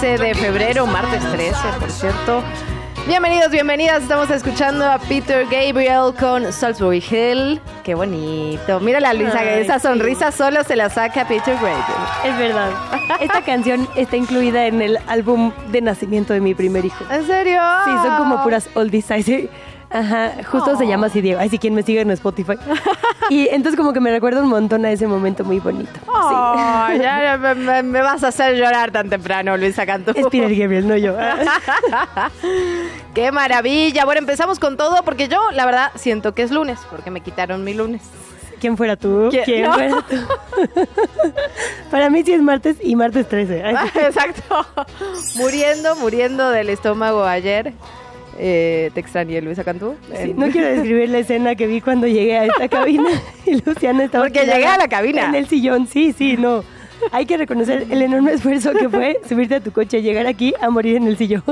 13 0.00 0.24
de 0.24 0.34
febrero, 0.34 0.86
martes 0.86 1.22
13, 1.30 1.54
por 1.78 1.90
cierto. 1.90 2.42
Bienvenidos, 3.06 3.50
bienvenidas. 3.50 4.02
Estamos 4.02 4.30
escuchando 4.30 4.90
a 4.90 4.98
Peter 4.98 5.44
Gabriel 5.44 6.14
con 6.18 6.50
Salisbury 6.50 7.04
Hill. 7.10 7.60
Qué 7.84 7.94
bonito. 7.94 8.80
Mira 8.80 8.98
la 8.98 9.12
Luisa, 9.12 9.40
Ay, 9.40 9.60
esa 9.60 9.78
sí. 9.78 9.86
sonrisa 9.88 10.32
solo 10.32 10.64
se 10.64 10.74
la 10.74 10.88
saca 10.88 11.28
Peter 11.28 11.54
Gabriel. 11.54 11.76
Es 12.24 12.38
verdad. 12.38 12.70
Esta 13.20 13.42
canción 13.42 13.86
está 13.94 14.16
incluida 14.16 14.66
en 14.66 14.80
el 14.80 14.98
álbum 15.06 15.52
de 15.70 15.82
nacimiento 15.82 16.32
de 16.32 16.40
mi 16.40 16.54
primer 16.54 16.86
hijo. 16.86 17.04
¿En 17.10 17.26
serio? 17.26 17.60
Sí, 17.84 17.90
son 18.02 18.16
como 18.16 18.42
puras 18.42 18.70
oldies. 18.72 19.04
Sí. 19.22 19.50
Ajá, 19.90 20.32
justo 20.50 20.76
se 20.78 20.86
llama 20.86 21.08
así 21.08 21.20
Diego. 21.20 21.40
Ay, 21.40 21.50
si 21.50 21.58
quien 21.58 21.74
me 21.74 21.82
sigue 21.82 22.00
en 22.00 22.10
Spotify. 22.12 22.54
Y 23.36 23.48
entonces 23.48 23.76
como 23.76 23.92
que 23.92 24.00
me 24.00 24.10
recuerda 24.10 24.42
un 24.42 24.48
montón 24.48 24.84
a 24.84 24.90
ese 24.90 25.06
momento 25.06 25.44
muy 25.44 25.60
bonito. 25.60 25.90
Ay, 26.12 26.98
ya, 26.98 27.22
ya 27.22 27.36
me, 27.38 27.54
me- 27.54 27.82
me 27.84 28.02
vas 28.02 28.24
a 28.24 28.28
hacer 28.28 28.56
llorar 28.56 28.90
tan 28.90 29.08
temprano, 29.08 29.56
Luisa 29.56 29.86
Cantú. 29.86 30.10
Es 30.16 30.26
Peter 30.26 30.54
Gabriel, 30.54 30.88
no 30.88 30.96
yo. 30.96 31.14
Qué 33.14 33.32
maravilla. 33.32 34.04
Bueno, 34.04 34.20
empezamos 34.20 34.58
con 34.58 34.76
todo 34.76 35.02
porque 35.04 35.28
yo, 35.28 35.38
la 35.52 35.64
verdad, 35.66 35.92
siento 35.94 36.34
que 36.34 36.42
es 36.42 36.50
lunes, 36.50 36.78
porque 36.90 37.10
me 37.10 37.20
quitaron 37.20 37.64
mi 37.64 37.74
lunes. 37.74 38.02
¿Quién 38.60 38.76
fuera 38.76 38.96
tú? 38.96 39.28
¿Quién? 39.30 39.44
¿Quién 39.44 39.62
No. 39.62 39.72
fuera 39.74 40.04
tú? 40.08 40.16
Para 41.90 42.10
mí 42.10 42.22
sí 42.22 42.32
es 42.34 42.42
martes 42.42 42.76
y 42.82 42.94
martes 42.94 43.26
13. 43.28 43.62
Ay, 43.64 43.74
Exacto. 43.94 44.66
Muriendo, 45.36 45.96
muriendo 45.96 46.50
del 46.50 46.68
estómago 46.68 47.24
ayer. 47.24 47.72
Eh, 48.38 48.90
te 48.94 49.00
extrañé, 49.00 49.40
Luisa 49.42 49.64
Cantú. 49.64 49.96
sí, 50.22 50.32
no 50.34 50.48
quiero 50.48 50.68
describir 50.68 51.08
la 51.10 51.18
escena 51.18 51.54
que 51.54 51.66
vi 51.66 51.80
cuando 51.80 52.06
llegué 52.06 52.38
a 52.38 52.44
esta 52.46 52.68
cabina 52.68 53.10
y 53.46 53.60
Luciana 53.60 54.04
estaba... 54.04 54.24
Porque 54.24 54.46
llegué 54.46 54.66
a 54.66 54.78
la 54.78 54.88
cabina. 54.88 55.26
En 55.28 55.34
el 55.34 55.46
sillón, 55.48 55.86
sí, 55.86 56.12
sí, 56.16 56.36
no. 56.38 56.64
Hay 57.12 57.24
que 57.26 57.36
reconocer 57.38 57.86
el 57.90 58.02
enorme 58.02 58.32
esfuerzo 58.32 58.72
que 58.72 58.88
fue 58.88 59.18
subirte 59.28 59.56
a 59.56 59.60
tu 59.60 59.72
coche 59.72 59.98
y 59.98 60.02
llegar 60.02 60.26
aquí 60.26 60.54
a 60.60 60.70
morir 60.70 60.96
en 60.96 61.06
el 61.06 61.16
sillón. 61.16 61.42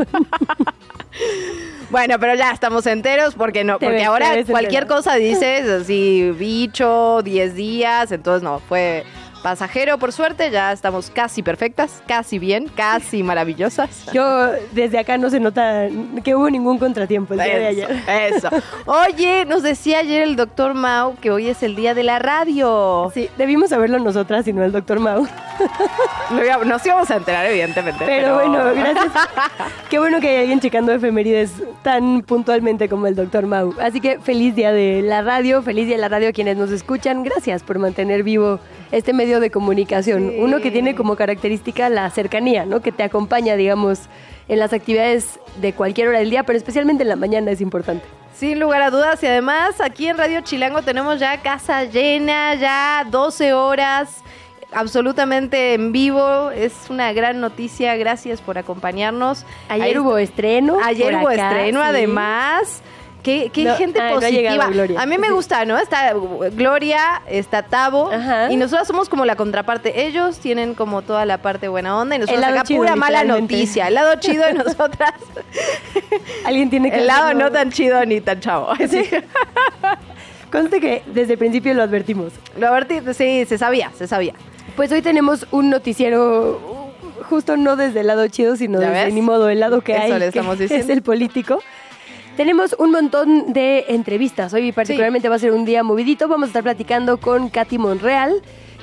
Bueno, 1.91 2.19
pero 2.21 2.35
ya 2.35 2.51
estamos 2.51 2.87
enteros 2.87 3.35
porque 3.35 3.65
no, 3.65 3.79
Te 3.79 3.87
porque 3.87 3.99
ves- 4.01 4.07
ahora 4.07 4.33
cualquier 4.47 4.87
cosa 4.87 5.15
dices 5.15 5.67
así, 5.69 6.31
bicho, 6.39 7.23
10 7.23 7.55
días, 7.55 8.13
entonces 8.13 8.43
no, 8.43 8.59
fue 8.61 9.05
pasajero 9.43 9.99
por 9.99 10.13
suerte, 10.13 10.51
ya 10.51 10.73
estamos 10.73 11.11
casi 11.11 11.43
perfectas, 11.43 12.03
casi 12.07 12.39
bien, 12.39 12.69
casi 12.75 13.23
maravillosas. 13.23 14.07
Yo, 14.13 14.51
desde 14.73 14.99
acá 14.99 15.19
no 15.19 15.31
se 15.31 15.41
nota 15.41 15.89
que 16.25 16.35
hubo 16.35 16.51
ningún 16.51 16.79
contratiempo 16.79 17.35
el 17.35 17.41
día 17.41 17.59
de 17.59 17.67
ayer. 17.67 18.03
eso. 18.09 18.49
Oye, 18.87 19.45
nos 19.45 19.63
decía 19.63 20.01
ayer 20.01 20.23
el 20.23 20.37
doctor 20.37 20.75
Mau 20.75 21.17
que 21.17 21.31
hoy 21.31 21.49
es 21.49 21.63
el 21.63 21.77
día 21.77 21.95
de 21.95 22.03
la 22.03 22.19
radio. 22.19 23.11
Sí, 23.15 23.29
debimos 23.37 23.71
saberlo 23.71 23.99
nosotras 23.99 24.47
y 24.49 24.53
no 24.53 24.65
el 24.65 24.73
doctor 24.73 25.01
Mau. 25.01 25.27
Nos 26.65 26.87
íbamos 26.87 27.11
a 27.11 27.17
enterar, 27.17 27.47
evidentemente. 27.47 28.05
Pero 28.05 28.35
bueno, 28.35 28.65
gracias. 28.75 29.13
Qué 29.91 29.99
bueno 29.99 30.21
que 30.21 30.29
hay 30.29 30.37
alguien 30.39 30.61
checando 30.61 30.93
efemérides 30.93 31.53
tan 31.83 32.23
puntualmente 32.23 32.89
como 32.89 33.07
el 33.07 33.15
doctor 33.15 33.47
Mau. 33.47 33.75
Así 33.81 34.01
que 34.01 34.19
feliz 34.21 34.55
día 34.55 34.73
de 34.73 35.03
la 35.03 35.23
radio, 35.23 35.63
feliz 35.63 35.87
día 35.87 35.97
de 35.97 36.03
la 36.03 36.09
radio 36.09 36.29
a 36.29 36.33
quienes 36.33 36.57
nos 36.57 36.71
escuchan. 36.71 37.23
Gracias 37.23 37.63
por 37.63 37.79
mantener 37.79 38.23
vivo 38.23 38.61
este 38.93 39.13
medio 39.13 39.28
de 39.41 39.51
comunicación. 39.51 40.31
Sí. 40.31 40.37
Uno 40.41 40.61
que 40.61 40.71
tiene 40.71 40.95
como 40.95 41.17
característica 41.17 41.89
la 41.89 42.09
cercanía, 42.11 42.65
¿no? 42.65 42.81
Que 42.81 42.93
te 42.93 43.03
acompaña, 43.03 43.57
digamos, 43.57 44.09
en 44.49 44.59
las 44.59 44.73
actividades 44.73 45.39
de 45.61 45.73
cualquier 45.73 46.09
hora 46.09 46.19
del 46.19 46.31
día, 46.31 46.43
pero 46.43 46.57
especialmente 46.57 47.03
en 47.03 47.09
la 47.09 47.17
mañana 47.17 47.51
es 47.51 47.61
importante. 47.61 48.05
Sin 48.35 48.61
lugar 48.61 48.83
a 48.83 48.91
dudas. 48.91 49.23
Y 49.23 49.27
además, 49.27 49.81
aquí 49.81 50.09
en 50.09 50.17
Radio 50.17 50.41
Chilango 50.41 50.83
tenemos 50.83 51.19
ya 51.21 51.39
casa 51.43 51.85
llena, 51.85 52.55
ya 52.55 53.05
12 53.11 53.53
horas, 53.53 54.23
absolutamente 54.73 55.75
en 55.75 55.93
vivo. 55.93 56.51
Es 56.51 56.73
una 56.89 57.13
gran 57.13 57.41
noticia. 57.41 57.97
Gracias 57.97 58.41
por 58.41 58.57
acompañarnos. 58.57 59.45
Ayer 59.69 59.87
Ahí 59.87 59.99
hubo 59.99 60.19
estreno. 60.19 60.79
Ayer 60.83 61.17
hubo 61.17 61.29
acá, 61.29 61.51
estreno, 61.51 61.81
sí. 61.81 61.87
además. 61.89 62.83
Qué, 63.29 63.51
qué 63.51 63.65
No, 63.65 63.75
gente 63.77 64.01
llegado 64.01 64.21
positiva. 64.21 64.67
Gloria. 64.71 65.03
A 65.03 65.05
mí 65.05 65.19
me 65.19 65.31
gusta, 65.31 65.67
¿no? 65.67 65.77
Está 65.77 66.15
Gloria, 66.53 67.21
está 67.29 67.63
Tavo. 67.63 68.11
Ajá. 68.11 68.51
Y 68.51 68.57
nosotros 68.57 68.89
somos 68.89 69.11
como 69.11 69.27
la 69.27 69.37
contraparte. 69.37 70.07
Ellos 70.07 70.39
tienen 70.39 70.73
como 70.73 71.03
toda 71.03 71.27
la 71.27 71.37
parte 71.43 71.69
buena 71.69 71.99
onda 71.99 72.17
y 72.17 72.21
nosotros 72.21 72.43
acá 72.43 72.63
chido, 72.63 72.79
pura 72.79 72.97
mala 72.97 73.25
noticia. 73.25 73.89
El 73.89 73.95
lado 73.95 74.15
chido 74.19 74.47
de 74.47 74.55
nosotras. 74.55 75.13
Alguien 76.47 76.71
tiene 76.71 76.91
que 76.91 76.97
el 77.01 77.07
lado 77.07 77.35
no 77.35 77.53
tan 77.53 77.71
chido 77.71 78.03
ni 78.07 78.23
tan 78.23 78.41
chavo. 78.41 78.73
Sí. 78.89 79.05
Conste 80.51 80.81
que 80.81 81.03
desde 81.07 81.35
el 81.35 81.39
principio 81.39 81.75
lo 81.75 81.83
advertimos. 81.83 82.33
Lo 82.59 82.69
advertí, 82.69 83.01
sí, 83.13 83.45
se 83.45 83.59
sabía, 83.59 83.91
se 83.95 84.07
sabía. 84.07 84.33
Pues 84.77 84.91
hoy 84.91 85.03
tenemos 85.03 85.47
un 85.51 85.69
noticiero 85.69 86.93
justo 87.29 87.59
no 87.59 87.77
desde 87.77 88.01
el 88.01 88.07
lado 88.07 88.27
chido, 88.29 88.57
sino 88.57 88.81
¿Ya 88.81 88.89
desde 88.89 89.05
ves? 89.07 89.15
ni 89.15 89.21
modo 89.21 89.51
el 89.51 89.61
lado 89.61 89.83
que 89.83 89.93
Eso 89.93 90.03
hay, 90.05 90.13
le 90.13 90.33
que 90.33 90.41
diciendo. 90.41 90.65
es 90.77 90.89
el 90.89 91.03
político. 91.03 91.63
Tenemos 92.39 92.77
un 92.79 92.93
montón 92.93 93.53
de 93.53 93.87
entrevistas. 93.89 94.55
Hoy 94.55 94.71
particularmente 94.71 95.29
va 95.29 95.35
a 95.35 95.39
ser 95.41 95.51
un 95.51 95.65
día 95.65 95.83
movidito. 95.83 96.29
Vamos 96.29 96.47
a 96.47 96.51
estar 96.51 96.63
platicando 96.63 97.19
con 97.19 97.49
Katy 97.49 97.79
Monreal, 97.79 98.33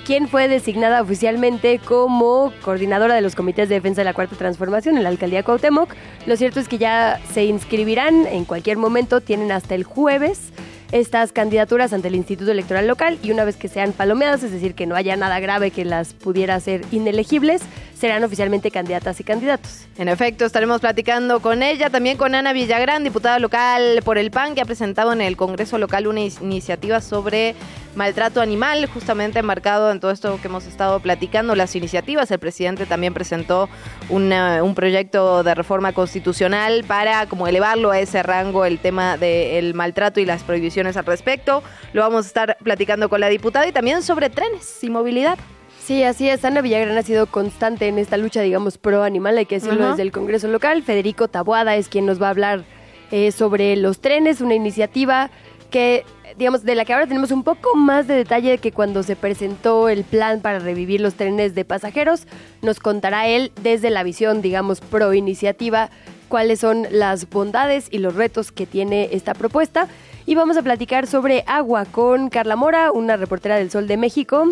quien 0.06 0.28
fue 0.28 0.50
designada 0.50 1.02
oficialmente 1.02 1.80
como 1.80 2.52
coordinadora 2.66 3.16
de 3.16 3.22
los 3.22 3.34
comités 3.34 3.70
de 3.70 3.76
defensa 3.76 4.02
de 4.02 4.06
la 4.06 4.14
Cuarta 4.14 4.36
Transformación 4.36 4.98
en 4.98 5.04
la 5.04 5.10
Alcaldía 5.10 5.44
Cuauhtémoc. 5.44 5.96
Lo 6.26 6.36
cierto 6.36 6.60
es 6.60 6.68
que 6.68 6.78
ya 6.78 7.22
se 7.32 7.46
inscribirán 7.46 8.28
en 8.28 8.44
cualquier 8.44 8.76
momento, 8.76 9.22
tienen 9.22 9.54
hasta 9.54 9.74
el 9.74 9.86
jueves 9.86 10.52
estas 10.92 11.32
candidaturas 11.32 11.94
ante 11.94 12.10
el 12.10 12.16
Instituto 12.16 12.52
Electoral 12.52 12.88
Local 12.88 13.18
y 13.24 13.32
una 13.32 13.46
vez 13.46 13.56
que 13.56 13.70
sean 13.70 13.94
palomeadas, 13.94 14.44
es 14.44 14.52
decir, 14.52 14.76
que 14.76 14.86
no 14.86 14.96
haya 14.96 15.16
nada 15.16 15.40
grave 15.40 15.72
que 15.72 15.86
las 15.86 16.14
pudiera 16.14 16.56
hacer 16.56 16.82
inelegibles, 16.92 17.62
serán 17.96 18.24
oficialmente 18.24 18.72
candidatas 18.72 19.20
y 19.20 19.24
candidatos. 19.24 19.88
En 19.98 20.10
efecto, 20.10 20.46
estaremos 20.46 20.82
platicando 20.82 21.40
con 21.40 21.64
ella, 21.64 21.90
también 21.90 22.18
con 22.18 22.36
Ana 22.36 22.54
Villagrán, 22.54 23.04
diputada 23.04 23.40
local 23.40 24.02
por 24.04 24.18
el 24.18 24.32
PAN, 24.32 24.54
que 24.54 24.62
ha 24.62 24.66
presentado 24.66 25.14
en 25.14 25.22
el 25.22 25.38
Congreso 25.38 25.78
local 25.78 26.08
una 26.08 26.20
iniciativa 26.20 27.00
sobre 27.00 27.56
maltrato 27.96 28.42
animal, 28.42 28.86
justamente 28.88 29.40
enmarcado 29.40 29.90
en 29.90 30.02
todo 30.02 30.12
esto 30.12 30.38
que 30.42 30.50
hemos 30.50 30.66
estado 30.66 31.00
platicando, 31.00 31.56
las 31.56 31.74
iniciativas. 31.78 32.30
El 32.30 32.40
presidente 32.40 32.86
también 32.86 33.14
presentó 33.14 33.70
un 34.10 34.74
proyecto 34.76 35.44
de 35.44 35.56
reforma 35.56 35.94
constitucional 35.94 36.84
para 36.84 37.28
como 37.28 37.48
elevarlo 37.48 37.92
a 37.92 38.00
ese 38.00 38.22
rango 38.22 38.66
el 38.66 38.80
tema 38.80 39.16
del 39.16 39.74
maltrato 39.74 40.20
y 40.20 40.26
las 40.26 40.44
prohibiciones 40.44 40.98
al 40.98 41.06
respecto. 41.06 41.64
Lo 41.94 42.02
vamos 42.02 42.26
a 42.26 42.28
estar 42.28 42.58
platicando 42.62 43.08
con 43.08 43.22
la 43.22 43.30
diputada 43.30 43.66
y 43.66 43.72
también 43.72 44.04
sobre 44.04 44.30
trenes 44.30 44.84
y 44.84 44.90
movilidad. 44.90 45.40
Sí, 45.86 46.02
así 46.02 46.28
es. 46.28 46.44
Ana 46.44 46.62
Villagrán 46.62 46.98
ha 46.98 47.04
sido 47.04 47.28
constante 47.28 47.88
en 47.88 48.00
esta 48.00 48.18
lucha, 48.18 48.42
digamos, 48.42 48.80
pro 48.80 49.04
animal, 49.04 49.38
hay 49.38 49.46
que 49.46 49.60
decirlo 49.60 49.92
desde 49.92 50.02
el 50.02 50.12
Congreso 50.12 50.48
local. 50.48 50.82
Federico 50.82 51.28
Tabuada 51.28 51.76
es 51.76 51.90
quien 51.90 52.08
nos 52.08 52.20
va 52.20 52.26
a 52.26 52.30
hablar 52.32 52.64
eh, 53.12 53.32
sobre 53.32 53.76
los 53.76 54.00
trenes, 54.00 54.42
una 54.42 54.56
iniciativa 54.56 55.30
que, 55.70 56.04
digamos, 56.40 56.64
de 56.64 56.74
la 56.74 56.86
que 56.86 56.94
ahora 56.94 57.06
tenemos 57.06 57.30
un 57.30 57.44
poco 57.44 57.76
más 57.76 58.08
de 58.08 58.16
detalle 58.16 58.58
que 58.58 58.72
cuando 58.72 59.04
se 59.04 59.16
presentó 59.16 59.88
el 59.88 60.04
plan 60.04 60.42
para 60.42 60.58
revivir 60.58 61.02
los 61.02 61.14
trenes 61.14 61.54
de 61.54 61.66
pasajeros. 61.66 62.26
Nos 62.64 62.80
contará 62.80 63.28
él 63.28 63.52
desde 63.62 63.92
la 63.92 64.02
visión, 64.02 64.42
digamos, 64.42 64.82
pro 64.82 65.14
iniciativa, 65.14 65.92
cuáles 66.30 66.62
son 66.62 66.88
las 66.90 67.30
bondades 67.30 67.90
y 67.92 68.00
los 68.00 68.16
retos 68.16 68.52
que 68.52 68.66
tiene 68.66 69.10
esta 69.12 69.36
propuesta. 69.36 69.88
Y 70.26 70.34
vamos 70.34 70.58
a 70.58 70.64
platicar 70.64 71.06
sobre 71.06 71.44
agua 71.46 71.86
con 71.86 72.30
Carla 72.30 72.56
Mora, 72.56 72.92
una 72.92 73.18
reportera 73.18 73.58
del 73.58 73.70
Sol 73.70 73.86
de 73.86 73.98
México, 73.98 74.48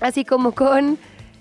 así 0.00 0.24
como 0.24 0.52
con 0.52 0.98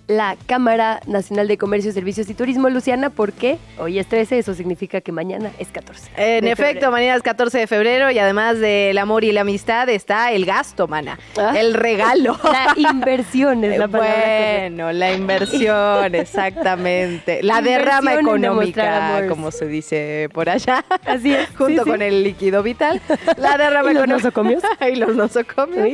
la 0.07 0.35
Cámara 0.45 0.99
Nacional 1.07 1.47
de 1.47 1.57
Comercio, 1.57 1.91
Servicios 1.91 2.29
y 2.29 2.33
Turismo, 2.33 2.69
Luciana, 2.69 3.09
porque 3.09 3.57
hoy 3.79 3.99
es 3.99 4.07
13, 4.07 4.39
eso 4.39 4.53
significa 4.53 5.01
que 5.01 5.11
mañana 5.11 5.51
es 5.57 5.69
14. 5.69 6.11
En 6.17 6.47
efecto, 6.47 6.91
mañana 6.91 7.15
es 7.15 7.23
14 7.23 7.59
de 7.59 7.67
febrero 7.67 8.11
y 8.11 8.19
además 8.19 8.59
del 8.59 8.97
amor 8.97 9.23
y 9.23 9.31
la 9.31 9.41
amistad 9.41 9.89
está 9.89 10.31
el 10.31 10.45
gasto, 10.45 10.87
mana, 10.87 11.19
ah. 11.37 11.53
el 11.57 11.73
regalo. 11.73 12.37
La 12.75 12.91
inversión 12.91 13.63
es 13.63 13.77
la 13.77 13.87
palabra. 13.87 14.59
Bueno, 14.59 14.91
la 14.91 15.13
inversión, 15.13 16.15
exactamente. 16.15 17.41
La 17.41 17.61
derrama 17.61 18.13
económica, 18.15 19.27
como 19.27 19.51
se 19.51 19.67
dice 19.67 20.29
por 20.33 20.49
allá. 20.49 20.83
Así 21.05 21.33
es. 21.33 21.49
Junto 21.57 21.83
con 21.85 22.01
el 22.01 22.23
líquido 22.23 22.63
vital. 22.63 23.01
La 23.37 23.57
derrama 23.57 23.91
¿Y 23.91 23.93
los 23.95 24.07
nosocomios. 24.07 24.63
y 24.81 24.95
los 24.95 25.15
nosocomios. 25.15 25.87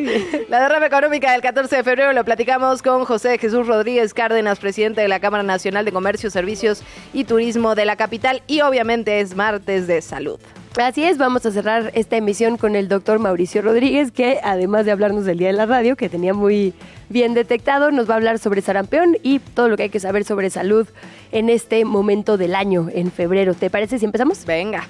La 0.49 0.61
derrama 0.61 0.87
económica 0.87 1.31
del 1.31 1.41
14 1.41 1.77
de 1.77 1.83
febrero 1.83 2.13
lo 2.13 2.23
platicamos 2.23 2.81
con 2.81 3.05
José 3.05 3.37
Jesús 3.37 3.67
Rodríguez 3.67 4.00
Cárdenas, 4.13 4.59
presidente 4.59 5.01
de 5.01 5.07
la 5.07 5.19
Cámara 5.19 5.43
Nacional 5.43 5.85
de 5.85 5.91
Comercio, 5.91 6.29
Servicios 6.29 6.83
y 7.13 7.23
Turismo 7.23 7.75
de 7.75 7.85
la 7.85 7.95
capital 7.95 8.41
y 8.47 8.61
obviamente 8.61 9.19
es 9.19 9.35
martes 9.35 9.87
de 9.87 10.01
salud. 10.01 10.39
Así 10.77 11.03
es, 11.03 11.17
vamos 11.17 11.45
a 11.45 11.51
cerrar 11.51 11.91
esta 11.95 12.15
emisión 12.15 12.57
con 12.57 12.75
el 12.75 12.87
doctor 12.87 13.19
Mauricio 13.19 13.61
Rodríguez, 13.61 14.11
que 14.11 14.39
además 14.41 14.85
de 14.85 14.91
hablarnos 14.91 15.25
del 15.25 15.37
Día 15.37 15.47
de 15.49 15.53
la 15.53 15.65
Radio, 15.65 15.97
que 15.97 16.07
tenía 16.07 16.33
muy 16.33 16.73
bien 17.09 17.33
detectado, 17.33 17.91
nos 17.91 18.09
va 18.09 18.13
a 18.13 18.17
hablar 18.17 18.39
sobre 18.39 18.61
sarampión 18.61 19.17
y 19.21 19.39
todo 19.39 19.67
lo 19.67 19.75
que 19.75 19.83
hay 19.83 19.89
que 19.89 19.99
saber 19.99 20.23
sobre 20.23 20.49
salud 20.49 20.87
en 21.33 21.49
este 21.49 21.83
momento 21.83 22.37
del 22.37 22.55
año, 22.55 22.87
en 22.93 23.11
febrero. 23.11 23.53
¿Te 23.53 23.69
parece 23.69 23.99
si 23.99 24.05
empezamos? 24.05 24.45
Venga. 24.45 24.87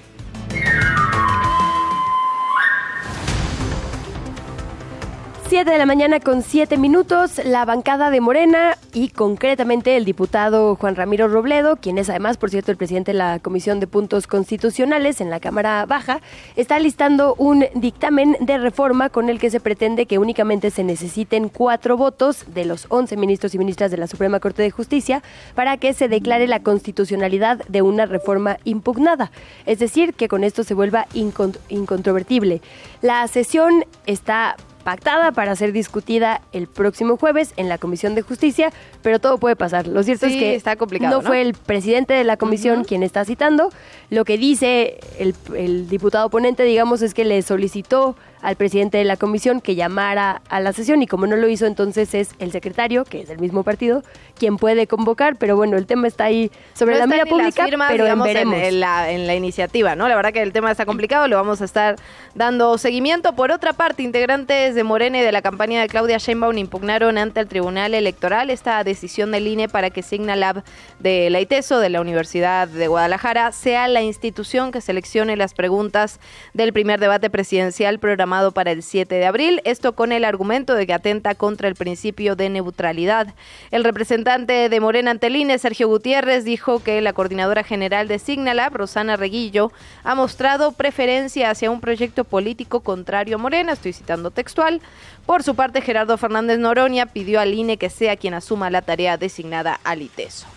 7 5.52 5.70
de 5.70 5.78
la 5.78 5.86
mañana 5.86 6.22
con 6.22 6.44
7 6.44 6.78
minutos, 6.78 7.42
la 7.44 7.66
bancada 7.66 8.10
de 8.10 8.22
Morena 8.22 8.78
y 8.94 9.10
concretamente 9.10 9.98
el 9.98 10.06
diputado 10.06 10.78
Juan 10.78 10.96
Ramiro 10.96 11.28
Robledo, 11.28 11.76
quien 11.76 11.98
es 11.98 12.10
además, 12.10 12.38
por 12.38 12.50
cierto, 12.50 12.72
el 12.72 12.78
presidente 12.78 13.12
de 13.12 13.18
la 13.18 13.40
Comisión 13.40 13.82
de 13.82 13.88
Puntos 13.88 14.28
Constitucionales 14.28 15.20
en 15.20 15.30
la 15.30 15.42
Cámara 15.42 15.86
Baja, 15.86 16.22
está 16.56 16.80
listando 16.80 17.36
un 17.38 17.66
dictamen 17.76 18.38
de 18.40 18.60
reforma 18.60 19.10
con 19.10 19.28
el 19.28 19.40
que 19.40 19.50
se 19.50 19.60
pretende 19.60 20.06
que 20.06 20.20
únicamente 20.20 20.72
se 20.72 20.86
necesiten 20.86 21.50
cuatro 21.50 21.98
votos 21.98 22.46
de 22.48 22.64
los 22.64 22.86
11 22.88 23.18
ministros 23.18 23.54
y 23.54 23.58
ministras 23.58 23.92
de 23.92 23.98
la 23.98 24.08
Suprema 24.08 24.40
Corte 24.40 24.62
de 24.62 24.72
Justicia 24.72 25.22
para 25.54 25.76
que 25.76 25.92
se 25.92 26.08
declare 26.08 26.48
la 26.48 26.62
constitucionalidad 26.62 27.58
de 27.68 27.82
una 27.82 28.06
reforma 28.06 28.56
impugnada. 28.64 29.34
Es 29.66 29.80
decir, 29.80 30.14
que 30.14 30.30
con 30.30 30.46
esto 30.46 30.64
se 30.64 30.76
vuelva 30.76 31.08
incontrovertible. 31.14 32.62
La 33.02 33.28
sesión 33.28 33.84
está 34.06 34.56
pactada 34.82 35.32
para 35.32 35.56
ser 35.56 35.72
discutida 35.72 36.42
el 36.52 36.68
próximo 36.68 37.18
jueves 37.18 37.54
en 37.58 37.70
la 37.70 37.78
Comisión 37.78 38.16
de 38.16 38.22
Justicia, 38.22 38.72
pero 39.02 39.20
todo 39.20 39.38
puede 39.38 39.56
pasar. 39.56 39.88
Lo 39.88 40.04
cierto 40.04 40.26
es 40.26 40.34
que 40.34 40.56
está 40.56 40.76
complicado, 40.76 41.22
no, 41.22 41.28
fue 41.28 41.42
el 41.42 41.54
presidente 41.54 42.14
de 42.14 42.24
la 42.24 42.38
comisión 42.38 42.84
quien 42.84 43.04
está 43.04 43.26
citando. 43.26 43.70
Lo 44.10 44.26
que 44.26 44.38
dice 44.38 45.00
el, 45.20 45.36
el 45.56 45.90
diputado 45.90 46.30
ponente, 46.30 46.64
digamos, 46.64 47.02
es 47.02 47.14
que 47.14 47.26
le 47.26 47.42
solicitó 47.42 48.16
al 48.42 48.56
presidente 48.56 48.98
de 48.98 49.04
la 49.04 49.18
comisión 49.18 49.62
que 49.62 49.76
llamara 49.76 50.42
a 50.50 50.60
la 50.60 50.74
sesión 50.74 51.02
y 51.02 51.08
como 51.08 51.28
no 51.28 51.36
lo 51.36 51.48
hizo 51.48 51.66
entonces 51.66 52.14
es 52.14 52.32
el 52.40 52.52
secretario, 52.52 53.06
que 53.06 53.22
es 53.22 53.28
del 53.28 53.40
mismo 53.40 53.64
partido, 53.64 54.04
quien 54.38 54.58
puede 54.58 54.88
convocar, 54.88 55.36
pero 55.36 55.56
bueno, 55.56 55.78
el 55.78 55.86
tema 55.86 56.08
está 56.08 56.26
ahí 56.26 56.52
sobre 56.74 56.98
la 56.98 57.06
mira 57.06 57.26
pública, 57.26 57.68
pero 57.90 58.08
En, 58.08 58.80
la, 58.80 59.12
en 59.12 59.28
la 59.28 59.36
iniciativa, 59.36 59.96
¿no? 59.96 60.08
La 60.08 60.16
verdad 60.16 60.34
que 60.34 60.42
el 60.42 60.54
tema 60.54 60.72
está 60.72 60.86
complicado, 60.86 61.28
lo 61.28 61.36
vamos 61.36 61.62
a 61.62 61.66
estar 61.66 61.96
dando 62.34 62.78
seguimiento. 62.78 63.34
Por 63.34 63.52
otra 63.52 63.74
parte, 63.74 64.02
integrantes 64.04 64.74
de 64.74 64.84
Morena 64.84 65.20
y 65.20 65.22
de 65.22 65.32
la 65.32 65.42
campaña 65.42 65.82
de 65.82 65.88
Claudia 65.88 66.18
Sheinbaum 66.18 66.58
impugnaron 66.58 67.18
ante 67.18 67.40
el 67.40 67.48
Tribunal 67.48 67.94
Electoral 67.94 68.50
esta 68.50 68.84
decisión 68.84 69.32
del 69.32 69.48
INE 69.48 69.70
para 69.70 69.90
que 69.92 70.02
Signa 70.02 70.36
Lab 70.36 70.64
de 71.00 71.30
la 71.30 71.40
ITESO, 71.42 71.80
de 71.80 71.90
la 71.90 72.02
Universidad 72.02 72.68
de 72.68 72.88
Guadalajara, 72.88 73.52
sea 73.52 73.88
la 73.88 74.02
institución 74.02 74.72
que 74.72 74.82
seleccione 74.82 75.38
las 75.38 75.54
preguntas 75.54 76.20
del 76.54 76.74
primer 76.74 77.00
debate 77.00 77.30
presidencial 77.30 78.00
programado 78.00 78.31
para 78.32 78.72
el 78.72 78.82
7 78.82 79.14
de 79.14 79.26
abril, 79.26 79.62
esto 79.66 79.94
con 79.94 80.14
el 80.14 80.24
argumento 80.24 80.74
de 80.74 80.88
que 80.88 80.94
atenta 80.94 81.36
contra 81.36 81.68
el 81.68 81.76
principio 81.76 82.38
de 82.38 82.50
neutralidad. 82.50 83.28
El 83.72 83.84
representante 83.84 84.70
de 84.70 84.80
Morena 84.80 85.12
Anteline, 85.12 85.60
Sergio 85.60 85.90
Gutiérrez, 85.90 86.46
dijo 86.46 86.82
que 86.82 87.02
la 87.02 87.12
coordinadora 87.12 87.66
general 87.66 88.08
de 88.08 88.20
Signalab, 88.20 88.74
Rosana 88.74 89.18
Reguillo, 89.18 89.74
ha 90.06 90.16
mostrado 90.16 90.72
preferencia 90.72 91.50
hacia 91.50 91.70
un 91.70 91.82
proyecto 91.82 92.24
político 92.24 92.80
contrario 92.80 93.36
a 93.36 93.38
Morena, 93.38 93.74
estoy 93.74 93.92
citando 93.92 94.32
textual. 94.32 94.80
Por 95.26 95.44
su 95.44 95.54
parte, 95.56 95.82
Gerardo 95.82 96.18
Fernández 96.18 96.58
Noroña 96.58 97.08
pidió 97.08 97.42
al 97.42 97.54
INE 97.54 97.76
que 97.76 97.90
sea 97.90 98.16
quien 98.16 98.34
asuma 98.34 98.70
la 98.70 98.82
tarea 98.82 99.18
designada 99.18 99.78
al 99.84 100.04
ITESO. 100.04 100.48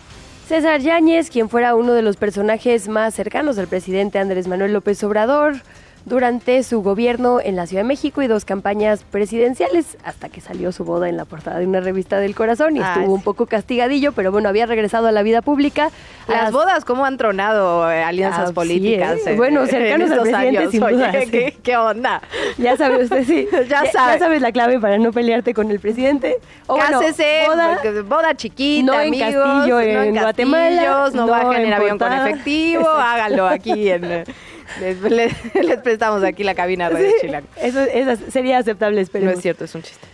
César 0.47 0.81
Yáñez, 0.81 1.29
quien 1.29 1.49
fuera 1.49 1.75
uno 1.75 1.93
de 1.93 2.03
los 2.03 2.17
personajes 2.17 2.87
más 2.87 3.15
cercanos 3.15 3.59
al 3.59 3.67
presidente 3.67 4.21
Andrés 4.21 4.47
Manuel 4.47 4.75
López 4.75 5.03
Obrador, 5.03 5.57
durante 6.05 6.63
su 6.63 6.83
gobierno 6.83 7.41
en 7.41 7.57
la 7.57 7.67
Ciudad 7.67 7.83
de 7.83 7.89
México 7.89 8.23
y 8.23 8.27
dos 8.27 8.45
campañas 8.45 9.05
presidenciales, 9.11 9.97
hasta 10.05 10.29
que 10.29 10.41
salió 10.41 10.71
su 10.73 10.85
boda 10.85 11.09
en 11.09 11.17
la 11.17 11.25
portada 11.25 11.59
de 11.59 11.67
una 11.67 11.81
revista 11.81 12.19
del 12.19 12.35
corazón 12.35 12.77
y 12.77 12.81
ah, 12.81 12.95
estuvo 12.95 13.15
un 13.15 13.23
poco 13.23 13.47
castigadillo, 13.47 14.13
pero 14.13 14.31
bueno, 14.31 14.49
había 14.49 14.67
regresado 14.67 15.07
a 15.07 15.13
la 15.13 15.23
vida 15.23 15.41
pública. 15.41 15.91
Las, 16.29 16.53
bodas, 16.53 16.85
¿cómo 16.85 17.05
han 17.05 17.17
tronado 17.17 17.91
eh, 17.91 18.03
alianzas 18.03 18.53
políticas? 18.53 19.27
¿eh? 19.27 19.35
bueno, 19.37 19.67
cercanos 19.67 20.11
al 20.11 20.21
presidente, 20.21 20.71
sin 20.71 20.81
duda. 20.81 21.13
¿qué, 21.63 21.77
onda? 21.77 22.23
Ya 22.59 22.77
sabe 22.77 23.05
usted, 23.05 23.25
sí. 23.25 23.49
ya, 23.69 23.85
ya, 23.85 24.19
sabes 24.19 24.43
la 24.43 24.53
clave 24.53 24.79
para 24.79 24.99
no 24.99 25.13
pelearte 25.13 25.55
con 25.55 25.71
el 25.71 25.81
presidente. 25.81 26.39
O 26.67 26.77
Cásese, 26.77 27.45
boda, 27.47 27.79
boda 28.07 28.35
chiquita, 28.35 28.93
no 28.93 29.01
en 29.01 29.19
Castillo, 29.19 29.81
en, 29.81 30.15
Guatemala. 30.15 31.11
No, 31.15 31.27
bajen 31.27 31.67
en 31.67 31.73
avión 31.73 31.99
con 31.99 32.13
efectivo, 32.13 32.89
háganlo 32.89 33.47
aquí 33.47 33.89
en... 33.89 34.25
Les, 34.81 35.79
prestamos 35.83 36.23
aquí 36.23 36.45
la 36.45 36.55
cabina 36.55 36.91
de 36.91 37.13
Chilango. 37.21 37.49
Eso, 37.57 37.85
sería 38.31 38.59
aceptable, 38.59 39.01
esperemos. 39.01 39.35
No 39.35 39.39
es 39.39 39.43
cierto, 39.43 39.65
es 39.65 39.75
un 39.75 39.83
chiste. 39.83 40.07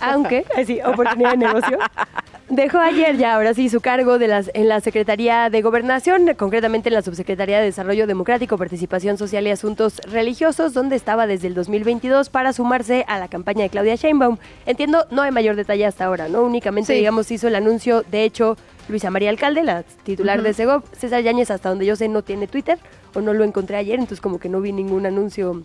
Aunque, 0.00 0.44
sí, 0.66 0.80
oportunidad 0.84 1.32
de 1.32 1.36
negocio. 1.38 1.78
Dejó 2.50 2.78
ayer 2.78 3.16
ya, 3.16 3.34
ahora 3.34 3.54
sí, 3.54 3.70
su 3.70 3.80
cargo 3.80 4.18
de 4.18 4.28
las, 4.28 4.50
en 4.52 4.68
la 4.68 4.80
Secretaría 4.80 5.48
de 5.48 5.62
Gobernación, 5.62 6.34
concretamente 6.36 6.90
en 6.90 6.94
la 6.94 7.00
Subsecretaría 7.00 7.58
de 7.58 7.64
Desarrollo 7.64 8.06
Democrático, 8.06 8.58
Participación 8.58 9.16
Social 9.16 9.46
y 9.46 9.50
Asuntos 9.50 9.98
Religiosos, 10.10 10.74
donde 10.74 10.94
estaba 10.94 11.26
desde 11.26 11.48
el 11.48 11.54
2022 11.54 12.28
para 12.28 12.52
sumarse 12.52 13.06
a 13.08 13.18
la 13.18 13.28
campaña 13.28 13.62
de 13.62 13.70
Claudia 13.70 13.94
Sheinbaum. 13.94 14.36
Entiendo, 14.66 15.06
no 15.10 15.22
hay 15.22 15.30
mayor 15.30 15.56
detalle 15.56 15.86
hasta 15.86 16.04
ahora, 16.04 16.28
¿no? 16.28 16.42
Únicamente, 16.42 16.92
digamos, 16.92 17.30
hizo 17.30 17.48
el 17.48 17.54
anuncio, 17.54 18.02
de 18.02 18.24
hecho, 18.24 18.58
Luisa 18.88 19.10
María 19.10 19.30
Alcalde, 19.30 19.62
la 19.62 19.82
titular 19.82 20.42
de 20.42 20.52
Segov. 20.54 20.82
César 20.92 21.22
Yáñez, 21.22 21.50
hasta 21.50 21.68
donde 21.68 21.86
yo 21.86 21.96
sé, 21.96 22.08
no 22.08 22.22
tiene 22.22 22.46
Twitter 22.46 22.78
o 23.14 23.20
no 23.20 23.32
lo 23.32 23.44
encontré 23.44 23.76
ayer, 23.76 23.98
entonces 23.98 24.20
como 24.20 24.38
que 24.38 24.48
no 24.48 24.60
vi 24.60 24.72
ningún 24.72 25.06
anuncio 25.06 25.62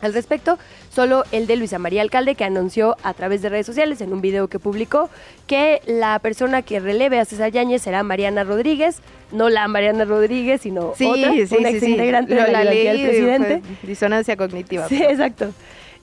al 0.00 0.14
respecto, 0.14 0.58
solo 0.90 1.24
el 1.30 1.46
de 1.46 1.56
Luisa 1.56 1.78
María 1.78 2.02
Alcalde 2.02 2.34
que 2.34 2.44
anunció 2.44 2.96
a 3.02 3.14
través 3.14 3.42
de 3.42 3.50
redes 3.50 3.66
sociales 3.66 4.00
en 4.00 4.12
un 4.12 4.20
video 4.20 4.48
que 4.48 4.58
publicó 4.58 5.10
que 5.46 5.82
la 5.86 6.18
persona 6.20 6.62
que 6.62 6.80
releve 6.80 7.18
a 7.18 7.24
César 7.24 7.52
Yáñez 7.52 7.82
será 7.82 8.02
Mariana 8.02 8.44
Rodríguez, 8.44 9.00
no 9.32 9.50
la 9.50 9.68
Mariana 9.68 10.04
Rodríguez, 10.04 10.62
sino 10.62 10.88
otra, 10.90 11.06
una 11.06 11.70
ex 11.70 11.82
integrante 11.82 12.34
de 12.34 12.52
la, 12.52 12.64
ley 12.64 12.86
del 12.86 13.08
presidente. 13.08 13.62
Disonancia 13.82 14.36
cognitiva. 14.36 14.88
Sí, 14.88 15.02
exacto. 15.02 15.52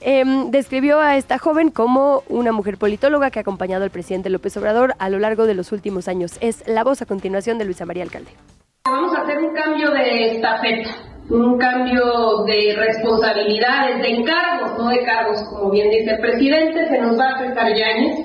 Em, 0.00 0.50
describió 0.50 1.00
a 1.00 1.16
esta 1.16 1.38
joven 1.38 1.70
como 1.70 2.22
una 2.28 2.52
mujer 2.52 2.78
politóloga 2.78 3.30
que 3.30 3.40
ha 3.40 3.42
acompañado 3.42 3.84
al 3.84 3.90
presidente 3.90 4.30
López 4.30 4.56
Obrador 4.56 4.94
a 4.98 5.08
lo 5.08 5.18
largo 5.18 5.46
de 5.46 5.54
los 5.54 5.72
últimos 5.72 6.06
años. 6.06 6.38
Es 6.40 6.66
la 6.68 6.84
voz 6.84 7.02
a 7.02 7.06
continuación 7.06 7.58
de 7.58 7.64
Luisa 7.64 7.84
María 7.84 8.04
Alcalde. 8.04 8.30
Vamos 8.84 9.14
a 9.16 9.22
hacer 9.22 9.38
un 9.38 9.54
cambio 9.54 9.90
de 9.90 10.36
estafeta, 10.36 10.90
un 11.30 11.58
cambio 11.58 12.44
de 12.46 12.74
responsabilidades, 12.76 14.00
de 14.00 14.08
encargos, 14.14 14.78
no 14.78 14.88
de 14.88 15.04
cargos, 15.04 15.42
como 15.50 15.70
bien 15.70 15.90
dice 15.90 16.12
el 16.12 16.20
presidente, 16.20 16.88
se 16.88 16.98
nos 16.98 17.18
va 17.18 17.30
a 17.30 17.34
acercar 17.34 17.74
Yáñez 17.74 18.18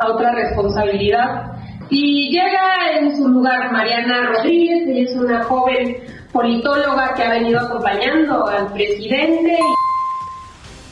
a 0.00 0.08
otra 0.08 0.32
responsabilidad. 0.32 1.52
Y 1.90 2.30
llega 2.30 2.98
en 2.98 3.16
su 3.16 3.28
lugar 3.28 3.72
Mariana 3.72 4.32
Rodríguez, 4.32 4.86
ella 4.88 5.04
es 5.04 5.16
una 5.16 5.42
joven 5.44 5.96
politóloga 6.32 7.14
que 7.14 7.22
ha 7.22 7.30
venido 7.30 7.60
acompañando 7.60 8.46
al 8.46 8.72
presidente. 8.72 9.58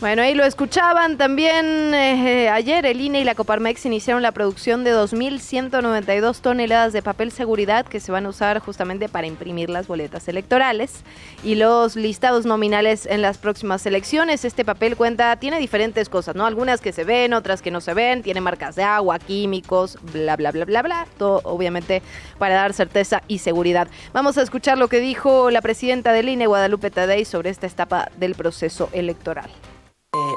Bueno, 0.01 0.23
ahí 0.23 0.33
lo 0.33 0.45
escuchaban 0.45 1.17
también 1.17 1.93
eh, 1.93 2.49
ayer 2.51 2.87
el 2.87 3.01
INE 3.01 3.21
y 3.21 3.25
la 3.25 3.35
Coparmex 3.35 3.85
iniciaron 3.85 4.23
la 4.23 4.31
producción 4.31 4.85
de 4.85 4.95
2.192 4.95 6.41
toneladas 6.41 6.93
de 6.93 7.03
papel 7.03 7.33
seguridad 7.33 7.85
que 7.85 7.99
se 7.99 8.13
van 8.13 8.25
a 8.25 8.29
usar 8.29 8.61
justamente 8.61 9.09
para 9.09 9.27
imprimir 9.27 9.71
las 9.71 9.89
boletas 9.89 10.29
electorales 10.29 11.03
y 11.43 11.57
los 11.57 11.97
listados 11.97 12.47
nominales 12.47 13.07
en 13.07 13.23
las 13.23 13.39
próximas 13.39 13.85
elecciones. 13.87 14.45
Este 14.45 14.65
papel 14.65 14.97
cuenta, 14.97 15.35
tiene 15.35 15.59
diferentes 15.59 16.09
cosas, 16.09 16.37
¿no? 16.37 16.47
Algunas 16.47 16.81
que 16.81 16.93
se 16.93 17.03
ven, 17.03 17.33
otras 17.33 17.61
que 17.61 17.73
no 17.73 17.81
se 17.81 17.93
ven, 17.93 18.23
tiene 18.23 18.41
marcas 18.41 18.77
de 18.77 18.85
agua, 18.85 19.19
químicos, 19.19 19.99
bla, 20.13 20.37
bla, 20.37 20.53
bla, 20.53 20.65
bla, 20.65 20.83
bla. 20.83 21.07
Todo 21.19 21.41
obviamente 21.43 22.03
para 22.39 22.55
dar 22.55 22.73
certeza 22.73 23.25
y 23.27 23.39
seguridad. 23.39 23.89
Vamos 24.13 24.39
a 24.39 24.43
escuchar 24.43 24.79
lo 24.79 24.87
que 24.87 25.01
dijo 25.01 25.51
la 25.51 25.61
presidenta 25.61 26.13
del 26.13 26.29
INE, 26.29 26.47
Guadalupe 26.47 26.93
Tadei, 26.93 27.25
sobre 27.25 27.51
esta 27.51 27.67
etapa 27.67 28.13
del 28.17 28.37
proceso 28.37 28.91
electoral. 28.93 29.51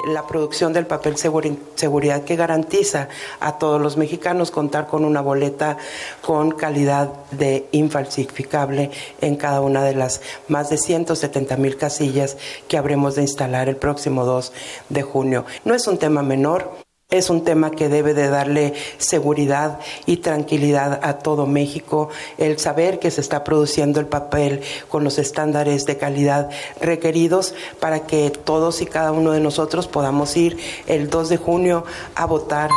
La 0.06 0.26
producción 0.26 0.72
del 0.72 0.86
papel 0.86 1.16
seguridad 1.16 2.24
que 2.24 2.36
garantiza 2.36 3.08
a 3.40 3.58
todos 3.58 3.80
los 3.80 3.96
mexicanos 3.96 4.50
contar 4.50 4.88
con 4.88 5.04
una 5.04 5.20
boleta 5.20 5.76
con 6.20 6.50
calidad 6.52 7.12
de 7.30 7.68
infalsificable 7.72 8.90
en 9.20 9.36
cada 9.36 9.60
una 9.60 9.84
de 9.84 9.94
las 9.94 10.20
más 10.48 10.70
de 10.70 10.78
170 10.78 11.56
mil 11.56 11.76
casillas 11.76 12.36
que 12.68 12.76
habremos 12.76 13.14
de 13.14 13.22
instalar 13.22 13.68
el 13.68 13.76
próximo 13.76 14.24
2 14.24 14.52
de 14.88 15.02
junio. 15.02 15.44
No 15.64 15.74
es 15.74 15.86
un 15.86 15.98
tema 15.98 16.22
menor. 16.22 16.81
Es 17.12 17.28
un 17.28 17.44
tema 17.44 17.70
que 17.70 17.90
debe 17.90 18.14
de 18.14 18.30
darle 18.30 18.72
seguridad 18.96 19.78
y 20.06 20.16
tranquilidad 20.16 20.98
a 21.02 21.18
todo 21.18 21.44
México, 21.44 22.08
el 22.38 22.58
saber 22.58 22.98
que 22.98 23.10
se 23.10 23.20
está 23.20 23.44
produciendo 23.44 24.00
el 24.00 24.06
papel 24.06 24.62
con 24.88 25.04
los 25.04 25.18
estándares 25.18 25.84
de 25.84 25.98
calidad 25.98 26.48
requeridos 26.80 27.54
para 27.80 28.06
que 28.06 28.30
todos 28.30 28.80
y 28.80 28.86
cada 28.86 29.12
uno 29.12 29.32
de 29.32 29.40
nosotros 29.40 29.88
podamos 29.88 30.34
ir 30.38 30.56
el 30.86 31.10
2 31.10 31.28
de 31.28 31.36
junio 31.36 31.84
a 32.14 32.24
votar. 32.24 32.70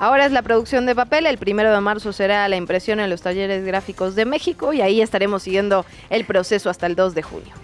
Ahora 0.00 0.26
es 0.26 0.32
la 0.32 0.42
producción 0.42 0.84
de 0.84 0.96
papel, 0.96 1.26
el 1.26 1.38
primero 1.38 1.72
de 1.72 1.80
marzo 1.80 2.12
será 2.12 2.48
la 2.48 2.56
impresión 2.56 2.98
en 2.98 3.08
los 3.08 3.22
talleres 3.22 3.64
gráficos 3.64 4.16
de 4.16 4.24
México 4.24 4.72
y 4.72 4.80
ahí 4.80 5.00
estaremos 5.00 5.44
siguiendo 5.44 5.86
el 6.08 6.24
proceso 6.24 6.70
hasta 6.70 6.86
el 6.86 6.96
2 6.96 7.14
de 7.14 7.22
junio. 7.22 7.54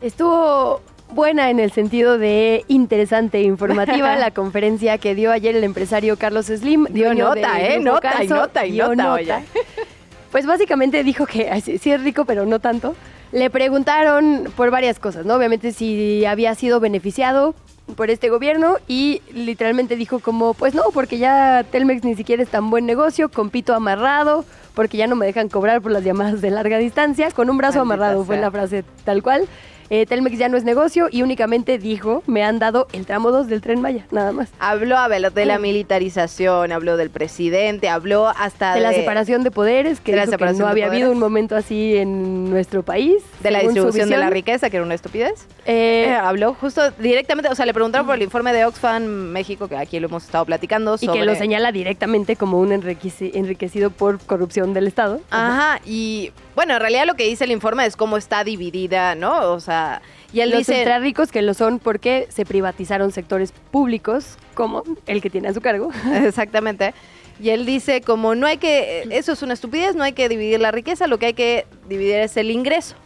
Estuvo 0.00 0.80
buena 1.10 1.50
en 1.50 1.60
el 1.60 1.72
sentido 1.72 2.18
de 2.18 2.64
interesante 2.68 3.38
e 3.38 3.42
informativa 3.42 4.16
la 4.18 4.30
conferencia 4.30 4.98
que 4.98 5.14
dio 5.14 5.32
ayer 5.32 5.56
el 5.56 5.64
empresario 5.64 6.16
Carlos 6.16 6.46
Slim. 6.46 6.86
Dio 6.90 7.14
nota, 7.14 7.60
¿eh? 7.60 7.78
Nota 7.78 8.22
y 8.22 8.28
nota 8.28 8.66
y 8.66 8.76
nota, 8.78 9.42
Pues 10.30 10.44
básicamente 10.44 11.02
dijo 11.04 11.24
que 11.26 11.60
sí 11.60 11.90
es 11.90 12.02
rico, 12.02 12.26
pero 12.26 12.44
no 12.44 12.58
tanto. 12.58 12.94
Le 13.32 13.50
preguntaron 13.50 14.50
por 14.56 14.70
varias 14.70 14.98
cosas, 14.98 15.24
¿no? 15.24 15.34
Obviamente 15.34 15.72
si 15.72 16.24
había 16.24 16.54
sido 16.54 16.80
beneficiado 16.80 17.54
por 17.96 18.10
este 18.10 18.28
gobierno 18.28 18.76
y 18.86 19.22
literalmente 19.32 19.96
dijo 19.96 20.20
como, 20.20 20.54
pues 20.54 20.74
no, 20.74 20.84
porque 20.92 21.18
ya 21.18 21.64
Telmex 21.70 22.04
ni 22.04 22.14
siquiera 22.14 22.42
es 22.42 22.48
tan 22.48 22.70
buen 22.70 22.86
negocio, 22.86 23.30
compito 23.30 23.74
amarrado, 23.74 24.44
porque 24.74 24.96
ya 24.96 25.06
no 25.06 25.16
me 25.16 25.26
dejan 25.26 25.48
cobrar 25.48 25.80
por 25.80 25.92
las 25.92 26.04
llamadas 26.04 26.40
de 26.40 26.50
larga 26.50 26.78
distancia, 26.78 27.30
con 27.30 27.50
un 27.50 27.58
brazo 27.58 27.80
amarrado 27.80 28.24
fue 28.24 28.36
la 28.38 28.50
frase 28.50 28.84
tal 29.04 29.22
cual. 29.22 29.48
Eh, 29.90 30.06
Telmex 30.06 30.38
ya 30.38 30.48
no 30.48 30.56
es 30.56 30.64
negocio 30.64 31.08
y 31.10 31.22
únicamente 31.22 31.78
dijo, 31.78 32.22
me 32.26 32.44
han 32.44 32.58
dado 32.58 32.88
el 32.92 33.06
tramo 33.06 33.30
2 33.30 33.48
del 33.48 33.60
tren 33.60 33.80
Maya, 33.80 34.06
nada 34.10 34.32
más. 34.32 34.50
Habló 34.58 34.96
de 35.08 35.44
la 35.46 35.58
militarización, 35.58 36.72
habló 36.72 36.96
del 36.96 37.10
presidente, 37.10 37.88
habló 37.88 38.28
hasta 38.28 38.74
de... 38.74 38.80
la 38.80 38.92
separación 38.92 39.42
de 39.44 39.50
poderes, 39.50 40.00
que, 40.00 40.12
no 40.56 40.66
había 40.66 40.86
habido 40.86 41.10
un 41.10 41.18
momento 41.18 41.56
así 41.56 41.96
en 41.96 42.50
nuestro 42.50 42.82
país. 42.82 43.22
De 43.40 43.50
la 43.50 43.60
distribución 43.60 44.10
de 44.10 44.16
la 44.16 44.30
riqueza, 44.30 44.70
que 44.70 44.76
era 44.76 44.84
una 44.84 44.94
estupidez. 44.94 45.46
Eh, 45.66 46.06
eh, 46.08 46.14
habló 46.14 46.54
justo 46.54 46.90
directamente, 46.92 47.50
o 47.50 47.54
sea, 47.54 47.66
le 47.66 47.74
preguntaron 47.74 48.06
por 48.06 48.16
el 48.16 48.22
informe 48.22 48.52
de 48.52 48.64
Oxfam 48.64 49.04
México, 49.04 49.68
que 49.68 49.76
aquí 49.76 50.00
lo 50.00 50.08
hemos 50.08 50.24
estado 50.24 50.44
platicando. 50.44 50.96
Y 51.00 51.08
que 51.08 51.24
lo 51.24 51.34
señala 51.34 51.72
directamente 51.72 52.36
como 52.36 52.58
un 52.58 52.72
enriquecido 52.72 53.90
por 53.90 54.18
corrupción 54.20 54.74
del 54.74 54.86
Estado. 54.86 55.20
Ajá, 55.30 55.80
y 55.84 56.32
bueno, 56.54 56.74
en 56.74 56.80
realidad 56.80 57.06
lo 57.06 57.14
que 57.14 57.24
dice 57.24 57.44
el 57.44 57.52
informe 57.52 57.86
es 57.86 57.96
cómo 57.96 58.16
está 58.16 58.42
dividida, 58.42 59.14
¿no? 59.14 59.52
O 59.52 59.60
sea, 59.60 59.77
y 60.32 60.40
él 60.40 60.50
los 60.50 60.58
dice... 60.58 60.78
ultra 60.78 60.98
ricos 60.98 61.32
que 61.32 61.42
lo 61.42 61.54
son 61.54 61.78
porque 61.78 62.26
se 62.30 62.44
privatizaron 62.44 63.12
sectores 63.12 63.52
públicos 63.52 64.36
como 64.54 64.82
el 65.06 65.22
que 65.22 65.30
tiene 65.30 65.48
a 65.48 65.54
su 65.54 65.60
cargo. 65.60 65.90
Exactamente. 66.24 66.94
Y 67.40 67.50
él 67.50 67.66
dice 67.66 68.00
como 68.00 68.34
no 68.34 68.46
hay 68.46 68.58
que, 68.58 69.06
eso 69.10 69.32
es 69.32 69.42
una 69.42 69.54
estupidez, 69.54 69.94
no 69.94 70.02
hay 70.02 70.12
que 70.12 70.28
dividir 70.28 70.60
la 70.60 70.70
riqueza, 70.70 71.06
lo 71.06 71.18
que 71.18 71.26
hay 71.26 71.34
que 71.34 71.66
dividir 71.88 72.16
es 72.16 72.36
el 72.36 72.50
ingreso. 72.50 72.96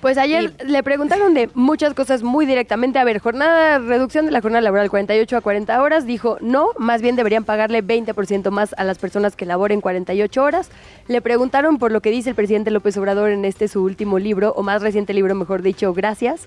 Pues 0.00 0.16
ayer 0.16 0.52
le 0.64 0.82
preguntaron 0.84 1.34
de 1.34 1.50
muchas 1.54 1.92
cosas 1.92 2.22
muy 2.22 2.46
directamente. 2.46 3.00
A 3.00 3.04
ver, 3.04 3.18
jornada, 3.18 3.80
reducción 3.80 4.26
de 4.26 4.30
la 4.30 4.40
jornada 4.40 4.62
laboral 4.62 4.90
48 4.90 5.36
a 5.36 5.40
40 5.40 5.82
horas. 5.82 6.06
Dijo 6.06 6.38
no, 6.40 6.68
más 6.78 7.02
bien 7.02 7.16
deberían 7.16 7.42
pagarle 7.42 7.82
20% 7.82 8.50
más 8.50 8.76
a 8.78 8.84
las 8.84 8.98
personas 8.98 9.34
que 9.34 9.44
laboren 9.44 9.80
48 9.80 10.40
horas. 10.40 10.70
Le 11.08 11.20
preguntaron 11.20 11.78
por 11.78 11.90
lo 11.90 12.00
que 12.00 12.10
dice 12.10 12.30
el 12.30 12.36
presidente 12.36 12.70
López 12.70 12.96
Obrador 12.96 13.30
en 13.30 13.44
este 13.44 13.66
su 13.66 13.82
último 13.82 14.20
libro, 14.20 14.52
o 14.56 14.62
más 14.62 14.82
reciente 14.82 15.12
libro, 15.14 15.34
mejor 15.34 15.62
dicho, 15.62 15.92
Gracias, 15.92 16.46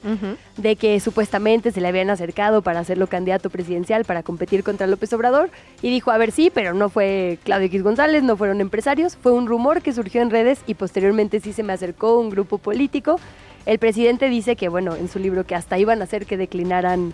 de 0.55 0.75
que 0.77 0.99
supuestamente 1.01 1.71
se 1.71 1.81
le 1.81 1.89
habían 1.89 2.09
acercado 2.09 2.61
para 2.61 2.79
hacerlo 2.79 3.07
candidato 3.07 3.49
presidencial 3.49 4.05
para 4.05 4.23
competir 4.23 4.63
contra 4.63 4.87
López 4.87 5.11
Obrador. 5.11 5.49
Y 5.81 5.89
dijo, 5.89 6.11
a 6.11 6.17
ver, 6.17 6.31
sí, 6.31 6.51
pero 6.53 6.73
no 6.73 6.89
fue 6.89 7.37
Claudio 7.43 7.67
X 7.67 7.83
González, 7.83 8.23
no 8.23 8.37
fueron 8.37 8.61
empresarios. 8.61 9.17
Fue 9.17 9.33
un 9.33 9.47
rumor 9.47 9.81
que 9.81 9.91
surgió 9.91 10.21
en 10.21 10.29
redes 10.29 10.61
y 10.67 10.75
posteriormente 10.75 11.41
sí 11.41 11.51
se 11.51 11.63
me 11.63 11.73
acercó 11.73 12.17
un 12.17 12.29
grupo 12.29 12.57
político. 12.57 13.19
El 13.65 13.79
presidente 13.79 14.29
dice 14.29 14.55
que, 14.55 14.69
bueno, 14.69 14.95
en 14.95 15.07
su 15.07 15.19
libro 15.19 15.45
que 15.45 15.55
hasta 15.55 15.77
iban 15.77 16.01
a 16.01 16.05
hacer 16.05 16.25
que 16.25 16.37
declinaran 16.37 17.13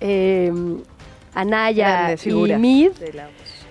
eh, 0.00 0.52
Anaya 1.34 2.14
y 2.14 2.32
Mid. 2.56 2.90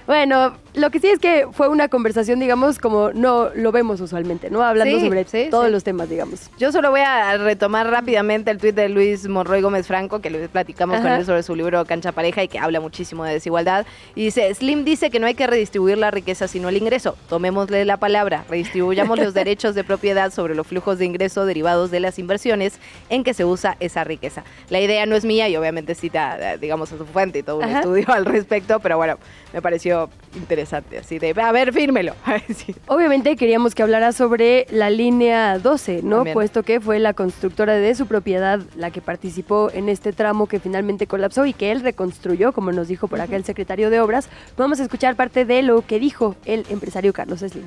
Bueno, 0.06 0.54
lo 0.78 0.92
que 0.92 1.00
sí 1.00 1.08
es 1.08 1.20
que 1.20 1.48
fue 1.52 1.68
una 1.68 1.88
conversación, 1.88 2.40
digamos, 2.40 2.78
como 2.78 3.12
no 3.12 3.50
lo 3.56 3.72
vemos 3.72 4.00
usualmente, 4.00 4.50
¿no? 4.50 4.62
Hablando 4.64 5.00
sobre 5.00 5.26
todos 5.50 5.72
los 5.72 5.84
temas, 5.84 6.10
digamos. 6.10 6.52
Yo 6.58 6.72
solo 6.72 6.92
voy 6.92 7.02
a 7.02 7.36
retomar 7.38 7.90
rápidamente 7.90 8.52
el 8.52 8.60
tuit 8.60 8.76
de 8.76 8.88
Luis 8.88 9.28
Monroy 9.28 9.62
Gómez 9.62 9.88
Franco, 9.88 10.22
que 10.22 10.30
lo 10.30 10.38
platicamos 10.50 11.00
con 11.00 11.08
él 11.08 11.26
sobre 11.26 11.44
su 11.44 11.56
libro 11.56 11.84
Cancha 11.86 12.12
Pareja 12.12 12.44
y 12.44 12.48
que 12.48 12.60
habla 12.60 12.80
muchísimo 12.80 13.24
de 13.26 13.34
desigualdad. 13.34 13.86
Y 14.16 14.26
dice, 14.26 14.54
Slim 14.54 14.86
dice 14.86 15.10
que 15.10 15.20
no 15.20 15.26
hay 15.26 15.34
que 15.34 15.48
redistribuir 15.48 15.98
la 15.98 16.12
riqueza 16.12 16.48
sino 16.48 16.70
el 16.70 16.78
ingreso. 16.78 17.18
Tomémosle 17.28 17.84
la 17.84 17.98
palabra, 17.98 18.46
redistribuyamos 18.48 19.18
los 19.18 19.34
derechos 19.34 19.74
de 19.74 19.84
propiedad 19.84 20.32
sobre 20.32 20.54
los 20.54 20.68
flujos 20.68 21.00
de 21.00 21.06
ingreso 21.06 21.46
derivados 21.46 21.90
de 21.90 22.00
las 22.00 22.20
inversiones 22.20 22.80
en 23.10 23.24
que 23.24 23.34
se 23.34 23.46
usa 23.46 23.78
esa 23.80 24.04
riqueza. 24.04 24.44
La 24.70 24.80
idea 24.80 25.06
no 25.08 25.16
es 25.16 25.26
mía 25.26 25.50
y 25.50 25.56
obviamente 25.56 25.96
cita, 25.96 26.58
digamos, 26.58 26.92
a 26.92 26.98
su 26.98 27.06
fuente 27.06 27.40
y 27.40 27.44
todo 27.44 27.58
un 27.58 27.70
estudio 27.70 28.06
al 28.10 28.26
respecto, 28.26 28.80
pero 28.80 28.98
bueno, 28.98 29.18
me 29.54 29.62
pareció 29.62 30.10
interesante 30.36 30.67
así 30.74 31.20
de, 31.20 31.34
a 31.42 31.52
ver, 31.52 31.74
fírmelo. 31.74 32.14
Obviamente 32.88 33.36
queríamos 33.36 33.76
que 33.76 33.84
hablara 33.84 34.12
sobre 34.12 34.68
la 34.70 34.90
línea 34.90 35.60
12, 35.60 36.02
¿no? 36.04 36.24
Puesto 36.26 36.64
que 36.64 36.80
fue 36.80 37.00
la 37.00 37.14
constructora 37.14 37.76
de 37.76 37.96
su 37.96 38.08
propiedad 38.08 38.60
la 38.76 38.92
que 38.92 39.02
participó 39.02 39.70
en 39.74 39.90
este 39.90 40.14
tramo 40.14 40.48
que 40.48 40.60
finalmente 40.60 41.08
colapsó 41.08 41.46
y 41.46 41.54
que 41.54 41.72
él 41.72 41.82
reconstruyó, 41.82 42.52
como 42.52 42.72
nos 42.72 42.88
dijo 42.88 43.08
por 43.08 43.22
acá 43.22 43.36
el 43.36 43.44
secretario 43.44 43.90
de 43.90 44.00
Obras. 44.00 44.30
Vamos 44.58 44.80
a 44.80 44.84
escuchar 44.84 45.16
parte 45.16 45.46
de 45.46 45.62
lo 45.62 45.82
que 45.86 46.00
dijo 46.00 46.36
el 46.46 46.66
empresario 46.70 47.14
Carlos 47.14 47.40
Slim. 47.40 47.66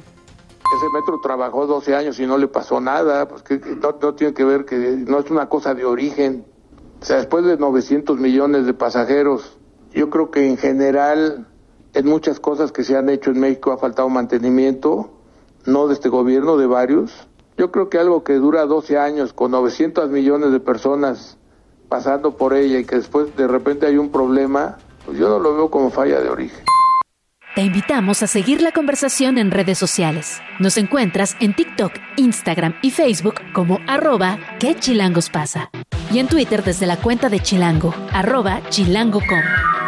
Ese 0.76 0.86
metro 0.94 1.20
trabajó 1.20 1.66
12 1.66 1.96
años 1.96 2.20
y 2.20 2.26
no 2.26 2.38
le 2.38 2.46
pasó 2.46 2.80
nada, 2.80 3.26
pues 3.26 3.42
que, 3.42 3.58
no, 3.58 3.98
no 4.00 4.14
tiene 4.14 4.34
que 4.34 4.44
ver 4.44 4.64
que 4.64 4.76
no 4.76 5.18
es 5.18 5.30
una 5.30 5.48
cosa 5.48 5.74
de 5.74 5.84
origen. 5.84 6.46
O 7.00 7.04
sea, 7.04 7.16
después 7.16 7.44
de 7.44 7.56
900 7.56 8.18
millones 8.18 8.66
de 8.66 8.74
pasajeros, 8.74 9.58
yo 9.92 10.10
creo 10.10 10.30
que 10.30 10.46
en 10.46 10.56
general 10.56 11.48
en 11.94 12.06
muchas 12.06 12.40
cosas 12.40 12.72
que 12.72 12.84
se 12.84 12.96
han 12.96 13.08
hecho 13.08 13.30
en 13.30 13.40
México 13.40 13.72
ha 13.72 13.78
faltado 13.78 14.08
mantenimiento, 14.08 15.10
no 15.66 15.86
de 15.88 15.94
este 15.94 16.08
gobierno, 16.08 16.56
de 16.56 16.66
varios. 16.66 17.28
Yo 17.56 17.70
creo 17.70 17.90
que 17.90 17.98
algo 17.98 18.24
que 18.24 18.34
dura 18.34 18.64
12 18.66 18.98
años 18.98 19.32
con 19.32 19.50
900 19.50 20.10
millones 20.10 20.52
de 20.52 20.60
personas 20.60 21.36
pasando 21.88 22.36
por 22.36 22.54
ella 22.54 22.78
y 22.78 22.84
que 22.84 22.96
después 22.96 23.36
de 23.36 23.48
repente 23.48 23.86
hay 23.86 23.98
un 23.98 24.10
problema, 24.10 24.78
pues 25.04 25.18
yo 25.18 25.28
no 25.28 25.38
lo 25.38 25.54
veo 25.54 25.70
como 25.70 25.90
falla 25.90 26.20
de 26.20 26.30
origen. 26.30 26.64
Te 27.56 27.62
invitamos 27.62 28.22
a 28.22 28.28
seguir 28.28 28.62
la 28.62 28.70
conversación 28.70 29.36
en 29.36 29.50
redes 29.50 29.76
sociales. 29.76 30.40
Nos 30.60 30.76
encuentras 30.78 31.36
en 31.40 31.54
TikTok, 31.54 31.92
Instagram 32.16 32.74
y 32.80 32.92
Facebook 32.92 33.34
como 33.52 33.80
arroba 33.88 34.38
que 34.60 34.76
chilangos 34.76 35.30
pasa. 35.30 35.70
y 36.12 36.20
en 36.20 36.28
Twitter 36.28 36.62
desde 36.64 36.86
la 36.86 36.96
cuenta 36.96 37.28
de 37.28 37.40
Chilango, 37.40 37.94
arroba 38.12 38.60
chilango.com. 38.68 39.79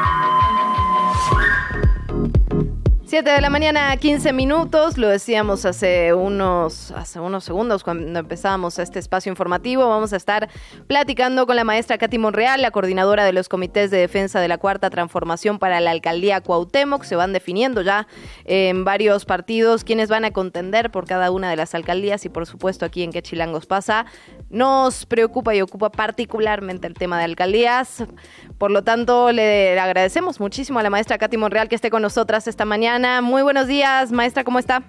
7 3.13 3.31
de 3.31 3.43
la 3.43 3.51
mañana, 3.51 3.95
15 3.95 4.33
minutos. 4.33 4.97
Lo 4.97 5.07
decíamos 5.07 5.67
hace 5.67 6.15
unos, 6.15 6.93
hace 6.93 7.21
unos 7.21 7.45
segundos 7.45 7.85
cuando 7.85 8.21
empezábamos 8.21 8.79
este 8.79 8.99
espacio 8.99 9.29
informativo. 9.29 9.87
Vamos 9.87 10.15
a 10.15 10.17
estar 10.17 10.49
platicando 10.87 11.47
con 11.47 11.57
la 11.57 11.63
maestra 11.63 11.99
Katy 11.99 12.17
Monreal, 12.17 12.63
la 12.63 12.71
coordinadora 12.71 13.27
de 13.27 13.35
los 13.35 13.51
comités 13.51 13.91
de 13.91 13.99
defensa 13.99 14.41
de 14.41 14.49
la 14.49 14.57
Cuarta 14.57 14.89
Transformación 14.89 15.59
para 15.59 15.79
la 15.81 15.91
Alcaldía 15.91 16.41
Cuauhtémoc. 16.41 17.05
Se 17.05 17.15
van 17.15 17.35
definiendo 17.35 17.83
ya 17.83 18.07
en 18.47 18.87
varios 18.87 19.27
partidos 19.27 19.85
quienes 19.85 20.09
van 20.09 20.25
a 20.25 20.31
contender 20.31 20.91
por 20.91 21.07
cada 21.07 21.31
una 21.31 21.51
de 21.51 21.57
las 21.57 21.75
alcaldías 21.75 22.25
y 22.25 22.31
por 22.31 22.47
supuesto 22.47 22.87
aquí 22.87 23.03
en 23.03 23.13
Quechilangos 23.13 23.67
pasa. 23.67 24.07
Nos 24.49 25.05
preocupa 25.05 25.55
y 25.55 25.61
ocupa 25.61 25.93
particularmente 25.93 26.87
el 26.87 26.95
tema 26.95 27.19
de 27.19 27.25
alcaldías. 27.25 28.05
Por 28.57 28.71
lo 28.71 28.83
tanto, 28.85 29.33
le 29.33 29.79
agradecemos 29.79 30.41
muchísimo 30.41 30.79
a 30.79 30.83
la 30.83 30.89
maestra 30.89 31.19
Katy 31.19 31.37
Monreal 31.37 31.69
que 31.69 31.75
esté 31.75 31.91
con 31.91 32.01
nosotras 32.01 32.49
esta 32.49 32.65
mañana. 32.65 33.02
Muy 33.21 33.43
buenos 33.43 33.67
días, 33.67 34.13
maestra, 34.13 34.45
¿cómo 34.45 34.61
está? 34.61 34.85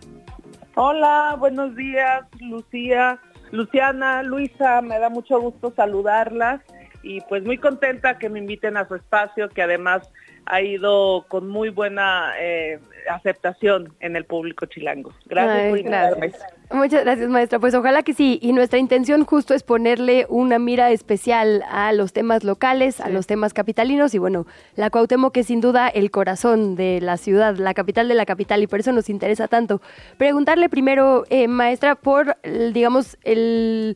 Hola, 0.76 1.36
buenos 1.40 1.76
días, 1.76 2.22
Lucía, 2.40 3.20
Luciana, 3.50 4.22
Luisa, 4.22 4.82
me 4.82 5.00
da 5.00 5.10
mucho 5.10 5.42
gusto 5.42 5.74
saludarlas 5.76 6.62
y 7.04 7.22
pues 7.22 7.44
muy 7.44 7.58
contenta 7.58 8.18
que 8.18 8.30
me 8.30 8.40
inviten 8.40 8.78
a 8.78 8.88
su 8.88 8.96
espacio, 8.96 9.50
que 9.50 9.62
además 9.62 10.10
ha 10.46 10.62
ido 10.62 11.26
con 11.28 11.48
muy 11.48 11.70
buena 11.70 12.34
eh, 12.40 12.80
aceptación 13.10 13.94
en 14.00 14.16
el 14.16 14.26
público 14.26 14.66
chilango. 14.66 15.14
Gracias 15.26 15.70
por 15.70 15.78
invitarme. 15.78 16.32
Muchas 16.72 17.04
gracias, 17.04 17.30
maestra. 17.30 17.60
Pues 17.60 17.76
ojalá 17.76 18.04
que 18.04 18.14
sí. 18.14 18.40
Y 18.42 18.52
nuestra 18.54 18.80
intención 18.80 19.26
justo 19.26 19.54
es 19.54 19.64
ponerle 19.64 20.26
una 20.30 20.60
mira 20.60 20.92
especial 20.92 21.64
a 21.70 21.94
los 21.94 22.14
temas 22.14 22.44
locales, 22.44 23.00
a 23.00 23.10
los 23.10 23.28
temas 23.28 23.54
capitalinos. 23.54 24.16
Y 24.16 24.18
bueno, 24.18 24.48
la 24.76 24.90
Cuauhtémoc 24.90 25.36
es 25.38 25.48
sin 25.48 25.62
duda 25.62 25.88
el 25.88 26.10
corazón 26.10 26.76
de 26.76 27.00
la 27.00 27.18
ciudad, 27.18 27.56
la 27.58 27.74
capital 27.74 28.08
de 28.08 28.16
la 28.16 28.26
capital, 28.26 28.64
y 28.64 28.68
por 28.68 28.80
eso 28.80 28.92
nos 28.92 29.10
interesa 29.10 29.48
tanto. 29.48 29.82
Preguntarle 30.18 30.68
primero, 30.68 31.26
eh, 31.30 31.48
maestra, 31.48 31.96
por, 31.96 32.38
digamos, 32.44 33.18
el, 33.24 33.96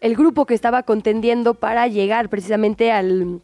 el 0.00 0.16
grupo 0.16 0.46
que 0.46 0.54
estaba 0.54 0.82
contendiendo 0.82 1.54
para 1.54 1.86
llegar 1.86 2.28
precisamente 2.28 2.92
al 2.92 3.40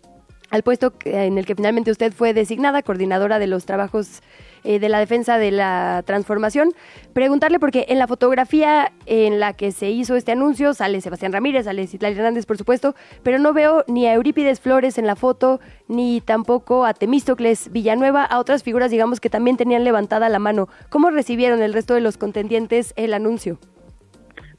al 0.54 0.62
puesto 0.62 0.92
en 1.04 1.37
el 1.37 1.46
que 1.46 1.56
finalmente 1.56 1.90
usted 1.90 2.12
fue 2.12 2.32
designada, 2.32 2.82
coordinadora 2.82 3.40
de 3.40 3.49
los 3.49 3.64
trabajos 3.64 4.23
eh, 4.62 4.78
de 4.78 4.88
la 4.88 5.00
defensa 5.00 5.37
de 5.37 5.50
la 5.50 6.04
transformación. 6.06 6.73
Preguntarle, 7.12 7.58
porque 7.58 7.87
en 7.88 7.99
la 7.99 8.06
fotografía 8.06 8.92
en 9.06 9.40
la 9.40 9.54
que 9.54 9.73
se 9.73 9.90
hizo 9.90 10.14
este 10.14 10.30
anuncio 10.30 10.73
sale 10.73 11.00
Sebastián 11.00 11.32
Ramírez, 11.32 11.64
sale 11.64 11.88
Citlali 11.88 12.16
Hernández, 12.16 12.46
por 12.46 12.56
supuesto, 12.56 12.94
pero 13.25 13.40
no 13.40 13.52
veo 13.52 13.84
ni 13.88 14.06
a 14.06 14.14
Eurípides 14.14 14.61
Flores 14.61 14.96
en 14.96 15.08
la 15.08 15.16
foto, 15.16 15.58
ni 15.88 16.20
tampoco 16.20 16.84
a 16.87 16.94
Temístocles 16.94 17.73
Villanueva, 17.73 18.25
a 18.25 18.38
otras 18.38 18.62
figuras, 18.62 18.92
digamos, 18.92 19.18
que 19.18 19.30
también 19.30 19.56
tenían 19.56 19.82
levantada 19.82 20.28
la 20.28 20.38
mano. 20.38 20.68
¿Cómo 20.88 21.11
recibieron 21.11 21.62
el 21.62 21.73
resto 21.73 21.94
de 21.94 22.00
los 22.00 22.16
contendientes 22.16 22.92
el 22.96 23.12
anuncio? 23.12 23.58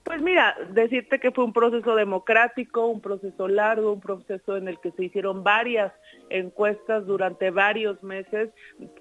Pues 0.06 0.22
mira, 0.22 0.56
decirte 0.70 1.20
que 1.20 1.32
fue 1.32 1.44
un 1.44 1.52
proceso 1.52 1.96
democrático, 1.96 2.86
un 2.86 3.02
proceso 3.02 3.48
largo, 3.48 3.92
un 3.92 4.02
proceso 4.02 4.56
en 4.56 4.68
el 4.68 4.80
que 4.80 4.92
se 4.92 5.06
hicieron 5.06 5.44
varias 5.44 5.92
encuestas 6.30 7.08
durante 7.08 7.50
varios 7.50 8.02
meses 8.04 8.52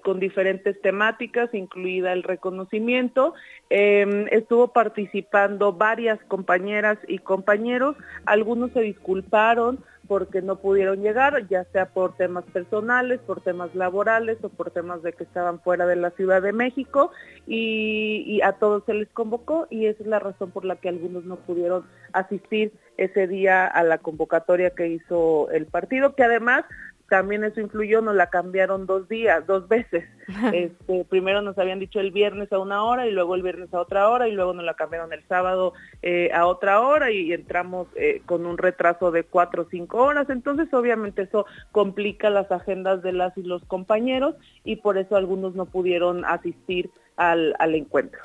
con 0.03 0.19
diferentes 0.19 0.81
temáticas, 0.81 1.53
incluida 1.53 2.11
el 2.11 2.23
reconocimiento. 2.23 3.35
Em, 3.69 4.25
estuvo 4.31 4.73
participando 4.73 5.73
varias 5.73 6.19
compañeras 6.23 6.97
y 7.07 7.19
compañeros, 7.19 7.95
algunos 8.25 8.71
se 8.71 8.81
disculparon, 8.81 9.85
porque 10.07 10.41
no 10.41 10.57
pudieron 10.57 11.01
llegar, 11.01 11.47
ya 11.47 11.63
sea 11.65 11.87
por 11.87 12.15
temas 12.15 12.43
personales, 12.45 13.19
por 13.21 13.41
temas 13.41 13.73
laborales 13.75 14.37
o 14.43 14.49
por 14.49 14.71
temas 14.71 15.03
de 15.03 15.13
que 15.13 15.23
estaban 15.23 15.59
fuera 15.59 15.85
de 15.85 15.95
la 15.95 16.11
Ciudad 16.11 16.41
de 16.41 16.53
México 16.53 17.11
y, 17.47 18.41
a 18.43 18.53
todos 18.53 18.83
se 18.85 18.93
les 18.93 19.09
convocó 19.09 19.67
y 19.69 19.87
esa 19.87 20.03
es 20.03 20.07
la 20.07 20.19
razón 20.19 20.51
por 20.51 20.65
la 20.65 20.75
que 20.75 20.89
algunos 20.89 21.25
no 21.25 21.37
pudieron 21.37 21.85
asistir 22.13 22.73
ese 22.97 23.27
día 23.27 23.65
a 23.65 23.83
la 23.83 23.97
convocatoria 23.97 24.69
que 24.69 24.87
hizo 24.87 25.49
el 25.51 25.65
partido, 25.65 26.15
que 26.15 26.23
además 26.23 26.65
también 27.09 27.43
eso 27.43 27.61
influyó, 27.61 28.01
nos 28.01 28.15
la 28.15 28.29
cambiaron 28.29 28.85
dos 28.85 29.07
días, 29.07 29.45
dos 29.45 29.67
veces. 29.67 30.05
Este, 30.53 31.05
primero 31.05 31.43
nos 31.43 31.55
habían 31.59 31.79
dicho 31.79 31.99
el 31.99 32.09
viernes 32.09 32.51
a 32.51 32.57
una 32.57 32.83
hora 32.83 33.05
y 33.05 33.11
luego 33.11 33.35
el 33.35 33.43
viernes 33.43 33.71
a 33.73 33.79
otra 33.79 34.09
hora 34.09 34.27
y 34.27 34.31
luego 34.31 34.53
nos 34.53 34.65
la 34.65 34.73
cambiaron 34.73 35.13
el 35.13 35.23
sábado 35.27 35.73
eh, 36.01 36.31
a 36.33 36.47
otra 36.47 36.81
hora 36.81 37.11
y, 37.11 37.31
entramos 37.31 37.87
eh, 37.95 38.23
con 38.25 38.47
un 38.47 38.57
retraso 38.57 39.11
de 39.11 39.23
cuatro 39.23 39.63
o 39.63 39.67
cinco 39.69 40.03
horas. 40.03 40.27
Entonces 40.31 40.73
obviamente 40.73 41.21
eso 41.21 41.45
complica 41.71 42.31
las 42.31 42.51
agendas 42.51 43.03
de 43.03 43.13
las 43.13 43.37
y 43.37 43.43
los 43.43 43.63
compañeros 43.65 44.35
y 44.63 44.77
por 44.77 44.97
eso 44.97 45.15
algunos 45.15 45.53
no 45.53 45.65
pudieron 45.65 46.25
asistir 46.25 46.89
al, 47.17 47.55
al 47.59 47.75
encuentro. 47.75 48.21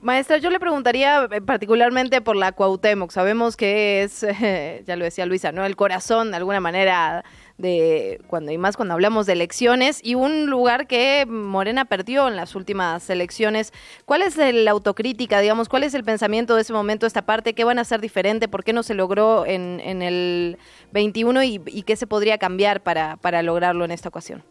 Maestra, 0.00 0.38
yo 0.38 0.50
le 0.50 0.60
preguntaría 0.60 1.28
eh, 1.32 1.40
particularmente 1.40 2.20
por 2.20 2.36
la 2.36 2.52
Cuauhtémoc. 2.52 3.10
Sabemos 3.10 3.56
que 3.56 4.04
es, 4.04 4.20
ya 4.86 4.96
lo 4.96 5.04
decía 5.04 5.26
Luisa, 5.26 5.50
¿no? 5.50 5.64
El 5.64 5.74
corazón, 5.74 6.30
de 6.30 6.36
alguna 6.36 6.60
manera, 6.60 7.24
de 7.56 8.20
cuando 8.28 8.52
y 8.52 8.58
más 8.58 8.76
cuando 8.76 8.94
hablamos 8.94 9.26
de 9.26 9.32
elecciones 9.32 10.00
y 10.04 10.14
un 10.14 10.46
lugar 10.46 10.86
que 10.86 11.26
Morena 11.26 11.84
perdió 11.84 12.28
en 12.28 12.36
las 12.36 12.54
últimas 12.54 13.10
elecciones. 13.10 13.72
¿Cuál 14.04 14.22
es 14.22 14.36
la 14.36 14.70
autocrítica, 14.70 15.40
digamos? 15.40 15.68
¿Cuál 15.68 15.82
es 15.82 15.94
el 15.94 16.04
pensamiento 16.04 16.54
de 16.54 16.62
ese 16.62 16.72
momento, 16.72 17.04
esta 17.04 17.22
parte? 17.22 17.54
¿Qué 17.54 17.64
van 17.64 17.78
a 17.78 17.82
hacer 17.82 18.00
diferente? 18.00 18.46
¿Por 18.46 18.62
qué 18.62 18.72
no 18.72 18.84
se 18.84 18.94
logró 18.94 19.46
en, 19.46 19.80
el 19.80 20.58
21 20.92 21.42
y, 21.42 21.60
y 21.66 21.82
qué 21.82 21.96
se 21.96 22.06
podría 22.06 22.38
cambiar 22.38 22.84
para, 22.84 23.16
para 23.16 23.42
lograrlo 23.42 23.84
en 23.84 23.90
esta 23.90 24.08
ocasión? 24.08 24.44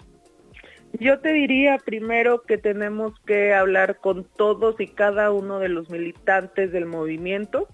Yo 0.94 1.20
te 1.20 1.34
diría 1.34 1.78
primero 1.78 2.42
que 2.44 2.58
tenemos 2.58 3.20
que 3.26 3.54
hablar 3.54 3.98
con 3.98 4.24
todos 4.24 4.80
y 4.80 4.88
cada 4.88 5.32
uno 5.32 5.60
de 5.60 5.70
los 5.70 5.90
militantes 5.90 6.72
del 6.72 6.86
movimiento. 6.86 7.68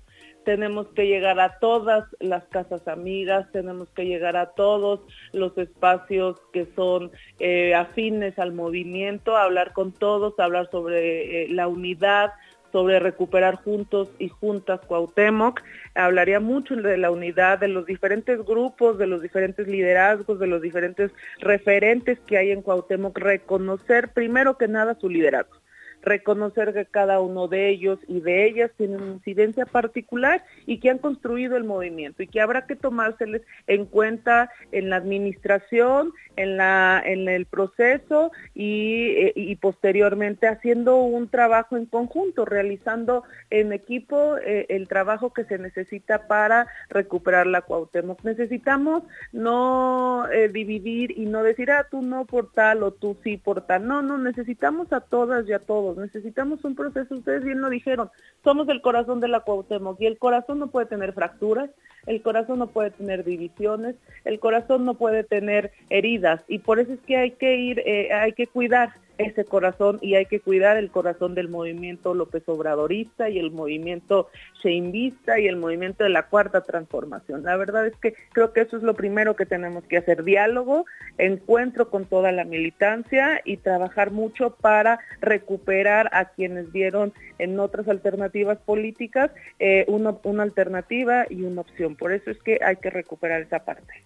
Tenemos 0.43 0.87
que 0.87 1.07
llegar 1.07 1.39
a 1.39 1.57
todas 1.59 2.03
las 2.19 2.43
casas 2.45 2.85
amigas, 2.89 3.49
tenemos 3.53 3.87
que 3.89 4.05
llegar 4.05 4.35
a 4.35 4.47
todos 4.47 4.99
los 5.31 5.57
espacios 5.57 6.37
que 6.51 6.67
son 6.75 7.11
eh, 7.39 7.73
afines 7.75 8.37
al 8.39 8.51
movimiento, 8.51 9.37
hablar 9.37 9.71
con 9.71 9.93
todos, 9.93 10.37
hablar 10.39 10.69
sobre 10.69 11.43
eh, 11.43 11.47
la 11.49 11.69
unidad, 11.69 12.33
sobre 12.73 12.99
recuperar 12.99 13.55
juntos 13.55 14.09
y 14.19 14.27
juntas 14.27 14.81
Cuauhtémoc. 14.85 15.61
Hablaría 15.95 16.41
mucho 16.41 16.75
de 16.75 16.97
la 16.97 17.11
unidad 17.11 17.59
de 17.59 17.69
los 17.69 17.85
diferentes 17.85 18.43
grupos, 18.43 18.97
de 18.97 19.07
los 19.07 19.21
diferentes 19.21 19.67
liderazgos, 19.67 20.39
de 20.39 20.47
los 20.47 20.61
diferentes 20.61 21.11
referentes 21.39 22.19
que 22.27 22.37
hay 22.37 22.51
en 22.51 22.61
Cuauhtémoc, 22.61 23.17
reconocer 23.17 24.09
primero 24.09 24.57
que 24.57 24.67
nada 24.67 24.97
su 24.99 25.07
liderazgo 25.07 25.62
reconocer 26.03 26.73
que 26.73 26.85
cada 26.85 27.19
uno 27.19 27.47
de 27.47 27.69
ellos 27.69 27.99
y 28.07 28.19
de 28.19 28.45
ellas 28.45 28.71
tiene 28.77 28.97
una 28.97 29.13
incidencia 29.13 29.65
particular 29.65 30.43
y 30.65 30.79
que 30.79 30.89
han 30.89 30.97
construido 30.97 31.57
el 31.57 31.63
movimiento 31.63 32.23
y 32.23 32.27
que 32.27 32.41
habrá 32.41 32.65
que 32.65 32.75
tomárseles 32.75 33.41
en 33.67 33.85
cuenta 33.85 34.51
en 34.71 34.89
la 34.89 34.97
administración, 34.97 36.13
en, 36.35 36.57
la, 36.57 37.01
en 37.03 37.27
el 37.29 37.45
proceso 37.45 38.31
y, 38.53 39.11
eh, 39.17 39.33
y 39.35 39.55
posteriormente 39.55 40.47
haciendo 40.47 40.97
un 40.97 41.27
trabajo 41.27 41.77
en 41.77 41.85
conjunto, 41.85 42.45
realizando 42.45 43.23
en 43.49 43.71
equipo 43.71 44.37
eh, 44.37 44.65
el 44.69 44.87
trabajo 44.87 45.33
que 45.33 45.45
se 45.45 45.57
necesita 45.57 46.27
para 46.27 46.67
recuperar 46.89 47.47
la 47.47 47.61
Cuauhtémoc. 47.61 48.23
Necesitamos 48.23 49.03
no 49.31 50.27
eh, 50.31 50.49
dividir 50.49 51.17
y 51.17 51.25
no 51.25 51.43
decir, 51.43 51.71
ah, 51.71 51.87
tú 51.89 52.01
no 52.01 52.25
por 52.25 52.51
tal 52.51 52.83
o 52.83 52.91
tú 52.91 53.17
sí 53.23 53.37
por 53.37 53.61
tal. 53.61 53.87
No, 53.87 54.01
no, 54.01 54.17
necesitamos 54.17 54.91
a 54.91 55.01
todas 55.01 55.47
y 55.47 55.53
a 55.53 55.59
todos 55.59 55.92
necesitamos 55.97 56.63
un 56.63 56.75
proceso, 56.75 57.15
ustedes 57.15 57.43
bien 57.43 57.61
lo 57.61 57.69
dijeron, 57.69 58.09
somos 58.43 58.67
el 58.69 58.81
corazón 58.81 59.19
de 59.19 59.27
la 59.27 59.41
Cuauhtémoc 59.41 59.99
y 60.01 60.05
el 60.05 60.17
corazón 60.17 60.59
no 60.59 60.67
puede 60.67 60.85
tener 60.87 61.13
fracturas, 61.13 61.69
el 62.05 62.21
corazón 62.21 62.59
no 62.59 62.67
puede 62.67 62.91
tener 62.91 63.23
divisiones, 63.23 63.95
el 64.25 64.39
corazón 64.39 64.85
no 64.85 64.95
puede 64.95 65.23
tener 65.23 65.71
heridas 65.89 66.43
y 66.47 66.59
por 66.59 66.79
eso 66.79 66.93
es 66.93 66.99
que 67.01 67.17
hay 67.17 67.31
que 67.31 67.55
ir, 67.57 67.79
eh, 67.85 68.13
hay 68.13 68.33
que 68.33 68.47
cuidar 68.47 68.93
ese 69.17 69.45
corazón 69.45 69.99
y 70.01 70.15
hay 70.15 70.25
que 70.25 70.39
cuidar 70.39 70.77
el 70.77 70.89
corazón 70.89 71.35
del 71.35 71.49
movimiento 71.49 72.13
López 72.13 72.43
Obradorista 72.47 73.29
y 73.29 73.39
el 73.39 73.51
movimiento 73.51 74.29
Sheinvista 74.61 75.39
y 75.39 75.47
el 75.47 75.57
movimiento 75.57 76.03
de 76.03 76.09
la 76.09 76.27
cuarta 76.27 76.61
transformación. 76.61 77.43
La 77.43 77.55
verdad 77.57 77.85
es 77.87 77.95
que 77.97 78.13
creo 78.31 78.53
que 78.53 78.61
eso 78.61 78.77
es 78.77 78.83
lo 78.83 78.95
primero 78.95 79.35
que 79.35 79.45
tenemos 79.45 79.83
que 79.85 79.97
hacer, 79.97 80.23
diálogo, 80.23 80.85
encuentro 81.17 81.89
con 81.89 82.05
toda 82.05 82.31
la 82.31 82.43
militancia 82.43 83.41
y 83.45 83.57
trabajar 83.57 84.11
mucho 84.11 84.55
para 84.55 84.99
recuperar 85.21 86.09
a 86.13 86.25
quienes 86.25 86.71
vieron 86.71 87.13
en 87.37 87.59
otras 87.59 87.87
alternativas 87.87 88.57
políticas 88.59 89.31
eh, 89.59 89.85
una, 89.87 90.15
una 90.23 90.43
alternativa 90.43 91.25
y 91.29 91.43
una 91.43 91.61
opción. 91.61 91.95
Por 91.95 92.13
eso 92.13 92.31
es 92.31 92.37
que 92.39 92.59
hay 92.63 92.77
que 92.77 92.89
recuperar 92.89 93.41
esa 93.41 93.59
parte 93.59 94.03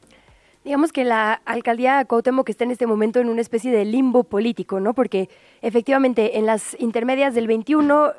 digamos 0.68 0.92
que 0.92 1.06
la 1.06 1.32
alcaldía 1.46 2.04
que 2.44 2.52
está 2.52 2.66
en 2.66 2.72
este 2.72 2.88
momento 2.88 3.22
en 3.22 3.30
una 3.30 3.40
especie 3.40 3.72
de 3.72 3.86
limbo 3.86 4.26
político, 4.26 4.82
¿no? 4.82 4.94
Porque 4.94 5.30
efectivamente 5.62 6.38
en 6.38 6.46
las 6.46 6.76
intermedias 6.78 7.34
del 7.34 7.48
21 7.48 8.12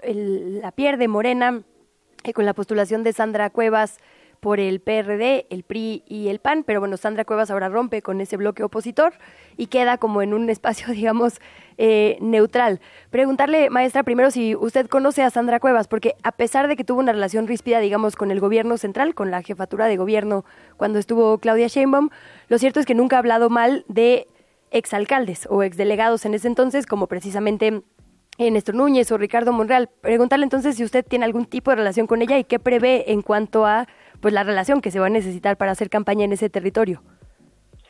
la 0.62 0.72
pierde 0.72 1.08
Morena 1.08 1.60
eh, 2.24 2.32
con 2.32 2.46
la 2.46 2.54
postulación 2.54 3.04
de 3.04 3.12
Sandra 3.12 3.50
Cuevas 3.50 3.98
por 4.40 4.60
el 4.60 4.80
PRD, 4.80 5.46
el 5.50 5.62
PRI 5.62 6.04
y 6.06 6.28
el 6.28 6.38
PAN, 6.38 6.64
pero 6.64 6.80
bueno, 6.80 6.96
Sandra 6.96 7.24
Cuevas 7.24 7.50
ahora 7.50 7.68
rompe 7.68 8.02
con 8.02 8.20
ese 8.20 8.36
bloque 8.36 8.62
opositor 8.62 9.14
y 9.56 9.66
queda 9.66 9.98
como 9.98 10.22
en 10.22 10.34
un 10.34 10.50
espacio, 10.50 10.88
digamos, 10.88 11.40
eh, 11.76 12.18
neutral. 12.20 12.80
Preguntarle, 13.10 13.70
maestra, 13.70 14.02
primero 14.02 14.30
si 14.30 14.54
usted 14.54 14.86
conoce 14.88 15.22
a 15.22 15.30
Sandra 15.30 15.60
Cuevas, 15.60 15.88
porque 15.88 16.14
a 16.22 16.32
pesar 16.32 16.68
de 16.68 16.76
que 16.76 16.84
tuvo 16.84 17.00
una 17.00 17.12
relación 17.12 17.46
ríspida, 17.46 17.80
digamos, 17.80 18.16
con 18.16 18.30
el 18.30 18.40
gobierno 18.40 18.76
central, 18.78 19.14
con 19.14 19.30
la 19.30 19.42
jefatura 19.42 19.86
de 19.86 19.96
gobierno 19.96 20.44
cuando 20.76 20.98
estuvo 20.98 21.38
Claudia 21.38 21.68
Sheinbaum, 21.68 22.10
lo 22.48 22.58
cierto 22.58 22.80
es 22.80 22.86
que 22.86 22.94
nunca 22.94 23.16
ha 23.16 23.18
hablado 23.20 23.50
mal 23.50 23.84
de 23.88 24.26
exalcaldes 24.70 25.46
o 25.50 25.62
exdelegados 25.62 26.24
en 26.26 26.34
ese 26.34 26.48
entonces, 26.48 26.86
como 26.86 27.06
precisamente 27.06 27.82
Néstor 28.38 28.76
Núñez 28.76 29.10
o 29.10 29.18
Ricardo 29.18 29.52
Monreal. 29.52 29.88
Preguntarle 30.00 30.44
entonces 30.44 30.76
si 30.76 30.84
usted 30.84 31.04
tiene 31.04 31.24
algún 31.24 31.44
tipo 31.46 31.70
de 31.70 31.76
relación 31.76 32.06
con 32.06 32.22
ella 32.22 32.38
y 32.38 32.44
qué 32.44 32.58
prevé 32.58 33.10
en 33.12 33.22
cuanto 33.22 33.66
a 33.66 33.88
pues 34.20 34.34
la 34.34 34.44
relación 34.44 34.80
que 34.80 34.90
se 34.90 35.00
va 35.00 35.06
a 35.06 35.10
necesitar 35.10 35.56
para 35.56 35.72
hacer 35.72 35.90
campaña 35.90 36.24
en 36.24 36.32
ese 36.32 36.50
territorio. 36.50 37.02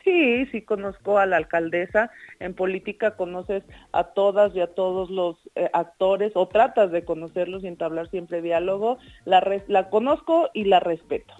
Sí, 0.03 0.45
sí 0.47 0.61
conozco 0.61 1.19
a 1.19 1.25
la 1.25 1.37
alcaldesa. 1.37 2.09
En 2.39 2.53
política 2.53 3.15
conoces 3.15 3.63
a 3.91 4.05
todas 4.05 4.55
y 4.55 4.61
a 4.61 4.67
todos 4.67 5.09
los 5.09 5.37
eh, 5.55 5.69
actores 5.73 6.31
o 6.35 6.47
tratas 6.47 6.91
de 6.91 7.03
conocerlos 7.03 7.63
y 7.63 7.67
entablar 7.67 8.09
siempre 8.09 8.41
diálogo. 8.41 8.97
La, 9.25 9.43
la 9.67 9.89
conozco 9.89 10.49
y 10.53 10.63
la 10.63 10.79
respeto. 10.79 11.33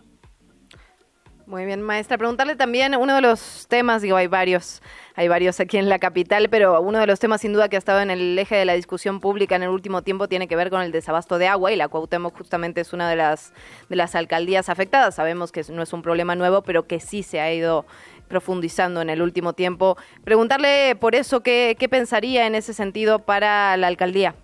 Muy 1.49 1.65
bien, 1.65 1.81
maestra. 1.81 2.15
Preguntarle 2.19 2.55
también 2.55 2.95
uno 2.95 3.15
de 3.15 3.21
los 3.21 3.65
temas, 3.67 4.03
digo, 4.03 4.17
hay 4.17 4.27
varios, 4.27 4.83
hay 5.15 5.27
varios 5.27 5.59
aquí 5.59 5.77
en 5.77 5.89
la 5.89 5.97
capital, 5.97 6.47
pero 6.47 6.79
uno 6.79 6.99
de 6.99 7.07
los 7.07 7.19
temas 7.19 7.41
sin 7.41 7.53
duda 7.53 7.69
que 7.69 7.75
ha 7.75 7.79
estado 7.79 8.01
en 8.01 8.11
el 8.11 8.37
eje 8.37 8.55
de 8.55 8.65
la 8.65 8.73
discusión 8.73 9.19
pública 9.19 9.55
en 9.55 9.63
el 9.63 9.69
último 9.69 10.03
tiempo 10.03 10.27
tiene 10.27 10.47
que 10.47 10.55
ver 10.55 10.69
con 10.69 10.83
el 10.83 10.91
desabasto 10.91 11.39
de 11.39 11.47
agua 11.47 11.71
y 11.71 11.75
la 11.75 11.87
Cuauhtémoc 11.87 12.37
justamente 12.37 12.81
es 12.81 12.93
una 12.93 13.09
de 13.09 13.15
las 13.15 13.51
de 13.89 13.95
las 13.95 14.13
alcaldías 14.13 14.69
afectadas. 14.69 15.15
Sabemos 15.15 15.51
que 15.51 15.63
no 15.71 15.81
es 15.81 15.91
un 15.91 16.03
problema 16.03 16.35
nuevo, 16.35 16.61
pero 16.61 16.85
que 16.85 16.99
sí 16.99 17.23
se 17.23 17.39
ha 17.39 17.51
ido 17.51 17.87
profundizando 18.27 19.01
en 19.01 19.09
el 19.09 19.23
último 19.23 19.53
tiempo. 19.53 19.97
Preguntarle 20.23 20.95
por 20.99 21.15
eso 21.15 21.41
qué, 21.41 21.75
qué 21.79 21.89
pensaría 21.89 22.45
en 22.45 22.53
ese 22.53 22.75
sentido 22.75 23.25
para 23.25 23.75
la 23.75 23.87
alcaldía. 23.87 24.35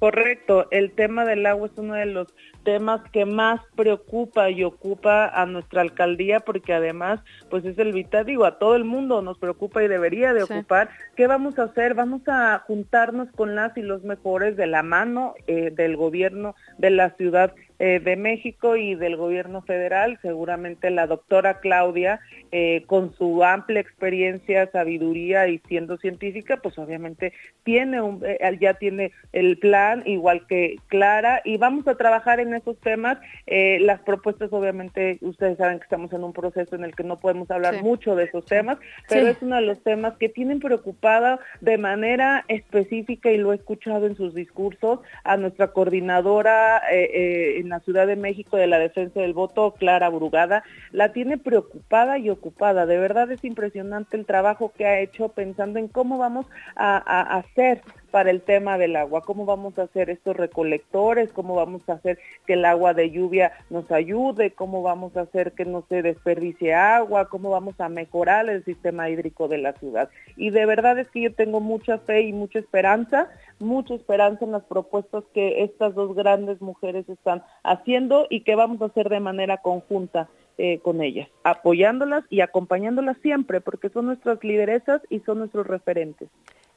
Correcto, 0.00 0.66
el 0.70 0.92
tema 0.92 1.24
del 1.24 1.46
agua 1.46 1.68
es 1.68 1.78
uno 1.78 1.94
de 1.94 2.06
los 2.06 2.34
temas 2.64 3.00
que 3.10 3.24
más 3.24 3.60
preocupa 3.76 4.50
y 4.50 4.64
ocupa 4.64 5.26
a 5.28 5.46
nuestra 5.46 5.82
alcaldía 5.82 6.40
porque 6.40 6.72
además 6.72 7.20
pues 7.48 7.64
es 7.64 7.78
el 7.78 7.92
vital, 7.92 8.26
digo, 8.26 8.44
a 8.44 8.58
todo 8.58 8.76
el 8.76 8.84
mundo 8.84 9.22
nos 9.22 9.38
preocupa 9.38 9.82
y 9.82 9.88
debería 9.88 10.32
de 10.32 10.42
ocupar. 10.42 10.90
¿Qué 11.16 11.26
vamos 11.26 11.58
a 11.58 11.64
hacer? 11.64 11.94
Vamos 11.94 12.22
a 12.26 12.58
juntarnos 12.66 13.28
con 13.32 13.54
las 13.54 13.76
y 13.76 13.82
los 13.82 14.02
mejores 14.04 14.56
de 14.56 14.66
la 14.66 14.82
mano 14.82 15.34
eh, 15.46 15.70
del 15.70 15.96
gobierno 15.96 16.54
de 16.78 16.90
la 16.90 17.10
ciudad 17.10 17.54
eh, 17.82 17.98
de 17.98 18.14
México 18.14 18.76
y 18.76 18.94
del 18.94 19.16
gobierno 19.16 19.62
federal, 19.62 20.18
seguramente 20.20 20.90
la 20.90 21.06
doctora 21.06 21.60
Claudia, 21.60 22.20
eh, 22.52 22.82
con 22.86 23.14
su 23.14 23.42
amplia 23.42 23.80
experiencia, 23.80 24.70
sabiduría 24.70 25.48
y 25.48 25.60
siendo 25.66 25.96
científica, 25.96 26.58
pues 26.58 26.76
obviamente 26.76 27.32
tiene 27.62 28.02
un, 28.02 28.22
eh, 28.22 28.38
ya 28.60 28.74
tiene 28.74 29.12
el 29.32 29.56
plan, 29.56 30.02
igual 30.04 30.46
que 30.46 30.76
Clara, 30.88 31.40
y 31.42 31.56
vamos 31.56 31.88
a 31.88 31.94
trabajar 31.94 32.38
en 32.40 32.52
esos 32.52 32.78
temas. 32.80 33.16
las 33.46 34.00
propuestas, 34.00 34.52
obviamente, 34.52 35.16
ustedes 35.22 35.56
saben 35.56 35.78
que 35.78 35.84
estamos 35.84 36.12
en 36.12 36.22
un 36.22 36.34
proceso 36.34 36.76
en 36.76 36.84
el 36.84 36.94
que 36.94 37.02
no 37.02 37.16
podemos 37.16 37.50
hablar 37.50 37.82
mucho 37.82 38.14
de 38.14 38.24
esos 38.24 38.44
temas, 38.44 38.76
pero 39.08 39.26
es 39.28 39.40
uno 39.40 39.56
de 39.56 39.62
los 39.62 39.82
temas 39.82 40.18
que 40.18 40.28
tienen 40.28 40.60
preocupada 40.60 41.40
de 41.62 41.78
manera 41.78 42.44
específica, 42.48 43.30
y 43.30 43.38
lo 43.38 43.52
he 43.52 43.56
escuchado 43.56 44.06
en 44.06 44.16
sus 44.16 44.34
discursos, 44.34 45.00
a 45.24 45.38
nuestra 45.38 45.68
coordinadora 45.68 46.82
en 46.90 47.69
la 47.70 47.80
Ciudad 47.80 48.06
de 48.06 48.16
México 48.16 48.56
de 48.56 48.66
la 48.66 48.78
defensa 48.78 49.20
del 49.20 49.32
voto, 49.32 49.72
Clara 49.72 50.08
Brugada, 50.08 50.62
la 50.92 51.12
tiene 51.12 51.38
preocupada 51.38 52.18
y 52.18 52.30
ocupada. 52.30 52.86
De 52.86 52.98
verdad 52.98 53.30
es 53.32 53.44
impresionante 53.44 54.16
el 54.16 54.26
trabajo 54.26 54.72
que 54.76 54.86
ha 54.86 55.00
hecho 55.00 55.28
pensando 55.28 55.78
en 55.78 55.88
cómo 55.88 56.18
vamos 56.18 56.46
a, 56.76 56.96
a 56.96 57.38
hacer 57.38 57.82
para 58.10 58.30
el 58.30 58.42
tema 58.42 58.78
del 58.78 58.96
agua, 58.96 59.22
cómo 59.22 59.44
vamos 59.44 59.78
a 59.78 59.82
hacer 59.82 60.10
estos 60.10 60.36
recolectores, 60.36 61.32
cómo 61.32 61.54
vamos 61.54 61.88
a 61.88 61.94
hacer 61.94 62.18
que 62.46 62.54
el 62.54 62.64
agua 62.64 62.94
de 62.94 63.10
lluvia 63.10 63.52
nos 63.70 63.90
ayude, 63.90 64.52
cómo 64.52 64.82
vamos 64.82 65.16
a 65.16 65.22
hacer 65.22 65.52
que 65.52 65.64
no 65.64 65.84
se 65.88 66.02
desperdicie 66.02 66.74
agua, 66.74 67.28
cómo 67.28 67.50
vamos 67.50 67.80
a 67.80 67.88
mejorar 67.88 68.48
el 68.48 68.64
sistema 68.64 69.08
hídrico 69.08 69.48
de 69.48 69.58
la 69.58 69.72
ciudad. 69.74 70.10
Y 70.36 70.50
de 70.50 70.66
verdad 70.66 70.98
es 70.98 71.08
que 71.08 71.22
yo 71.22 71.34
tengo 71.34 71.60
mucha 71.60 71.98
fe 71.98 72.22
y 72.22 72.32
mucha 72.32 72.58
esperanza, 72.58 73.28
mucha 73.58 73.94
esperanza 73.94 74.44
en 74.44 74.52
las 74.52 74.64
propuestas 74.64 75.24
que 75.32 75.62
estas 75.62 75.94
dos 75.94 76.14
grandes 76.14 76.60
mujeres 76.60 77.08
están 77.08 77.42
haciendo 77.62 78.26
y 78.28 78.42
que 78.42 78.54
vamos 78.54 78.80
a 78.82 78.86
hacer 78.86 79.08
de 79.08 79.20
manera 79.20 79.58
conjunta. 79.58 80.28
Eh, 80.62 80.78
con 80.80 81.00
ellas, 81.00 81.26
apoyándolas 81.42 82.22
y 82.28 82.42
acompañándolas 82.42 83.16
siempre, 83.22 83.62
porque 83.62 83.88
son 83.88 84.04
nuestras 84.04 84.44
lideresas 84.44 85.00
y 85.08 85.20
son 85.20 85.38
nuestros 85.38 85.66
referentes. 85.66 86.28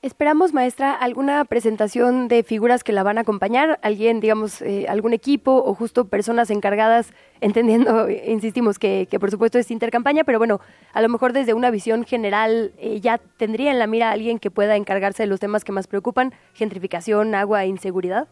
Esperamos, 0.03 0.51
maestra, 0.51 0.91
alguna 0.91 1.45
presentación 1.45 2.27
de 2.27 2.43
figuras 2.43 2.83
que 2.83 2.91
la 2.91 3.03
van 3.03 3.17
a 3.17 3.21
acompañar, 3.21 3.79
alguien, 3.81 4.19
digamos, 4.19 4.61
eh, 4.61 4.85
algún 4.89 5.13
equipo 5.13 5.63
o 5.63 5.73
justo 5.75 6.09
personas 6.09 6.49
encargadas, 6.49 7.13
entendiendo, 7.39 8.09
insistimos, 8.09 8.79
que, 8.79 9.07
que, 9.09 9.17
por 9.17 9.31
supuesto 9.31 9.59
es 9.59 9.71
intercampaña, 9.71 10.25
pero 10.25 10.39
bueno, 10.39 10.59
a 10.91 11.01
lo 11.01 11.07
mejor 11.07 11.31
desde 11.31 11.53
una 11.53 11.71
visión 11.71 12.03
general 12.03 12.73
eh, 12.79 12.99
ya 12.99 13.17
tendría 13.17 13.71
en 13.71 13.79
la 13.79 13.87
mira 13.87 14.11
alguien 14.11 14.39
que 14.39 14.51
pueda 14.51 14.75
encargarse 14.75 15.23
de 15.23 15.27
los 15.27 15.39
temas 15.39 15.63
que 15.63 15.71
más 15.71 15.87
preocupan, 15.87 16.33
gentrificación, 16.53 17.33
agua, 17.33 17.63
inseguridad. 17.63 18.27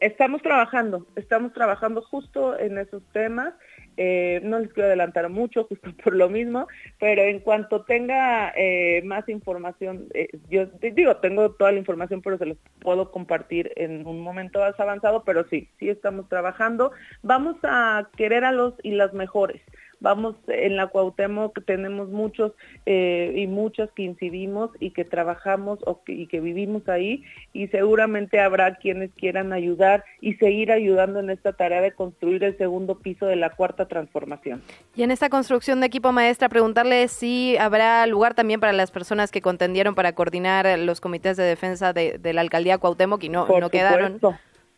Estamos 0.00 0.42
trabajando, 0.42 1.06
estamos 1.14 1.52
trabajando 1.52 2.02
justo 2.02 2.58
en 2.58 2.76
esos 2.78 3.04
temas 3.12 3.54
eh, 3.96 4.40
no 4.42 4.58
les 4.58 4.72
quiero 4.72 4.88
adelantar 4.88 5.28
mucho, 5.28 5.64
justo 5.64 5.90
por 6.04 6.14
lo 6.14 6.28
mismo, 6.28 6.68
pero 6.98 7.22
en 7.22 7.40
cuanto 7.40 7.84
tenga 7.84 8.52
eh, 8.56 9.02
más 9.04 9.28
información, 9.28 10.06
eh, 10.14 10.28
yo 10.48 10.66
digo, 10.80 11.16
tengo 11.16 11.52
toda 11.52 11.72
la 11.72 11.78
información, 11.78 12.22
pero 12.22 12.38
se 12.38 12.46
los 12.46 12.58
puedo 12.80 13.10
compartir 13.10 13.72
en 13.76 14.06
un 14.06 14.20
momento 14.20 14.60
más 14.60 14.78
avanzado, 14.78 15.24
pero 15.24 15.44
sí, 15.48 15.68
sí 15.78 15.88
estamos 15.88 16.28
trabajando. 16.28 16.92
Vamos 17.22 17.56
a 17.62 18.08
querer 18.16 18.44
a 18.44 18.52
los 18.52 18.74
y 18.82 18.92
las 18.92 19.12
mejores 19.12 19.60
vamos 20.02 20.34
en 20.48 20.76
la 20.76 20.88
Cuauhtémoc 20.88 21.64
tenemos 21.64 22.08
muchos 22.08 22.52
eh, 22.86 23.32
y 23.36 23.46
muchas 23.46 23.90
que 23.92 24.02
incidimos 24.02 24.70
y 24.80 24.90
que 24.90 25.04
trabajamos 25.04 25.78
y 26.06 26.26
que 26.26 26.40
vivimos 26.40 26.88
ahí 26.88 27.22
y 27.52 27.68
seguramente 27.68 28.40
habrá 28.40 28.74
quienes 28.74 29.10
quieran 29.12 29.52
ayudar 29.52 30.04
y 30.20 30.34
seguir 30.34 30.72
ayudando 30.72 31.20
en 31.20 31.30
esta 31.30 31.52
tarea 31.52 31.80
de 31.80 31.92
construir 31.92 32.44
el 32.44 32.58
segundo 32.58 32.98
piso 32.98 33.26
de 33.26 33.36
la 33.36 33.50
cuarta 33.50 33.86
transformación. 33.86 34.62
Y 34.94 35.04
en 35.04 35.10
esta 35.10 35.30
construcción 35.30 35.80
de 35.80 35.86
equipo 35.86 36.12
maestra, 36.12 36.48
preguntarle 36.48 37.08
si 37.08 37.56
habrá 37.56 38.06
lugar 38.06 38.34
también 38.34 38.60
para 38.60 38.72
las 38.72 38.90
personas 38.90 39.30
que 39.30 39.40
contendieron 39.40 39.94
para 39.94 40.14
coordinar 40.14 40.78
los 40.78 41.00
comités 41.00 41.36
de 41.36 41.44
defensa 41.44 41.92
de, 41.92 42.18
la 42.32 42.40
alcaldía 42.40 42.78
Cuauhtémoc 42.78 43.22
y 43.24 43.28
no, 43.28 43.46
no 43.46 43.70
quedaron. 43.70 44.20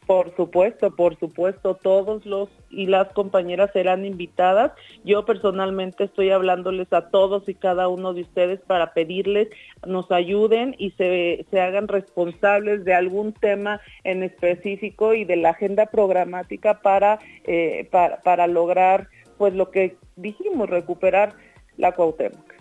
Por 0.07 0.37
supuesto, 0.37 0.95
por 0.95 1.19
supuesto, 1.19 1.75
todos 1.77 2.27
los 2.27 2.51
y 2.69 2.87
las 2.87 3.09
compañeras 3.13 3.71
serán 3.73 4.05
invitadas. 4.05 4.73
Yo 5.03 5.25
personalmente 5.25 6.05
estoy 6.05 6.31
hablándoles 6.31 6.93
a 6.93 7.09
todos 7.09 7.49
y 7.49 7.55
cada 7.55 7.89
uno 7.89 8.13
de 8.13 8.23
ustedes 8.23 8.61
para 8.61 8.93
pedirles 8.93 9.49
nos 9.87 10.11
ayuden 10.11 10.75
y 10.79 10.91
se, 10.93 11.47
se 11.51 11.61
hagan 11.61 11.89
responsables 11.89 12.85
de 12.85 12.93
algún 12.93 13.33
tema 13.33 13.81
en 14.03 14.23
específico 14.23 15.15
y 15.15 15.25
de 15.25 15.37
la 15.37 15.51
agenda 15.51 15.87
programática 15.87 16.81
para, 16.83 17.19
eh, 17.45 17.89
para, 17.91 18.21
para 18.21 18.47
lograr 18.47 19.09
pues 19.39 19.55
lo 19.55 19.71
que 19.71 19.97
dijimos, 20.17 20.69
recuperar 20.69 21.35
la 21.77 21.93
Cuauhtémoc. 21.93 22.54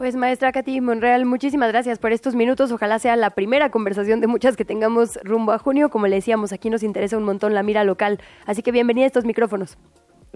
Pues 0.00 0.16
maestra 0.16 0.50
Katy 0.50 0.80
Monreal, 0.80 1.26
muchísimas 1.26 1.68
gracias 1.68 1.98
por 1.98 2.10
estos 2.10 2.34
minutos. 2.34 2.72
Ojalá 2.72 2.98
sea 2.98 3.16
la 3.16 3.28
primera 3.28 3.70
conversación 3.70 4.22
de 4.22 4.28
muchas 4.28 4.56
que 4.56 4.64
tengamos 4.64 5.18
rumbo 5.24 5.52
a 5.52 5.58
junio. 5.58 5.90
Como 5.90 6.06
le 6.06 6.16
decíamos, 6.16 6.54
aquí 6.54 6.70
nos 6.70 6.82
interesa 6.82 7.18
un 7.18 7.24
montón 7.24 7.52
la 7.52 7.62
mira 7.62 7.84
local. 7.84 8.18
Así 8.46 8.62
que 8.62 8.72
bienvenida 8.72 9.04
a 9.04 9.08
estos 9.08 9.26
micrófonos. 9.26 9.76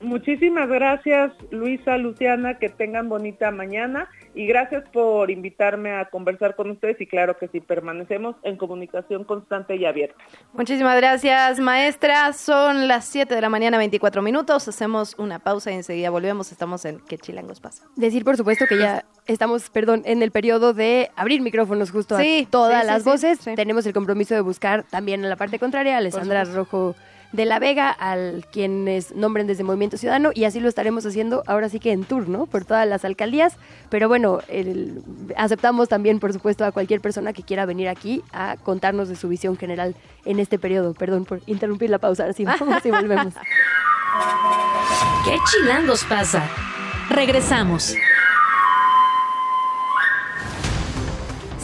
Muchísimas 0.03 0.69
gracias, 0.69 1.33
Luisa, 1.51 1.97
Luciana, 1.99 2.59
que 2.59 2.69
tengan 2.69 3.09
bonita 3.09 3.51
mañana 3.53 4.09
y 4.35 4.47
gracias 4.47 4.85
por 4.93 5.31
invitarme 5.31 5.93
a 5.93 6.07
conversar 6.07 6.57
con 6.57 6.71
ustedes 6.71 7.01
y 7.01 7.07
claro 7.07 7.39
que 7.39 7.47
sí, 7.49 7.61
permanecemos 7.61 8.35
en 8.43 8.57
comunicación 8.57 9.23
constante 9.25 9.77
y 9.77 9.85
abierta. 9.85 10.17
Muchísimas 10.53 10.97
gracias, 10.97 11.61
maestra. 11.61 12.33
Son 12.33 12.89
las 12.89 13.05
7 13.05 13.33
de 13.35 13.41
la 13.41 13.49
mañana, 13.49 13.79
24 13.79 14.21
minutos. 14.21 14.67
Hacemos 14.67 15.15
una 15.17 15.39
pausa 15.39 15.71
y 15.71 15.75
enseguida 15.75 16.11
volvemos. 16.11 16.51
Estamos 16.51 16.85
en 16.85 16.99
¿Qué 17.01 17.17
chilangos 17.17 17.61
pasa? 17.61 17.85
Decir, 17.95 18.25
por 18.25 18.37
supuesto, 18.37 18.67
que 18.67 18.79
ya 18.79 19.05
estamos, 19.27 19.71
perdón, 19.71 20.03
en 20.07 20.23
el 20.23 20.33
periodo 20.33 20.75
de 20.75 21.11
abrir 21.17 21.41
micrófonos 21.41 21.93
justo 21.93 22.17
a 22.17 22.23
todas 22.51 22.85
las 22.85 23.05
voces. 23.05 23.39
Tenemos 23.55 23.87
el 23.87 23.93
compromiso 23.93 24.35
de 24.35 24.41
buscar 24.41 24.83
también 24.85 25.23
en 25.23 25.31
la 25.31 25.37
parte 25.37 25.59
contraria 25.59 25.95
a 25.95 25.99
Alessandra 25.99 26.45
Rojo 26.45 26.97
de 27.35 27.45
La 27.47 27.59
Vega, 27.59 27.91
al 27.91 28.47
quienes 28.53 29.15
nombren 29.17 29.49
desde 29.49 29.65
Movimiento 29.65 29.97
Ciudadano, 29.97 30.31
y 30.33 30.45
así 30.45 30.61
lo 30.61 30.69
estaremos 30.69 31.05
haciendo 31.05 31.43
ahora 31.49 31.69
sí 31.69 31.81
que 31.81 31.91
en 31.91 32.05
tour, 32.05 32.29
¿no? 32.29 32.47
Por 32.47 32.65
todas 32.65 32.87
las 32.87 33.05
alcaldías. 33.05 33.57
Pero 33.91 34.09
bueno, 34.09 34.39
aceptamos 35.37 35.89
también, 35.89 36.21
por 36.21 36.33
supuesto, 36.33 36.65
a 36.65 36.71
cualquier 36.71 37.01
persona 37.01 37.33
que 37.33 37.43
quiera 37.43 37.67
venir 37.67 37.89
aquí 37.89 38.23
a 38.33 38.57
contarnos 38.63 39.09
de 39.09 39.17
su 39.17 39.29
visión 39.29 39.57
general 39.57 39.97
en 40.25 40.39
este 40.39 40.61
periodo. 40.61 40.95
Perdón 40.95 41.25
por 41.25 41.43
interrumpir 41.47 41.91
la 41.91 41.99
pausa, 41.99 42.23
ahora 42.23 42.35
sí, 42.35 42.45
vamos 42.45 42.87
y 42.87 42.91
volvemos. 42.91 43.35
¿Qué 45.25 45.37
chilangos 45.51 46.05
pasa? 46.05 46.49
Regresamos. 47.11 47.97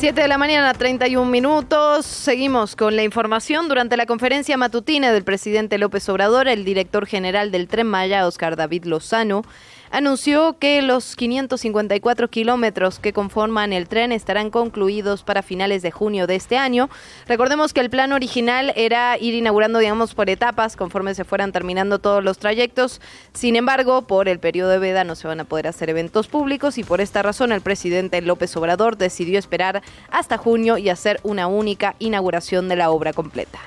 7 0.00 0.18
de 0.18 0.28
la 0.28 0.38
mañana, 0.38 0.72
31 0.72 1.30
minutos. 1.30 2.06
Seguimos 2.06 2.74
con 2.74 2.96
la 2.96 3.02
información. 3.02 3.68
Durante 3.68 3.98
la 3.98 4.06
conferencia 4.06 4.56
matutina 4.56 5.12
del 5.12 5.24
presidente 5.24 5.76
López 5.76 6.08
Obrador, 6.08 6.48
el 6.48 6.64
director 6.64 7.04
general 7.04 7.50
del 7.50 7.68
Tren 7.68 7.86
Maya, 7.86 8.26
Oscar 8.26 8.56
David 8.56 8.84
Lozano, 8.86 9.42
anunció 9.90 10.58
que 10.58 10.82
los 10.82 11.16
554 11.16 12.28
kilómetros 12.28 12.98
que 12.98 13.12
conforman 13.12 13.72
el 13.72 13.88
tren 13.88 14.12
estarán 14.12 14.50
concluidos 14.50 15.22
para 15.22 15.42
finales 15.42 15.82
de 15.82 15.90
junio 15.90 16.26
de 16.26 16.36
este 16.36 16.56
año. 16.56 16.88
Recordemos 17.26 17.72
que 17.72 17.80
el 17.80 17.90
plan 17.90 18.12
original 18.12 18.72
era 18.76 19.18
ir 19.18 19.34
inaugurando, 19.34 19.78
digamos, 19.78 20.14
por 20.14 20.30
etapas 20.30 20.76
conforme 20.76 21.14
se 21.14 21.24
fueran 21.24 21.52
terminando 21.52 21.98
todos 21.98 22.22
los 22.22 22.38
trayectos. 22.38 23.00
Sin 23.32 23.56
embargo, 23.56 24.02
por 24.02 24.28
el 24.28 24.38
periodo 24.38 24.70
de 24.70 24.78
veda 24.78 25.04
no 25.04 25.14
se 25.14 25.28
van 25.28 25.40
a 25.40 25.44
poder 25.44 25.66
hacer 25.66 25.90
eventos 25.90 26.28
públicos 26.28 26.78
y 26.78 26.84
por 26.84 27.00
esta 27.00 27.22
razón 27.22 27.52
el 27.52 27.60
presidente 27.60 28.20
López 28.22 28.56
Obrador 28.56 28.96
decidió 28.96 29.38
esperar 29.38 29.82
hasta 30.10 30.38
junio 30.38 30.78
y 30.78 30.88
hacer 30.88 31.20
una 31.22 31.46
única 31.46 31.96
inauguración 31.98 32.68
de 32.68 32.76
la 32.76 32.90
obra 32.90 33.12
completa. 33.12 33.58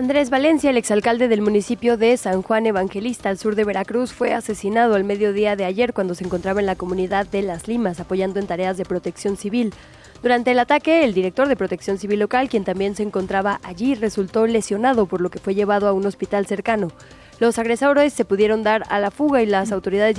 Andrés 0.00 0.30
Valencia, 0.30 0.70
el 0.70 0.78
exalcalde 0.78 1.28
del 1.28 1.42
municipio 1.42 1.98
de 1.98 2.16
San 2.16 2.40
Juan 2.40 2.64
Evangelista, 2.64 3.28
al 3.28 3.36
sur 3.36 3.54
de 3.54 3.64
Veracruz, 3.64 4.14
fue 4.14 4.32
asesinado 4.32 4.94
al 4.94 5.04
mediodía 5.04 5.56
de 5.56 5.66
ayer 5.66 5.92
cuando 5.92 6.14
se 6.14 6.24
encontraba 6.24 6.58
en 6.58 6.64
la 6.64 6.74
comunidad 6.74 7.26
de 7.26 7.42
Las 7.42 7.68
Limas 7.68 8.00
apoyando 8.00 8.40
en 8.40 8.46
tareas 8.46 8.78
de 8.78 8.86
protección 8.86 9.36
civil. 9.36 9.74
Durante 10.22 10.52
el 10.52 10.58
ataque, 10.58 11.04
el 11.04 11.12
director 11.12 11.48
de 11.48 11.56
protección 11.56 11.98
civil 11.98 12.18
local, 12.18 12.48
quien 12.48 12.64
también 12.64 12.96
se 12.96 13.02
encontraba 13.02 13.60
allí, 13.62 13.94
resultó 13.94 14.46
lesionado, 14.46 15.04
por 15.04 15.20
lo 15.20 15.28
que 15.28 15.38
fue 15.38 15.54
llevado 15.54 15.86
a 15.86 15.92
un 15.92 16.06
hospital 16.06 16.46
cercano. 16.46 16.88
Los 17.38 17.58
agresores 17.58 18.14
se 18.14 18.24
pudieron 18.24 18.62
dar 18.62 18.84
a 18.88 19.00
la 19.00 19.10
fuga 19.10 19.42
y 19.42 19.46
las 19.46 19.70
autoridades 19.70 20.16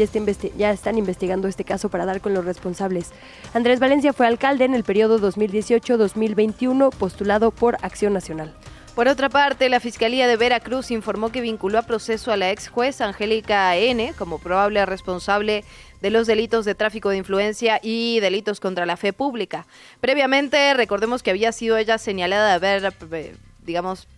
ya, 0.57 0.69
están 0.69 0.99
investigando 0.99 1.47
este 1.47 1.63
caso 1.63 1.89
para 1.89 2.05
dar 2.05 2.21
con 2.21 2.35
los 2.35 2.45
responsables. 2.45 3.09
Andrés 3.55 3.79
Valencia 3.79 4.13
fue 4.13 4.27
alcalde 4.27 4.63
en 4.63 4.75
el 4.75 4.83
periodo 4.83 5.19
2018-2021, 5.19 6.93
postulado 6.93 7.49
por 7.49 7.77
Acción 7.81 8.13
Nacional. 8.13 8.53
Por 8.95 9.07
otra 9.07 9.29
parte, 9.29 9.69
la 9.69 9.79
Fiscalía 9.79 10.27
de 10.27 10.35
Veracruz 10.35 10.91
informó 10.91 11.31
que 11.31 11.39
vinculó 11.39 11.79
a 11.79 11.83
proceso 11.83 12.31
a 12.31 12.37
la 12.37 12.51
ex 12.51 12.67
juez 12.67 12.99
Angélica 12.99 13.75
N 13.77 14.13
como 14.17 14.37
probable 14.37 14.85
responsable 14.85 15.63
de 16.01 16.09
los 16.09 16.27
delitos 16.27 16.65
de 16.65 16.75
tráfico 16.75 17.09
de 17.09 17.17
influencia 17.17 17.79
y 17.81 18.19
delitos 18.19 18.59
contra 18.59 18.85
la 18.85 18.97
fe 18.97 19.13
pública. 19.13 19.65
Previamente, 20.01 20.73
recordemos 20.73 21.23
que 21.23 21.31
había 21.31 21.53
sido 21.53 21.77
ella 21.77 21.97
señalada 21.97 22.59
de 22.59 22.67
haber, 22.67 22.93
eh, 23.13 23.35
digamos, 23.63 24.09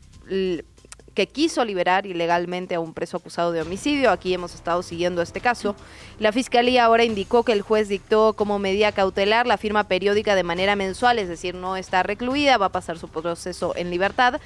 que 1.14 1.28
quiso 1.28 1.64
liberar 1.64 2.06
ilegalmente 2.06 2.76
a 2.76 2.80
un 2.80 2.94
preso 2.94 3.18
acusado 3.18 3.52
de 3.52 3.62
homicidio. 3.62 4.12
Aquí 4.12 4.34
hemos 4.34 4.56
estado 4.56 4.84
siguiendo 4.84 5.22
este 5.22 5.42
caso. 5.42 5.76
La 6.20 6.32
Fiscalía 6.32 6.86
ahora 6.86 7.04
indicó 7.04 7.44
que 7.44 7.52
el 7.52 7.62
juez 7.62 7.88
dictó 7.88 8.34
como 8.34 8.60
medida 8.60 8.92
cautelar 8.92 9.46
la 9.46 9.58
firma 9.58 9.86
periódica 9.86 10.36
de 10.36 10.44
manera 10.44 10.76
mensual, 10.76 11.20
es 11.20 11.28
decir, 11.28 11.56
no 11.56 11.78
está 11.78 12.04
recluida, 12.04 12.58
va 12.58 12.68
a 12.68 12.72
pasar 12.72 12.98
su 12.98 13.08
proceso 13.10 13.74
en 13.76 13.90
libertad. 13.90 14.40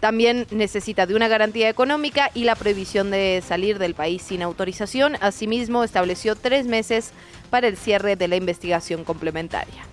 También 0.00 0.46
necesita 0.50 1.06
de 1.06 1.14
una 1.14 1.28
garantía 1.28 1.70
económica 1.70 2.30
y 2.34 2.44
la 2.44 2.54
prohibición 2.54 3.10
de 3.10 3.42
salir 3.46 3.78
del 3.78 3.94
país 3.94 4.22
sin 4.22 4.42
autorización. 4.42 5.16
Asimismo, 5.20 5.84
estableció 5.84 6.36
tres 6.36 6.66
meses 6.66 7.12
para 7.48 7.66
el 7.66 7.76
cierre 7.76 8.16
de 8.16 8.28
la 8.28 8.36
investigación 8.36 9.04
complementaria. 9.04 9.86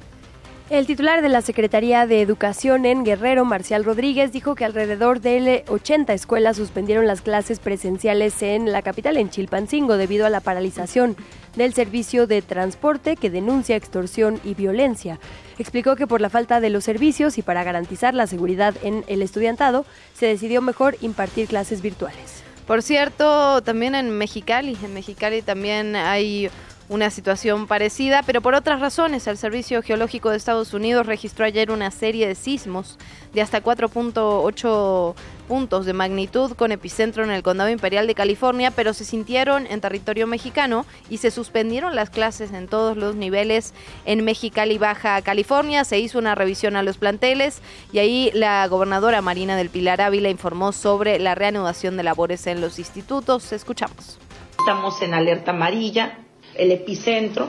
El 0.69 0.88
titular 0.88 1.21
de 1.21 1.28
la 1.28 1.41
Secretaría 1.41 2.08
de 2.08 2.21
Educación 2.21 2.86
en 2.86 3.04
Guerrero, 3.04 3.43
Marcial 3.43 3.84
Rodríguez, 3.84 4.32
dijo 4.32 4.56
que 4.56 4.63
alrededor 4.63 5.19
de 5.19 5.65
80 5.67 6.13
escuelas 6.13 6.56
suspendieron 6.56 7.06
las 7.06 7.21
clases 7.21 7.60
presenciales 7.60 8.41
en 8.41 8.71
la 8.71 8.82
capital, 8.82 9.17
en 9.17 9.30
Chilpancingo, 9.30 9.97
debido 9.97 10.26
a 10.26 10.30
la 10.30 10.39
paralización 10.39 11.17
del 11.58 11.73
servicio 11.73 12.28
de 12.28 12.41
transporte 12.41 13.17
que 13.17 13.30
denuncia 13.30 13.76
extorsión 13.76 14.39
y 14.45 14.54
violencia. 14.54 15.19
Explicó 15.60 15.97
que 15.97 16.08
por 16.08 16.21
la 16.21 16.30
falta 16.30 16.62
de 16.62 16.69
los 16.69 16.86
servicios 16.86 17.38
y 17.38 17.41
para 17.41 17.65
garantizar 17.65 18.13
la 18.13 18.26
seguridad 18.26 18.73
en 18.84 19.04
el 19.08 19.21
estudiantado, 19.21 19.86
se 20.13 20.28
decidió 20.28 20.62
mejor 20.62 20.95
impartir 21.02 21.49
clases 21.49 21.82
virtuales. 21.82 22.41
Por 22.65 22.82
cierto, 22.82 23.62
también 23.62 23.93
en 23.93 24.17
Mexicali, 24.17 24.78
en 24.82 24.93
Mexicali 24.93 25.41
también 25.41 25.97
hay 25.97 26.49
una 26.89 27.09
situación 27.09 27.67
parecida, 27.67 28.23
pero 28.23 28.41
por 28.41 28.55
otras 28.55 28.79
razones. 28.79 29.27
El 29.27 29.37
Servicio 29.37 29.81
Geológico 29.81 30.29
de 30.29 30.37
Estados 30.37 30.73
Unidos 30.73 31.05
registró 31.05 31.45
ayer 31.45 31.71
una 31.71 31.91
serie 31.91 32.27
de 32.27 32.35
sismos 32.35 32.97
de 33.33 33.41
hasta 33.41 33.63
4.8 33.63 35.15
puntos 35.47 35.85
de 35.85 35.93
magnitud 35.93 36.53
con 36.53 36.71
epicentro 36.71 37.23
en 37.23 37.31
el 37.31 37.43
Condado 37.43 37.69
Imperial 37.69 38.07
de 38.07 38.15
California, 38.15 38.71
pero 38.71 38.93
se 38.93 39.05
sintieron 39.05 39.67
en 39.67 39.81
territorio 39.81 40.27
mexicano 40.27 40.85
y 41.09 41.17
se 41.17 41.31
suspendieron 41.31 41.95
las 41.95 42.09
clases 42.09 42.51
en 42.53 42.67
todos 42.67 42.95
los 42.95 43.15
niveles 43.15 43.73
en 44.05 44.23
Mexicali, 44.23 44.77
Baja 44.77 45.21
California. 45.21 45.83
Se 45.83 45.99
hizo 45.99 46.19
una 46.19 46.35
revisión 46.35 46.75
a 46.75 46.83
los 46.83 46.97
planteles 46.97 47.61
y 47.91 47.99
ahí 47.99 48.31
la 48.33 48.67
gobernadora 48.67 49.21
Marina 49.21 49.55
del 49.55 49.69
Pilar 49.69 50.01
Ávila 50.01 50.29
informó 50.29 50.71
sobre 50.71 51.19
la 51.19 51.35
reanudación 51.35 51.97
de 51.97 52.03
labores 52.03 52.47
en 52.47 52.61
los 52.61 52.79
institutos. 52.79 53.51
Escuchamos. 53.51 54.19
Estamos 54.59 55.01
en 55.01 55.13
alerta 55.13 55.51
amarilla 55.51 56.22
el 56.55 56.71
epicentro 56.71 57.47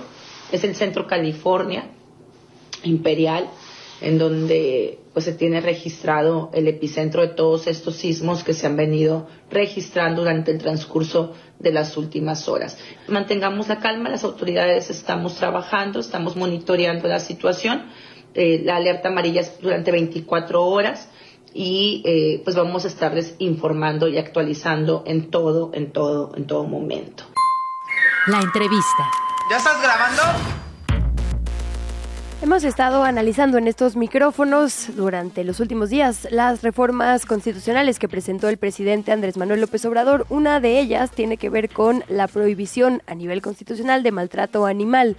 es 0.53 0.65
el 0.65 0.75
centro 0.75 1.07
California 1.07 1.91
Imperial, 2.83 3.49
en 4.01 4.19
donde 4.19 4.99
pues 5.13 5.25
se 5.25 5.33
tiene 5.33 5.61
registrado 5.61 6.51
el 6.53 6.67
epicentro 6.67 7.23
de 7.23 7.29
todos 7.29 7.69
estos 7.69 7.97
sismos 7.97 8.43
que 8.43 8.53
se 8.53 8.67
han 8.67 8.77
venido 8.77 9.29
registrando 9.51 10.23
durante 10.23 10.51
el 10.51 10.59
transcurso 10.59 11.33
de 11.61 11.73
las 11.73 11.97
últimas 11.97 12.49
horas. 12.49 12.77
Mantengamos 13.09 13.69
la 13.69 13.79
calma, 13.79 14.11
las 14.11 14.25
autoridades 14.25 14.91
estamos 14.91 15.37
trabajando, 15.37 16.01
estamos 16.01 16.37
monitoreando 16.37 17.07
la 17.07 17.21
situación. 17.21 17.85
Eh, 18.35 18.63
la 18.65 18.77
alerta 18.77 19.09
amarilla 19.09 19.43
es 19.43 19.61
durante 19.61 19.93
24 19.93 20.63
horas 20.65 21.09
y 21.55 22.03
eh, 22.05 22.41
pues 22.43 22.57
vamos 22.57 22.85
a 22.85 22.89
estarles 22.89 23.37
informando 23.39 24.09
y 24.09 24.19
actualizando 24.19 25.05
en 25.07 25.31
todo, 25.31 25.71
en 25.73 25.93
todo, 25.93 26.33
en 26.37 26.47
todo 26.49 26.65
momento. 26.65 27.25
La 28.27 28.41
entrevista. 28.41 29.11
¿Ya 29.51 29.59
estás 29.59 29.83
grabando? 29.83 30.23
Hemos 32.41 32.65
estado 32.65 33.05
analizando 33.05 33.59
en 33.59 33.69
estos 33.69 33.97
micrófonos 33.97 34.97
durante 34.97 35.45
los 35.45 35.61
últimos 35.61 35.91
días 35.91 36.27
las 36.31 36.63
reformas 36.63 37.27
constitucionales 37.27 37.99
que 37.99 38.09
presentó 38.09 38.49
el 38.49 38.57
presidente 38.57 39.13
Andrés 39.13 39.37
Manuel 39.37 39.61
López 39.61 39.85
Obrador. 39.85 40.25
Una 40.31 40.59
de 40.61 40.81
ellas 40.81 41.11
tiene 41.11 41.37
que 41.37 41.51
ver 41.51 41.69
con 41.69 42.03
la 42.09 42.27
prohibición 42.27 43.03
a 43.07 43.15
nivel 43.15 43.43
constitucional 43.43 44.03
de 44.03 44.13
maltrato 44.13 44.65
animal. 44.65 45.19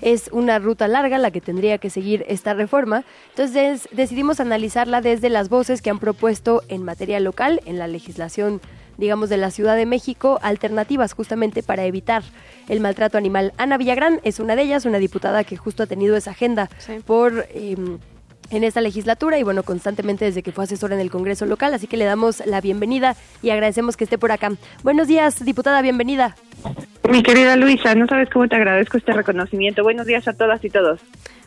Es 0.00 0.28
una 0.30 0.60
ruta 0.60 0.86
larga 0.86 1.18
la 1.18 1.32
que 1.32 1.40
tendría 1.40 1.78
que 1.78 1.90
seguir 1.90 2.24
esta 2.28 2.54
reforma. 2.54 3.02
Entonces 3.30 3.88
decidimos 3.90 4.38
analizarla 4.38 5.00
desde 5.00 5.28
las 5.28 5.48
voces 5.48 5.82
que 5.82 5.90
han 5.90 5.98
propuesto 5.98 6.62
en 6.68 6.84
materia 6.84 7.18
local, 7.18 7.60
en 7.64 7.78
la 7.78 7.88
legislación 7.88 8.60
digamos, 8.98 9.28
de 9.28 9.36
la 9.36 9.50
Ciudad 9.50 9.76
de 9.76 9.86
México, 9.86 10.38
alternativas 10.42 11.12
justamente 11.12 11.62
para 11.62 11.84
evitar 11.84 12.22
el 12.68 12.80
maltrato 12.80 13.18
animal. 13.18 13.52
Ana 13.56 13.78
Villagrán 13.78 14.20
es 14.24 14.40
una 14.40 14.56
de 14.56 14.62
ellas, 14.62 14.84
una 14.84 14.98
diputada 14.98 15.44
que 15.44 15.56
justo 15.56 15.82
ha 15.82 15.86
tenido 15.86 16.16
esa 16.16 16.32
agenda 16.32 16.68
por... 17.06 17.46
Em, 17.54 17.98
en 18.50 18.62
esta 18.62 18.82
legislatura 18.82 19.38
y 19.38 19.42
bueno, 19.42 19.62
constantemente 19.62 20.26
desde 20.26 20.42
que 20.42 20.52
fue 20.52 20.64
asesora 20.64 20.94
en 20.94 21.00
el 21.00 21.10
Congreso 21.10 21.46
local, 21.46 21.72
así 21.74 21.86
que 21.86 21.96
le 21.96 22.04
damos 22.04 22.44
la 22.46 22.60
bienvenida 22.60 23.16
y 23.42 23.50
agradecemos 23.50 23.96
que 23.96 24.04
esté 24.04 24.18
por 24.18 24.32
acá. 24.32 24.52
Buenos 24.82 25.08
días, 25.08 25.44
diputada, 25.44 25.80
bienvenida. 25.82 26.36
Mi 27.08 27.22
querida 27.22 27.56
Luisa, 27.56 27.94
no 27.94 28.06
sabes 28.06 28.30
cómo 28.30 28.48
te 28.48 28.56
agradezco 28.56 28.96
este 28.96 29.12
reconocimiento. 29.12 29.82
Buenos 29.82 30.06
días 30.06 30.26
a 30.26 30.32
todas 30.32 30.64
y 30.64 30.70
todos. 30.70 31.00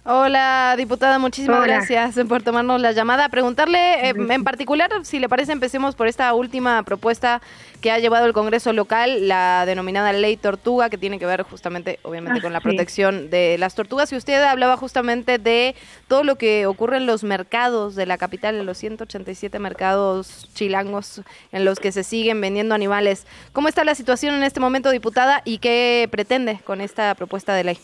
Hola, 0.09 0.75
diputada, 0.77 1.19
muchísimas 1.19 1.61
gracias 1.65 2.15
por 2.29 2.41
tomarnos 2.41 2.79
la 2.79 2.93
llamada. 2.93 3.27
Preguntarle 3.27 4.09
eh, 4.09 4.13
en 4.15 4.43
particular, 4.45 4.89
si 5.03 5.19
le 5.19 5.27
parece, 5.27 5.51
empecemos 5.51 5.95
por 5.95 6.07
esta 6.07 6.33
última 6.33 6.81
propuesta 6.83 7.41
que 7.81 7.91
ha 7.91 7.99
llevado 7.99 8.25
el 8.25 8.31
Congreso 8.31 8.71
local, 8.71 9.27
la 9.27 9.65
denominada 9.65 10.13
Ley 10.13 10.37
Tortuga, 10.37 10.89
que 10.89 10.97
tiene 10.97 11.19
que 11.19 11.25
ver 11.25 11.43
justamente, 11.43 11.99
obviamente, 12.03 12.41
con 12.41 12.53
la 12.53 12.61
protección 12.61 13.29
de 13.29 13.57
las 13.57 13.75
tortugas. 13.75 14.13
Y 14.13 14.15
usted 14.15 14.41
hablaba 14.43 14.77
justamente 14.77 15.39
de 15.39 15.75
todo 16.07 16.23
lo 16.23 16.37
que 16.37 16.67
ocurre 16.67 16.95
en 16.95 17.05
los 17.05 17.25
mercados 17.25 17.95
de 17.95 18.05
la 18.05 18.17
capital, 18.17 18.55
en 18.55 18.65
los 18.65 18.77
187 18.77 19.59
mercados 19.59 20.49
chilangos 20.53 21.21
en 21.51 21.65
los 21.65 21.81
que 21.81 21.91
se 21.91 22.05
siguen 22.05 22.39
vendiendo 22.39 22.73
animales. 22.73 23.27
¿Cómo 23.51 23.67
está 23.67 23.83
la 23.83 23.93
situación 23.93 24.35
en 24.35 24.43
este 24.43 24.61
momento, 24.61 24.89
diputada, 24.97 25.41
y 25.45 25.59
qué 25.59 26.07
pretende 26.11 26.59
con 26.63 26.81
esta 26.81 27.13
propuesta 27.15 27.53
de 27.53 27.63
ley? 27.63 27.77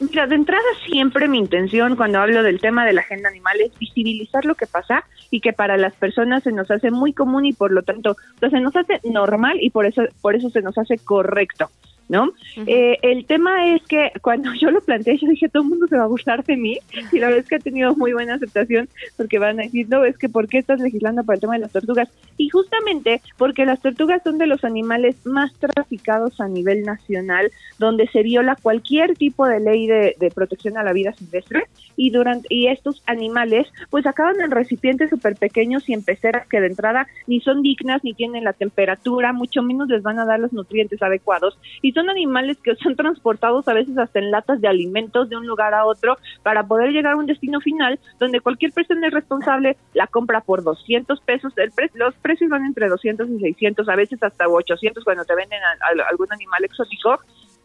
Mira, 0.00 0.28
de 0.28 0.36
entrada 0.36 0.62
siempre 0.86 1.26
mi 1.26 1.38
intención 1.38 1.96
cuando 1.96 2.20
hablo 2.20 2.44
del 2.44 2.60
tema 2.60 2.86
de 2.86 2.92
la 2.92 3.00
agenda 3.00 3.28
animal 3.28 3.60
es 3.60 3.76
visibilizar 3.78 4.44
lo 4.44 4.54
que 4.54 4.66
pasa 4.66 5.04
y 5.30 5.40
que 5.40 5.52
para 5.52 5.76
las 5.76 5.92
personas 5.94 6.44
se 6.44 6.52
nos 6.52 6.70
hace 6.70 6.92
muy 6.92 7.12
común 7.12 7.46
y 7.46 7.52
por 7.52 7.72
lo 7.72 7.82
tanto 7.82 8.16
se 8.38 8.60
nos 8.60 8.76
hace 8.76 9.00
normal 9.02 9.58
y 9.60 9.70
por 9.70 9.86
eso 9.86 10.02
por 10.20 10.36
eso 10.36 10.50
se 10.50 10.62
nos 10.62 10.78
hace 10.78 10.98
correcto. 10.98 11.68
¿No? 12.08 12.32
Eh, 12.66 12.98
el 13.02 13.26
tema 13.26 13.74
es 13.74 13.82
que 13.82 14.12
cuando 14.22 14.52
yo 14.54 14.70
lo 14.70 14.80
planteé, 14.80 15.18
yo 15.18 15.28
dije, 15.28 15.48
todo 15.48 15.62
el 15.62 15.68
mundo 15.68 15.86
se 15.86 15.96
va 15.96 16.04
a 16.04 16.08
burlar 16.08 16.44
de 16.44 16.56
mí, 16.56 16.78
y 17.12 17.18
la 17.18 17.26
verdad 17.26 17.42
es 17.42 17.48
que 17.48 17.56
ha 17.56 17.60
tenido 17.60 17.94
muy 17.94 18.12
buena 18.12 18.34
aceptación, 18.34 18.88
porque 19.16 19.38
van 19.38 19.60
a 19.60 19.64
decir, 19.64 19.86
no, 19.88 20.04
es 20.04 20.16
que 20.16 20.28
¿por 20.28 20.48
qué 20.48 20.58
estás 20.58 20.80
legislando 20.80 21.24
para 21.24 21.36
el 21.36 21.40
tema 21.40 21.54
de 21.54 21.60
las 21.60 21.72
tortugas? 21.72 22.08
Y 22.36 22.48
justamente 22.48 23.20
porque 23.36 23.66
las 23.66 23.80
tortugas 23.80 24.22
son 24.22 24.38
de 24.38 24.46
los 24.46 24.64
animales 24.64 25.16
más 25.26 25.52
traficados 25.54 26.40
a 26.40 26.48
nivel 26.48 26.82
nacional, 26.82 27.50
donde 27.78 28.08
se 28.08 28.22
viola 28.22 28.56
cualquier 28.60 29.14
tipo 29.16 29.46
de 29.46 29.60
ley 29.60 29.86
de, 29.86 30.16
de 30.18 30.30
protección 30.30 30.78
a 30.78 30.82
la 30.82 30.92
vida 30.92 31.12
silvestre, 31.12 31.64
y 31.96 32.10
durante 32.10 32.46
y 32.48 32.68
estos 32.68 33.02
animales 33.06 33.66
pues 33.90 34.06
acaban 34.06 34.40
en 34.40 34.50
recipientes 34.50 35.10
súper 35.10 35.36
pequeños 35.36 35.88
y 35.88 35.94
en 35.94 36.02
peceras 36.02 36.46
que 36.46 36.60
de 36.60 36.68
entrada 36.68 37.06
ni 37.26 37.40
son 37.40 37.62
dignas 37.62 38.02
ni 38.04 38.14
tienen 38.14 38.44
la 38.44 38.52
temperatura, 38.52 39.32
mucho 39.32 39.62
menos 39.62 39.88
les 39.88 40.02
van 40.02 40.18
a 40.18 40.24
dar 40.24 40.40
los 40.40 40.52
nutrientes 40.52 41.02
adecuados 41.02 41.58
y 41.82 41.92
son 41.98 42.10
animales 42.10 42.58
que 42.62 42.76
son 42.76 42.94
transportados 42.94 43.66
a 43.66 43.74
veces 43.74 43.98
hasta 43.98 44.20
en 44.20 44.30
latas 44.30 44.60
de 44.60 44.68
alimentos 44.68 45.28
de 45.28 45.36
un 45.36 45.46
lugar 45.46 45.74
a 45.74 45.84
otro 45.84 46.16
para 46.44 46.62
poder 46.62 46.90
llegar 46.92 47.14
a 47.14 47.16
un 47.16 47.26
destino 47.26 47.60
final 47.60 47.98
donde 48.20 48.40
cualquier 48.40 48.72
persona 48.72 49.10
responsable 49.10 49.76
la 49.94 50.06
compra 50.06 50.40
por 50.40 50.62
200 50.62 51.20
pesos, 51.22 51.52
el 51.56 51.72
los 51.94 52.14
precios 52.16 52.50
van 52.50 52.64
entre 52.64 52.88
200 52.88 53.28
y 53.30 53.38
600, 53.40 53.88
a 53.88 53.96
veces 53.96 54.22
hasta 54.22 54.48
800 54.48 55.02
cuando 55.02 55.24
te 55.24 55.34
venden 55.34 55.60
algún 56.08 56.32
animal 56.32 56.64
exótico 56.64 57.18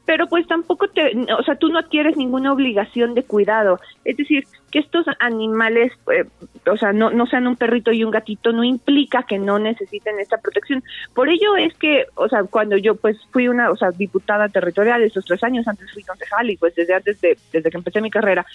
pero 0.06 0.28
pues 0.28 0.46
tampoco 0.48 0.88
te, 0.90 1.16
o 1.34 1.44
sea, 1.44 1.56
tú 1.56 1.70
no 1.70 1.80
adquieres 1.80 2.18
ninguna 2.18 2.52
obligación 2.52 3.14
de 3.14 3.24
cuidado. 3.24 3.80
Es 4.04 4.18
decir, 4.18 4.44
que 4.70 4.80
estos 4.80 5.06
animales, 5.20 5.94
eh, 6.12 6.26
o 6.70 6.78
sea, 6.78 6.92
no, 6.92 7.10
no 7.12 7.26
sean 7.28 7.48
un 7.48 7.56
perrito 7.56 7.92
y 7.92 8.04
un 8.04 8.12
gatito, 8.12 8.52
no 8.52 8.64
implica 8.64 9.24
que 9.24 9.40
no 9.40 9.60
necesiten 9.60 10.20
esta 10.20 10.40
protección. 10.40 10.84
Por 11.14 11.30
ello 11.30 11.56
es 11.56 11.74
que, 11.76 12.08
o 12.16 12.28
sea, 12.28 12.44
cuando 12.44 12.76
yo 12.76 12.96
pues 12.96 13.18
fui 13.32 13.48
una, 13.48 13.72
o 13.72 13.78
sea, 13.78 13.92
diputada 13.92 14.50
territorial 14.50 15.04
estos 15.04 15.26
tres 15.26 15.44
años, 15.44 15.68
antes 15.68 15.92
fui 15.94 16.04
concejal 16.04 16.50
y 16.50 16.58
pues 16.58 16.76
desde 16.76 16.96
antes 16.96 17.22
de, 17.22 17.38
desde 17.52 17.70
que 17.70 17.78
empecé 17.78 18.02
mi 18.02 18.12
carrera, 18.12 18.46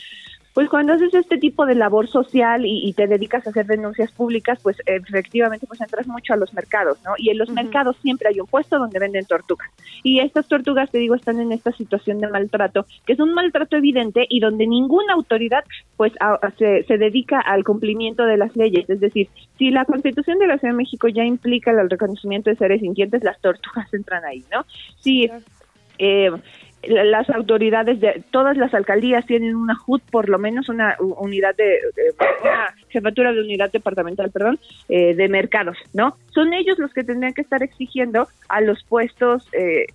pues 0.58 0.70
cuando 0.70 0.92
haces 0.92 1.14
este 1.14 1.38
tipo 1.38 1.66
de 1.66 1.76
labor 1.76 2.08
social 2.08 2.62
y, 2.66 2.92
te 2.92 3.06
dedicas 3.06 3.46
a 3.46 3.50
hacer 3.50 3.66
denuncias 3.66 4.10
públicas, 4.10 4.58
pues 4.60 4.76
efectivamente 4.86 5.68
pues 5.68 5.80
entras 5.80 6.08
mucho 6.08 6.34
a 6.34 6.36
los 6.36 6.52
mercados, 6.52 6.98
¿no? 7.04 7.12
Y 7.16 7.30
en 7.30 7.38
los 7.38 7.48
mercados 7.50 7.96
siempre 8.02 8.30
hay 8.30 8.40
un 8.40 8.48
puesto 8.48 8.76
donde 8.76 8.98
venden 8.98 9.24
tortugas. 9.24 9.70
Y 10.02 10.18
estas 10.18 10.48
tortugas, 10.48 10.90
te 10.90 10.98
digo, 10.98 11.14
están 11.14 11.38
en 11.38 11.52
esta 11.52 11.70
situación 11.70 12.18
de 12.18 12.26
maltrato, 12.26 12.86
que 13.06 13.12
es 13.12 13.20
un 13.20 13.34
maltrato 13.34 13.76
evidente 13.76 14.26
y 14.28 14.40
donde 14.40 14.66
ninguna 14.66 15.12
autoridad 15.12 15.62
pues 15.96 16.12
se, 16.58 16.82
se 16.82 16.98
dedica 16.98 17.38
al 17.38 17.62
cumplimiento 17.62 18.24
de 18.24 18.36
las 18.36 18.56
leyes. 18.56 18.90
Es 18.90 18.98
decir, 18.98 19.28
si 19.58 19.70
la 19.70 19.84
Constitución 19.84 20.40
de 20.40 20.48
la 20.48 20.58
Ciudad 20.58 20.74
de 20.74 20.78
México 20.78 21.06
ya 21.06 21.22
implica 21.22 21.70
el 21.70 21.88
reconocimiento 21.88 22.50
de 22.50 22.56
seres 22.56 22.80
sintientes, 22.80 23.22
las 23.22 23.40
tortugas 23.40 23.94
entran 23.94 24.24
ahí, 24.24 24.42
¿no? 24.52 24.64
Sí. 24.98 25.30
Eh, 25.98 26.32
las 26.82 27.28
autoridades 27.30 28.00
de 28.00 28.22
todas 28.30 28.56
las 28.56 28.72
alcaldías 28.72 29.26
tienen 29.26 29.56
una 29.56 29.76
HUD, 29.86 30.00
por 30.10 30.28
lo 30.28 30.38
menos 30.38 30.68
una 30.68 30.96
unidad 30.98 31.54
de, 31.56 31.78
una 32.42 32.74
jefatura 32.88 33.32
de 33.32 33.40
unidad 33.40 33.70
departamental, 33.72 34.30
perdón, 34.30 34.58
eh, 34.88 35.14
de 35.14 35.28
mercados, 35.28 35.76
¿no? 35.92 36.16
Son 36.30 36.52
ellos 36.52 36.78
los 36.78 36.92
que 36.92 37.04
tendrían 37.04 37.34
que 37.34 37.42
estar 37.42 37.62
exigiendo 37.62 38.28
a 38.48 38.60
los 38.60 38.84
puestos 38.84 39.48
eh, 39.52 39.86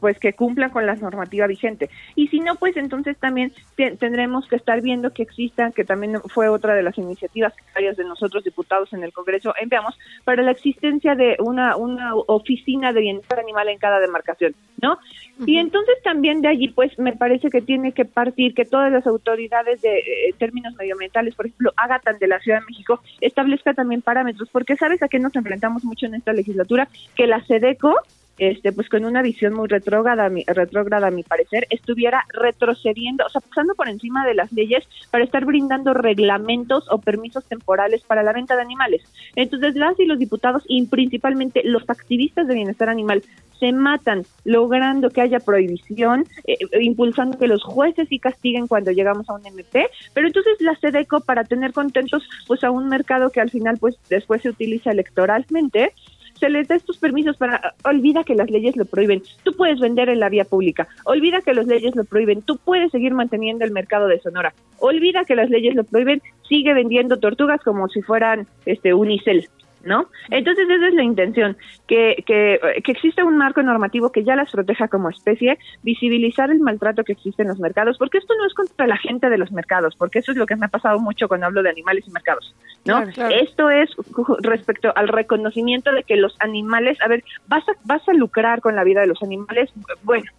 pues 0.00 0.18
que 0.18 0.32
cumplan 0.32 0.70
con 0.70 0.86
la 0.86 0.94
normativa 0.94 1.46
vigente. 1.46 1.90
Y 2.14 2.28
si 2.28 2.40
no, 2.40 2.56
pues 2.56 2.76
entonces 2.76 3.16
también 3.18 3.52
tendremos 3.76 4.46
que 4.48 4.56
estar 4.56 4.80
viendo 4.80 5.12
que 5.12 5.22
existan, 5.22 5.72
que 5.72 5.84
también 5.84 6.20
fue 6.28 6.48
otra 6.48 6.74
de 6.74 6.82
las 6.82 6.96
iniciativas 6.98 7.54
que 7.54 7.64
varios 7.74 7.96
de 7.96 8.04
nosotros 8.04 8.44
diputados 8.44 8.92
en 8.92 9.02
el 9.02 9.12
Congreso 9.12 9.54
enviamos, 9.60 9.98
para 10.24 10.42
la 10.42 10.52
existencia 10.52 11.14
de 11.14 11.36
una, 11.38 11.76
una 11.76 12.14
oficina 12.14 12.92
de 12.92 13.00
bienestar 13.00 13.40
animal 13.40 13.68
en 13.68 13.78
cada 13.78 14.00
demarcación, 14.00 14.54
¿no? 14.80 14.98
Y 15.46 15.58
entonces 15.58 15.96
también 16.04 16.40
de 16.40 16.48
allí, 16.48 16.68
pues 16.68 16.96
me 16.98 17.12
parece 17.14 17.50
que 17.50 17.62
tiene 17.62 17.92
que 17.92 18.04
partir 18.04 18.54
que 18.54 18.64
todas 18.64 18.92
las 18.92 19.06
autoridades 19.06 19.82
de 19.82 19.98
eh, 19.98 20.34
términos 20.38 20.74
medioambientales, 20.74 21.34
por 21.34 21.46
ejemplo, 21.46 21.72
Agatan 21.76 22.18
de 22.18 22.28
la 22.28 22.38
Ciudad 22.40 22.60
de 22.60 22.66
México, 22.66 23.00
establezca 23.20 23.74
también 23.74 24.02
parámetros, 24.02 24.48
porque 24.50 24.76
sabes 24.76 25.02
a 25.02 25.08
qué 25.08 25.18
nos 25.18 25.34
enfrentamos 25.34 25.84
mucho 25.84 26.06
en 26.06 26.14
esta 26.14 26.32
legislatura, 26.32 26.88
que 27.16 27.26
la 27.26 27.44
SEDECO 27.44 27.94
este, 28.38 28.72
pues 28.72 28.88
con 28.88 29.04
una 29.04 29.22
visión 29.22 29.54
muy 29.54 29.68
retrógrada, 29.68 30.30
retrógrada 30.46 31.08
a 31.08 31.10
mi 31.10 31.22
parecer, 31.22 31.66
estuviera 31.70 32.24
retrocediendo, 32.32 33.24
o 33.26 33.28
sea, 33.28 33.40
pasando 33.40 33.74
por 33.74 33.88
encima 33.88 34.26
de 34.26 34.34
las 34.34 34.52
leyes 34.52 34.88
para 35.10 35.24
estar 35.24 35.44
brindando 35.44 35.94
reglamentos 35.94 36.84
o 36.90 36.98
permisos 36.98 37.44
temporales 37.44 38.02
para 38.02 38.22
la 38.22 38.32
venta 38.32 38.56
de 38.56 38.62
animales. 38.62 39.02
Entonces, 39.36 39.74
las 39.74 39.98
y 39.98 40.06
los 40.06 40.18
diputados 40.18 40.62
y 40.66 40.86
principalmente 40.86 41.62
los 41.64 41.88
activistas 41.88 42.46
de 42.46 42.54
bienestar 42.54 42.88
animal 42.88 43.22
se 43.62 43.72
matan 43.72 44.24
logrando 44.44 45.10
que 45.10 45.20
haya 45.20 45.38
prohibición, 45.38 46.26
eh, 46.48 46.56
impulsando 46.80 47.38
que 47.38 47.46
los 47.46 47.62
jueces 47.62 48.08
sí 48.08 48.18
castiguen 48.18 48.66
cuando 48.66 48.90
llegamos 48.90 49.30
a 49.30 49.34
un 49.34 49.46
MP, 49.46 49.86
pero 50.12 50.26
entonces 50.26 50.54
la 50.58 50.74
SEDECO 50.74 51.20
para 51.20 51.44
tener 51.44 51.72
contentos 51.72 52.24
pues 52.48 52.64
a 52.64 52.72
un 52.72 52.88
mercado 52.88 53.30
que 53.30 53.40
al 53.40 53.50
final 53.50 53.76
pues 53.78 53.96
después 54.10 54.42
se 54.42 54.48
utiliza 54.48 54.90
electoralmente, 54.90 55.92
se 56.42 56.50
les 56.50 56.66
da 56.66 56.74
estos 56.74 56.98
permisos 56.98 57.36
para, 57.36 57.74
olvida 57.84 58.24
que 58.24 58.34
las 58.34 58.50
leyes 58.50 58.76
lo 58.76 58.84
prohíben, 58.84 59.22
tú 59.44 59.52
puedes 59.52 59.78
vender 59.78 60.08
en 60.08 60.18
la 60.18 60.28
vía 60.28 60.44
pública, 60.44 60.88
olvida 61.04 61.40
que 61.40 61.54
las 61.54 61.68
leyes 61.68 61.94
lo 61.94 62.02
prohíben, 62.02 62.42
tú 62.42 62.56
puedes 62.56 62.90
seguir 62.90 63.14
manteniendo 63.14 63.64
el 63.64 63.70
mercado 63.70 64.08
de 64.08 64.18
Sonora, 64.18 64.52
olvida 64.80 65.24
que 65.24 65.36
las 65.36 65.50
leyes 65.50 65.76
lo 65.76 65.84
prohíben, 65.84 66.20
sigue 66.48 66.74
vendiendo 66.74 67.20
tortugas 67.20 67.60
como 67.62 67.86
si 67.86 68.02
fueran 68.02 68.48
este 68.66 68.92
unicel, 68.92 69.48
¿no? 69.84 70.06
Entonces 70.30 70.68
esa 70.68 70.88
es 70.88 70.94
la 70.94 71.02
intención, 71.02 71.56
que, 71.86 72.22
que, 72.26 72.60
que 72.84 72.92
exista 72.92 73.24
un 73.24 73.36
marco 73.36 73.62
normativo 73.62 74.12
que 74.12 74.24
ya 74.24 74.36
las 74.36 74.50
proteja 74.50 74.88
como 74.88 75.10
especie, 75.10 75.58
visibilizar 75.82 76.50
el 76.50 76.60
maltrato 76.60 77.04
que 77.04 77.12
existe 77.12 77.42
en 77.42 77.48
los 77.48 77.58
mercados, 77.58 77.98
porque 77.98 78.18
esto 78.18 78.34
no 78.36 78.46
es 78.46 78.54
contra 78.54 78.86
la 78.86 78.96
gente 78.96 79.28
de 79.28 79.38
los 79.38 79.52
mercados, 79.52 79.96
porque 79.96 80.20
eso 80.20 80.32
es 80.32 80.38
lo 80.38 80.46
que 80.46 80.56
me 80.56 80.66
ha 80.66 80.68
pasado 80.68 80.98
mucho 81.00 81.28
cuando 81.28 81.46
hablo 81.46 81.62
de 81.62 81.70
animales 81.70 82.04
y 82.06 82.10
mercados, 82.10 82.54
¿no? 82.84 83.02
Esto 83.30 83.70
es 83.70 83.90
respecto 84.42 84.92
al 84.94 85.08
reconocimiento 85.08 85.92
de 85.92 86.04
que 86.04 86.16
los 86.16 86.34
animales, 86.40 86.98
a 87.00 87.08
ver, 87.08 87.24
vas 87.48 87.68
a, 87.68 87.72
vas 87.84 88.06
a 88.08 88.12
lucrar 88.12 88.60
con 88.60 88.76
la 88.76 88.84
vida 88.84 89.00
de 89.00 89.06
los 89.06 89.22
animales, 89.22 89.70
bueno, 90.02 90.30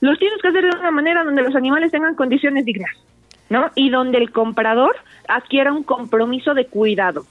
los 0.00 0.18
tienes 0.18 0.40
que 0.42 0.48
hacer 0.48 0.64
de 0.64 0.78
una 0.78 0.90
manera 0.90 1.24
donde 1.24 1.42
los 1.42 1.56
animales 1.56 1.90
tengan 1.90 2.14
condiciones 2.14 2.64
dignas, 2.64 2.90
¿no? 3.48 3.70
Y 3.74 3.90
donde 3.90 4.18
el 4.18 4.30
comprador 4.30 4.96
adquiera 5.28 5.72
un 5.72 5.82
compromiso 5.82 6.54
de 6.54 6.66
cuidado. 6.66 7.24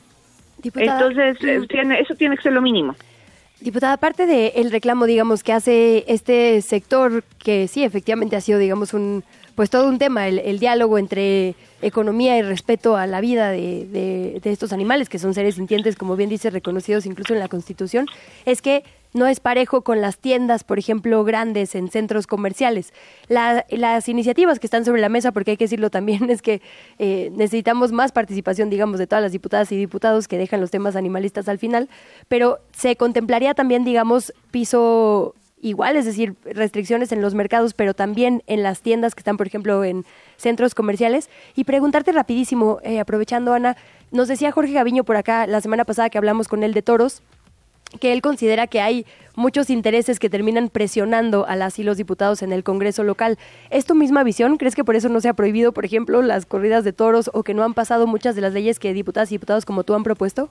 Entonces, 0.73 1.37
eh, 1.43 1.65
tiene, 1.67 1.99
eso 1.99 2.15
tiene 2.15 2.35
que 2.37 2.43
ser 2.43 2.53
lo 2.53 2.61
mínimo. 2.61 2.95
Diputada, 3.61 3.93
aparte 3.93 4.25
del 4.25 4.69
reclamo, 4.71 5.05
digamos, 5.05 5.41
que 5.41 5.53
hace 5.53 6.03
este 6.07 6.61
sector, 6.61 7.23
que 7.39 7.67
sí, 7.67 7.83
efectivamente 7.83 8.35
ha 8.35 8.41
sido, 8.41 8.59
digamos, 8.59 8.93
un 8.93 9.23
pues 9.55 9.69
todo 9.69 9.87
un 9.87 9.97
tema, 9.97 10.27
el, 10.27 10.59
diálogo 10.59 10.97
entre 10.97 11.55
economía 11.81 12.37
y 12.37 12.41
respeto 12.41 12.97
a 12.97 13.07
la 13.07 13.21
vida 13.21 13.51
de, 13.51 14.39
de, 14.43 14.51
estos 14.51 14.73
animales, 14.73 15.07
que 15.07 15.17
son 15.17 15.33
seres 15.33 15.55
sintientes, 15.55 15.95
como 15.95 16.17
bien 16.17 16.29
dice, 16.29 16.49
reconocidos 16.49 17.05
incluso 17.05 17.33
en 17.33 17.39
la 17.39 17.47
Constitución, 17.47 18.05
es 18.45 18.61
que 18.61 18.83
no 19.15 19.27
es 19.27 19.39
parejo 19.39 19.81
con 19.81 20.01
las 20.01 20.17
tiendas, 20.17 20.65
por 20.65 20.77
ejemplo, 20.77 21.23
grandes 21.23 21.73
en 21.73 21.89
centros 21.89 22.27
comerciales. 22.27 22.93
las 23.29 24.09
iniciativas 24.09 24.59
que 24.59 24.67
están 24.67 24.83
sobre 24.83 25.01
la 25.01 25.09
mesa, 25.09 25.31
porque 25.31 25.51
hay 25.51 25.57
que 25.57 25.63
decirlo 25.63 25.89
también, 25.89 26.29
es 26.29 26.41
que 26.41 26.61
eh, 26.99 27.31
necesitamos 27.33 27.93
más 27.93 28.11
participación, 28.11 28.69
digamos, 28.69 28.99
de 28.99 29.07
todas 29.07 29.23
las 29.23 29.31
diputadas 29.31 29.71
y 29.71 29.77
diputados 29.77 30.27
que 30.27 30.37
dejan 30.37 30.59
los 30.59 30.69
temas 30.69 30.97
animalistas 30.97 31.47
al 31.47 31.57
final, 31.57 31.89
pero 32.27 32.59
se 32.73 32.97
contemplaría 32.97 33.53
también, 33.53 33.85
digamos, 33.85 34.33
piso 34.51 35.33
igual, 35.61 35.95
es 35.95 36.05
decir, 36.05 36.35
restricciones 36.43 37.13
en 37.13 37.21
los 37.21 37.33
mercados, 37.33 37.73
pero 37.73 37.93
también 37.93 38.43
en 38.47 38.63
las 38.63 38.81
tiendas 38.81 39.15
que 39.15 39.21
están, 39.21 39.37
por 39.37 39.47
ejemplo, 39.47 39.83
en 39.85 40.05
centros 40.35 40.75
comerciales. 40.75 41.29
Y 41.55 41.63
preguntarte 41.63 42.11
rapidísimo, 42.11 42.79
eh, 42.83 42.99
aprovechando, 42.99 43.53
Ana, 43.53 43.77
nos 44.11 44.27
decía 44.27 44.51
Jorge 44.51 44.73
Gaviño 44.73 45.05
por 45.05 45.15
acá 45.15 45.47
la 45.47 45.61
semana 45.61 45.85
pasada 45.85 46.09
que 46.09 46.17
hablamos 46.17 46.47
con 46.47 46.63
él 46.63 46.73
de 46.73 46.81
toros, 46.81 47.23
que 47.99 48.13
él 48.13 48.21
considera 48.21 48.67
que 48.67 48.81
hay 48.81 49.05
muchos 49.35 49.69
intereses 49.69 50.19
que 50.19 50.29
terminan 50.29 50.69
presionando 50.69 51.45
a 51.47 51.55
las 51.55 51.79
y 51.79 51.83
los 51.83 51.97
diputados 51.97 52.41
en 52.41 52.51
el 52.51 52.63
Congreso 52.63 53.03
local. 53.03 53.37
¿Es 53.69 53.85
tu 53.85 53.95
misma 53.95 54.23
visión? 54.23 54.57
¿Crees 54.57 54.75
que 54.75 54.83
por 54.83 54.95
eso 54.95 55.09
no 55.09 55.21
se 55.21 55.29
ha 55.29 55.33
prohibido, 55.33 55.71
por 55.71 55.85
ejemplo, 55.85 56.21
las 56.21 56.45
corridas 56.45 56.83
de 56.83 56.93
toros 56.93 57.29
o 57.33 57.43
que 57.43 57.53
no 57.53 57.63
han 57.63 57.73
pasado 57.73 58.07
muchas 58.07 58.35
de 58.35 58.41
las 58.41 58.53
leyes 58.53 58.79
que 58.79 58.93
diputadas 58.93 59.31
y 59.31 59.35
diputados 59.35 59.65
como 59.65 59.83
tú 59.83 59.93
han 59.93 60.03
propuesto? 60.03 60.49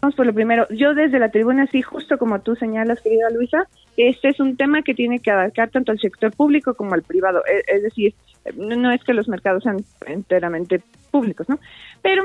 Vamos 0.00 0.14
por 0.14 0.26
lo 0.26 0.34
primero. 0.34 0.66
Yo 0.70 0.94
desde 0.94 1.18
la 1.18 1.30
tribuna, 1.30 1.66
sí, 1.66 1.82
justo 1.82 2.18
como 2.18 2.40
tú 2.40 2.54
señalas, 2.54 3.00
querida 3.00 3.30
Luisa, 3.30 3.66
este 3.96 4.28
es 4.28 4.40
un 4.40 4.56
tema 4.56 4.82
que 4.82 4.94
tiene 4.94 5.20
que 5.20 5.30
abarcar 5.30 5.70
tanto 5.70 5.90
al 5.90 5.98
sector 5.98 6.32
público 6.32 6.74
como 6.74 6.94
al 6.94 7.02
privado. 7.02 7.42
E, 7.46 7.62
es, 7.74 7.82
decir, 7.82 8.14
no 8.56 8.90
es 8.92 9.02
que 9.02 9.14
los 9.14 9.26
mercados 9.26 9.62
sean 9.62 9.78
enteramente 10.06 10.82
públicos, 11.10 11.48
¿no? 11.48 11.58
Pero 12.02 12.24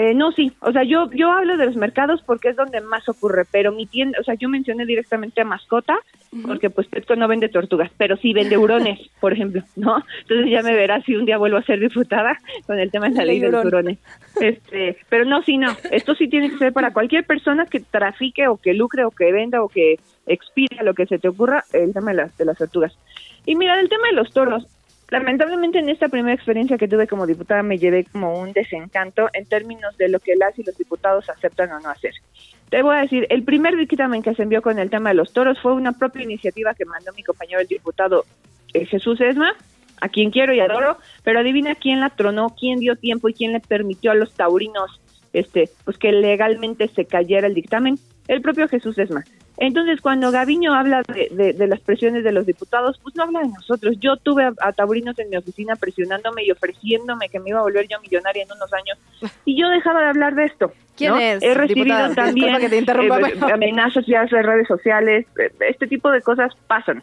Eh, 0.00 0.14
no, 0.14 0.30
sí, 0.30 0.52
o 0.60 0.70
sea, 0.70 0.84
yo 0.84 1.10
yo 1.10 1.32
hablo 1.32 1.56
de 1.56 1.66
los 1.66 1.74
mercados 1.74 2.22
porque 2.24 2.50
es 2.50 2.56
donde 2.56 2.80
más 2.80 3.08
ocurre, 3.08 3.44
pero 3.50 3.72
mi 3.72 3.84
tienda, 3.84 4.16
o 4.20 4.22
sea, 4.22 4.36
yo 4.36 4.48
mencioné 4.48 4.86
directamente 4.86 5.40
a 5.40 5.44
mascota 5.44 5.98
porque 6.46 6.70
pues 6.70 6.86
Petco 6.86 7.16
no 7.16 7.26
vende 7.26 7.48
tortugas, 7.48 7.90
pero 7.96 8.16
sí 8.16 8.32
vende 8.32 8.56
hurones, 8.56 9.00
por 9.20 9.32
ejemplo, 9.32 9.64
¿no? 9.74 10.00
Entonces 10.20 10.52
ya 10.52 10.62
me 10.62 10.76
verás 10.76 11.04
si 11.04 11.16
un 11.16 11.24
día 11.24 11.36
vuelvo 11.36 11.56
a 11.56 11.64
ser 11.64 11.80
diputada 11.80 12.38
con 12.68 12.78
el 12.78 12.92
tema 12.92 13.08
de 13.08 13.16
la 13.16 13.24
ley 13.24 13.40
de 13.40 13.50
los 13.50 13.64
hurones. 13.64 13.98
Este, 14.40 14.98
pero 15.08 15.24
no, 15.24 15.42
sí, 15.42 15.58
no, 15.58 15.74
esto 15.90 16.14
sí 16.14 16.28
tiene 16.28 16.48
que 16.48 16.58
ser 16.58 16.72
para 16.72 16.92
cualquier 16.92 17.24
persona 17.24 17.66
que 17.66 17.80
trafique 17.80 18.46
o 18.46 18.56
que 18.56 18.74
lucre 18.74 19.04
o 19.04 19.10
que 19.10 19.32
venda 19.32 19.64
o 19.64 19.68
que 19.68 19.96
expida 20.28 20.84
lo 20.84 20.94
que 20.94 21.06
se 21.06 21.18
te 21.18 21.26
ocurra, 21.26 21.64
el 21.72 21.92
tema 21.92 22.12
de 22.12 22.18
las, 22.18 22.38
de 22.38 22.44
las 22.44 22.56
tortugas. 22.56 22.96
Y 23.46 23.56
mira, 23.56 23.80
el 23.80 23.88
tema 23.88 24.06
de 24.10 24.14
los 24.14 24.30
toros, 24.30 24.64
Lamentablemente 25.10 25.78
en 25.78 25.88
esta 25.88 26.08
primera 26.08 26.34
experiencia 26.34 26.76
que 26.76 26.86
tuve 26.86 27.06
como 27.06 27.26
diputada 27.26 27.62
me 27.62 27.78
llevé 27.78 28.04
como 28.04 28.38
un 28.38 28.52
desencanto 28.52 29.28
en 29.32 29.46
términos 29.46 29.96
de 29.96 30.08
lo 30.08 30.20
que 30.20 30.36
las 30.36 30.58
y 30.58 30.62
los 30.62 30.76
diputados 30.76 31.28
aceptan 31.30 31.72
o 31.72 31.80
no 31.80 31.88
hacer. 31.88 32.12
Te 32.68 32.82
voy 32.82 32.96
a 32.96 33.00
decir, 33.00 33.26
el 33.30 33.42
primer 33.42 33.74
dictamen 33.76 34.22
que 34.22 34.34
se 34.34 34.42
envió 34.42 34.60
con 34.60 34.78
el 34.78 34.90
tema 34.90 35.08
de 35.08 35.14
los 35.14 35.32
toros 35.32 35.58
fue 35.60 35.72
una 35.72 35.92
propia 35.92 36.22
iniciativa 36.22 36.74
que 36.74 36.84
mandó 36.84 37.12
mi 37.14 37.22
compañero 37.22 37.60
el 37.60 37.66
diputado 37.66 38.26
eh, 38.74 38.84
Jesús 38.84 39.18
Esma, 39.22 39.54
a 40.00 40.08
quien 40.10 40.30
quiero 40.30 40.52
y 40.52 40.60
adoro, 40.60 40.98
pero 41.24 41.40
adivina 41.40 41.74
quién 41.74 42.00
la 42.00 42.10
tronó, 42.10 42.50
quién 42.50 42.78
dio 42.78 42.96
tiempo 42.96 43.30
y 43.30 43.34
quién 43.34 43.52
le 43.52 43.60
permitió 43.60 44.10
a 44.10 44.14
los 44.14 44.34
taurinos 44.34 45.00
este, 45.32 45.70
pues 45.84 45.98
que 45.98 46.12
legalmente 46.12 46.88
se 46.88 47.04
cayera 47.04 47.46
el 47.46 47.54
dictamen, 47.54 47.98
el 48.28 48.42
propio 48.42 48.68
Jesús 48.68 48.96
Esma. 48.98 49.24
Entonces, 49.56 50.00
cuando 50.00 50.30
Gaviño 50.30 50.72
habla 50.72 51.02
de, 51.02 51.52
de, 51.52 51.66
las 51.66 51.80
presiones 51.80 52.22
de 52.22 52.30
los 52.30 52.46
diputados, 52.46 53.00
pues 53.02 53.16
no 53.16 53.24
habla 53.24 53.40
de 53.40 53.48
nosotros. 53.48 53.96
Yo 53.98 54.16
tuve 54.16 54.44
a, 54.44 54.72
taurinos 54.72 55.18
en 55.18 55.30
mi 55.30 55.36
oficina 55.36 55.74
presionándome 55.74 56.44
y 56.44 56.52
ofreciéndome 56.52 57.28
que 57.28 57.40
me 57.40 57.50
iba 57.50 57.58
a 57.58 57.62
volver 57.62 57.88
yo 57.88 57.98
millonaria 58.00 58.44
en 58.44 58.52
unos 58.52 58.72
años, 58.72 58.98
y 59.44 59.60
yo 59.60 59.68
dejaba 59.68 60.02
de 60.02 60.08
hablar 60.08 60.36
de 60.36 60.44
esto. 60.44 60.72
¿Quién 60.96 61.16
es? 61.16 61.42
He 61.42 61.54
recibido 61.54 62.14
también 62.14 62.56
eh, 62.60 63.52
amenazas 63.52 64.04
ya 64.06 64.22
en 64.22 64.28
redes 64.28 64.68
sociales, 64.68 65.26
eh, 65.38 65.50
este 65.68 65.88
tipo 65.88 66.10
de 66.10 66.20
cosas 66.20 66.52
pasan. 66.68 67.02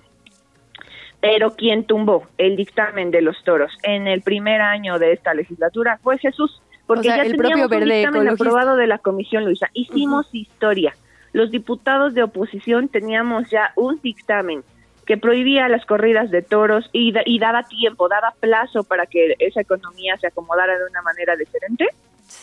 Pero 1.19 1.55
quien 1.55 1.85
tumbó 1.85 2.27
el 2.37 2.55
dictamen 2.55 3.09
de 3.09 3.21
los 3.21 3.43
toros 3.43 3.71
en 3.83 4.07
el 4.07 4.21
primer 4.21 4.61
año 4.61 4.99
de 4.99 5.11
esta 5.13 5.33
legislatura 5.33 5.99
fue 6.03 6.19
Jesús, 6.19 6.61
porque 6.85 7.07
ya 7.07 7.23
el 7.23 7.35
teníamos 7.35 7.71
un 7.71 7.83
dictamen 7.83 8.29
aprobado 8.29 8.77
de 8.77 8.87
la 8.87 8.99
Comisión 8.99 9.43
Luisa. 9.43 9.69
Hicimos 9.73 10.27
historia 10.31 10.93
los 11.35 11.51
diputados 11.51 12.13
de 12.13 12.23
oposición 12.23 12.87
teníamos 12.87 13.49
ya 13.49 13.73
un 13.75 13.99
dictamen 14.01 14.63
que 15.05 15.17
prohibía 15.17 15.67
las 15.67 15.85
corridas 15.85 16.31
de 16.31 16.41
toros 16.41 16.89
y, 16.93 17.13
y, 17.25 17.39
daba 17.39 17.63
tiempo, 17.63 18.07
daba 18.07 18.33
plazo 18.39 18.85
para 18.85 19.05
que 19.05 19.35
esa 19.39 19.59
economía 19.59 20.15
se 20.15 20.27
acomodara 20.27 20.77
de 20.77 20.85
una 20.89 21.01
manera 21.01 21.35
diferente, 21.35 21.89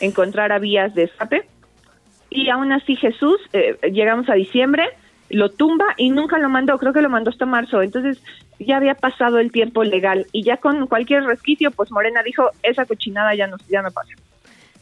encontrara 0.00 0.58
vías 0.58 0.94
de 0.94 1.04
escape. 1.04 1.48
Y 2.28 2.50
aún 2.50 2.70
así 2.70 2.94
Jesús, 2.96 3.40
eh, 3.54 3.78
llegamos 3.90 4.28
a 4.28 4.34
diciembre, 4.34 4.90
lo 5.30 5.48
tumba 5.48 5.86
y 5.96 6.10
nunca 6.10 6.36
lo 6.36 6.50
mandó, 6.50 6.76
creo 6.76 6.92
que 6.92 7.00
lo 7.00 7.08
mandó 7.08 7.30
hasta 7.30 7.46
marzo. 7.46 7.80
Entonces 7.80 8.22
ya 8.58 8.76
había 8.76 8.94
pasado 8.94 9.38
el 9.38 9.50
tiempo 9.50 9.84
legal 9.84 10.26
y 10.32 10.42
ya 10.42 10.58
con 10.58 10.86
cualquier 10.86 11.24
resquicio, 11.24 11.70
pues 11.70 11.90
Morena 11.90 12.22
dijo, 12.22 12.50
esa 12.62 12.84
cochinada 12.84 13.34
ya 13.34 13.46
no, 13.46 13.56
ya 13.70 13.80
no 13.80 13.90
pasa. 13.90 14.12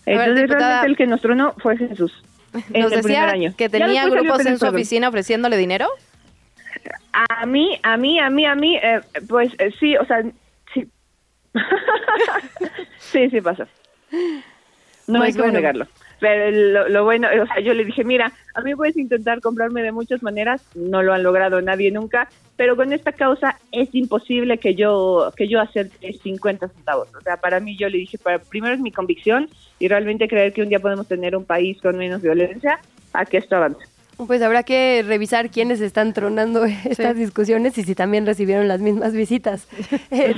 Entonces 0.05 0.51
realmente 0.51 0.87
el 0.89 0.97
que 0.97 1.07
nos 1.07 1.21
tronó 1.21 1.55
fue 1.59 1.77
Jesús. 1.77 2.13
Nos 2.75 2.91
decía 2.91 3.35
que 3.57 3.69
tenía 3.69 4.09
grupos 4.09 4.45
en 4.47 4.59
su 4.59 4.67
oficina 4.67 5.09
ofreciéndole 5.09 5.57
dinero. 5.57 5.89
A 7.13 7.47
mí, 7.47 7.79
a 7.83 7.97
mí, 7.97 8.19
a 8.19 8.31
mí, 8.31 8.47
a 8.47 8.55
mí, 8.55 8.77
eh, 8.77 9.01
pues 9.29 9.53
eh, 9.59 9.73
sí, 9.79 9.97
o 9.97 10.05
sea, 10.07 10.23
sí. 10.73 10.89
sí, 12.99 13.31
sí 13.31 13.41
pasa. 13.41 13.67
No 15.07 15.19
pues 15.19 15.37
hay 15.37 15.43
que 15.43 15.53
negarlo. 15.53 15.87
Pero 16.21 16.89
lo, 16.89 17.05
bueno, 17.05 17.29
o 17.29 17.47
sea, 17.47 17.61
yo 17.61 17.73
le 17.75 17.85
dije, 17.85 18.05
mira, 18.05 18.33
a 18.55 18.61
mí 18.61 18.75
puedes 18.75 18.97
intentar 18.97 19.41
comprarme 19.41 19.83
de 19.83 19.91
muchas 19.91 20.23
maneras, 20.23 20.63
no 20.75 21.03
lo 21.03 21.15
han 21.15 21.23
logrado 21.23 21.61
nadie 21.63 21.91
nunca, 21.91 22.29
pero 22.57 22.77
con 22.77 22.93
esta 22.93 23.13
causa 23.13 23.59
es 23.73 23.89
imposible 23.95 24.59
que 24.59 24.75
yo 24.75 25.33
que 25.37 25.49
yo 25.49 25.61
acerte 25.61 26.13
50 26.13 26.69
centavos. 26.69 27.09
O 27.15 27.21
sea, 27.23 27.39
para 27.39 27.59
mí 27.59 27.77
yo 27.77 27.89
le 27.89 27.99
dije, 27.99 28.19
para, 28.19 28.39
primero 28.39 28.75
es 28.75 28.81
mi 28.81 28.93
convicción 28.93 29.49
y 29.79 29.89
realmente 29.89 30.29
creer 30.29 30.53
que 30.53 30.63
un 30.63 30.69
día 30.69 30.79
podemos 30.79 31.09
tener 31.09 31.35
un 31.35 31.45
país 31.45 31.81
con 31.81 31.97
menos 31.97 32.21
violencia, 32.21 32.79
a 33.13 33.25
que 33.25 33.39
esto 33.39 33.57
avance. 33.57 33.85
Pues 34.27 34.43
habrá 34.43 34.63
que 34.65 35.03
revisar 35.07 35.51
quiénes 35.51 35.81
están 35.81 36.13
tronando 36.13 36.65
estas 36.85 37.17
discusiones 37.17 37.79
y 37.79 37.85
si 37.85 37.95
también 37.95 38.27
recibieron 38.27 38.69
las 38.69 38.81
mismas 38.81 39.15
visitas. 39.15 39.67
Eh, 40.11 40.35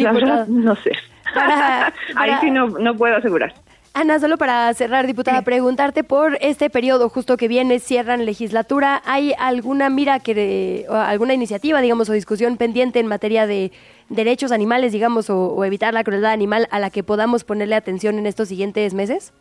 no 0.49 0.76
sé. 0.76 0.93
Ahí 2.16 2.33
sí 2.41 2.51
no, 2.51 2.68
no 2.68 2.95
puedo 2.95 3.16
asegurar. 3.16 3.55
Ana, 3.95 4.18
solo 4.18 4.38
para 4.38 4.72
cerrar, 4.72 5.07
diputada, 5.07 5.43
preguntarte 5.43 6.03
por 6.03 6.38
este 6.40 6.70
periodo 6.70 7.11
justo 7.11 7.36
que 7.36 7.47
viene, 7.47 7.78
cierran 7.78 8.24
legislatura, 8.24 9.03
¿hay 9.05 9.34
alguna 9.38 9.90
mira 9.90 10.18
que, 10.18 10.86
alguna 10.88 11.34
iniciativa, 11.34 11.82
digamos, 11.82 12.09
o 12.09 12.14
discusión 12.14 12.57
pendiente 12.57 13.01
en 13.01 13.07
materia 13.07 13.47
de 13.47 13.70
derechos 14.09 14.51
animales, 14.51 14.93
digamos, 14.93 15.28
o, 15.28 15.62
evitar 15.66 15.93
la 15.93 16.05
crueldad 16.05 16.32
animal 16.32 16.68
a 16.70 16.78
la 16.78 16.88
que 16.88 17.03
podamos 17.03 17.45
ponerle 17.45 17.74
atención 17.74 18.18
en 18.18 18.24
estos 18.24 18.49
siguientes 18.49 18.95
meses? 18.95 19.34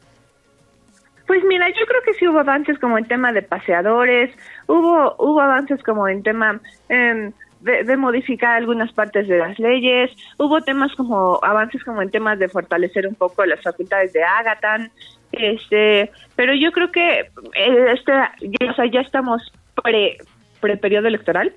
Pues 1.27 1.41
mira, 1.45 1.69
yo 1.69 1.85
creo 1.87 2.01
que 2.03 2.13
sí 2.15 2.27
hubo 2.27 2.39
avances 2.39 2.77
como 2.79 2.97
en 2.97 3.05
tema 3.05 3.31
de 3.31 3.43
paseadores, 3.43 4.35
hubo 4.67 5.15
hubo 5.17 5.39
avances 5.39 5.81
como 5.81 6.09
en 6.09 6.23
tema 6.23 6.59
eh, 6.89 7.31
de, 7.61 7.97
modificar 7.97 8.57
algunas 8.57 8.91
partes 8.91 9.27
de 9.27 9.37
las 9.37 9.57
leyes. 9.59 10.11
Hubo 10.37 10.61
temas 10.61 10.93
como 10.95 11.39
avances 11.43 11.83
como 11.83 12.01
en 12.01 12.11
temas 12.11 12.39
de 12.39 12.49
fortalecer 12.49 13.07
un 13.07 13.15
poco 13.15 13.45
las 13.45 13.61
facultades 13.61 14.13
de 14.13 14.23
Agathan. 14.23 14.91
Este, 15.31 16.11
pero 16.35 16.53
yo 16.53 16.71
creo 16.71 16.91
que 16.91 17.19
eh, 17.19 17.93
este, 17.93 18.11
ya, 18.41 18.71
o 18.71 18.75
sea, 18.75 18.85
ya 18.85 19.01
estamos 19.01 19.51
pre, 19.81 20.17
pre 20.59 20.77
periodo 20.77 21.07
electoral. 21.07 21.53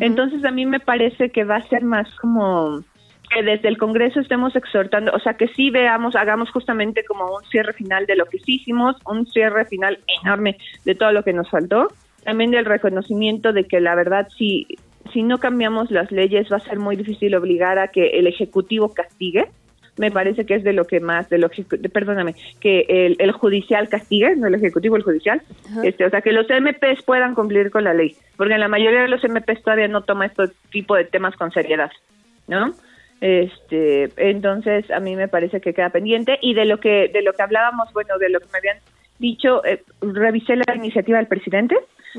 Entonces 0.00 0.44
a 0.44 0.52
mí 0.52 0.66
me 0.66 0.78
parece 0.78 1.30
que 1.30 1.42
va 1.42 1.56
a 1.56 1.68
ser 1.68 1.82
más 1.82 2.08
como 2.16 2.84
que 3.28 3.42
desde 3.42 3.68
el 3.68 3.78
Congreso 3.78 4.20
estemos 4.20 4.54
exhortando, 4.54 5.12
o 5.12 5.18
sea, 5.18 5.34
que 5.34 5.48
sí 5.48 5.70
veamos, 5.70 6.14
hagamos 6.14 6.50
justamente 6.50 7.04
como 7.04 7.24
un 7.34 7.42
cierre 7.50 7.72
final 7.72 8.06
de 8.06 8.14
lo 8.14 8.26
que 8.26 8.38
sí 8.38 8.56
hicimos, 8.56 8.96
un 9.06 9.26
cierre 9.26 9.64
final 9.64 9.98
enorme 10.22 10.58
de 10.84 10.94
todo 10.94 11.10
lo 11.10 11.24
que 11.24 11.32
nos 11.32 11.50
faltó, 11.50 11.88
también 12.24 12.50
del 12.50 12.64
reconocimiento 12.64 13.52
de 13.52 13.64
que 13.64 13.80
la 13.80 13.94
verdad 13.94 14.28
sí 14.36 14.66
si 15.12 15.22
no 15.22 15.38
cambiamos 15.38 15.90
las 15.90 16.10
leyes 16.10 16.50
va 16.50 16.56
a 16.56 16.60
ser 16.60 16.78
muy 16.78 16.96
difícil 16.96 17.34
obligar 17.34 17.78
a 17.78 17.88
que 17.88 18.18
el 18.18 18.26
Ejecutivo 18.26 18.92
castigue. 18.92 19.46
Me 19.96 20.10
parece 20.10 20.44
que 20.44 20.56
es 20.56 20.64
de 20.64 20.72
lo 20.72 20.86
que 20.86 20.98
más, 20.98 21.28
de 21.30 21.38
lo 21.38 21.48
perdóname, 21.92 22.34
que 22.60 23.16
el, 23.18 23.30
judicial 23.30 23.88
castigue, 23.88 24.34
no 24.34 24.48
el 24.48 24.56
Ejecutivo, 24.56 24.96
el 24.96 25.04
judicial. 25.04 25.40
Este, 25.84 26.04
o 26.04 26.10
sea, 26.10 26.20
que 26.20 26.32
los 26.32 26.46
MPs 26.48 27.04
puedan 27.04 27.36
cumplir 27.36 27.70
con 27.70 27.84
la 27.84 27.94
ley, 27.94 28.16
porque 28.36 28.58
la 28.58 28.66
mayoría 28.66 29.02
de 29.02 29.08
los 29.08 29.22
MPs 29.22 29.62
todavía 29.62 29.86
no 29.86 30.02
toma 30.02 30.26
este 30.26 30.48
tipo 30.72 30.96
de 30.96 31.04
temas 31.04 31.36
con 31.36 31.52
seriedad, 31.52 31.92
¿no? 32.48 32.74
Este, 33.20 34.10
entonces 34.16 34.90
a 34.90 34.98
mí 34.98 35.14
me 35.14 35.28
parece 35.28 35.60
que 35.60 35.72
queda 35.72 35.90
pendiente 35.90 36.38
y 36.42 36.54
de 36.54 36.64
lo 36.64 36.78
que 36.78 37.08
de 37.08 37.22
lo 37.22 37.32
que 37.32 37.42
hablábamos, 37.42 37.92
bueno, 37.92 38.18
de 38.18 38.28
lo 38.28 38.40
que 38.40 38.46
me 38.52 38.58
habían 38.58 38.78
dicho, 39.18 39.64
eh, 39.64 39.82
revisé 40.00 40.56
la 40.56 40.74
iniciativa 40.74 41.18
del 41.18 41.26
presidente. 41.26 41.76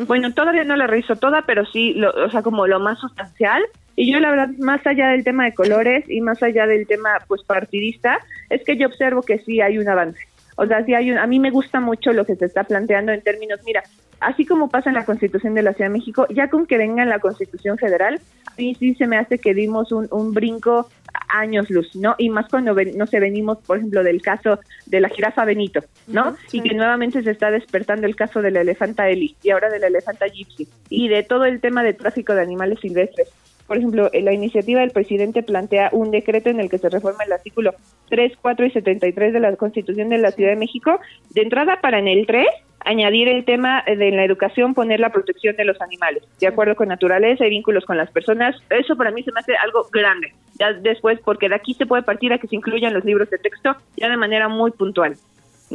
Bueno, 0.08 0.34
todavía 0.34 0.64
no 0.64 0.76
la 0.76 0.88
reviso 0.88 1.16
toda, 1.16 1.44
pero 1.44 1.66
sí, 1.66 1.94
lo, 1.94 2.12
o 2.12 2.30
sea, 2.30 2.42
como 2.42 2.68
lo 2.68 2.80
más 2.80 3.00
sustancial. 3.00 3.64
Y 3.96 4.12
yo 4.12 4.20
la 4.20 4.30
verdad, 4.30 4.50
más 4.60 4.86
allá 4.86 5.10
del 5.10 5.24
tema 5.24 5.46
de 5.46 5.54
colores 5.54 6.04
y 6.10 6.20
más 6.20 6.44
allá 6.44 6.68
del 6.68 6.86
tema 6.86 7.20
pues 7.28 7.44
partidista, 7.44 8.20
es 8.50 8.64
que 8.66 8.76
yo 8.78 8.88
observo 8.88 9.22
que 9.22 9.40
sí 9.40 9.62
hay 9.62 9.78
un 9.78 9.88
avance. 9.88 10.20
O 10.56 10.66
sea, 10.66 10.84
sí 10.86 10.94
hay 10.94 11.12
un, 11.12 11.18
a 11.18 11.28
mí 11.28 11.40
me 11.40 11.52
gusta 11.52 11.80
mucho 11.80 12.14
lo 12.14 12.26
que 12.26 12.36
se 12.36 12.46
está 12.46 12.64
planteando 12.64 13.12
en 13.12 13.22
términos, 13.22 13.60
mira, 13.66 13.84
así 14.20 14.46
como 14.46 14.70
pasa 14.70 14.90
en 14.90 14.96
la 14.96 15.06
Constitución 15.06 15.54
de 15.54 15.64
la 15.64 15.74
Ciudad 15.74 15.90
de 15.90 15.98
México, 15.98 16.28
ya 16.30 16.50
con 16.50 16.66
que 16.66 16.78
venga 16.78 17.04
en 17.04 17.10
la 17.10 17.20
Constitución 17.20 17.78
Federal, 17.78 18.20
a 18.46 18.54
mí 18.58 18.76
sí 18.76 18.96
se 18.96 19.08
me 19.08 19.18
hace 19.18 19.38
que 19.38 19.54
dimos 19.54 19.92
un, 19.92 20.08
un 20.12 20.34
brinco 20.34 20.90
años 21.30 21.70
luz, 21.70 21.96
¿no? 21.96 22.16
Y 22.18 22.30
más 22.30 22.48
cuando, 22.50 22.76
no 22.96 23.08
sé, 23.08 23.20
venimos, 23.20 23.58
por 23.60 23.78
ejemplo, 23.78 24.04
del 24.04 24.22
caso 24.22 24.60
de 24.86 25.00
la 25.00 25.10
jirafa 25.10 25.46
Benito, 25.46 25.82
¿no? 26.08 26.36
Y 26.52 26.62
que 26.62 26.74
nuevamente 26.74 27.22
se 27.24 27.32
está 27.32 27.52
despertando 27.52 28.08
el 28.08 28.16
caso 28.16 28.42
de 28.42 28.52
la 28.52 28.62
elefanta 28.62 29.10
Eli 29.10 29.36
y 29.44 29.50
ahora 29.50 29.70
de 29.70 29.80
la 29.80 29.88
elefanta 29.88 30.28
Gypsy 30.28 30.68
y 30.90 31.08
de 31.08 31.24
todo 31.24 31.46
el 31.46 31.62
tema 31.62 31.84
de 31.84 31.94
tráfico 31.94 32.34
de 32.34 32.42
animales 32.42 32.80
silvestres. 32.80 33.30
Por 33.68 33.78
ejemplo, 33.78 34.10
la 34.14 34.34
iniciativa 34.34 34.82
del 34.82 34.92
presidente 34.92 35.42
plantea 35.42 35.90
un 35.92 36.12
decreto 36.12 36.50
en 36.50 36.60
el 36.60 36.70
que 36.70 36.78
se 36.78 36.90
reforma 36.90 37.24
el 37.24 37.34
artículo 37.34 37.74
3, 38.10 38.34
4 38.40 38.66
y 38.66 38.72
73 38.72 39.34
de 39.34 39.40
la 39.40 39.56
Constitución 39.56 40.10
de 40.10 40.20
la 40.20 40.32
Ciudad 40.32 40.52
de 40.52 40.56
México. 40.56 41.00
De 41.32 41.42
entrada, 41.42 41.82
para 41.82 41.98
en 41.98 42.08
el 42.08 42.28
3 42.28 42.46
añadir 42.82 43.28
el 43.28 43.44
tema 43.44 43.84
de 43.88 44.12
la 44.12 44.24
educación, 44.24 44.76
poner 44.76 45.00
la 45.00 45.10
protección 45.10 45.56
de 45.56 45.66
los 45.66 45.82
animales, 45.82 46.24
de 46.40 46.48
acuerdo 46.48 46.76
con 46.76 46.88
naturaleza 46.88 47.46
y 47.46 47.50
vínculos 47.50 47.84
con 47.84 47.98
las 47.98 48.12
personas. 48.12 48.56
Eso 48.70 48.96
para 48.96 49.12
mí 49.12 49.24
se 49.24 49.32
me 49.32 49.40
hace 49.40 49.56
algo 49.56 49.88
grande. 49.92 50.34
Ya 50.60 50.72
después, 50.72 51.20
porque 51.26 51.50
de 51.50 51.56
aquí 51.56 51.74
se 51.74 51.88
puede 51.88 52.04
partir 52.04 52.32
a 52.32 52.38
que 52.38 52.48
se 52.48 52.56
incluyan 52.56 52.94
los 52.94 53.04
libros 53.04 53.30
de 53.32 53.40
texto 53.40 53.76
ya 53.98 54.10
de 54.10 54.18
manera 54.18 54.48
muy 54.48 54.72
puntual. 54.72 55.16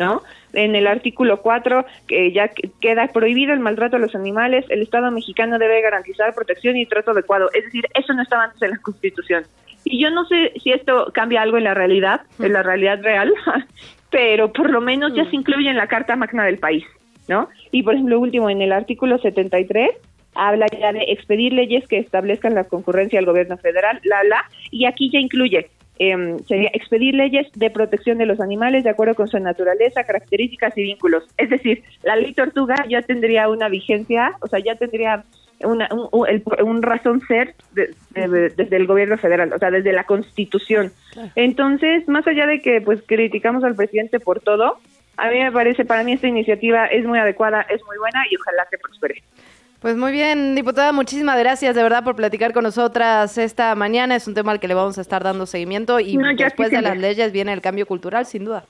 ¿No? 0.01 0.23
En 0.55 0.75
el 0.75 0.87
artículo 0.87 1.43
4, 1.43 1.85
que 2.09 2.33
ya 2.33 2.51
queda 2.81 3.07
prohibido 3.09 3.53
el 3.53 3.61
maltrato 3.61 3.97
a 3.97 3.99
los 4.01 4.15
animales, 4.15 4.65
el 4.71 4.83
Estado 4.83 5.11
mexicano 5.13 5.59
debe 5.59 5.83
garantizar 5.83 6.35
protección 6.35 6.77
y 6.77 6.87
trato 6.87 7.13
adecuado. 7.13 7.51
Es 7.53 7.67
decir, 7.67 7.85
eso 7.95 8.13
no 8.15 8.23
estaba 8.23 8.45
antes 8.45 8.63
en 8.63 8.71
la 8.71 8.79
Constitución. 8.79 9.45
Y 9.85 10.03
yo 10.03 10.11
no 10.11 10.25
sé 10.25 10.53
si 10.63 10.73
esto 10.73 11.11
cambia 11.13 11.43
algo 11.43 11.59
en 11.59 11.65
la 11.65 11.75
realidad, 11.75 12.23
en 12.39 12.55
la 12.55 12.63
realidad 12.63 13.01
real, 13.03 13.33
pero 14.11 14.53
por 14.53 14.71
lo 14.71 14.81
menos 14.81 15.15
ya 15.15 15.29
se 15.29 15.37
incluye 15.37 15.69
en 15.69 15.77
la 15.77 15.87
Carta 15.87 16.17
Magna 16.17 16.45
del 16.45 16.59
país, 16.59 16.85
¿no? 17.29 17.49
Y 17.71 17.83
por 17.83 17.95
ejemplo, 17.95 18.19
último, 18.19 18.51
en 18.51 18.63
el 18.63 18.73
artículo 18.73 19.19
73 19.19 19.91
habla 20.35 20.67
ya 20.81 20.93
de 20.93 21.05
expedir 21.09 21.53
leyes 21.53 21.87
que 21.89 21.99
establezcan 21.99 22.55
la 22.55 22.65
concurrencia 22.65 23.19
del 23.19 23.27
gobierno 23.27 23.59
federal, 23.59 24.01
la, 24.05 24.25
la, 24.25 24.45
y 24.71 24.87
aquí 24.87 25.11
ya 25.11 25.19
incluye 25.19 25.69
eh, 26.03 26.17
sería 26.49 26.71
expedir 26.73 27.15
leyes 27.15 27.47
de 27.55 27.69
protección 27.71 28.17
de 28.17 28.25
los 28.27 28.41
animales 28.41 28.85
de 28.85 28.91
acuerdo 28.91 29.15
con 29.15 29.29
su 29.29 29.39
naturaleza, 29.39 30.03
características 30.05 30.77
y 30.79 30.83
vínculos. 30.83 31.25
Es 31.37 31.51
decir, 31.51 31.83
la 32.03 32.17
ley 32.17 32.33
tortuga 32.33 32.75
ya 32.89 33.03
tendría 33.03 33.49
una 33.51 33.69
vigencia, 33.69 34.33
o 34.41 34.49
sea, 34.49 34.61
ya 34.61 34.77
tendría 34.77 35.25
una, 35.63 35.89
un, 35.93 36.09
un, 36.11 36.27
el- 36.27 36.43
un 36.65 36.81
razón 36.81 37.21
ser 37.29 37.55
de- 37.75 37.91
de- 38.15 38.49
desde 38.49 38.77
el 38.77 38.87
gobierno 38.87 39.19
federal, 39.19 39.53
o 39.53 39.59
sea, 39.59 39.71
desde 39.71 39.93
la 39.93 40.05
constitución. 40.05 40.91
Entonces, 41.37 42.09
más 42.09 42.27
allá 42.27 42.47
de 42.47 42.63
que 42.63 42.81
pues 42.81 43.01
criticamos 43.07 43.63
al 43.63 43.75
presidente 43.77 44.21
por 44.21 44.41
todo, 44.41 44.79
a 45.19 45.31
mí 45.31 45.39
me 45.39 45.53
parece, 45.53 45.85
para 45.85 46.03
mí 46.03 46.15
esta 46.15 46.29
iniciativa 46.29 46.87
es 46.87 47.05
muy 47.05 47.19
adecuada, 47.19 47.61
es 47.69 47.83
muy 47.85 47.99
buena 47.99 48.21
y 48.31 48.37
ojalá 48.37 48.67
que 48.71 48.79
prospere. 48.79 49.23
Pues 49.81 49.97
muy 49.97 50.13
bien, 50.13 50.55
diputada, 50.55 50.93
muchísimas 50.93 51.39
gracias 51.39 51.75
de 51.75 51.83
verdad 51.83 52.05
por 52.05 52.15
platicar 52.15 52.53
con 52.53 52.65
nosotras 52.65 53.39
esta 53.39 53.75
mañana. 53.75 54.15
Es 54.15 54.29
un 54.29 54.35
tema 54.35 54.53
al 54.53 54.61
que 54.61 54.69
le 54.69 54.75
vamos 54.75 54.99
a 54.99 55.01
estar 55.01 55.25
dando 55.25 55.47
seguimiento 55.47 55.99
y 56.01 56.19
No, 56.19 56.29
después 56.37 56.71
de 56.71 56.83
las 56.83 56.99
leyes 56.99 57.33
viene 57.33 57.55
el 57.55 57.63
cambio 57.63 57.87
cultural, 57.87 58.27
sin 58.27 58.45
duda. 58.45 58.65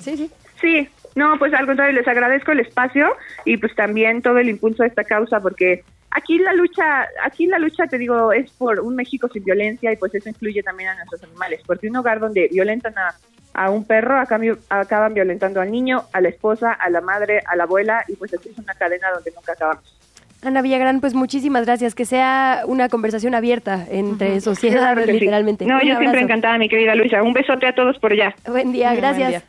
Sí, 0.00 0.16
sí. 0.16 0.30
Sí, 0.58 0.88
no, 1.16 1.38
pues 1.38 1.52
al 1.52 1.66
contrario, 1.66 1.94
les 1.94 2.08
agradezco 2.08 2.52
el 2.52 2.60
espacio 2.60 3.14
y 3.44 3.58
pues 3.58 3.74
también 3.74 4.22
todo 4.22 4.38
el 4.38 4.48
impulso 4.48 4.84
a 4.84 4.86
esta 4.86 5.04
causa 5.04 5.38
porque 5.38 5.84
aquí 6.10 6.38
la 6.38 6.54
lucha, 6.54 7.08
aquí 7.22 7.46
la 7.46 7.58
lucha 7.58 7.86
te 7.86 7.98
digo 7.98 8.32
es 8.32 8.50
por 8.52 8.80
un 8.80 8.96
México 8.96 9.28
sin 9.30 9.44
violencia 9.44 9.92
y 9.92 9.96
pues 9.96 10.14
eso 10.14 10.30
incluye 10.30 10.62
también 10.62 10.88
a 10.88 10.94
nuestros 10.94 11.24
animales, 11.24 11.60
porque 11.66 11.88
un 11.88 11.96
hogar 11.96 12.20
donde 12.20 12.48
violentan 12.50 12.94
a, 12.96 13.14
a 13.52 13.68
un 13.68 13.84
perro 13.84 14.18
a 14.18 14.24
cambio, 14.24 14.58
acaban 14.70 15.12
violentando 15.12 15.60
al 15.60 15.70
niño, 15.70 16.04
a 16.14 16.22
la 16.22 16.30
esposa, 16.30 16.72
a 16.72 16.88
la 16.88 17.02
madre, 17.02 17.42
a 17.46 17.54
la 17.54 17.64
abuela 17.64 18.02
y 18.08 18.16
pues 18.16 18.32
así 18.32 18.48
es 18.48 18.58
una 18.58 18.72
cadena 18.72 19.10
donde 19.12 19.30
nunca 19.32 19.52
acabamos. 19.52 20.00
Ana 20.44 20.62
Villagrán, 20.62 21.00
pues 21.00 21.14
muchísimas 21.14 21.64
gracias. 21.64 21.94
Que 21.94 22.04
sea 22.04 22.62
una 22.66 22.88
conversación 22.88 23.34
abierta 23.34 23.86
entre 23.90 24.40
sociedades, 24.40 24.80
Claro 24.82 25.00
que 25.06 25.12
sí. 25.12 25.20
literalmente. 25.20 25.64
No, 25.66 25.76
Un 25.76 25.88
yo 25.88 25.96
siempre 25.98 26.20
encantada, 26.20 26.58
mi 26.58 26.68
querida 26.68 26.94
Luisa. 26.94 27.22
Un 27.22 27.32
besote 27.32 27.66
a 27.66 27.74
todos 27.74 27.98
por 27.98 28.12
allá. 28.12 28.34
Buen 28.46 28.72
día, 28.72 28.94
gracias. 28.94 29.42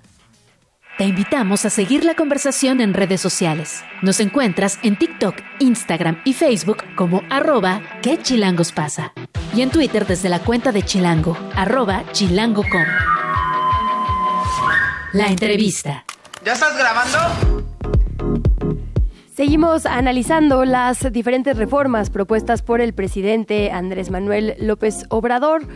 Te 0.97 1.03
invitamos 1.03 1.65
a 1.65 1.69
seguir 1.69 2.05
la 2.05 2.13
conversación 2.15 2.79
en 2.79 2.93
redes 2.93 3.19
sociales. 3.19 3.83
Nos 4.01 4.21
encuentras 4.21 4.79
en 4.81 4.95
TikTok, 4.95 5.35
Instagram 5.59 6.21
y 6.23 6.31
Facebook 6.31 6.77
como 6.95 7.21
arroba 7.29 7.81
que 8.01 8.17
chilangos 8.17 8.71
pasa. 8.71 9.11
Y 9.53 9.61
en 9.61 9.71
Twitter 9.71 10.05
desde 10.05 10.29
la 10.29 10.39
cuenta 10.39 10.71
de 10.71 10.83
Chilango, 10.83 11.37
arroba 11.55 12.03
chilango.com. 12.13 12.83
La 15.13 15.27
entrevista. 15.27 16.05
¿Ya 16.45 16.53
estás 16.53 16.77
grabando? 16.77 17.54
Seguimos 19.35 19.85
analizando 19.85 20.63
las 20.63 21.11
diferentes 21.11 21.57
reformas 21.57 22.09
propuestas 22.09 22.61
por 22.61 22.79
el 22.79 22.93
presidente 22.93 23.69
Andrés 23.69 24.09
Manuel 24.09 24.55
López 24.59 25.03
Obrador. 25.09 25.67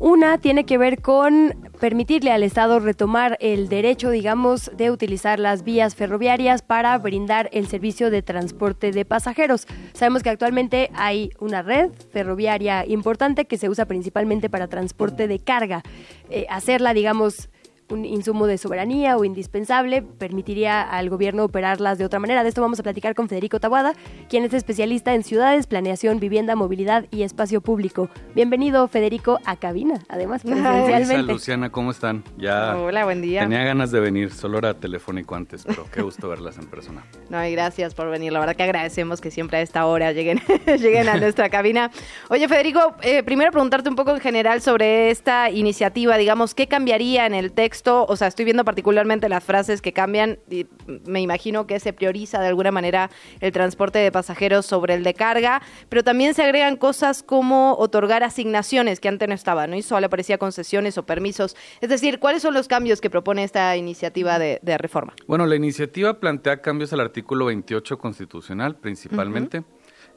Una 0.00 0.36
tiene 0.36 0.66
que 0.66 0.76
ver 0.76 1.00
con 1.00 1.54
permitirle 1.80 2.30
al 2.30 2.42
Estado 2.42 2.78
retomar 2.78 3.38
el 3.40 3.70
derecho, 3.70 4.10
digamos, 4.10 4.70
de 4.76 4.90
utilizar 4.90 5.40
las 5.40 5.64
vías 5.64 5.94
ferroviarias 5.94 6.60
para 6.60 6.98
brindar 6.98 7.48
el 7.54 7.68
servicio 7.68 8.10
de 8.10 8.20
transporte 8.20 8.90
de 8.90 9.06
pasajeros. 9.06 9.66
Sabemos 9.94 10.22
que 10.22 10.28
actualmente 10.28 10.90
hay 10.94 11.30
una 11.40 11.62
red 11.62 11.92
ferroviaria 12.12 12.84
importante 12.86 13.46
que 13.46 13.56
se 13.56 13.70
usa 13.70 13.86
principalmente 13.86 14.50
para 14.50 14.68
transporte 14.68 15.26
de 15.26 15.38
carga. 15.38 15.82
Eh, 16.28 16.44
hacerla, 16.50 16.92
digamos, 16.92 17.48
un 17.90 18.04
insumo 18.04 18.46
de 18.46 18.58
soberanía 18.58 19.16
o 19.16 19.24
indispensable, 19.24 20.02
permitiría 20.02 20.82
al 20.82 21.08
gobierno 21.08 21.44
operarlas 21.44 21.98
de 21.98 22.04
otra 22.04 22.18
manera. 22.18 22.42
De 22.42 22.48
esto 22.48 22.60
vamos 22.60 22.80
a 22.80 22.82
platicar 22.82 23.14
con 23.14 23.28
Federico 23.28 23.60
Tabuada, 23.60 23.94
quien 24.28 24.44
es 24.44 24.52
especialista 24.54 25.14
en 25.14 25.22
ciudades, 25.22 25.66
planeación, 25.66 26.18
vivienda, 26.18 26.56
movilidad 26.56 27.06
y 27.10 27.22
espacio 27.22 27.60
público. 27.60 28.08
Bienvenido, 28.34 28.88
Federico, 28.88 29.38
a 29.44 29.56
cabina, 29.56 30.02
además, 30.08 30.42
presencialmente. 30.42 31.32
Luciana, 31.32 31.70
¿cómo 31.70 31.90
están? 31.90 32.24
Ya 32.36 32.76
Hola, 32.76 33.04
buen 33.04 33.22
día. 33.22 33.42
tenía 33.42 33.64
ganas 33.64 33.90
de 33.90 34.00
venir, 34.00 34.32
solo 34.32 34.58
era 34.58 34.74
telefónico 34.74 35.34
antes, 35.34 35.64
pero 35.64 35.86
qué 35.92 36.02
gusto 36.02 36.28
verlas 36.36 36.58
en 36.58 36.66
persona. 36.66 37.04
No, 37.28 37.44
y 37.44 37.52
gracias 37.52 37.94
por 37.94 38.10
venir. 38.10 38.32
La 38.32 38.40
verdad 38.40 38.56
que 38.56 38.64
agradecemos 38.64 39.20
que 39.20 39.30
siempre 39.30 39.58
a 39.58 39.60
esta 39.60 39.86
hora 39.86 40.12
lleguen, 40.12 40.40
lleguen 40.66 41.08
a 41.08 41.16
nuestra 41.16 41.48
cabina. 41.50 41.90
Oye, 42.30 42.48
Federico, 42.48 42.96
eh, 43.02 43.22
primero 43.22 43.52
preguntarte 43.52 43.88
un 43.88 43.96
poco 43.96 44.12
en 44.12 44.20
general 44.20 44.60
sobre 44.60 45.10
esta 45.10 45.50
iniciativa, 45.50 46.16
digamos, 46.16 46.54
¿qué 46.54 46.66
cambiaría 46.66 47.26
en 47.26 47.34
el 47.34 47.52
texto? 47.52 47.75
O 47.84 48.16
sea, 48.16 48.28
estoy 48.28 48.44
viendo 48.44 48.64
particularmente 48.64 49.28
las 49.28 49.44
frases 49.44 49.82
que 49.82 49.92
cambian 49.92 50.38
y 50.50 50.66
me 51.06 51.20
imagino 51.20 51.66
que 51.66 51.78
se 51.80 51.92
prioriza 51.92 52.40
de 52.40 52.48
alguna 52.48 52.70
manera 52.70 53.10
el 53.40 53.52
transporte 53.52 53.98
de 53.98 54.10
pasajeros 54.12 54.66
sobre 54.66 54.94
el 54.94 55.02
de 55.04 55.14
carga, 55.14 55.60
pero 55.88 56.02
también 56.04 56.34
se 56.34 56.42
agregan 56.42 56.76
cosas 56.76 57.22
como 57.22 57.74
otorgar 57.78 58.22
asignaciones 58.24 59.00
que 59.00 59.08
antes 59.08 59.28
no 59.28 59.34
estaban, 59.34 59.70
¿no? 59.70 59.76
Y 59.76 59.82
solo 59.82 60.06
aparecía 60.06 60.38
concesiones 60.38 60.98
o 60.98 61.04
permisos. 61.06 61.56
Es 61.80 61.88
decir, 61.88 62.18
¿cuáles 62.18 62.42
son 62.42 62.54
los 62.54 62.68
cambios 62.68 63.00
que 63.00 63.10
propone 63.10 63.44
esta 63.44 63.76
iniciativa 63.76 64.38
de, 64.38 64.58
de 64.62 64.78
reforma? 64.78 65.14
Bueno, 65.26 65.46
la 65.46 65.56
iniciativa 65.56 66.18
plantea 66.20 66.60
cambios 66.62 66.92
al 66.92 67.00
artículo 67.00 67.46
28 67.46 67.98
constitucional, 67.98 68.76
principalmente. 68.76 69.64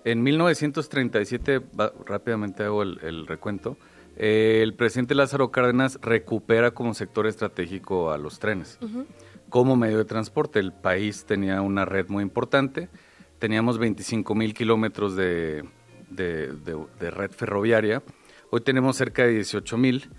En 0.06 0.24
1937, 0.24 1.60
va- 1.80 1.92
rápidamente 2.06 2.64
hago 2.64 2.84
el, 2.84 3.00
el 3.04 3.28
recuento, 3.28 3.78
el 4.20 4.74
presidente 4.76 5.16
Lázaro 5.16 5.50
Cárdenas 5.52 5.98
recupera 6.02 6.72
como 6.72 6.94
sector 6.94 7.26
estratégico 7.28 8.12
a 8.12 8.18
los 8.18 8.40
trenes. 8.40 8.78
como 9.50 9.76
medio 9.76 9.98
de 9.98 10.06
transporte. 10.06 10.60
El 10.60 10.72
país 10.74 11.26
tenía 11.26 11.62
una 11.62 11.84
red 11.86 12.08
muy 12.10 12.22
importante, 12.22 12.88
teníamos 13.40 13.80
25 13.80 14.36
mil 14.36 14.54
kilómetros 14.54 15.16
de, 15.16 15.64
de- 16.12 16.54
de- 16.54 16.86
de 17.00 17.10
red 17.12 17.32
ferroviaria, 17.32 18.04
hoy 18.52 18.62
tenemos 18.62 18.96
cerca 18.98 19.24
de 19.26 19.32
18 19.34 19.76
mil. 19.78 20.10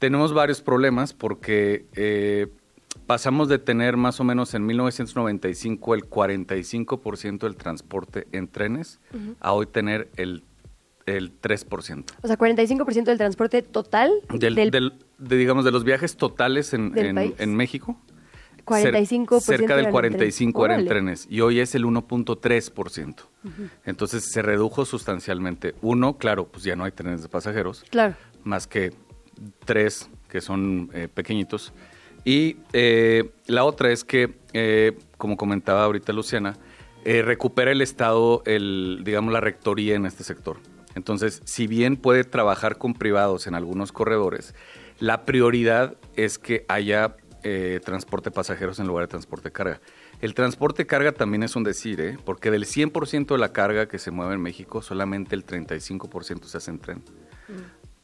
Tenemos 0.00 0.32
varios 0.34 0.60
problemas 0.60 1.12
porque 1.12 1.86
eh, 1.94 2.48
pasamos 3.06 3.48
de 3.48 3.58
tener 3.58 3.96
más 3.96 4.18
o 4.18 4.24
menos 4.24 4.54
en 4.54 4.66
1995 4.66 5.94
el 5.94 6.02
45% 6.10 7.38
del 7.40 7.56
transporte 7.56 8.26
en 8.32 8.48
trenes 8.48 8.98
a 9.40 9.52
hoy 9.52 9.66
tener 9.66 10.10
el, 10.16 10.42
el 11.06 11.38
3%. 11.40 12.04
O 12.22 12.26
sea, 12.26 12.38
45% 12.38 13.04
del 13.04 13.18
transporte 13.18 13.62
total 13.62 14.12
Del, 14.32 14.54
del, 14.54 14.70
del- 14.70 14.92
de, 15.18 15.36
digamos, 15.36 15.64
de 15.64 15.70
los 15.70 15.84
viajes 15.84 16.16
totales 16.16 16.72
en, 16.74 16.96
en- 16.96 17.34
en 17.38 17.54
México. 17.56 17.98
45% 18.64 19.40
cerca 19.40 19.76
del 19.76 19.80
eran 19.80 19.84
en 19.86 19.90
45 19.92 20.64
eran 20.64 20.86
trenes 20.86 21.26
y 21.28 21.42
hoy 21.42 21.60
es 21.60 21.74
el 21.74 21.84
1.3%. 21.84 23.10
Ujú. 23.44 23.52
Entonces 23.84 24.24
se 24.32 24.40
redujo 24.40 24.84
sustancialmente. 24.86 25.74
Uno, 25.82 26.16
claro, 26.16 26.46
pues 26.48 26.64
ya 26.64 26.74
no 26.74 26.84
hay 26.84 26.92
trenes 26.92 27.22
de 27.22 27.28
pasajeros, 27.28 27.84
Claro. 27.90 28.14
más 28.42 28.66
que 28.66 28.94
tres 29.66 30.08
que 30.28 30.40
son 30.40 30.90
eh, 30.94 31.08
pequeñitos. 31.12 31.72
Y 32.24 32.56
eh, 32.72 33.30
la 33.46 33.64
otra 33.64 33.92
es 33.92 34.02
que, 34.02 34.34
eh, 34.54 34.96
como 35.18 35.36
comentaba 35.36 35.84
ahorita 35.84 36.14
Luciana, 36.14 36.56
eh, 37.04 37.20
recupera 37.20 37.70
el 37.70 37.82
Estado, 37.82 38.42
el, 38.46 39.02
digamos, 39.04 39.30
la 39.32 39.40
rectoría 39.40 39.94
en 39.94 40.06
este 40.06 40.24
sector. 40.24 40.56
Entonces, 40.94 41.42
si 41.44 41.66
bien 41.66 41.96
puede 41.96 42.24
trabajar 42.24 42.78
con 42.78 42.94
privados 42.94 43.46
en 43.46 43.54
algunos 43.54 43.92
corredores, 43.92 44.54
la 44.98 45.24
prioridad 45.24 45.96
es 46.16 46.38
que 46.38 46.64
haya 46.68 47.16
eh, 47.42 47.80
transporte 47.84 48.30
de 48.30 48.34
pasajeros 48.34 48.78
en 48.78 48.86
lugar 48.86 49.04
de 49.04 49.08
transporte 49.08 49.48
de 49.48 49.52
carga. 49.52 49.80
El 50.20 50.32
transporte 50.34 50.84
de 50.84 50.86
carga 50.86 51.12
también 51.12 51.42
es 51.42 51.56
un 51.56 51.64
decir, 51.64 52.00
¿eh? 52.00 52.16
porque 52.24 52.50
del 52.50 52.64
100% 52.64 53.26
de 53.26 53.38
la 53.38 53.52
carga 53.52 53.86
que 53.86 53.98
se 53.98 54.10
mueve 54.10 54.34
en 54.34 54.40
México, 54.40 54.80
solamente 54.80 55.34
el 55.34 55.44
35% 55.44 56.44
se 56.44 56.56
hace 56.56 56.70
en 56.70 56.78
tren. 56.78 57.02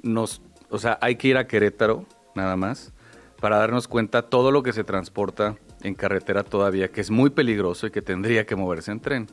Nos, 0.03 0.43
o 0.69 0.79
sea, 0.79 0.99
hay 1.01 1.17
que 1.17 1.29
ir 1.29 1.37
a 1.37 1.47
Querétaro, 1.47 2.05
nada 2.35 2.57
más, 2.57 2.93
para 3.41 3.57
darnos 3.57 3.89
cuenta 3.89 4.23
todo 4.23 4.51
lo 4.51 4.63
que 4.63 4.73
se 4.73 4.85
transporta 4.85 5.57
en 5.83 5.95
carretera 5.95 6.45
todavía, 6.45 6.91
que 6.91 7.01
es 7.01 7.11
muy 7.11 7.31
peligroso 7.31 7.87
y 7.87 7.91
que 7.91 8.03
tendría 8.03 8.45
que 8.45 8.57
moverse 8.57 8.93
en 8.93 9.01
tren. 9.01 9.27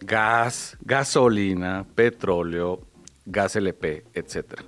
Gas, 0.00 0.76
gasolina, 0.82 1.86
petróleo, 1.94 2.80
gas 3.24 3.56
LP, 3.56 4.04
etcétera. 4.12 4.62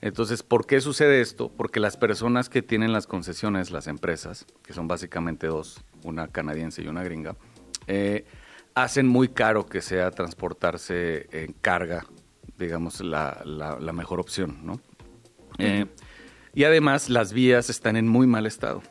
Entonces, 0.00 0.42
¿por 0.42 0.66
qué 0.66 0.80
sucede 0.80 1.20
esto? 1.20 1.50
Porque 1.50 1.80
las 1.80 1.96
personas 1.96 2.48
que 2.48 2.60
tienen 2.62 2.92
las 2.92 3.06
concesiones, 3.06 3.70
las 3.70 3.86
empresas, 3.86 4.44
que 4.62 4.72
son 4.74 4.86
básicamente 4.88 5.46
dos, 5.46 5.82
una 6.02 6.28
canadiense 6.28 6.82
y 6.82 6.88
una 6.88 7.02
gringa, 7.04 7.36
eh, 7.86 8.26
hacen 8.74 9.06
muy 9.06 9.28
caro 9.28 9.64
que 9.64 9.80
sea 9.80 10.10
transportarse 10.10 11.28
en 11.30 11.52
carga, 11.54 12.04
digamos, 12.58 13.00
la, 13.00 13.40
la- 13.44 13.78
la 13.80 13.92
mejor 13.92 14.20
opción, 14.20 14.58
¿no? 14.64 14.80
Eh, 15.58 15.86
y 16.52 16.64
además, 16.64 17.08
las 17.08 17.32
vías 17.32 17.70
están 17.70 17.96
en 17.96 18.06
muy 18.08 18.26
mal 18.26 18.44
estado. 18.46 18.82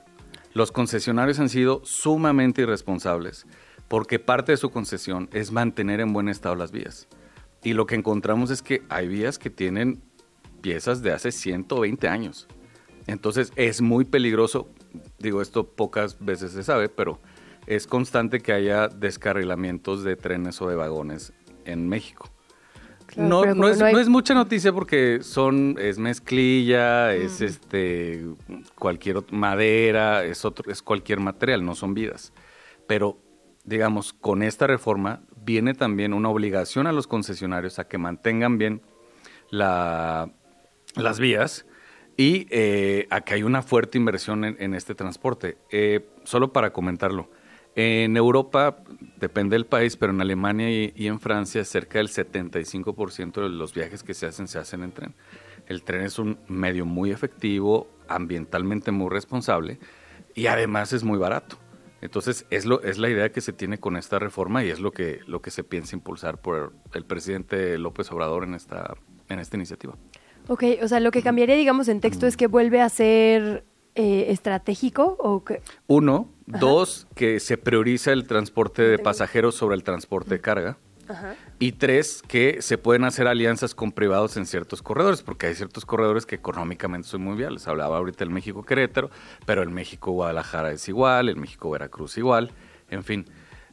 Los 0.54 0.72
concesionarios 0.72 1.40
han 1.40 1.50
sido 1.50 1.82
sumamente 1.84 2.62
irresponsables 2.62 3.46
porque 3.88 4.20
parte 4.20 4.52
de 4.54 4.58
su 4.58 4.70
concesión 4.72 5.30
es 5.34 5.52
mantener 5.52 6.00
en 6.00 6.14
buen 6.14 6.30
estado 6.30 6.56
las 6.56 6.72
vías. 6.72 7.08
Y 7.64 7.74
lo 7.74 7.86
que 7.86 7.96
encontramos 7.96 8.50
es 8.52 8.62
que 8.62 8.82
hay 8.90 9.08
vías 9.08 9.38
que 9.40 9.50
tienen 9.50 10.02
piezas 10.62 11.02
de 11.02 11.12
hace 11.12 11.32
120 11.32 12.08
años. 12.08 12.48
Entonces 13.08 13.52
es 13.56 13.82
muy 13.82 14.06
peligroso. 14.06 14.68
digo, 15.20 15.42
esto 15.42 15.68
pocas 15.68 16.18
veces 16.24 16.52
se 16.52 16.64
sabe, 16.64 16.88
pero 16.90 17.20
es 17.68 17.88
constante 17.88 18.40
que 18.42 18.54
haya 18.54 18.88
descarrilamientos 18.90 20.04
de 20.04 20.16
trenes 20.16 20.62
o 20.62 20.68
de 20.70 20.76
vagones 20.76 21.34
en 21.66 21.88
México. 21.90 22.30
Claro, 23.08 23.30
no, 23.30 23.56
no, 23.56 23.68
es, 23.70 23.80
no 23.80 23.86
hay- 23.86 23.94
no 23.94 24.00
es 24.00 24.08
mucha 24.10 24.34
noticia 24.34 24.72
porque 24.74 25.20
son 25.22 25.76
es 25.80 25.98
mezclilla, 26.00 27.14
es 27.14 27.42
este 27.42 28.26
cualquier 28.76 29.24
madera, 29.32 30.24
es 30.26 30.46
otro 30.46 30.72
es 30.72 30.82
cualquier 30.82 31.20
material, 31.20 31.66
no 31.66 31.76
son 31.76 31.94
vidas. 31.94 32.34
Pero 32.88 33.18
digamos, 33.64 34.14
con 34.14 34.44
esta 34.44 34.68
reforma 34.68 35.22
viene 35.36 35.74
también 35.74 36.14
una 36.14 36.30
obligación 36.30 36.88
a 36.88 36.92
los 36.92 37.08
concesionarios 37.08 37.80
a 37.80 37.88
que 37.88 37.98
mantengan 37.98 38.58
bien 38.58 38.82
la, 39.50 40.32
las 40.96 41.20
vías 41.20 41.66
y 42.18 42.48
eh, 42.50 43.08
a 43.10 43.22
que 43.22 43.36
hay 43.36 43.44
una 43.44 43.62
fuerte 43.62 43.98
inversión 43.98 44.44
en, 44.44 44.74
este 44.74 44.96
transporte. 44.96 45.58
Eh, 45.72 46.08
solo 46.24 46.54
para 46.54 46.72
comentarlo, 46.72 47.30
en 47.76 48.16
Europa, 48.18 48.84
depende 49.18 49.56
del 49.56 49.66
país, 49.66 49.98
pero 49.98 50.14
en 50.14 50.22
Alemania 50.22 50.70
y 50.70 51.08
en 51.08 51.20
Francia, 51.20 51.66
cerca 51.66 51.98
del 51.98 52.10
75% 52.10 53.42
de 53.42 53.50
los 53.50 53.74
viajes 53.74 54.04
que 54.04 54.14
se 54.14 54.28
hacen 54.28 54.48
se 54.48 54.60
hacen 54.60 54.84
en 54.84 54.92
tren. 54.92 55.16
El 55.68 55.84
tren 55.84 56.02
es 56.02 56.20
un 56.20 56.38
medio 56.48 56.86
muy 56.86 57.12
efectivo, 57.12 57.88
ambientalmente 58.08 58.92
muy 58.92 59.10
responsable 59.10 59.80
y 60.36 60.48
además 60.48 60.94
es 60.94 61.04
muy 61.04 61.18
barato. 61.18 61.58
Entonces 62.04 62.46
es 62.50 62.66
lo 62.66 62.82
es 62.84 62.98
la 62.98 63.10
idea 63.10 63.32
que 63.32 63.40
se 63.40 63.54
tiene 63.54 63.80
con 63.80 63.96
esta 63.96 64.20
reforma 64.20 64.64
y 64.64 64.70
es 64.70 64.80
lo 64.80 64.92
que 64.92 65.22
lo 65.26 65.42
que 65.42 65.52
se 65.52 65.64
piensa 65.64 65.96
impulsar 65.96 66.42
por 66.42 66.74
el 66.94 67.06
presidente 67.06 67.78
López 67.78 68.12
Obrador 68.12 68.44
en 68.44 68.56
esta 68.56 68.96
en 69.30 69.40
esta 69.40 69.56
iniciativa. 69.56 69.96
Ok, 70.50 70.64
o 70.82 70.88
sea, 70.90 71.00
lo 71.00 71.12
que 71.12 71.22
cambiaría, 71.22 71.56
digamos, 71.56 71.88
en 71.88 72.02
texto 72.02 72.28
es 72.28 72.36
que 72.36 72.48
vuelve 72.48 72.82
a 72.82 72.90
ser 72.90 73.64
eh, 73.96 74.26
estratégico 74.30 75.16
o 75.20 75.46
que... 75.46 75.62
Uno, 75.88 76.28
dos, 76.46 77.08
que 77.16 77.40
se 77.40 77.58
prioriza 77.58 78.12
el 78.12 78.28
transporte 78.28 78.82
de 78.82 79.00
pasajeros 79.00 79.56
sobre 79.56 79.76
el 79.76 79.84
transporte 79.84 80.32
de 80.32 80.42
carga. 80.42 80.78
Y 81.60 81.74
tres, 81.74 82.22
que 82.28 82.62
se 82.62 82.78
pueden 82.78 83.04
hacer 83.04 83.28
alianzas 83.28 83.76
con 83.76 83.92
privados 83.92 84.38
en 84.38 84.46
ciertos 84.46 84.82
corredores, 84.82 85.22
porque 85.22 85.48
hay 85.48 85.56
ciertos 85.56 85.86
corredores 85.86 86.26
que 86.26 86.36
económicamente 86.36 87.08
son 87.08 87.22
muy 87.22 87.36
viables. 87.36 87.68
Hablaba 87.68 87.98
ahorita 87.98 88.24
el 88.24 88.30
México 88.30 88.64
Querétaro, 88.64 89.10
pero 89.46 89.62
el 89.62 89.70
México 89.70 90.12
Guadalajara 90.12 90.72
es 90.72 90.88
igual, 90.88 91.30
el 91.30 91.36
México 91.36 91.70
Veracruz 91.70 92.18
igual, 92.18 92.52
en 92.90 93.04
fin. 93.04 93.26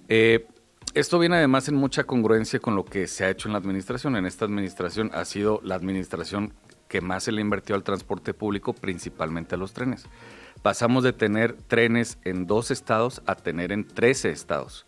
Eh, 0.09 0.47
esto 0.95 1.19
viene 1.19 1.37
además 1.37 1.69
en 1.69 1.77
mucha 1.77 2.05
congruencia 2.05 2.59
con 2.59 2.75
lo 2.75 2.85
que 2.85 3.07
se 3.07 3.25
ha 3.25 3.31
hecho 3.31 3.49
en 3.49 3.53
la 3.53 3.59
administración. 3.59 4.17
En 4.17 4.27
esta 4.27 4.45
administración 4.45 5.11
ha 5.15 5.25
sido 5.25 5.61
la 5.63 5.77
administración 5.77 6.53
que 6.89 7.01
más 7.01 7.25
se 7.25 7.33
le 7.33 7.41
invirtió 7.41 7.77
al 7.77 7.85
transporte 7.85 8.35
público, 8.35 8.73
principalmente 8.73 9.55
a 9.55 9.59
los 9.59 9.73
trenes. 9.73 10.07
Pasamos 10.63 11.05
de 11.05 11.13
tener 11.13 11.53
trenes 11.55 12.19
en 12.25 12.47
dos 12.47 12.73
estados 12.73 13.23
a 13.27 13.37
tener 13.37 13.71
en 13.71 13.87
13 13.87 14.31
estados 14.31 14.85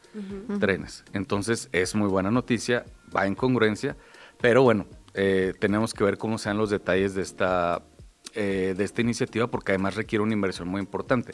Trenes. 0.60 1.04
Entonces 1.12 1.68
es 1.72 1.94
muy 1.94 2.08
buena 2.08 2.30
noticia, 2.30 2.84
va 3.14 3.26
en 3.26 3.34
congruencia, 3.34 3.96
pero 4.40 4.62
bueno, 4.62 4.86
eh, 5.14 5.54
tenemos 5.58 5.94
que 5.94 6.04
ver 6.04 6.18
cómo 6.18 6.38
sean 6.38 6.58
los 6.58 6.70
detalles 6.70 7.14
de 7.14 7.22
esta, 7.22 7.82
eh, 8.34 8.74
de 8.76 8.84
esta 8.84 9.00
iniciativa 9.00 9.46
porque 9.48 9.72
además 9.72 9.94
requiere 9.94 10.22
una 10.22 10.32
inversión 10.32 10.68
muy 10.68 10.80
importante. 10.80 11.32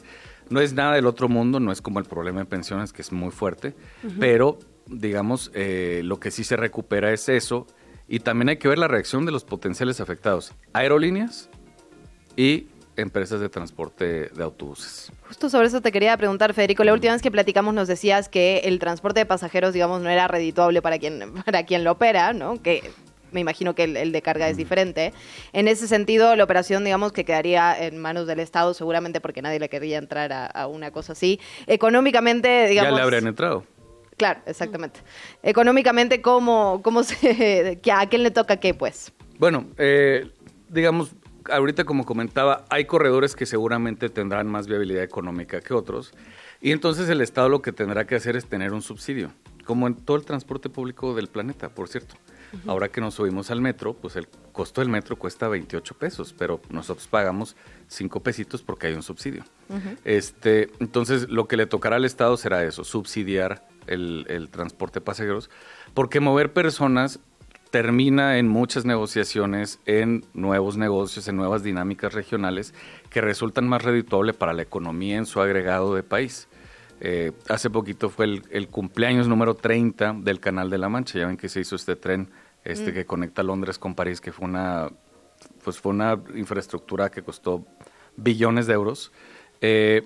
No 0.49 0.61
es 0.61 0.73
nada 0.73 0.95
del 0.95 1.05
otro 1.05 1.29
mundo, 1.29 1.59
no 1.59 1.71
es 1.71 1.81
como 1.81 1.99
el 1.99 2.05
problema 2.05 2.39
de 2.39 2.45
pensiones 2.45 2.93
que 2.93 3.01
es 3.01 3.11
muy 3.11 3.31
fuerte, 3.31 3.75
pero 4.19 4.59
digamos, 4.87 5.51
eh, 5.53 6.01
lo 6.03 6.19
que 6.19 6.31
sí 6.31 6.43
se 6.43 6.57
recupera 6.57 7.11
es 7.13 7.29
eso 7.29 7.67
y 8.07 8.19
también 8.19 8.49
hay 8.49 8.57
que 8.57 8.67
ver 8.67 8.79
la 8.79 8.87
reacción 8.87 9.25
de 9.25 9.31
los 9.31 9.43
potenciales 9.43 10.01
afectados, 10.01 10.53
aerolíneas 10.73 11.49
y 12.35 12.67
empresas 13.01 13.39
de 13.39 13.49
transporte 13.49 14.29
de 14.29 14.43
autobuses. 14.43 15.11
Justo 15.27 15.49
sobre 15.49 15.67
eso 15.67 15.81
te 15.81 15.91
quería 15.91 16.15
preguntar, 16.17 16.53
Federico. 16.53 16.83
La 16.83 16.93
última 16.93 17.13
vez 17.13 17.21
que 17.21 17.31
platicamos 17.31 17.73
nos 17.73 17.87
decías 17.87 18.29
que 18.29 18.59
el 18.65 18.79
transporte 18.79 19.21
de 19.21 19.25
pasajeros, 19.25 19.73
digamos, 19.73 20.01
no 20.01 20.09
era 20.09 20.27
redituable 20.27 20.81
para 20.81 20.99
quien, 20.99 21.33
para 21.45 21.63
quien 21.65 21.83
lo 21.83 21.93
opera, 21.93 22.33
¿no? 22.33 22.61
Que 22.61 22.91
me 23.31 23.39
imagino 23.39 23.75
que 23.75 23.83
el, 23.83 23.97
el 23.97 24.11
de 24.11 24.21
carga 24.21 24.49
es 24.49 24.57
diferente. 24.57 25.13
En 25.53 25.67
ese 25.67 25.87
sentido, 25.87 26.35
la 26.35 26.43
operación, 26.43 26.83
digamos, 26.83 27.11
que 27.11 27.25
quedaría 27.25 27.75
en 27.79 27.97
manos 27.97 28.27
del 28.27 28.39
Estado, 28.39 28.73
seguramente 28.73 29.21
porque 29.21 29.41
nadie 29.41 29.59
le 29.59 29.69
querría 29.69 29.97
entrar 29.97 30.33
a, 30.33 30.45
a 30.45 30.67
una 30.67 30.91
cosa 30.91 31.13
así. 31.13 31.39
Económicamente, 31.67 32.67
digamos... 32.67 32.91
ya 32.91 32.95
le 32.97 33.03
habrían 33.03 33.27
entrado. 33.27 33.63
Claro, 34.17 34.41
exactamente. 34.45 34.99
Económicamente, 35.43 36.21
¿cómo, 36.21 36.81
cómo 36.83 37.03
se... 37.03 37.79
¿A 37.91 38.07
quién 38.07 38.23
le 38.23 38.31
toca 38.31 38.57
qué, 38.57 38.73
pues? 38.73 39.13
Bueno, 39.37 39.67
eh, 39.77 40.29
digamos, 40.67 41.15
ahorita 41.51 41.83
como 41.83 42.05
comentaba, 42.05 42.65
hay 42.69 42.85
corredores 42.85 43.35
que 43.35 43.45
seguramente 43.45 44.09
tendrán 44.09 44.47
más 44.47 44.67
viabilidad 44.67 45.03
económica 45.03 45.61
que 45.61 45.73
otros. 45.73 46.13
Y 46.61 46.71
entonces 46.71 47.09
el 47.09 47.21
Estado 47.21 47.49
lo 47.49 47.61
que 47.61 47.71
tendrá 47.71 48.05
que 48.05 48.15
hacer 48.15 48.35
es 48.35 48.45
tener 48.45 48.73
un 48.73 48.81
subsidio, 48.81 49.31
como 49.65 49.87
en 49.87 49.95
todo 49.95 50.17
el 50.17 50.25
transporte 50.25 50.69
público 50.69 51.13
del 51.15 51.27
planeta, 51.27 51.69
por 51.69 51.87
cierto. 51.87 52.15
Ahora 52.65 52.89
que 52.89 52.99
nos 52.99 53.13
subimos 53.13 53.51
al 53.51 53.61
metro, 53.61 53.93
pues 53.93 54.15
el 54.15 54.27
costo 54.51 54.81
del 54.81 54.89
metro 54.89 55.15
cuesta 55.17 55.47
28 55.47 55.95
pesos, 55.97 56.33
pero 56.35 56.59
nosotros 56.69 57.07
pagamos 57.07 57.55
5 57.87 58.21
pesitos 58.21 58.63
porque 58.63 58.87
hay 58.87 58.93
un 58.93 59.03
subsidio. 59.03 59.43
Este, 60.03 60.71
entonces, 60.79 61.29
lo 61.29 61.47
que 61.47 61.57
le 61.57 61.67
tocará 61.67 61.97
al 61.97 62.05
Estado 62.05 62.37
será 62.37 62.63
eso, 62.63 62.83
subsidiar 62.83 63.67
el, 63.85 64.25
el 64.29 64.49
transporte 64.49 64.99
de 64.99 65.05
pasajeros, 65.05 65.49
porque 65.93 66.19
mover 66.19 66.51
personas 66.51 67.19
termina 67.71 68.37
en 68.39 68.47
muchas 68.47 68.85
negociaciones, 68.85 69.79
en 69.85 70.25
nuevos 70.33 70.77
negocios, 70.77 71.27
en 71.27 71.35
nuevas 71.35 71.61
dinámicas 71.63 72.13
regionales 72.13 72.73
que 73.09 73.21
resultan 73.21 73.67
más 73.67 73.83
redituables 73.83 74.35
para 74.35 74.53
la 74.53 74.61
economía 74.63 75.17
en 75.17 75.25
su 75.25 75.39
agregado 75.41 75.93
de 75.95 76.03
país. 76.03 76.47
Eh, 77.01 77.31
hace 77.47 77.69
poquito 77.69 78.09
fue 78.09 78.25
el, 78.25 78.43
el 78.51 78.67
cumpleaños 78.67 79.27
número 79.27 79.55
30 79.55 80.15
del 80.19 80.39
Canal 80.39 80.69
de 80.69 80.77
la 80.79 80.89
Mancha. 80.89 81.19
Ya 81.19 81.27
ven 81.27 81.37
que 81.37 81.47
se 81.49 81.59
hizo 81.61 81.75
este 81.75 81.95
tren 81.95 82.29
este 82.65 82.91
Mm. 82.91 82.93
que 82.93 83.05
conecta 83.05 83.41
Londres 83.41 83.79
con 83.79 83.95
París, 83.95 84.19
que 84.19 84.33
fue 84.33 84.45
una, 84.45 84.89
pues 85.63 85.79
fue 85.79 85.91
una 85.93 86.19
infraestructura 86.35 87.09
que 87.09 87.21
costó 87.21 87.65
billones 88.17 88.67
de 88.67 88.73
euros. 88.73 89.13
Eh, 89.61 90.05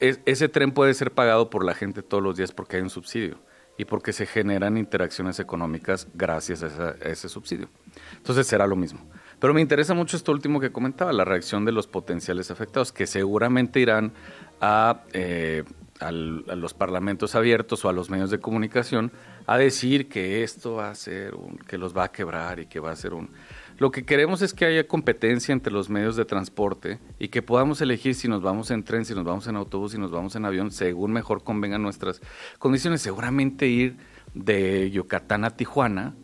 es- 0.00 0.18
ese 0.26 0.48
tren 0.48 0.72
puede 0.72 0.94
ser 0.94 1.12
pagado 1.12 1.48
por 1.48 1.64
la 1.64 1.74
gente 1.74 2.02
todos 2.02 2.22
los 2.22 2.36
días 2.36 2.50
porque 2.52 2.76
hay 2.76 2.82
un 2.82 2.90
subsidio 2.90 3.36
y 3.76 3.84
porque 3.84 4.12
se 4.12 4.26
generan 4.26 4.76
interacciones 4.76 5.40
económicas 5.40 6.08
gracias 6.14 6.62
a, 6.62 6.94
ese 7.02 7.28
subsidio. 7.28 7.68
Entonces 8.16 8.46
será 8.46 8.66
lo 8.66 8.76
mismo. 8.76 9.00
Pero 9.38 9.54
me 9.54 9.60
interesa 9.60 9.94
mucho 9.94 10.16
esto 10.16 10.30
último 10.30 10.60
que 10.60 10.70
comentaba, 10.70 11.12
la 11.12 11.24
reacción 11.24 11.64
de 11.64 11.72
los 11.72 11.86
potenciales 11.86 12.50
afectados, 12.50 12.92
que 12.92 13.06
seguramente 13.06 13.80
irán 13.80 14.12
a, 14.60 15.02
eh, 15.12 15.64
a 15.98 16.12
los 16.12 16.74
parlamentos 16.74 17.34
abiertos 17.34 17.84
o 17.84 17.88
a 17.88 17.92
los 17.92 18.10
medios 18.10 18.30
de 18.30 18.38
comunicación 18.38 19.10
a 19.46 19.58
decir 19.58 20.08
que 20.08 20.42
esto 20.42 20.74
va 20.74 20.90
a 20.90 20.94
ser 20.94 21.34
un, 21.34 21.56
que 21.56 21.78
los 21.78 21.96
va 21.96 22.04
a 22.04 22.12
quebrar 22.12 22.60
y 22.60 22.66
que 22.66 22.78
va 22.80 22.92
a 22.92 22.96
ser 22.96 23.14
un... 23.14 23.30
Lo 23.78 23.90
que 23.90 24.04
queremos 24.04 24.42
es 24.42 24.54
que 24.54 24.64
haya 24.64 24.86
competencia 24.86 25.52
entre 25.52 25.72
los 25.72 25.88
medios 25.88 26.16
de 26.16 26.24
transporte 26.24 26.98
y 27.18 27.28
que 27.28 27.42
podamos 27.42 27.80
elegir 27.80 28.14
si 28.14 28.28
nos 28.28 28.42
vamos 28.42 28.70
en 28.70 28.84
tren, 28.84 29.04
si 29.04 29.14
nos 29.14 29.24
vamos 29.24 29.46
en 29.46 29.56
autobús, 29.56 29.92
si 29.92 29.98
nos 29.98 30.10
vamos 30.10 30.36
en 30.36 30.44
avión, 30.44 30.70
según 30.70 31.12
mejor 31.12 31.42
convengan 31.42 31.82
nuestras 31.82 32.20
condiciones. 32.58 33.02
Seguramente 33.02 33.66
ir 33.66 33.96
de 34.34 34.90
Yucatán 34.90 35.44
a 35.44 35.50
Tijuana, 35.50 36.14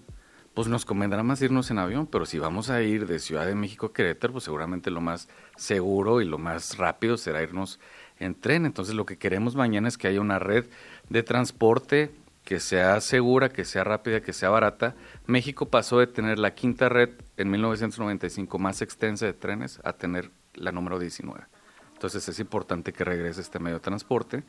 pues 0.55 0.69
nos 0.69 0.85
convendrá 0.85 1.23
más 1.23 1.41
irnos 1.41 1.71
en 1.71 1.79
avión, 1.79 2.07
pero 2.07 2.27
si 2.27 2.39
vamos 2.39 2.69
a 2.69 2.83
ir 2.83 3.07
de 3.07 3.19
Ciudad 3.21 3.47
de 3.47 3.55
México 3.55 3.87
a 3.87 3.93
Querétaro, 3.93 4.33
pues 4.33 4.45
seguramente 4.45 4.91
lo 4.91 5.01
más 5.01 5.29
seguro 5.57 6.21
y 6.21 6.25
lo 6.25 6.39
más 6.39 6.79
rápido 6.79 7.17
será 7.17 7.43
irnos 7.43 7.79
en 8.19 8.35
tren. 8.35 8.67
Entonces 8.67 8.95
lo 8.95 9.07
que 9.07 9.19
queremos 9.19 9.55
mañana 9.55 9.89
es 9.89 9.97
que 9.97 10.09
haya 10.09 10.21
una 10.21 10.39
red 10.39 10.67
de 11.09 11.23
transporte 11.23 12.11
que 12.49 12.61
sea 12.61 12.99
segura, 13.03 13.51
que 13.51 13.67
sea 13.67 13.85
rápida, 13.85 14.23
que 14.23 14.33
sea 14.33 14.49
barata. 14.49 14.95
México 15.27 15.69
pasó 15.69 15.99
de 15.99 16.07
tener 16.07 16.39
la 16.39 16.55
quinta 16.55 16.89
red 16.89 17.11
en 17.37 17.51
1995 17.51 18.59
más 18.59 18.81
extensa 18.81 19.27
de 19.27 19.35
trenes 19.35 19.83
a 19.85 19.93
tener 19.93 20.31
la 20.55 20.73
número 20.73 20.99
19. 20.99 21.45
Entonces 21.93 22.27
es 22.27 22.41
importante 22.41 22.95
que 22.95 23.05
regrese 23.05 23.43
este 23.43 23.59
medio 23.59 23.77
de 23.77 23.83
transporte. 23.83 24.45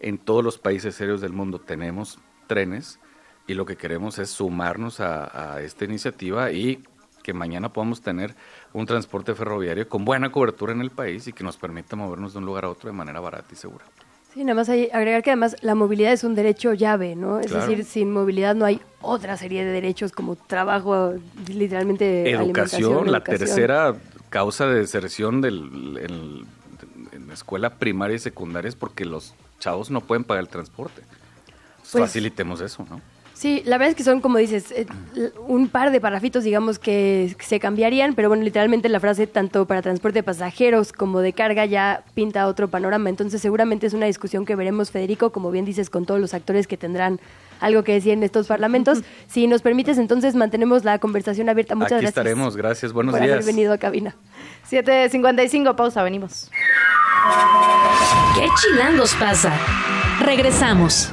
En 0.00 0.16
todos 0.16 0.42
los 0.42 0.56
países 0.56 0.94
serios 0.94 1.20
del 1.20 1.34
mundo 1.34 1.58
tenemos 1.58 2.18
trenes 2.46 2.98
y 3.46 3.52
lo 3.52 3.66
que 3.66 3.76
queremos 3.76 4.18
es 4.18 4.30
sumarnos 4.30 5.00
a, 5.00 5.56
a 5.56 5.60
esta 5.60 5.84
iniciativa 5.84 6.50
y 6.50 6.82
que 7.22 7.34
mañana 7.34 7.74
podamos 7.74 8.00
tener 8.00 8.34
un 8.72 8.86
transporte 8.86 9.34
ferroviario 9.34 9.86
con 9.86 10.06
buena 10.06 10.32
cobertura 10.32 10.72
en 10.72 10.80
el 10.80 10.92
país 10.92 11.28
y 11.28 11.34
que 11.34 11.44
nos 11.44 11.58
permita 11.58 11.94
movernos 11.94 12.32
de 12.32 12.38
un 12.38 12.46
lugar 12.46 12.64
a 12.64 12.70
otro 12.70 12.88
de 12.88 12.96
manera 12.96 13.20
barata 13.20 13.48
y 13.52 13.56
segura. 13.56 13.84
Sí, 14.34 14.42
nada 14.42 14.54
más 14.56 14.68
hay 14.68 14.88
agregar 14.92 15.22
que 15.22 15.30
además 15.30 15.56
la 15.60 15.74
movilidad 15.76 16.12
es 16.12 16.24
un 16.24 16.34
derecho 16.34 16.74
llave, 16.74 17.14
¿no? 17.14 17.38
Es 17.38 17.46
Claro. 17.52 17.66
decir, 17.68 17.84
sin 17.84 18.10
movilidad 18.12 18.54
no 18.56 18.64
hay 18.64 18.80
otra 19.00 19.36
serie 19.36 19.64
de 19.64 19.70
derechos 19.70 20.10
como 20.10 20.34
trabajo, 20.34 21.14
literalmente 21.48 22.28
Educación, 22.30 23.10
la 23.12 23.18
educación. 23.18 23.38
tercera 23.38 23.94
causa 24.30 24.66
de 24.66 24.80
deserción 24.80 25.40
del, 25.40 25.98
en, 26.02 26.46
en 27.12 27.28
la 27.28 27.34
escuela 27.34 27.70
primaria 27.78 28.16
y 28.16 28.18
secundaria 28.18 28.68
es 28.68 28.74
porque 28.74 29.04
los 29.04 29.34
chavos 29.60 29.90
no 29.92 30.00
pueden 30.00 30.24
pagar 30.24 30.42
el 30.42 30.48
transporte. 30.50 31.02
Pues- 31.92 32.02
Facilitemos 32.04 32.60
eso, 32.60 32.84
¿no? 32.90 33.00
Sí, 33.44 33.62
la 33.66 33.76
verdad 33.76 33.90
es 33.90 33.94
que 33.94 34.04
son, 34.04 34.22
como 34.22 34.38
dices, 34.38 34.70
eh, 34.70 34.86
un 35.46 35.68
par 35.68 35.90
de 35.90 36.00
parrafitos, 36.00 36.44
digamos, 36.44 36.78
que 36.78 37.36
se 37.40 37.60
cambiarían, 37.60 38.14
pero 38.14 38.30
bueno, 38.30 38.42
literalmente 38.42 38.88
la 38.88 39.00
frase, 39.00 39.26
tanto 39.26 39.66
para 39.66 39.82
transporte 39.82 40.20
de 40.20 40.22
pasajeros 40.22 40.94
como 40.94 41.20
de 41.20 41.34
carga, 41.34 41.66
ya 41.66 42.04
pinta 42.14 42.46
otro 42.46 42.68
panorama. 42.68 43.10
Entonces, 43.10 43.42
seguramente 43.42 43.86
es 43.86 43.92
una 43.92 44.06
discusión 44.06 44.46
que 44.46 44.56
veremos, 44.56 44.90
Federico, 44.90 45.28
como 45.30 45.50
bien 45.50 45.66
dices, 45.66 45.90
con 45.90 46.06
todos 46.06 46.22
los 46.22 46.32
actores 46.32 46.66
que 46.66 46.78
tendrán 46.78 47.20
algo 47.60 47.84
que 47.84 47.92
decir 47.92 48.14
en 48.14 48.22
estos 48.22 48.46
parlamentos. 48.46 49.02
Si 49.28 49.46
nos 49.46 49.60
permites, 49.60 49.98
entonces 49.98 50.34
mantenemos 50.34 50.82
la 50.84 50.98
conversación 50.98 51.50
abierta. 51.50 51.74
Muchas 51.74 51.92
Aquí 51.92 52.04
gracias. 52.06 52.16
estaremos, 52.16 52.56
gracias, 52.56 52.94
buenos 52.94 53.12
por 53.12 53.20
días. 53.20 53.34
haber 53.34 53.44
venido 53.44 53.74
a 53.74 53.76
cabina. 53.76 54.16
7.55, 54.70 55.76
pausa, 55.76 56.02
venimos. 56.02 56.50
¿Qué 58.36 58.48
chilangos 58.62 59.14
pasa? 59.16 59.52
Regresamos. 60.24 61.12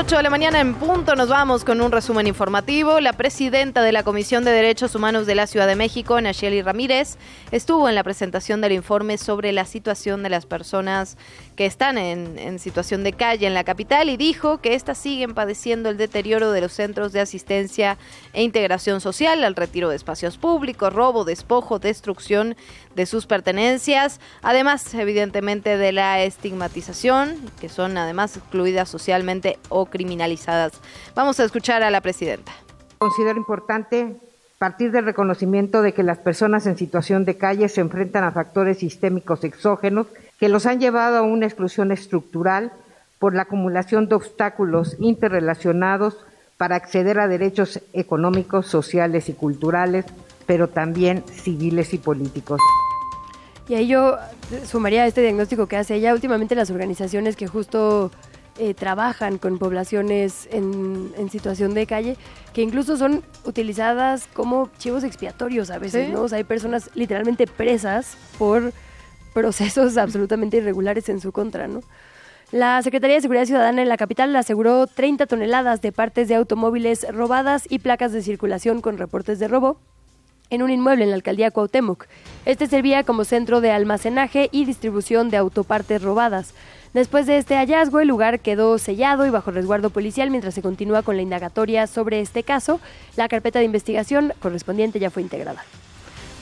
8 0.00 0.16
de 0.16 0.22
la 0.22 0.30
mañana 0.30 0.60
en 0.60 0.74
punto 0.74 1.16
nos 1.16 1.28
vamos 1.28 1.64
con 1.64 1.80
un 1.80 1.90
resumen 1.90 2.28
informativo. 2.28 3.00
La 3.00 3.14
presidenta 3.14 3.82
de 3.82 3.90
la 3.90 4.04
Comisión 4.04 4.44
de 4.44 4.52
Derechos 4.52 4.94
Humanos 4.94 5.26
de 5.26 5.34
la 5.34 5.48
Ciudad 5.48 5.66
de 5.66 5.74
México, 5.74 6.20
Nacheli 6.20 6.62
Ramírez, 6.62 7.18
estuvo 7.50 7.88
en 7.88 7.96
la 7.96 8.04
presentación 8.04 8.60
del 8.60 8.72
informe 8.72 9.18
sobre 9.18 9.50
la 9.50 9.64
situación 9.64 10.22
de 10.22 10.30
las 10.30 10.46
personas 10.46 11.18
que 11.58 11.66
están 11.66 11.98
en, 11.98 12.60
situación 12.60 13.02
de 13.02 13.12
calle 13.12 13.48
en 13.48 13.52
la 13.52 13.64
capital 13.64 14.10
y 14.10 14.16
dijo 14.16 14.58
que 14.58 14.74
éstas 14.74 14.96
siguen 14.96 15.34
padeciendo 15.34 15.88
el 15.88 15.96
deterioro 15.96 16.52
de 16.52 16.60
los 16.60 16.72
centros 16.72 17.12
de 17.12 17.18
asistencia 17.18 17.98
e 18.32 18.44
integración 18.44 19.00
social, 19.00 19.42
al 19.42 19.56
retiro 19.56 19.88
de 19.88 19.96
espacios 19.96 20.38
públicos, 20.38 20.92
robo, 20.92 21.24
despojo, 21.24 21.80
destrucción 21.80 22.54
de 22.94 23.06
sus 23.06 23.26
pertenencias, 23.26 24.20
además 24.40 24.94
evidentemente 24.94 25.76
de 25.76 25.90
la 25.90 26.22
estigmatización, 26.22 27.34
que 27.60 27.68
son 27.68 27.98
además 27.98 28.36
excluidas 28.36 28.88
socialmente 28.88 29.58
o 29.68 29.86
criminalizadas. 29.86 30.74
Vamos 31.16 31.40
a 31.40 31.44
escuchar 31.44 31.82
a 31.82 31.90
la 31.90 32.00
presidenta. 32.00 32.52
Considero 32.98 33.36
importante 33.36 34.14
partir 34.60 34.92
del 34.92 35.06
reconocimiento 35.06 35.82
de 35.82 35.92
que 35.92 36.04
las 36.04 36.18
personas 36.18 36.66
en 36.66 36.76
situación 36.76 37.24
de 37.24 37.36
calle 37.36 37.68
se 37.68 37.80
enfrentan 37.80 38.22
a 38.22 38.30
factores 38.30 38.78
sistémicos 38.78 39.42
exógenos 39.42 40.06
que 40.38 40.48
los 40.48 40.66
han 40.66 40.80
llevado 40.80 41.18
a 41.18 41.22
una 41.22 41.46
exclusión 41.46 41.92
estructural 41.92 42.72
por 43.18 43.34
la 43.34 43.42
acumulación 43.42 44.08
de 44.08 44.14
obstáculos 44.14 44.96
interrelacionados 45.00 46.16
para 46.56 46.76
acceder 46.76 47.18
a 47.18 47.28
derechos 47.28 47.80
económicos, 47.92 48.66
sociales 48.66 49.28
y 49.28 49.32
culturales, 49.32 50.04
pero 50.46 50.68
también 50.68 51.24
civiles 51.26 51.92
y 51.94 51.98
políticos. 51.98 52.60
Y 53.68 53.74
ahí 53.74 53.86
yo 53.88 54.16
sumaría 54.64 55.06
este 55.06 55.20
diagnóstico 55.20 55.66
que 55.66 55.76
hace 55.76 55.96
ella. 55.96 56.14
Últimamente 56.14 56.54
las 56.54 56.70
organizaciones 56.70 57.36
que 57.36 57.46
justo 57.46 58.10
eh, 58.58 58.74
trabajan 58.74 59.38
con 59.38 59.58
poblaciones 59.58 60.48
en, 60.50 61.12
en, 61.16 61.30
situación 61.30 61.74
de 61.74 61.86
calle, 61.86 62.16
que 62.54 62.62
incluso 62.62 62.96
son 62.96 63.22
utilizadas 63.44 64.26
como 64.32 64.70
chivos 64.78 65.04
expiatorios 65.04 65.70
a 65.70 65.78
veces, 65.78 66.06
¿Sí? 66.06 66.12
¿no? 66.12 66.22
O 66.22 66.28
sea, 66.28 66.38
hay 66.38 66.44
personas 66.44 66.90
literalmente 66.94 67.46
presas 67.46 68.16
por 68.38 68.72
procesos 69.32 69.96
absolutamente 69.98 70.58
irregulares 70.58 71.08
en 71.08 71.20
su 71.20 71.32
contra, 71.32 71.68
¿no? 71.68 71.80
La 72.50 72.80
Secretaría 72.82 73.16
de 73.16 73.20
Seguridad 73.20 73.44
Ciudadana 73.44 73.82
en 73.82 73.90
la 73.90 73.98
capital 73.98 74.34
aseguró 74.34 74.86
30 74.86 75.26
toneladas 75.26 75.82
de 75.82 75.92
partes 75.92 76.28
de 76.28 76.34
automóviles 76.34 77.06
robadas 77.12 77.66
y 77.68 77.80
placas 77.80 78.12
de 78.12 78.22
circulación 78.22 78.80
con 78.80 78.96
reportes 78.96 79.38
de 79.38 79.48
robo 79.48 79.78
en 80.50 80.62
un 80.62 80.70
inmueble 80.70 81.04
en 81.04 81.10
la 81.10 81.16
alcaldía 81.16 81.50
Cuauhtémoc. 81.50 82.06
Este 82.46 82.66
servía 82.66 83.04
como 83.04 83.24
centro 83.24 83.60
de 83.60 83.70
almacenaje 83.70 84.48
y 84.50 84.64
distribución 84.64 85.28
de 85.28 85.36
autopartes 85.36 86.02
robadas. 86.02 86.54
Después 86.94 87.26
de 87.26 87.36
este 87.36 87.56
hallazgo, 87.56 88.00
el 88.00 88.08
lugar 88.08 88.40
quedó 88.40 88.78
sellado 88.78 89.26
y 89.26 89.30
bajo 89.30 89.50
resguardo 89.50 89.90
policial 89.90 90.30
mientras 90.30 90.54
se 90.54 90.62
continúa 90.62 91.02
con 91.02 91.16
la 91.16 91.22
indagatoria 91.22 91.86
sobre 91.86 92.20
este 92.20 92.44
caso. 92.44 92.80
La 93.16 93.28
carpeta 93.28 93.58
de 93.58 93.66
investigación 93.66 94.32
correspondiente 94.40 94.98
ya 94.98 95.10
fue 95.10 95.22
integrada. 95.22 95.62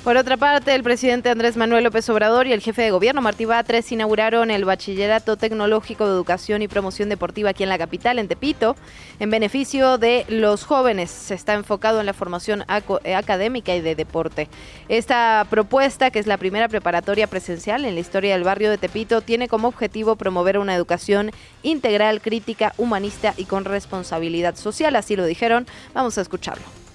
Por 0.06 0.16
otra 0.16 0.36
parte, 0.36 0.72
el 0.72 0.84
presidente 0.84 1.30
Andrés 1.30 1.56
Manuel 1.56 1.82
López 1.82 2.08
Obrador 2.10 2.46
y 2.46 2.52
el 2.52 2.60
jefe 2.60 2.80
de 2.82 2.92
gobierno 2.92 3.22
Martí 3.22 3.44
Batres 3.44 3.90
inauguraron 3.90 4.52
el 4.52 4.64
Bachillerato 4.64 5.36
Tecnológico 5.36 6.06
de 6.06 6.12
Educación 6.12 6.62
y 6.62 6.68
Promoción 6.68 7.08
Deportiva 7.08 7.50
aquí 7.50 7.64
en 7.64 7.68
la 7.68 7.76
capital, 7.76 8.20
en 8.20 8.28
Tepito, 8.28 8.76
en 9.18 9.32
beneficio 9.32 9.98
de 9.98 10.24
los 10.28 10.62
jóvenes. 10.62 11.10
Se 11.10 11.34
está 11.34 11.54
enfocado 11.54 11.98
en 11.98 12.06
la 12.06 12.12
formación 12.12 12.62
académica 12.68 13.74
y 13.74 13.80
de 13.80 13.96
deporte. 13.96 14.48
Esta 14.88 15.44
propuesta, 15.50 16.12
que 16.12 16.20
es 16.20 16.28
la 16.28 16.36
primera 16.36 16.68
preparatoria 16.68 17.26
presencial 17.26 17.84
en 17.84 17.96
la 17.96 18.00
historia 18.00 18.34
del 18.34 18.44
barrio 18.44 18.70
de 18.70 18.78
Tepito, 18.78 19.22
tiene 19.22 19.48
como 19.48 19.66
objetivo 19.66 20.14
promover 20.14 20.58
una 20.58 20.76
educación 20.76 21.32
integral, 21.64 22.20
crítica, 22.20 22.74
humanista 22.78 23.34
y 23.36 23.46
con 23.46 23.64
responsabilidad 23.64 24.54
social. 24.54 24.94
Así 24.94 25.16
lo 25.16 25.26
dijeron. 25.26 25.66
Vamos 25.94 26.16
a 26.16 26.20
escucharlo. 26.20 26.85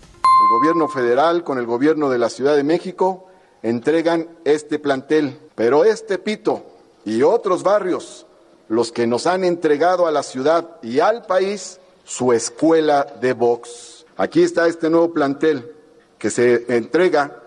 El 0.41 0.47
gobierno 0.47 0.87
federal 0.87 1.43
con 1.43 1.59
el 1.59 1.67
gobierno 1.67 2.09
de 2.09 2.17
la 2.17 2.29
Ciudad 2.29 2.55
de 2.55 2.63
México 2.63 3.27
entregan 3.61 4.27
este 4.43 4.79
plantel, 4.79 5.39
pero 5.53 5.85
este 5.85 6.17
Pito 6.17 6.63
y 7.05 7.21
otros 7.21 7.61
barrios, 7.61 8.25
los 8.67 8.91
que 8.91 9.05
nos 9.05 9.27
han 9.27 9.43
entregado 9.43 10.07
a 10.07 10.11
la 10.11 10.23
ciudad 10.23 10.77
y 10.81 10.99
al 10.99 11.25
país 11.27 11.79
su 12.05 12.33
escuela 12.33 13.05
de 13.21 13.33
box. 13.33 14.05
Aquí 14.17 14.41
está 14.41 14.67
este 14.67 14.89
nuevo 14.89 15.13
plantel 15.13 15.75
que 16.17 16.31
se 16.31 16.75
entrega 16.75 17.43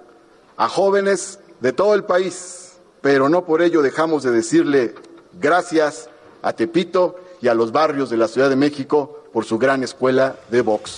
a 0.57 0.69
jóvenes 0.69 1.41
de 1.61 1.73
todo 1.73 1.95
el 1.95 2.05
país, 2.05 2.75
pero 3.01 3.29
no 3.29 3.45
por 3.45 3.61
ello 3.61 3.83
dejamos 3.83 4.23
de 4.23 4.31
decirle 4.31 4.95
gracias 5.41 6.09
a 6.43 6.53
Tepito 6.53 7.17
y 7.41 7.49
a 7.49 7.55
los 7.55 7.73
barrios 7.73 8.09
de 8.09 8.19
la 8.19 8.29
Ciudad 8.29 8.51
de 8.51 8.57
México 8.57 9.25
por 9.33 9.45
su 9.45 9.59
gran 9.59 9.83
escuela 9.83 10.37
de 10.49 10.63
box. 10.63 10.97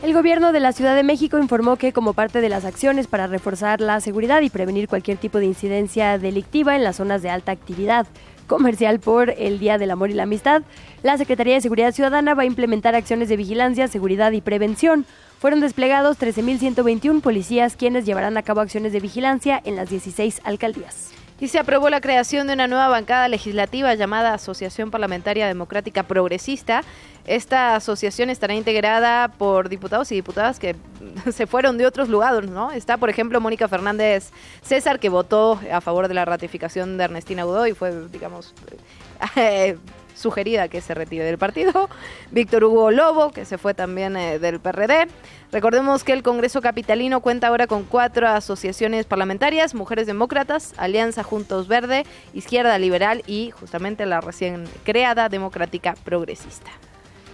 El 0.00 0.14
gobierno 0.14 0.52
de 0.52 0.60
la 0.60 0.70
Ciudad 0.72 0.94
de 0.94 1.02
México 1.02 1.38
informó 1.38 1.76
que 1.76 1.92
como 1.92 2.12
parte 2.12 2.40
de 2.40 2.48
las 2.48 2.64
acciones 2.64 3.08
para 3.08 3.26
reforzar 3.26 3.80
la 3.80 4.00
seguridad 4.00 4.42
y 4.42 4.48
prevenir 4.48 4.86
cualquier 4.88 5.18
tipo 5.18 5.38
de 5.38 5.46
incidencia 5.46 6.18
delictiva 6.18 6.76
en 6.76 6.84
las 6.84 6.96
zonas 6.96 7.20
de 7.20 7.30
alta 7.30 7.50
actividad 7.50 8.06
comercial 8.46 9.00
por 9.00 9.30
el 9.30 9.58
Día 9.58 9.76
del 9.76 9.90
Amor 9.90 10.10
y 10.10 10.14
la 10.14 10.22
Amistad, 10.22 10.62
la 11.02 11.18
Secretaría 11.18 11.54
de 11.54 11.60
Seguridad 11.60 11.92
Ciudadana 11.92 12.34
va 12.34 12.42
a 12.42 12.46
implementar 12.46 12.94
acciones 12.94 13.28
de 13.28 13.36
vigilancia, 13.36 13.88
seguridad 13.88 14.30
y 14.30 14.40
prevención. 14.40 15.04
Fueron 15.40 15.60
desplegados 15.60 16.16
13.121 16.18 17.20
policías 17.20 17.74
quienes 17.74 18.06
llevarán 18.06 18.36
a 18.36 18.42
cabo 18.44 18.60
acciones 18.60 18.92
de 18.92 19.00
vigilancia 19.00 19.60
en 19.64 19.74
las 19.74 19.90
16 19.90 20.40
alcaldías. 20.44 21.17
Y 21.40 21.48
se 21.48 21.60
aprobó 21.60 21.88
la 21.88 22.00
creación 22.00 22.48
de 22.48 22.54
una 22.54 22.66
nueva 22.66 22.88
bancada 22.88 23.28
legislativa 23.28 23.94
llamada 23.94 24.34
Asociación 24.34 24.90
Parlamentaria 24.90 25.46
Democrática 25.46 26.02
Progresista. 26.02 26.82
Esta 27.26 27.76
asociación 27.76 28.28
estará 28.28 28.54
integrada 28.54 29.28
por 29.28 29.68
diputados 29.68 30.10
y 30.10 30.16
diputadas 30.16 30.58
que 30.58 30.74
se 31.32 31.46
fueron 31.46 31.78
de 31.78 31.86
otros 31.86 32.08
lugares, 32.08 32.50
¿no? 32.50 32.72
Está, 32.72 32.96
por 32.96 33.08
ejemplo, 33.08 33.40
Mónica 33.40 33.68
Fernández 33.68 34.30
César, 34.62 34.98
que 34.98 35.10
votó 35.10 35.60
a 35.72 35.80
favor 35.80 36.08
de 36.08 36.14
la 36.14 36.24
ratificación 36.24 36.98
de 36.98 37.04
Ernestina 37.04 37.44
Godoy, 37.44 37.72
fue, 37.72 38.08
digamos, 38.08 38.52
eh, 39.36 39.78
sugerida 40.18 40.68
que 40.68 40.80
se 40.80 40.94
retire 40.94 41.24
del 41.24 41.38
partido. 41.38 41.88
Víctor 42.30 42.64
Hugo 42.64 42.90
Lobo, 42.90 43.30
que 43.30 43.44
se 43.44 43.58
fue 43.58 43.74
también 43.74 44.16
eh, 44.16 44.38
del 44.38 44.60
PRD. 44.60 45.08
Recordemos 45.52 46.04
que 46.04 46.12
el 46.12 46.22
Congreso 46.22 46.60
Capitalino 46.60 47.20
cuenta 47.20 47.48
ahora 47.48 47.66
con 47.66 47.84
cuatro 47.84 48.28
asociaciones 48.28 49.06
parlamentarias, 49.06 49.74
Mujeres 49.74 50.06
Demócratas, 50.06 50.74
Alianza 50.76 51.22
Juntos 51.22 51.68
Verde, 51.68 52.04
Izquierda 52.34 52.78
Liberal 52.78 53.22
y 53.26 53.50
justamente 53.50 54.04
la 54.04 54.20
recién 54.20 54.64
creada 54.84 55.28
Democrática 55.28 55.94
Progresista. 56.04 56.70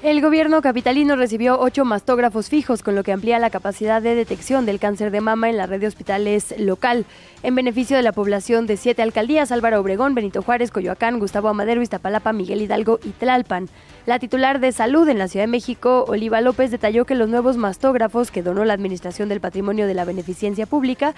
El 0.05 0.20
gobierno 0.20 0.61
capitalino 0.61 1.16
recibió 1.16 1.59
ocho 1.59 1.86
mastógrafos 1.86 2.50
fijos, 2.50 2.82
con 2.82 2.94
lo 2.94 3.02
que 3.02 3.12
amplía 3.12 3.38
la 3.38 3.48
capacidad 3.48 4.02
de 4.02 4.14
detección 4.14 4.66
del 4.66 4.78
cáncer 4.78 5.11
de 5.11 5.22
mama 5.22 5.48
en 5.48 5.57
la 5.57 5.64
red 5.64 5.80
de 5.80 5.86
hospitales 5.86 6.55
local, 6.59 7.07
en 7.42 7.55
beneficio 7.55 7.96
de 7.96 8.02
la 8.02 8.12
población 8.12 8.66
de 8.66 8.76
siete 8.76 9.00
alcaldías, 9.00 9.50
Álvaro 9.50 9.80
Obregón, 9.80 10.14
Benito 10.14 10.42
Juárez, 10.42 10.70
Coyoacán, 10.70 11.18
Gustavo 11.20 11.48
Amadero, 11.48 11.80
Iztapalapa, 11.80 12.34
Miguel 12.34 12.61
Hidalgo 12.61 13.00
y 13.02 13.12
Tlalpan. 13.12 13.70
La 14.05 14.18
titular 14.18 14.61
de 14.61 14.72
salud 14.72 15.09
en 15.09 15.16
la 15.16 15.26
Ciudad 15.26 15.44
de 15.44 15.52
México, 15.52 16.05
Oliva 16.07 16.42
López, 16.42 16.70
detalló 16.70 17.07
que 17.07 17.14
los 17.14 17.30
nuevos 17.30 17.57
mastógrafos 17.57 18.30
que 18.30 18.42
donó 18.42 18.66
la 18.66 18.74
Administración 18.74 19.30
del 19.30 19.40
Patrimonio 19.40 19.86
de 19.86 19.94
la 19.94 20.05
Beneficencia 20.05 20.66
Pública 20.66 21.14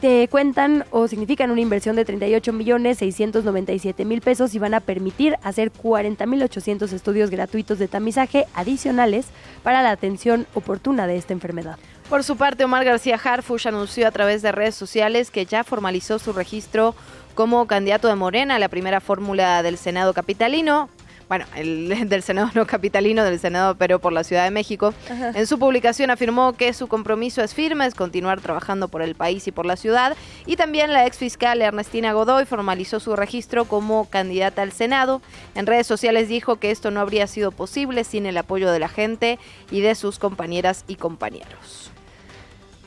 te 0.00 0.28
cuentan 0.28 0.84
o 0.90 1.08
significan 1.08 1.50
una 1.50 1.60
inversión 1.60 1.96
de 1.96 2.04
38 2.04 2.52
millones 2.52 2.98
697 2.98 4.04
mil 4.04 4.20
pesos 4.20 4.54
y 4.54 4.58
van 4.58 4.74
a 4.74 4.80
permitir 4.80 5.36
hacer 5.42 5.70
40 5.70 6.24
mil 6.26 6.42
800 6.42 6.92
estudios 6.92 7.30
gratuitos 7.30 7.78
de 7.78 7.88
tamizaje 7.88 8.46
adicionales 8.54 9.26
para 9.62 9.82
la 9.82 9.90
atención 9.90 10.46
oportuna 10.54 11.06
de 11.06 11.16
esta 11.16 11.32
enfermedad. 11.32 11.78
Por 12.08 12.24
su 12.24 12.36
parte, 12.36 12.64
Omar 12.64 12.84
García 12.84 13.20
Harfush 13.22 13.68
anunció 13.68 14.08
a 14.08 14.10
través 14.10 14.42
de 14.42 14.52
redes 14.52 14.74
sociales 14.74 15.30
que 15.30 15.46
ya 15.46 15.64
formalizó 15.64 16.18
su 16.18 16.32
registro 16.32 16.94
como 17.34 17.66
candidato 17.66 18.08
de 18.08 18.16
Morena 18.16 18.56
a 18.56 18.58
la 18.58 18.68
primera 18.68 19.00
fórmula 19.00 19.62
del 19.62 19.78
Senado 19.78 20.12
capitalino. 20.12 20.88
Bueno, 21.30 21.46
el 21.54 21.88
del 22.08 22.24
Senado 22.24 22.50
no 22.54 22.66
capitalino, 22.66 23.22
del 23.22 23.38
Senado 23.38 23.76
pero 23.76 24.00
por 24.00 24.12
la 24.12 24.24
Ciudad 24.24 24.42
de 24.42 24.50
México, 24.50 24.92
Ajá. 25.08 25.30
en 25.30 25.46
su 25.46 25.60
publicación 25.60 26.10
afirmó 26.10 26.54
que 26.54 26.72
su 26.72 26.88
compromiso 26.88 27.40
es 27.40 27.54
firme, 27.54 27.86
es 27.86 27.94
continuar 27.94 28.40
trabajando 28.40 28.88
por 28.88 29.00
el 29.00 29.14
país 29.14 29.46
y 29.46 29.52
por 29.52 29.64
la 29.64 29.76
ciudad. 29.76 30.16
Y 30.44 30.56
también 30.56 30.92
la 30.92 31.06
ex 31.06 31.18
fiscal 31.18 31.62
Ernestina 31.62 32.12
Godoy 32.12 32.46
formalizó 32.46 32.98
su 32.98 33.14
registro 33.14 33.64
como 33.66 34.10
candidata 34.10 34.62
al 34.62 34.72
Senado. 34.72 35.22
En 35.54 35.66
redes 35.66 35.86
sociales 35.86 36.28
dijo 36.28 36.56
que 36.56 36.72
esto 36.72 36.90
no 36.90 36.98
habría 36.98 37.28
sido 37.28 37.52
posible 37.52 38.02
sin 38.02 38.26
el 38.26 38.36
apoyo 38.36 38.72
de 38.72 38.80
la 38.80 38.88
gente 38.88 39.38
y 39.70 39.82
de 39.82 39.94
sus 39.94 40.18
compañeras 40.18 40.84
y 40.88 40.96
compañeros. 40.96 41.89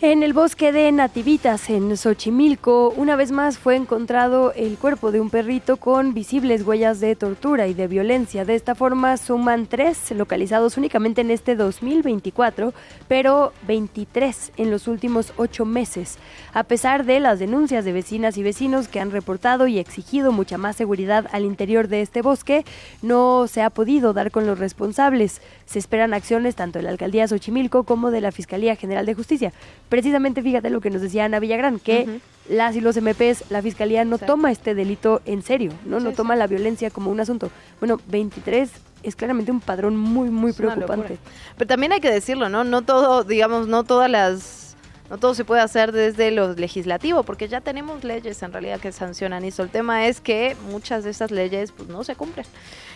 En 0.06 0.22
el 0.22 0.34
bosque 0.34 0.74
de 0.74 0.91
Nativitas, 0.91 1.70
en 1.70 1.95
Xochimilco, 1.95 2.89
una 2.97 3.16
vez 3.16 3.32
más 3.32 3.58
fue 3.58 3.78
encontrado 3.78 4.51
el 4.51 4.78
cuerpo 4.78 5.14
de 5.14 5.22
un 5.22 5.30
perrito 5.30 5.78
con 5.78 6.14
visibles 6.14 6.64
huellas 6.64 6.99
de 6.99 7.16
tortura 7.16 7.68
y 7.68 7.74
de 7.74 7.88
violencia. 7.88 8.43
De 8.43 8.54
esta 8.54 8.76
forma 8.76 9.16
suman 9.16 9.66
tres 9.66 10.12
localizados 10.12 10.76
únicamente 10.76 11.22
en 11.22 11.32
este 11.32 11.56
2024, 11.56 12.74
pero 13.08 13.54
23 13.66 14.51
en 14.58 14.72
los 14.72 14.89
últimos 14.89 15.32
ocho 15.38 15.64
meses. 15.64 16.18
A 16.51 16.64
pesar 16.64 17.06
de 17.06 17.22
las 17.22 17.39
denuncias 17.39 17.86
de 17.86 17.93
vecinas 17.93 18.36
y 18.36 18.43
vecinos 18.43 18.89
que 18.89 18.99
han 18.99 19.10
reportado 19.10 19.68
y 19.68 19.80
exigido 19.80 20.34
mucha 20.34 20.58
más 20.58 20.76
seguridad 20.76 21.28
al 21.32 21.45
interior 21.45 21.88
de 21.88 22.01
este 22.01 22.22
bosque, 22.22 22.66
no 23.01 23.47
se 23.47 23.62
ha 23.62 23.70
podido 23.70 24.12
dar 24.12 24.32
con 24.32 24.47
los 24.47 24.60
responsables. 24.60 25.41
Se 25.66 25.80
esperan 25.80 26.14
acciones 26.14 26.56
tanto 26.56 26.80
de 26.80 26.84
la 26.84 26.89
alcaldía 26.89 27.22
de 27.22 27.30
Xochimilco 27.30 27.86
como 27.86 28.12
de 28.12 28.20
la 28.20 28.34
Fiscalía 28.34 28.76
General 28.76 29.06
de 29.06 29.14
Justicia. 29.14 29.54
Precisamente 29.93 30.41
fíjate 30.41 30.71
lo 30.71 30.81
que 30.81 30.89
nos 30.89 31.03
decía 31.03 31.25
Ana 31.25 31.39
Villagrán, 31.39 31.77
que 31.77 32.19
las 32.49 32.75
y 32.75 32.81
los 32.81 32.99
MPs, 32.99 33.51
la 33.51 33.61
Fiscalía 33.61 34.03
no 34.03 34.17
toma 34.17 34.51
este 34.51 34.73
delito 34.73 35.21
en 35.25 35.43
serio, 35.43 35.71
¿no? 35.85 35.99
no 35.99 36.13
toma 36.13 36.35
la 36.35 36.47
violencia 36.47 36.89
como 36.89 37.11
un 37.11 37.19
asunto. 37.19 37.51
Bueno, 37.79 37.99
23 38.07 38.71
es 39.03 39.15
claramente 39.15 39.51
un 39.51 39.59
padrón 39.59 39.95
muy, 39.95 40.31
muy 40.31 40.51
preocupante. 40.51 41.19
Pero 41.55 41.67
también 41.67 41.91
hay 41.91 41.99
que 41.99 42.09
decirlo, 42.09 42.49
¿no? 42.49 42.63
No 42.63 42.81
todo, 42.81 43.23
digamos, 43.23 43.67
no 43.67 43.83
todas 43.83 44.09
las... 44.09 44.75
No 45.11 45.19
todo 45.19 45.35
se 45.35 45.45
puede 45.45 45.61
hacer 45.61 45.91
desde 45.91 46.31
lo 46.31 46.53
legislativo, 46.53 47.21
porque 47.21 47.47
ya 47.47 47.61
tenemos 47.61 48.03
leyes 48.03 48.41
en 48.41 48.51
realidad 48.51 48.79
que 48.79 48.91
sancionan 48.91 49.43
eso. 49.43 49.61
El 49.61 49.69
tema 49.69 50.07
es 50.07 50.21
que 50.21 50.57
muchas 50.71 51.03
de 51.03 51.11
esas 51.11 51.29
leyes 51.29 51.71
pues, 51.71 51.87
no 51.87 52.03
se 52.03 52.15
cumplen. 52.15 52.47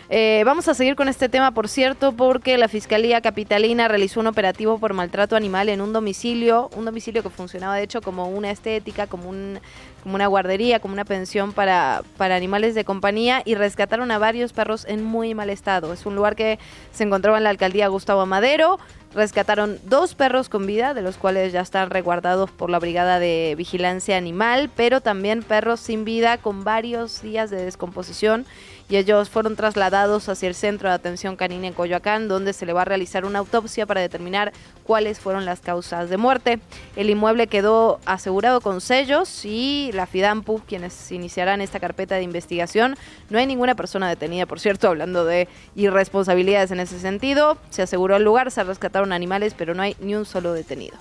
Eh, 0.09 0.43
vamos 0.45 0.69
a 0.69 0.73
seguir 0.73 0.95
con 0.95 1.09
este 1.09 1.27
tema, 1.27 1.51
por 1.51 1.67
cierto, 1.67 2.13
porque 2.13 2.57
la 2.57 2.69
Fiscalía 2.69 3.19
Capitalina 3.19 3.89
realizó 3.89 4.21
un 4.21 4.27
operativo 4.27 4.79
por 4.79 4.93
maltrato 4.93 5.35
animal 5.35 5.67
en 5.67 5.81
un 5.81 5.91
domicilio, 5.91 6.69
un 6.77 6.85
domicilio 6.85 7.23
que 7.23 7.29
funcionaba 7.29 7.75
de 7.75 7.83
hecho 7.83 8.01
como 8.01 8.29
una 8.29 8.49
estética, 8.49 9.07
como, 9.07 9.29
un, 9.29 9.59
como 10.03 10.15
una 10.15 10.27
guardería, 10.27 10.79
como 10.79 10.93
una 10.93 11.03
pensión 11.03 11.51
para, 11.51 12.03
para 12.15 12.37
animales 12.37 12.73
de 12.73 12.85
compañía 12.85 13.41
y 13.43 13.55
rescataron 13.55 14.09
a 14.11 14.17
varios 14.17 14.53
perros 14.53 14.85
en 14.87 15.03
muy 15.03 15.35
mal 15.35 15.49
estado. 15.49 15.91
Es 15.91 16.05
un 16.05 16.15
lugar 16.15 16.37
que 16.37 16.57
se 16.93 17.03
encontraba 17.03 17.37
en 17.37 17.43
la 17.43 17.49
alcaldía 17.49 17.89
Gustavo 17.89 18.25
Madero. 18.25 18.79
Rescataron 19.13 19.79
dos 19.83 20.15
perros 20.15 20.47
con 20.47 20.67
vida, 20.67 20.93
de 20.93 21.01
los 21.01 21.17
cuales 21.17 21.51
ya 21.51 21.61
están 21.61 21.89
resguardados 21.89 22.51
por 22.51 22.69
la 22.69 22.77
Brigada 22.77 23.19
de 23.19 23.55
Vigilancia 23.57 24.15
Animal, 24.15 24.69
pero 24.75 25.01
también 25.01 25.43
perros 25.43 25.79
sin 25.79 26.05
vida 26.05 26.37
con 26.37 26.63
varios 26.63 27.21
días 27.21 27.49
de 27.49 27.63
descomposición 27.63 28.45
y 28.89 28.97
ellos 28.97 29.29
fueron 29.29 29.55
trasladados 29.55 30.29
hacia 30.29 30.47
el 30.47 30.55
Centro 30.55 30.89
de 30.89 30.95
Atención 30.95 31.35
Canina 31.35 31.67
en 31.67 31.73
Coyoacán, 31.73 32.27
donde 32.27 32.53
se 32.53 32.65
le 32.65 32.73
va 32.73 32.83
a 32.83 32.85
realizar 32.85 33.25
una 33.25 33.39
autopsia 33.39 33.85
para 33.85 34.01
determinar 34.01 34.53
cuáles 34.83 35.19
fueron 35.19 35.45
las 35.45 35.59
causas 35.59 36.09
de 36.09 36.17
muerte. 36.17 36.59
El 36.95 37.09
inmueble 37.09 37.47
quedó 37.47 37.99
asegurado 38.05 38.61
con 38.61 38.81
sellos 38.81 39.43
y 39.45 39.91
la 39.93 40.07
Fidampu, 40.07 40.61
quienes 40.65 41.11
iniciarán 41.11 41.61
esta 41.61 41.79
carpeta 41.79 42.15
de 42.15 42.23
investigación, 42.23 42.95
no 43.29 43.39
hay 43.39 43.45
ninguna 43.45 43.75
persona 43.75 44.07
detenida, 44.07 44.45
por 44.45 44.59
cierto, 44.59 44.87
hablando 44.87 45.25
de 45.25 45.47
irresponsabilidades 45.75 46.71
en 46.71 46.79
ese 46.79 46.99
sentido. 46.99 47.57
Se 47.69 47.81
aseguró 47.81 48.15
el 48.15 48.23
lugar, 48.23 48.51
se 48.51 48.63
rescataron 48.63 49.11
animales, 49.11 49.53
pero 49.57 49.73
no 49.73 49.83
hay 49.83 49.95
ni 49.99 50.15
un 50.15 50.25
solo 50.25 50.53
detenido. 50.53 50.97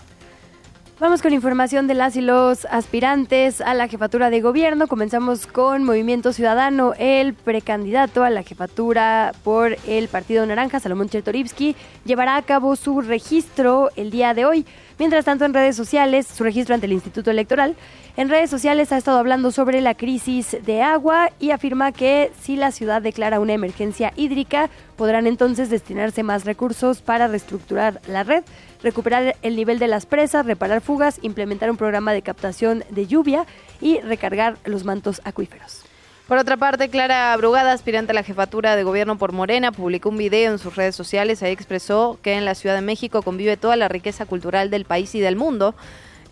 Vamos 0.98 1.20
con 1.20 1.34
información 1.34 1.86
de 1.86 1.92
las 1.92 2.16
y 2.16 2.22
los 2.22 2.64
aspirantes 2.64 3.60
a 3.60 3.74
la 3.74 3.86
jefatura 3.86 4.30
de 4.30 4.40
gobierno. 4.40 4.86
Comenzamos 4.86 5.46
con 5.46 5.84
Movimiento 5.84 6.32
Ciudadano. 6.32 6.94
El 6.98 7.34
precandidato 7.34 8.24
a 8.24 8.30
la 8.30 8.42
jefatura 8.42 9.34
por 9.44 9.76
el 9.86 10.08
Partido 10.08 10.46
Naranja, 10.46 10.80
Salomón 10.80 11.10
Chertorivsky, 11.10 11.76
llevará 12.06 12.36
a 12.36 12.42
cabo 12.42 12.76
su 12.76 13.02
registro 13.02 13.90
el 13.96 14.10
día 14.10 14.32
de 14.32 14.46
hoy. 14.46 14.64
Mientras 14.98 15.26
tanto, 15.26 15.44
en 15.44 15.52
redes 15.52 15.76
sociales, 15.76 16.26
su 16.26 16.42
registro 16.42 16.74
ante 16.74 16.86
el 16.86 16.92
Instituto 16.92 17.30
Electoral, 17.30 17.76
en 18.16 18.30
redes 18.30 18.48
sociales 18.48 18.90
ha 18.92 18.96
estado 18.96 19.18
hablando 19.18 19.50
sobre 19.50 19.82
la 19.82 19.94
crisis 19.94 20.56
de 20.64 20.80
agua 20.80 21.28
y 21.38 21.50
afirma 21.50 21.92
que 21.92 22.32
si 22.40 22.56
la 22.56 22.70
ciudad 22.70 23.02
declara 23.02 23.40
una 23.40 23.52
emergencia 23.52 24.14
hídrica, 24.16 24.70
podrán 24.96 25.26
entonces 25.26 25.68
destinarse 25.68 26.22
más 26.22 26.46
recursos 26.46 27.02
para 27.02 27.28
reestructurar 27.28 28.00
la 28.08 28.22
red, 28.24 28.42
recuperar 28.82 29.36
el 29.42 29.56
nivel 29.56 29.78
de 29.78 29.88
las 29.88 30.06
presas, 30.06 30.46
reparar 30.46 30.80
fugas, 30.80 31.18
implementar 31.22 31.70
un 31.70 31.76
programa 31.76 32.12
de 32.12 32.22
captación 32.22 32.84
de 32.90 33.06
lluvia 33.06 33.46
y 33.80 34.00
recargar 34.00 34.56
los 34.64 34.84
mantos 34.84 35.20
acuíferos. 35.24 35.84
Por 36.28 36.38
otra 36.38 36.56
parte, 36.56 36.88
Clara 36.88 37.36
Brugada, 37.36 37.70
aspirante 37.70 38.10
a 38.10 38.14
la 38.14 38.24
jefatura 38.24 38.74
de 38.74 38.82
gobierno 38.82 39.16
por 39.16 39.30
Morena, 39.30 39.70
publicó 39.70 40.08
un 40.08 40.16
video 40.16 40.50
en 40.50 40.58
sus 40.58 40.74
redes 40.74 40.96
sociales. 40.96 41.40
Ahí 41.44 41.52
expresó 41.52 42.18
que 42.20 42.34
en 42.34 42.44
la 42.44 42.56
Ciudad 42.56 42.74
de 42.74 42.80
México 42.80 43.22
convive 43.22 43.56
toda 43.56 43.76
la 43.76 43.86
riqueza 43.86 44.26
cultural 44.26 44.68
del 44.68 44.86
país 44.86 45.14
y 45.14 45.20
del 45.20 45.36
mundo. 45.36 45.76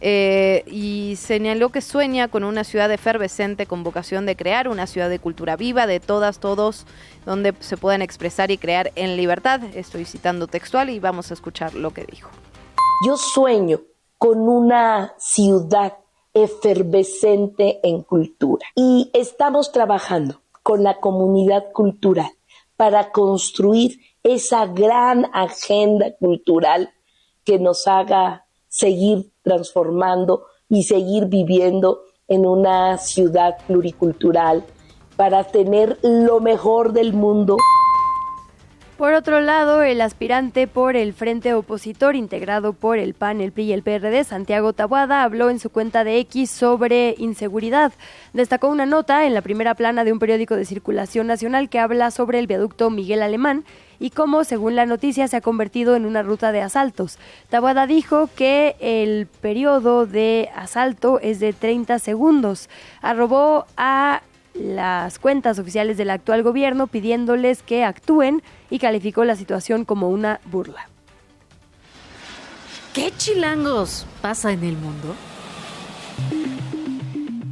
Eh, 0.07 0.65
y 0.67 1.17
señaló 1.17 1.71
que 1.71 1.81
sueña 1.81 2.29
con 2.29 2.45
una 2.45 2.63
ciudad 2.63 2.93
efervescente 2.93 3.65
con 3.65 3.83
vocación 3.83 4.27
de 4.27 4.37
crear 4.37 4.69
una 4.69 4.87
ciudad 4.87 5.09
de 5.09 5.19
cultura 5.19 5.57
viva, 5.57 5.87
de 5.87 5.99
todas, 5.99 6.41
todos, 6.41 6.85
donde 7.25 7.55
se 7.61 7.79
puedan 7.79 8.03
expresar 8.03 8.51
y 8.51 8.59
crear 8.59 8.93
en 8.97 9.17
libertad. 9.17 9.63
Estoy 9.75 10.05
citando 10.05 10.47
textual 10.47 10.91
y 10.91 10.99
vamos 10.99 11.31
a 11.31 11.35
escuchar 11.35 11.73
lo 11.73 11.95
que 11.95 12.05
dijo. 12.05 12.29
Yo 13.07 13.17
sueño 13.17 13.81
con 14.19 14.47
una 14.47 15.15
ciudad 15.17 15.97
efervescente 16.35 17.81
en 17.83 18.03
cultura 18.03 18.67
y 18.75 19.11
estamos 19.15 19.73
trabajando 19.73 20.43
con 20.63 20.83
la 20.83 21.01
comunidad 21.01 21.73
cultural 21.73 22.31
para 22.77 23.11
construir 23.11 24.01
esa 24.23 24.67
gran 24.67 25.31
agenda 25.33 26.15
cultural 26.21 26.93
que 27.43 27.59
nos 27.59 27.87
haga 27.87 28.45
seguir 28.69 29.31
transformando 29.45 30.47
y 30.69 30.83
seguir 30.83 31.27
viviendo 31.27 32.01
en 32.27 32.47
una 32.47 32.99
ciudad 32.99 33.59
pluricultural 33.69 34.65
para 35.17 35.45
tener 35.45 35.99
lo 36.03 36.41
mejor 36.41 36.93
del 36.93 37.13
mundo. 37.13 37.57
Por 38.97 39.13
otro 39.13 39.41
lado, 39.41 39.83
el 39.83 40.01
aspirante 40.01 40.69
por 40.69 40.95
el 40.95 41.15
Frente 41.15 41.53
Opositor 41.53 42.15
integrado 42.15 42.75
por 42.75 42.97
el 42.97 43.15
PAN, 43.15 43.41
el 43.41 43.51
PRI 43.51 43.65
y 43.65 43.73
el 43.73 43.83
PRD, 43.83 44.23
Santiago 44.23 44.73
Tabuada, 44.73 45.25
habló 45.25 45.51
en 45.51 45.59
su 45.59 45.69
cuenta 45.69 46.05
de 46.05 46.19
X 46.21 46.49
sobre 46.49 47.17
inseguridad. 47.19 47.93
Destacó 48.35 48.69
una 48.69 48.87
nota 48.87 49.27
en 49.27 49.35
la 49.35 49.43
primera 49.43 49.75
plana 49.75 50.05
de 50.05 50.13
un 50.13 50.21
periódico 50.21 50.55
de 50.55 50.65
circulación 50.65 51.27
nacional 51.27 51.69
que 51.69 51.81
habla 51.81 52.13
sobre 52.13 52.39
el 52.39 52.47
viaducto 52.47 52.89
Miguel 52.89 53.23
Alemán 53.23 53.65
y 53.99 54.11
cómo, 54.11 54.45
según 54.45 54.77
la 54.77 54.87
noticia, 54.87 55.27
se 55.27 55.39
ha 55.39 55.41
convertido 55.41 55.97
en 55.97 56.07
una 56.07 56.23
ruta 56.23 56.53
de 56.53 56.63
asaltos. 56.63 57.19
Tabuada 57.51 57.89
dijo 57.89 58.31
que 58.37 58.77
el 58.79 59.27
periodo 59.27 60.07
de 60.07 60.51
asalto 60.55 61.19
es 61.19 61.41
de 61.41 61.53
30 61.53 61.99
segundos. 61.99 62.69
Arrobó 63.03 63.67
a 63.77 64.23
las 64.55 65.19
cuentas 65.19 65.59
oficiales 65.59 65.97
del 65.97 66.11
actual 66.11 66.43
gobierno 66.43 66.87
pidiéndoles 66.87 67.63
que 67.63 67.85
actúen 67.85 68.43
y 68.71 68.79
calificó 68.79 69.25
la 69.25 69.37
situación 69.37 69.85
como 69.85 70.09
una 70.09 70.41
burla. 70.47 70.89
¿Qué 72.93 73.13
chilangos 73.17 74.07
pasa 74.23 74.53
en 74.53 74.63
el 74.63 74.77
mundo? 74.77 75.15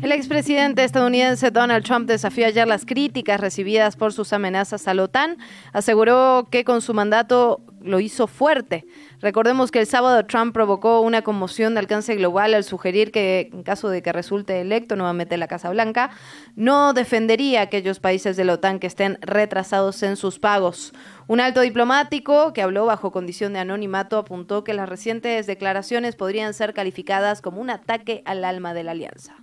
El 0.02 0.10
expresidente 0.10 0.82
estadounidense 0.82 1.52
Donald 1.52 1.84
Trump 1.84 2.08
desafió 2.08 2.46
ayer 2.46 2.66
las 2.66 2.84
críticas 2.84 3.40
recibidas 3.40 3.94
por 3.94 4.12
sus 4.12 4.32
amenazas 4.32 4.88
a 4.88 4.94
la 4.94 5.04
OTAN. 5.04 5.36
Aseguró 5.72 6.48
que 6.50 6.64
con 6.64 6.82
su 6.82 6.92
mandato 6.92 7.60
lo 7.80 8.00
hizo 8.00 8.26
fuerte. 8.26 8.84
Recordemos 9.22 9.70
que 9.70 9.78
el 9.78 9.86
sábado 9.86 10.26
Trump 10.26 10.52
provocó 10.52 11.00
una 11.00 11.22
conmoción 11.22 11.74
de 11.74 11.80
alcance 11.80 12.16
global 12.16 12.54
al 12.54 12.64
sugerir 12.64 13.12
que, 13.12 13.50
en 13.52 13.62
caso 13.62 13.88
de 13.88 14.02
que 14.02 14.12
resulte 14.12 14.60
electo 14.60 14.96
nuevamente 14.96 15.34
en 15.34 15.40
la 15.40 15.46
Casa 15.46 15.70
Blanca, 15.70 16.10
no 16.56 16.92
defendería 16.92 17.60
a 17.60 17.62
aquellos 17.62 18.00
países 18.00 18.36
de 18.36 18.44
la 18.44 18.54
OTAN 18.54 18.80
que 18.80 18.88
estén 18.88 19.18
retrasados 19.20 20.02
en 20.02 20.16
sus 20.16 20.40
pagos. 20.40 20.92
Un 21.28 21.38
alto 21.38 21.60
diplomático 21.60 22.52
que 22.52 22.62
habló 22.62 22.84
bajo 22.84 23.12
condición 23.12 23.52
de 23.52 23.60
anonimato 23.60 24.18
apuntó 24.18 24.64
que 24.64 24.74
las 24.74 24.88
recientes 24.88 25.46
declaraciones 25.46 26.16
podrían 26.16 26.52
ser 26.52 26.74
calificadas 26.74 27.40
como 27.40 27.60
un 27.60 27.70
ataque 27.70 28.22
al 28.24 28.44
alma 28.44 28.74
de 28.74 28.82
la 28.82 28.90
alianza. 28.90 29.41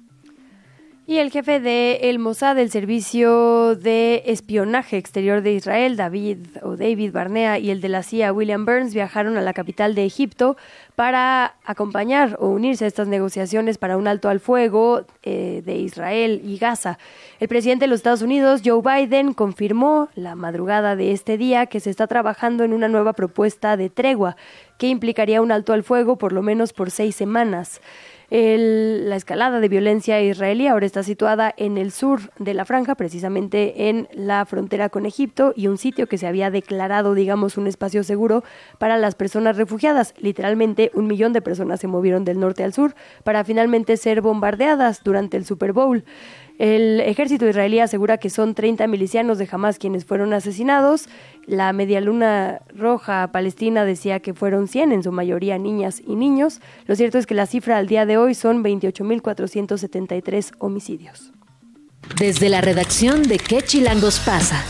Y 1.10 1.18
el 1.18 1.32
jefe 1.32 1.60
de 1.60 2.02
el 2.04 2.20
Mossad, 2.20 2.56
del 2.56 2.70
Servicio 2.70 3.76
de 3.76 4.22
Espionaje 4.28 4.98
Exterior 4.98 5.42
de 5.42 5.54
Israel, 5.54 5.98
David 5.98 6.38
o 6.62 6.76
David 6.76 7.12
Barnea, 7.12 7.58
y 7.58 7.72
el 7.72 7.82
de 7.82 7.90
la 7.90 8.04
CIA, 8.04 8.32
William 8.32 8.64
Burns, 8.64 8.94
viajaron 8.94 9.36
a 9.36 9.42
la 9.42 9.54
capital 9.54 9.96
de 9.96 10.06
Egipto 10.06 10.56
para 10.96 11.56
acompañar 11.66 12.38
o 12.40 12.50
unirse 12.50 12.86
a 12.86 12.88
estas 12.88 13.08
negociaciones 13.08 13.80
para 13.80 13.98
un 13.98 14.08
alto 14.08 14.30
al 14.30 14.40
fuego 14.40 15.08
eh, 15.24 15.64
de 15.66 15.78
Israel 15.78 16.44
y 16.46 16.60
Gaza. 16.60 17.00
El 17.40 17.48
presidente 17.48 17.86
de 17.86 17.88
los 17.88 18.02
Estados 18.02 18.22
Unidos, 18.22 18.62
Joe 18.64 18.84
Biden, 18.84 19.34
confirmó 19.34 20.10
la 20.14 20.36
madrugada 20.36 20.96
de 20.96 21.12
este 21.12 21.40
día 21.40 21.66
que 21.66 21.80
se 21.80 21.90
está 21.90 22.06
trabajando 22.06 22.64
en 22.64 22.72
una 22.72 22.88
nueva 22.88 23.14
propuesta 23.14 23.78
de 23.78 23.90
tregua 23.90 24.36
que 24.78 24.88
implicaría 24.88 25.42
un 25.42 25.52
alto 25.52 25.74
al 25.74 25.84
fuego 25.84 26.18
por 26.18 26.34
lo 26.34 26.44
menos 26.44 26.72
por 26.72 26.92
seis 26.92 27.16
semanas. 27.16 27.82
El- 28.30 29.10
la 29.10 29.16
escalada 29.16 29.60
de 29.60 29.68
violencia 29.70 30.22
israelí 30.22 30.68
ahora 30.68 30.86
está 30.86 31.02
situada 31.02 31.54
en 31.58 31.78
el 31.78 31.92
sur 31.92 32.32
de 32.38 32.54
la 32.54 32.64
franja, 32.64 32.96
precisamente 32.96 33.90
en 33.90 34.08
la 34.14 34.46
frontera 34.46 34.90
con 34.90 35.06
Egipto, 35.08 35.52
y 35.56 35.68
un 35.68 35.78
sitio 35.80 36.08
que 36.08 36.20
se 36.20 36.28
había 36.28 36.52
declarado, 36.52 37.16
digamos, 37.16 37.58
un 37.58 37.66
espacio 37.66 38.04
seguro 38.04 38.44
para 38.78 38.98
las 38.98 39.16
personas 39.16 39.58
refugiadas. 39.58 40.14
Literalmente 40.20 40.92
un 40.94 41.08
millón 41.08 41.34
de 41.34 41.42
personas 41.42 41.80
se 41.80 41.88
movieron 41.88 42.24
del 42.24 42.40
norte 42.40 42.64
al 42.64 42.74
sur 42.74 42.94
para 43.24 43.44
finalmente 43.44 43.98
ser 43.98 44.22
bombardeadas 44.22 45.04
durante 45.04 45.36
el 45.36 45.46
Super 45.46 45.74
Bowl. 45.74 46.04
El 46.60 47.00
ejército 47.00 47.48
israelí 47.48 47.80
asegura 47.80 48.18
que 48.18 48.30
son 48.30 48.54
30 48.54 48.86
milicianos 48.88 49.38
de 49.38 49.48
Hamas 49.50 49.80
quienes 49.80 50.04
fueron 50.04 50.34
asesinados. 50.34 51.08
La 51.46 51.72
Media 51.72 52.02
Luna 52.02 52.60
Roja 52.76 53.32
Palestina 53.32 53.86
decía 53.86 54.20
que 54.20 54.34
fueron 54.34 54.68
100, 54.68 54.92
en 54.92 55.02
su 55.02 55.14
mayoría 55.14 55.58
niñas 55.58 56.02
y 56.06 56.18
niños. 56.18 56.60
Lo 56.86 56.98
cierto 56.98 57.18
es 57.18 57.26
que 57.26 57.34
la 57.34 57.46
cifra 57.46 57.78
al 57.78 57.88
día 57.88 58.06
de 58.06 58.18
hoy 58.18 58.36
son 58.36 58.62
28.473 58.62 60.52
homicidios. 60.60 61.32
Desde 62.20 62.50
la 62.50 62.60
redacción 62.60 63.24
de 63.24 63.38
¿Qué 63.38 63.62
chilangos 63.62 64.20
pasa? 64.20 64.62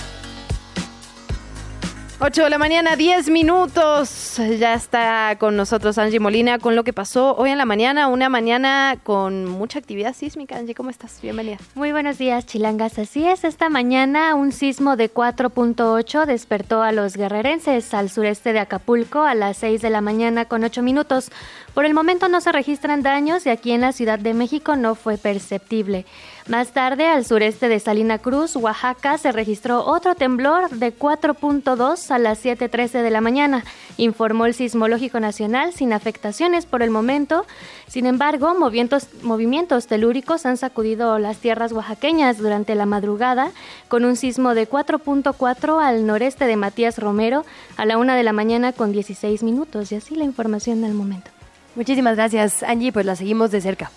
8 2.22 2.44
de 2.44 2.50
la 2.50 2.58
mañana, 2.58 2.98
10 2.98 3.30
minutos. 3.30 4.42
Ya 4.60 4.74
está 4.74 5.38
con 5.40 5.56
nosotros 5.56 5.98
Angie 5.98 6.20
Molina 6.20 6.60
con 6.60 6.76
lo 6.76 6.84
que 6.84 6.92
pasó 6.92 7.34
hoy 7.38 7.52
en 7.52 7.58
la 7.58 7.64
mañana. 7.64 8.10
Una 8.10 8.28
mañana 8.28 8.98
con 9.04 9.46
mucha 9.46 9.80
actividad 9.80 10.14
sísmica. 10.14 10.58
Angie, 10.58 10.76
¿cómo 10.76 10.90
estás? 10.90 11.22
Bienvenida. 11.22 11.60
Muy 11.76 11.94
buenos 11.94 12.18
días, 12.18 12.46
chilangas. 12.46 13.00
Así 13.00 13.26
es, 13.26 13.46
esta 13.46 13.70
mañana 13.70 14.36
un 14.36 14.52
sismo 14.52 14.98
de 14.98 15.10
4.8 15.10 16.26
despertó 16.26 16.84
a 16.84 16.92
los 16.92 17.16
guerrerenses 17.16 17.94
al 17.94 18.10
sureste 18.10 18.52
de 18.52 18.60
Acapulco 18.60 19.22
a 19.22 19.34
las 19.34 19.56
6 19.56 19.82
de 19.82 19.90
la 19.90 20.02
mañana 20.02 20.44
con 20.44 20.66
8 20.66 20.82
minutos. 20.82 21.32
Por 21.74 21.86
el 21.86 21.94
momento 21.94 22.28
no 22.28 22.42
se 22.42 22.52
registran 22.52 23.04
daños 23.04 23.46
y 23.46 23.50
aquí 23.50 23.72
en 23.72 23.82
la 23.82 23.94
Ciudad 23.94 24.20
de 24.20 24.34
México 24.34 24.76
no 24.76 24.96
fue 24.96 25.18
perceptible. 25.18 26.06
Más 26.48 26.72
tarde, 26.72 27.06
al 27.06 27.26
sureste 27.26 27.70
de 27.70 27.80
Salina 27.80 28.18
Cruz, 28.18 28.56
Oaxaca, 28.56 29.20
se 29.20 29.32
registró 29.32 29.86
otro 29.86 30.16
temblor 30.16 30.70
de 30.72 30.94
4.2 30.94 32.10
a 32.10 32.18
las 32.18 32.44
7.13 32.44 33.04
de 33.04 33.10
la 33.12 33.22
mañana, 33.22 33.64
informó 33.98 34.48
el 34.48 34.56
Sismológico 34.56 35.20
Nacional 35.20 35.74
sin 35.74 35.94
afectaciones 35.94 36.66
por 36.66 36.82
el 36.82 36.90
momento. 36.90 37.46
Sin 37.88 38.08
embargo, 38.08 38.56
movimientos, 38.56 39.88
telúricos 39.88 40.48
han 40.48 40.58
sacudido 40.58 41.20
las 41.20 41.38
tierras 41.38 41.72
oaxaqueñas 41.72 42.40
durante 42.40 42.74
la 42.74 42.88
madrugada, 42.88 43.52
con 43.88 44.06
un 44.06 44.16
sismo 44.16 44.56
de 44.56 44.68
4.4 44.68 45.82
al 45.82 46.08
noreste 46.08 46.46
de 46.46 46.56
Matías 46.56 46.98
Romero 46.98 47.46
a 47.78 47.86
la 47.86 48.00
1 48.00 48.14
de 48.14 48.24
la 48.24 48.34
mañana 48.34 48.74
con 48.74 48.92
16 48.92 49.44
minutos. 49.44 49.92
Y 49.92 49.96
así 49.96 50.16
la 50.16 50.26
información 50.26 50.82
del 50.82 50.96
momento. 50.96 51.39
Muchísimas 51.80 52.18
gracias, 52.18 52.62
Angie, 52.62 52.92
pues 52.92 53.06
la 53.06 53.16
seguimos 53.16 53.52
de 53.52 53.62
cerca. 53.62 53.90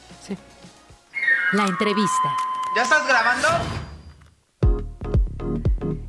La 1.52 1.64
entrevista. 1.64 2.28
¿Ya 2.76 2.82
estás 2.82 3.08
grabando? 3.08 3.48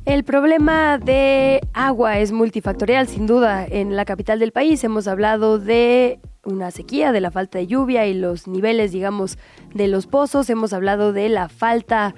El 0.04 0.22
problema 0.22 0.98
de 0.98 1.66
agua 1.72 2.20
es 2.20 2.30
multifactorial, 2.30 3.08
sin 3.08 3.26
duda. 3.26 3.66
En 3.68 3.96
la 3.96 4.04
capital 4.04 4.38
del 4.38 4.52
país 4.52 4.84
hemos 4.84 5.08
hablado 5.08 5.58
de 5.58 6.20
una 6.44 6.70
sequía, 6.70 7.10
de 7.10 7.20
la 7.20 7.32
falta 7.32 7.58
de 7.58 7.66
lluvia 7.66 8.06
y 8.06 8.14
los 8.14 8.46
niveles, 8.46 8.92
digamos, 8.92 9.36
de 9.74 9.88
los 9.88 10.06
pozos. 10.06 10.48
Hemos 10.50 10.72
hablado 10.72 11.12
de 11.12 11.28
la 11.28 11.48
falta 11.48 12.14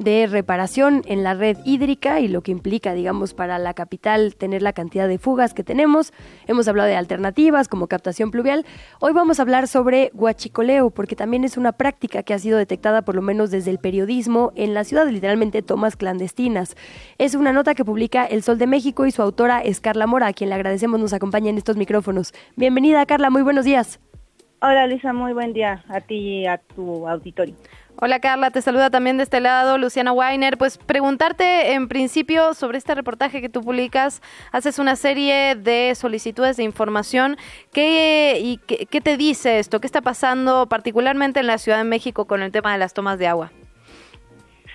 de 0.00 0.26
reparación 0.26 1.02
en 1.06 1.22
la 1.22 1.34
red 1.34 1.58
hídrica 1.64 2.20
y 2.20 2.28
lo 2.28 2.40
que 2.40 2.50
implica, 2.50 2.94
digamos, 2.94 3.34
para 3.34 3.58
la 3.58 3.74
capital 3.74 4.34
tener 4.34 4.62
la 4.62 4.72
cantidad 4.72 5.06
de 5.06 5.18
fugas 5.18 5.52
que 5.52 5.62
tenemos. 5.62 6.12
Hemos 6.46 6.66
hablado 6.68 6.88
de 6.88 6.96
alternativas 6.96 7.68
como 7.68 7.86
captación 7.86 8.30
pluvial. 8.30 8.64
Hoy 9.00 9.12
vamos 9.12 9.38
a 9.38 9.42
hablar 9.42 9.68
sobre 9.68 10.10
guachicoleo, 10.14 10.88
porque 10.90 11.16
también 11.16 11.44
es 11.44 11.58
una 11.58 11.72
práctica 11.72 12.22
que 12.22 12.32
ha 12.32 12.38
sido 12.38 12.56
detectada 12.56 13.02
por 13.02 13.14
lo 13.14 13.20
menos 13.20 13.50
desde 13.50 13.70
el 13.70 13.78
periodismo 13.78 14.52
en 14.56 14.72
la 14.72 14.84
ciudad, 14.84 15.06
literalmente 15.06 15.60
tomas 15.60 15.96
clandestinas. 15.96 16.76
Es 17.18 17.34
una 17.34 17.52
nota 17.52 17.74
que 17.74 17.84
publica 17.84 18.24
El 18.24 18.42
Sol 18.42 18.56
de 18.56 18.66
México 18.66 19.04
y 19.04 19.10
su 19.10 19.20
autora 19.20 19.60
es 19.60 19.80
Carla 19.80 20.06
Mora, 20.06 20.28
a 20.28 20.32
quien 20.32 20.48
le 20.48 20.56
agradecemos 20.56 20.98
nos 20.98 21.12
acompaña 21.12 21.50
en 21.50 21.58
estos 21.58 21.76
micrófonos. 21.76 22.32
Bienvenida, 22.56 23.04
Carla, 23.04 23.28
muy 23.28 23.42
buenos 23.42 23.66
días. 23.66 24.00
Hola 24.62 24.86
Luisa, 24.86 25.14
muy 25.14 25.32
buen 25.32 25.54
día 25.54 25.82
a 25.88 26.02
ti 26.02 26.16
y 26.16 26.46
a 26.46 26.58
tu 26.58 27.08
auditorio. 27.08 27.54
Hola 28.02 28.18
Carla, 28.18 28.50
te 28.50 28.62
saluda 28.62 28.88
también 28.88 29.18
de 29.18 29.24
este 29.24 29.40
lado 29.40 29.76
Luciana 29.76 30.12
Weiner. 30.12 30.56
Pues 30.56 30.78
preguntarte 30.78 31.72
en 31.72 31.86
principio 31.86 32.54
sobre 32.54 32.78
este 32.78 32.94
reportaje 32.94 33.42
que 33.42 33.50
tú 33.50 33.60
publicas, 33.60 34.22
haces 34.52 34.78
una 34.78 34.96
serie 34.96 35.54
de 35.54 35.94
solicitudes 35.94 36.56
de 36.56 36.62
información. 36.62 37.36
¿Qué, 37.74 38.40
y 38.42 38.56
qué, 38.66 38.86
qué 38.86 39.02
te 39.02 39.18
dice 39.18 39.58
esto? 39.58 39.82
¿Qué 39.82 39.86
está 39.86 40.00
pasando 40.00 40.66
particularmente 40.66 41.40
en 41.40 41.46
la 41.46 41.58
Ciudad 41.58 41.76
de 41.76 41.84
México 41.84 42.24
con 42.24 42.40
el 42.40 42.52
tema 42.52 42.72
de 42.72 42.78
las 42.78 42.94
tomas 42.94 43.18
de 43.18 43.26
agua? 43.26 43.52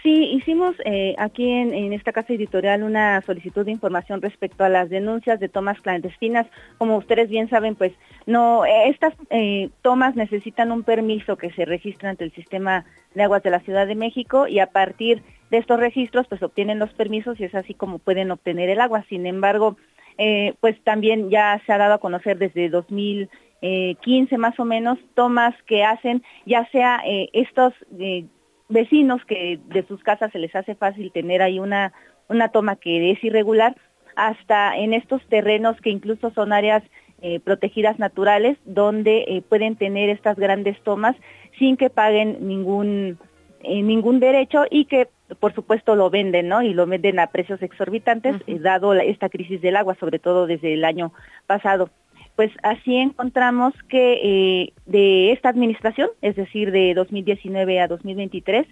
Sí, 0.06 0.30
hicimos 0.34 0.76
eh, 0.86 1.16
aquí 1.18 1.50
en, 1.50 1.92
esta 1.92 2.12
casa 2.14 2.32
editorial 2.32 2.84
una 2.84 3.24
solicitud 3.24 3.66
de 3.66 3.72
información 3.72 4.22
respecto 4.22 4.64
a 4.64 4.70
las 4.70 4.92
denuncias 4.92 5.40
de 5.40 5.50
tomas 5.50 5.82
clandestinas. 5.82 6.46
Como 6.78 6.98
ustedes 6.98 7.28
bien 7.28 7.50
saben, 7.50 7.74
pues 7.74 7.92
no 8.28 8.66
estas 8.66 9.16
eh, 9.32 9.72
tomas 9.82 10.16
necesitan 10.16 10.72
un 10.72 10.84
permiso 10.84 11.38
que 11.38 11.50
se 11.54 11.66
registra 11.66 12.12
ante 12.12 12.24
el 12.24 12.32
sistema 12.34 12.86
de 13.16 13.24
aguas 13.24 13.42
de 13.42 13.50
la 13.50 13.62
Ciudad 13.62 13.88
de 13.88 13.96
México 13.96 14.48
y 14.48 14.60
a 14.60 14.68
partir 14.68 15.24
de 15.50 15.58
estos 15.58 15.80
registros 15.80 16.28
pues 16.28 16.44
obtienen 16.44 16.78
los 16.78 16.94
permisos 16.94 17.40
y 17.40 17.46
es 17.46 17.56
así 17.56 17.74
como 17.74 17.98
pueden 17.98 18.30
obtener 18.30 18.70
el 18.70 18.82
agua. 18.82 19.04
Sin 19.10 19.26
embargo, 19.26 19.76
eh, 20.20 20.54
pues 20.60 20.80
también 20.84 21.32
ya 21.32 21.60
se 21.66 21.74
ha 21.74 21.80
dado 21.80 21.96
a 21.96 22.00
conocer 22.00 22.38
desde 22.38 22.70
2015 22.70 24.38
más 24.38 24.60
o 24.60 24.66
menos 24.66 25.00
tomas 25.16 25.56
que 25.64 25.84
hacen 25.84 26.22
ya 26.46 26.70
sea 26.70 27.02
eh, 27.08 27.30
estos 27.34 27.74
eh, 28.00 28.26
vecinos 28.70 29.24
que 29.26 29.60
de 29.68 29.86
sus 29.88 30.02
casas 30.04 30.32
se 30.32 30.40
les 30.40 30.56
hace 30.56 30.76
fácil 30.76 31.12
tener 31.12 31.42
ahí 31.42 31.60
una, 31.60 31.94
una 32.30 32.50
toma 32.50 32.76
que 32.76 33.12
es 33.12 33.24
irregular, 33.24 33.76
hasta 34.16 34.78
en 34.78 34.94
estos 34.94 35.22
terrenos 35.28 35.80
que 35.82 35.90
incluso 35.90 36.32
son 36.32 36.54
áreas 36.54 36.84
eh, 37.22 37.40
protegidas 37.40 38.00
naturales, 38.00 38.58
donde 38.66 39.26
eh, 39.28 39.42
pueden 39.48 39.76
tener 39.76 40.10
estas 40.10 40.38
grandes 40.38 40.80
tomas 40.84 41.16
sin 41.60 41.78
que 41.78 41.90
paguen 41.90 42.48
ningún, 42.48 43.18
eh, 43.64 43.82
ningún 43.82 44.20
derecho 44.20 44.66
y 44.70 44.86
que 44.86 45.08
por 45.40 45.54
supuesto 45.56 45.96
lo 45.96 46.12
venden, 46.12 46.48
¿no? 46.50 46.62
Y 46.62 46.74
lo 46.74 46.86
venden 46.86 47.20
a 47.20 47.28
precios 47.28 47.62
exorbitantes, 47.64 48.36
eh, 48.46 48.60
dado 48.60 48.94
la- 48.94 49.04
esta 49.04 49.28
crisis 49.28 49.60
del 49.60 49.76
agua, 49.76 49.96
sobre 50.00 50.20
todo 50.20 50.46
desde 50.46 50.74
el 50.76 50.86
año 50.86 51.14
pasado 51.48 51.90
pues 52.36 52.52
así 52.64 52.96
encontramos 52.98 53.74
que 53.88 54.20
eh, 54.24 54.74
de 54.86 55.32
esta 55.32 55.50
administración, 55.50 56.10
es 56.22 56.36
decir, 56.36 56.72
de 56.72 56.94
2019 56.94 57.80
a 57.80 57.88
2023, 57.88 58.68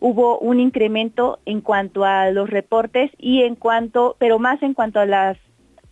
hubo 0.00 0.38
un 0.38 0.60
incremento 0.60 1.38
en 1.46 1.60
cuanto 1.60 2.04
a 2.04 2.30
los 2.30 2.50
reportes 2.50 3.10
y 3.18 3.42
en 3.42 3.54
cuanto, 3.54 4.16
pero 4.18 4.38
más 4.38 4.62
en 4.62 4.74
cuanto 4.74 5.00
a 5.00 5.06
las 5.06 5.38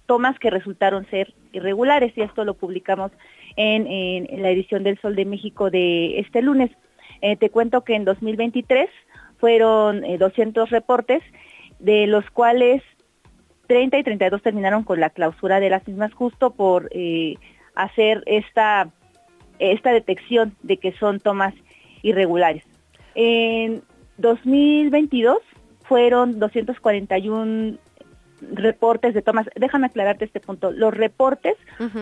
tomas 0.06 0.38
que 0.38 0.50
resultaron 0.50 1.06
ser 1.08 1.32
irregulares, 1.52 2.12
y 2.16 2.20
esto 2.20 2.44
lo 2.44 2.54
publicamos 2.54 3.10
en, 3.56 4.42
la 4.42 4.50
edición 4.50 4.82
del 4.82 5.00
Sol 5.00 5.16
de 5.16 5.24
México 5.24 5.70
de 5.70 6.18
este 6.20 6.42
lunes. 6.42 6.70
Eh, 7.22 7.36
te 7.36 7.48
cuento 7.48 7.84
que 7.84 7.94
en 7.94 8.04
2023 8.04 8.90
fueron 9.38 10.04
eh, 10.04 10.18
200 10.18 10.68
reportes, 10.70 11.22
de 11.78 12.06
los 12.06 12.28
cuales 12.30 12.82
30 13.66 13.98
y 13.98 14.02
32 14.02 14.42
terminaron 14.42 14.84
con 14.84 15.00
la 15.00 15.10
clausura 15.10 15.60
de 15.60 15.70
las 15.70 15.86
mismas 15.86 16.12
justo 16.12 16.50
por 16.50 16.88
eh, 16.92 17.36
hacer 17.74 18.22
esta, 18.26 18.88
esta 19.58 19.92
detección 19.92 20.56
de 20.62 20.76
que 20.76 20.92
son 20.92 21.20
tomas 21.20 21.54
irregulares. 22.02 22.64
En 23.14 23.82
2022 24.18 25.38
fueron 25.82 26.38
241 26.38 27.78
reportes 28.52 29.14
de 29.14 29.22
tomas. 29.22 29.48
Déjame 29.56 29.86
aclararte 29.86 30.24
este 30.24 30.40
punto. 30.40 30.70
Los 30.72 30.94
reportes 30.94 31.56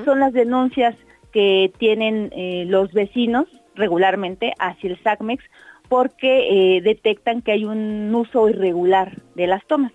son 0.04 0.20
las 0.20 0.32
denuncias 0.32 0.96
que 1.32 1.72
tienen 1.78 2.30
eh, 2.32 2.64
los 2.66 2.92
vecinos 2.92 3.46
regularmente 3.74 4.52
hacia 4.58 4.90
el 4.90 5.02
SACMEX 5.02 5.44
porque 5.88 6.76
eh, 6.76 6.80
detectan 6.80 7.42
que 7.42 7.52
hay 7.52 7.64
un 7.64 8.14
uso 8.14 8.48
irregular 8.48 9.16
de 9.34 9.46
las 9.46 9.64
tomas. 9.66 9.92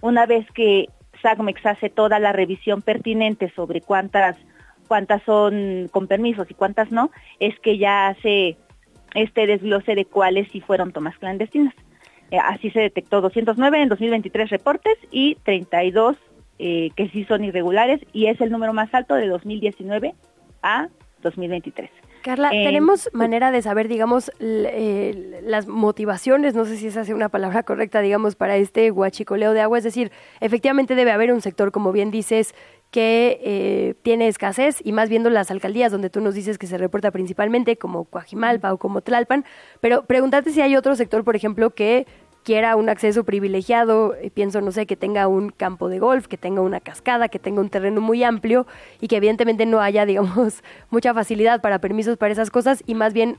Una 0.00 0.26
vez 0.26 0.46
que 0.52 0.88
SACMEX 1.24 1.64
hace 1.64 1.88
toda 1.88 2.18
la 2.18 2.32
revisión 2.32 2.82
pertinente 2.82 3.50
sobre 3.56 3.80
cuántas 3.80 4.36
cuántas 4.86 5.22
son 5.22 5.88
con 5.90 6.06
permisos 6.06 6.50
y 6.50 6.54
cuántas 6.54 6.92
no, 6.92 7.10
es 7.40 7.58
que 7.60 7.78
ya 7.78 8.08
hace 8.08 8.58
este 9.14 9.46
desglose 9.46 9.94
de 9.94 10.04
cuáles 10.04 10.46
sí 10.52 10.60
fueron 10.60 10.92
tomas 10.92 11.16
clandestinas. 11.16 11.74
Eh, 12.30 12.38
así 12.38 12.70
se 12.70 12.80
detectó 12.80 13.22
209 13.22 13.80
en 13.80 13.88
2023 13.88 14.50
reportes 14.50 14.98
y 15.10 15.36
32 15.44 16.16
eh, 16.58 16.90
que 16.94 17.08
sí 17.08 17.24
son 17.24 17.44
irregulares 17.44 18.00
y 18.12 18.26
es 18.26 18.40
el 18.42 18.50
número 18.50 18.74
más 18.74 18.92
alto 18.94 19.14
de 19.14 19.26
2019 19.26 20.14
a 20.62 20.88
2023. 21.22 21.90
Carla, 22.24 22.48
Eh, 22.54 22.64
¿tenemos 22.64 23.10
manera 23.12 23.50
de 23.50 23.60
saber, 23.60 23.86
digamos, 23.86 24.32
eh, 24.40 25.42
las 25.44 25.68
motivaciones, 25.68 26.54
no 26.54 26.64
sé 26.64 26.78
si 26.78 26.86
esa 26.86 27.02
es 27.02 27.10
una 27.10 27.28
palabra 27.28 27.64
correcta, 27.64 28.00
digamos, 28.00 28.34
para 28.34 28.56
este 28.56 28.88
guachicoleo 28.88 29.52
de 29.52 29.60
agua? 29.60 29.76
Es 29.76 29.84
decir, 29.84 30.10
efectivamente 30.40 30.94
debe 30.94 31.12
haber 31.12 31.34
un 31.34 31.42
sector, 31.42 31.70
como 31.70 31.92
bien 31.92 32.10
dices, 32.10 32.54
que 32.90 33.40
eh, 33.44 33.94
tiene 34.02 34.28
escasez 34.28 34.78
y 34.82 34.92
más 34.92 35.10
viendo 35.10 35.28
las 35.28 35.50
alcaldías 35.50 35.92
donde 35.92 36.08
tú 36.08 36.22
nos 36.22 36.34
dices 36.34 36.56
que 36.56 36.66
se 36.66 36.78
reporta 36.78 37.10
principalmente, 37.10 37.76
como 37.76 38.04
Coajimalpa 38.04 38.72
o 38.72 38.78
como 38.78 39.02
Tlalpan, 39.02 39.44
pero 39.80 40.04
pregúntate 40.06 40.50
si 40.50 40.62
hay 40.62 40.76
otro 40.76 40.96
sector, 40.96 41.24
por 41.24 41.36
ejemplo, 41.36 41.74
que 41.74 42.06
quiera 42.44 42.76
un 42.76 42.88
acceso 42.88 43.24
privilegiado, 43.24 44.14
eh, 44.14 44.30
pienso, 44.30 44.60
no 44.60 44.70
sé, 44.70 44.86
que 44.86 44.96
tenga 44.96 45.26
un 45.26 45.50
campo 45.50 45.88
de 45.88 45.98
golf, 45.98 46.28
que 46.28 46.36
tenga 46.36 46.60
una 46.60 46.80
cascada, 46.80 47.28
que 47.28 47.38
tenga 47.38 47.60
un 47.60 47.70
terreno 47.70 48.00
muy 48.00 48.22
amplio 48.22 48.66
y 49.00 49.08
que 49.08 49.16
evidentemente 49.16 49.66
no 49.66 49.80
haya, 49.80 50.06
digamos, 50.06 50.62
mucha 50.90 51.12
facilidad 51.14 51.60
para 51.60 51.78
permisos 51.78 52.16
para 52.16 52.32
esas 52.32 52.50
cosas 52.50 52.82
y 52.86 52.94
más 52.94 53.12
bien 53.12 53.38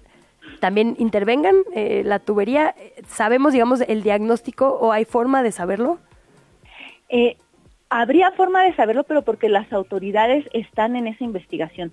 también 0.59 0.95
intervengan 0.99 1.55
eh, 1.73 2.03
la 2.05 2.19
tubería. 2.19 2.75
Eh, 2.77 3.03
¿Sabemos, 3.07 3.53
digamos, 3.53 3.81
el 3.81 4.03
diagnóstico 4.03 4.67
o 4.67 4.91
hay 4.91 5.05
forma 5.05 5.43
de 5.43 5.51
saberlo? 5.51 5.99
Eh, 7.09 7.37
habría 8.01 8.31
forma 8.31 8.63
de 8.63 8.73
saberlo, 8.75 9.03
pero 9.03 9.21
porque 9.23 9.49
las 9.49 9.71
autoridades 9.71 10.45
están 10.53 10.95
en 10.95 11.07
esa 11.07 11.23
investigación. 11.23 11.91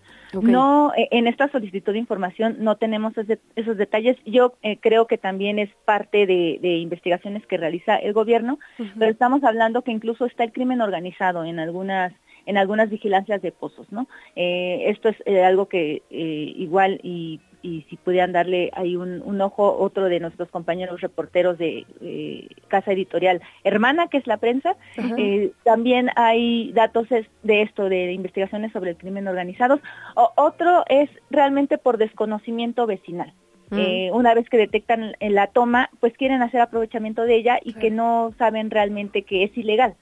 No, 0.52 0.92
eh, 0.96 1.08
en 1.10 1.26
esta 1.26 1.48
solicitud 1.50 1.92
de 1.92 1.98
información 1.98 2.56
no 2.60 2.76
tenemos 2.76 3.16
ese- 3.18 3.38
esos 3.56 3.76
detalles. 3.76 4.16
Yo 4.24 4.54
eh, 4.62 4.78
creo 4.78 5.06
que 5.06 5.18
también 5.18 5.58
es 5.58 5.70
parte 5.84 6.26
de, 6.26 6.58
de 6.60 6.76
investigaciones 6.78 7.46
que 7.46 7.56
realiza 7.56 7.96
el 7.96 8.12
gobierno, 8.12 8.58
pero 8.98 9.10
estamos 9.10 9.44
hablando 9.44 9.82
que 9.82 9.92
incluso 9.92 10.26
está 10.26 10.44
el 10.44 10.52
crimen 10.52 10.80
organizado 10.80 11.44
en 11.44 11.58
algunas 11.58 12.12
en 12.44 12.58
algunas 12.58 12.90
vigilancias 12.90 13.40
de 13.40 13.52
pozos, 13.52 13.86
¿no? 13.92 14.08
Eh, 14.34 14.86
esto 14.88 15.08
es 15.08 15.16
eh, 15.26 15.44
algo 15.44 15.66
que 15.68 16.02
eh, 16.10 16.52
igual 16.56 16.98
y, 17.04 17.38
y 17.62 17.82
si 17.88 17.96
pudieran 17.96 18.32
darle 18.32 18.70
ahí 18.74 18.96
un, 18.96 19.22
un 19.24 19.40
ojo 19.40 19.76
otro 19.78 20.06
de 20.06 20.18
nuestros 20.20 20.48
compañeros 20.50 21.00
reporteros 21.00 21.58
de 21.58 21.86
eh, 22.00 22.48
casa 22.68 22.92
editorial 22.92 23.40
hermana 23.64 24.08
que 24.08 24.18
es 24.18 24.26
la 24.26 24.36
prensa 24.38 24.76
eh, 25.18 25.52
también 25.64 26.10
hay 26.16 26.72
datos 26.72 27.10
es- 27.12 27.28
de 27.42 27.62
esto 27.62 27.88
de 27.88 28.12
investigaciones 28.12 28.72
sobre 28.72 28.90
el 28.90 28.96
crimen 28.96 29.28
organizado 29.28 29.80
O- 30.16 30.32
otro 30.36 30.84
es 30.88 31.08
realmente 31.30 31.78
por 31.78 31.98
desconocimiento 31.98 32.86
vecinal 32.86 33.32
Mm. 33.70 33.78
Eh, 33.78 34.10
una 34.12 34.34
vez 34.34 34.50
que 34.50 34.58
detectan 34.58 35.14
la 35.18 35.46
toma, 35.46 35.88
pues 35.98 36.12
quieren 36.18 36.42
hacer 36.42 36.60
aprovechamiento 36.60 37.22
de 37.22 37.36
ella 37.36 37.58
y 37.64 37.72
que 37.72 37.90
no 37.90 38.34
saben 38.36 38.68
realmente 38.70 39.22
que 39.22 39.44
es 39.44 39.56
ilegal. 39.56 39.94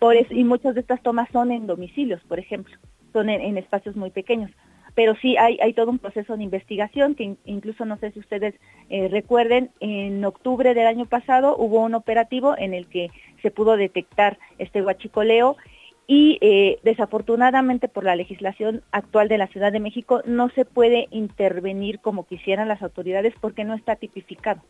Por 0.00 0.16
eso, 0.16 0.34
y 0.34 0.42
muchas 0.42 0.74
de 0.74 0.80
estas 0.80 1.00
tomas 1.00 1.28
son 1.30 1.52
en 1.52 1.68
domicilios, 1.68 2.20
por 2.26 2.40
ejemplo, 2.40 2.74
son 3.12 3.28
en, 3.28 3.40
en 3.40 3.56
espacios 3.56 3.94
muy 3.94 4.10
pequeños. 4.10 4.50
Pero 4.94 5.14
sí 5.16 5.36
hay, 5.36 5.72
todo 5.72 5.90
un 5.90 5.98
proceso 5.98 6.36
de 6.36 6.44
investigación 6.44 7.14
que 7.14 7.24
in- 7.24 7.38
incluso 7.44 7.84
no 7.84 7.96
sé 7.98 8.12
si 8.12 8.20
ustedes 8.20 8.54
eh, 8.90 9.08
recuerden, 9.08 9.70
en 9.80 10.24
octubre 10.24 10.72
del 10.74 10.86
año 10.86 11.06
pasado 11.06 11.56
hubo 11.56 11.80
un 11.82 11.94
operativo 11.94 12.56
en 12.56 12.74
el 12.74 12.86
que 12.86 13.10
se 13.42 13.50
pudo 13.50 13.76
detectar 13.76 14.38
este 14.58 14.82
huachicoleo 14.82 15.56
y 16.06 16.38
eh, 16.42 16.78
desafortunadamente 16.82 17.88
por 17.88 18.04
la 18.04 18.14
legislación 18.14 18.82
actual 18.92 19.28
de 19.28 19.38
la 19.38 19.46
Ciudad 19.48 19.72
de 19.72 19.80
México 19.80 20.22
no 20.26 20.50
se 20.50 20.64
puede 20.64 21.08
intervenir 21.10 21.98
como 22.00 22.26
quisieran 22.26 22.68
las 22.68 22.82
autoridades 22.82 23.34
porque 23.40 23.64
no 23.64 23.74
está 23.74 23.96
tipificado. 23.96 24.60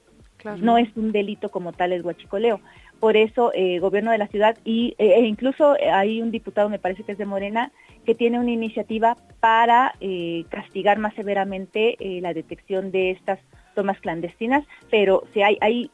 No 0.60 0.78
es 0.78 0.88
un 0.96 1.12
delito 1.12 1.48
como 1.48 1.72
tal 1.72 1.92
el 1.92 2.04
huachicoleo. 2.04 2.60
Por 3.00 3.16
eso, 3.16 3.52
eh, 3.54 3.78
gobierno 3.80 4.10
de 4.10 4.18
la 4.18 4.28
ciudad 4.28 4.56
y, 4.64 4.94
eh, 4.98 5.14
e 5.16 5.26
incluso 5.26 5.76
hay 5.92 6.22
un 6.22 6.30
diputado, 6.30 6.68
me 6.68 6.78
parece 6.78 7.02
que 7.02 7.12
es 7.12 7.18
de 7.18 7.26
Morena, 7.26 7.72
que 8.06 8.14
tiene 8.14 8.38
una 8.38 8.50
iniciativa 8.50 9.16
para 9.40 9.94
eh, 10.00 10.44
castigar 10.48 10.98
más 10.98 11.14
severamente 11.14 11.96
la 12.20 12.32
detección 12.32 12.90
de 12.90 13.10
estas 13.10 13.40
tomas 13.74 13.98
clandestinas, 14.00 14.64
pero 14.90 15.24
si 15.32 15.42
hay, 15.42 15.58
hay 15.60 15.90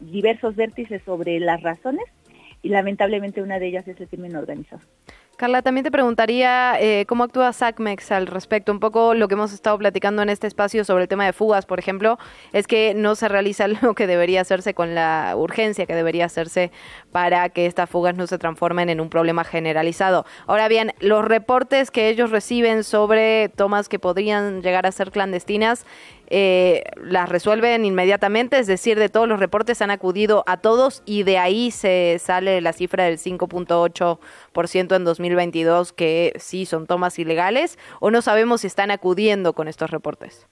diversos 0.00 0.56
vértices 0.56 1.02
sobre 1.04 1.40
las 1.40 1.62
razones 1.62 2.04
y 2.62 2.68
lamentablemente 2.68 3.42
una 3.42 3.58
de 3.58 3.68
ellas 3.68 3.88
es 3.88 4.00
el 4.00 4.08
crimen 4.08 4.36
organizado. 4.36 4.82
Carla, 5.38 5.62
también 5.62 5.84
te 5.84 5.92
preguntaría 5.92 6.80
eh, 6.80 7.06
cómo 7.06 7.22
actúa 7.22 7.52
SACMEX 7.52 8.10
al 8.10 8.26
respecto. 8.26 8.72
Un 8.72 8.80
poco 8.80 9.14
lo 9.14 9.28
que 9.28 9.34
hemos 9.34 9.52
estado 9.52 9.78
platicando 9.78 10.20
en 10.20 10.30
este 10.30 10.48
espacio 10.48 10.84
sobre 10.84 11.04
el 11.04 11.08
tema 11.08 11.26
de 11.26 11.32
fugas, 11.32 11.64
por 11.64 11.78
ejemplo, 11.78 12.18
es 12.52 12.66
que 12.66 12.92
no 12.92 13.14
se 13.14 13.28
realiza 13.28 13.68
lo 13.82 13.94
que 13.94 14.08
debería 14.08 14.40
hacerse 14.40 14.74
con 14.74 14.96
la 14.96 15.34
urgencia 15.36 15.86
que 15.86 15.94
debería 15.94 16.24
hacerse 16.24 16.72
para 17.12 17.50
que 17.50 17.66
estas 17.66 17.88
fugas 17.88 18.16
no 18.16 18.26
se 18.26 18.36
transformen 18.36 18.88
en 18.88 19.00
un 19.00 19.10
problema 19.10 19.44
generalizado. 19.44 20.26
Ahora 20.48 20.66
bien, 20.66 20.92
los 20.98 21.24
reportes 21.24 21.92
que 21.92 22.08
ellos 22.08 22.32
reciben 22.32 22.82
sobre 22.82 23.48
tomas 23.48 23.88
que 23.88 24.00
podrían 24.00 24.60
llegar 24.60 24.86
a 24.86 24.90
ser 24.90 25.12
clandestinas, 25.12 25.86
eh, 26.30 26.84
las 27.02 27.28
resuelven 27.28 27.84
inmediatamente, 27.84 28.58
es 28.58 28.66
decir, 28.66 28.98
de 28.98 29.08
todos 29.08 29.26
los 29.26 29.40
reportes 29.40 29.80
han 29.80 29.90
acudido 29.90 30.44
a 30.46 30.58
todos 30.58 31.02
y 31.06 31.22
de 31.22 31.38
ahí 31.38 31.70
se 31.70 32.18
sale 32.18 32.60
la 32.60 32.72
cifra 32.72 33.04
del 33.04 33.18
5.8% 33.18 34.96
en 34.96 35.04
2022 35.04 35.92
que 35.92 36.32
sí 36.36 36.66
son 36.66 36.86
tomas 36.86 37.18
ilegales 37.18 37.78
o 38.00 38.10
no 38.10 38.20
sabemos 38.20 38.60
si 38.60 38.66
están 38.66 38.90
acudiendo 38.90 39.54
con 39.54 39.68
estos 39.68 39.90
reportes. 39.90 40.46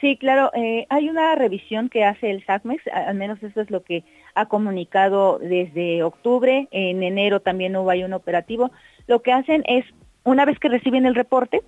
Sí, 0.00 0.16
claro, 0.18 0.50
eh, 0.54 0.86
hay 0.90 1.08
una 1.08 1.34
revisión 1.34 1.88
que 1.88 2.04
hace 2.04 2.30
el 2.30 2.44
SACMEX, 2.44 2.86
al 2.88 3.16
menos 3.16 3.42
eso 3.42 3.60
es 3.60 3.70
lo 3.70 3.82
que 3.82 4.04
ha 4.34 4.46
comunicado 4.46 5.38
desde 5.38 6.02
octubre, 6.02 6.68
en 6.70 7.02
enero 7.02 7.40
también 7.40 7.76
hubo 7.76 7.90
ahí 7.90 8.04
un 8.04 8.12
operativo. 8.12 8.70
Lo 9.06 9.22
que 9.22 9.32
hacen 9.32 9.62
es, 9.66 9.86
una 10.24 10.44
vez 10.44 10.58
que 10.58 10.68
reciben 10.68 11.06
el 11.06 11.14
reporte, 11.14 11.62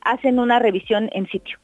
hacen 0.00 0.40
una 0.40 0.58
revisión 0.58 1.10
en 1.12 1.28
sitio. 1.28 1.58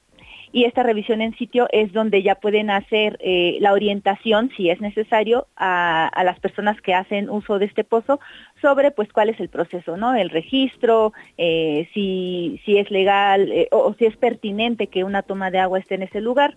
Y 0.53 0.65
esta 0.65 0.83
revisión 0.83 1.21
en 1.21 1.37
sitio 1.37 1.69
es 1.73 1.93
donde 1.93 2.23
ya 2.23 2.37
pueden 2.37 2.71
hacer 2.71 3.19
eh, 3.21 3.59
la 3.61 3.73
orientación, 3.73 4.51
si 4.57 4.71
es 4.71 4.81
necesario, 4.81 5.47
a, 5.57 6.07
a 6.09 6.25
las 6.25 6.39
personas 6.41 6.81
que 6.81 6.95
hacen 6.95 7.29
uso 7.29 7.59
de 7.59 7.67
este 7.67 7.85
pozo 7.85 8.21
sobre 8.61 8.91
pues 8.91 9.13
cuál 9.13 9.29
es 9.29 9.41
el 9.41 9.49
proceso, 9.49 9.97
¿no? 9.97 10.15
El 10.15 10.31
registro, 10.31 11.13
eh, 11.37 11.89
si, 11.93 12.61
si 12.65 12.79
es 12.79 12.91
legal 12.91 13.51
eh, 13.53 13.69
o, 13.73 13.79
o 13.79 13.95
si 13.95 14.07
es 14.07 14.17
pertinente 14.17 14.87
que 14.87 15.05
una 15.05 15.23
toma 15.23 15.51
de 15.51 15.59
agua 15.59 15.79
esté 15.79 15.97
en 15.97 16.03
ese 16.03 16.21
lugar. 16.21 16.57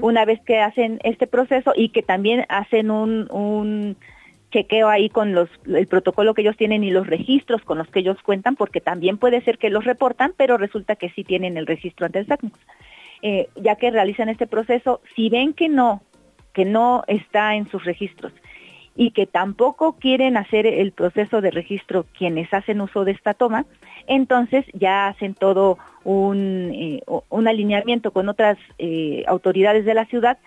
Una 0.00 0.24
vez 0.24 0.40
que 0.40 0.58
hacen 0.58 0.98
este 1.04 1.28
proceso 1.28 1.72
y 1.76 1.90
que 1.90 2.02
también 2.02 2.44
hacen 2.48 2.90
un, 2.90 3.30
un 3.30 3.96
chequeo 4.50 4.88
ahí 4.88 5.08
con 5.08 5.32
los 5.32 5.48
el 5.66 5.86
protocolo 5.86 6.34
que 6.34 6.42
ellos 6.42 6.56
tienen 6.56 6.82
y 6.82 6.90
los 6.90 7.06
registros 7.06 7.62
con 7.62 7.78
los 7.78 7.88
que 7.88 8.00
ellos 8.00 8.20
cuentan, 8.24 8.56
porque 8.56 8.80
también 8.80 9.16
puede 9.16 9.40
ser 9.42 9.58
que 9.58 9.70
los 9.70 9.84
reportan, 9.84 10.34
pero 10.36 10.56
resulta 10.56 10.96
que 10.96 11.10
sí 11.10 11.22
tienen 11.22 11.56
el 11.56 11.68
registro 11.68 12.06
ante 12.06 12.18
el 12.18 12.26
SACMEX. 12.26 12.58
Eh, 13.22 13.48
ya 13.56 13.76
que 13.76 13.90
realizan 13.90 14.28
este 14.30 14.46
proceso, 14.46 15.00
si 15.14 15.28
ven 15.28 15.52
que 15.52 15.68
no, 15.68 16.02
que 16.54 16.64
no 16.64 17.04
está 17.06 17.54
en 17.54 17.68
sus 17.68 17.84
registros 17.84 18.32
y 18.96 19.10
que 19.10 19.26
tampoco 19.26 19.96
quieren 19.98 20.36
hacer 20.36 20.66
el 20.66 20.92
proceso 20.92 21.40
de 21.40 21.50
registro 21.50 22.06
quienes 22.16 22.52
hacen 22.52 22.80
uso 22.80 23.04
de 23.04 23.12
esta 23.12 23.34
toma, 23.34 23.66
entonces 24.06 24.64
ya 24.72 25.08
hacen 25.08 25.34
todo 25.34 25.78
un, 26.02 26.70
eh, 26.74 27.02
un 27.28 27.48
alineamiento 27.48 28.10
con 28.10 28.28
otras 28.28 28.58
eh, 28.78 29.22
autoridades 29.26 29.84
de 29.84 29.94
la 29.94 30.06
ciudad 30.06 30.38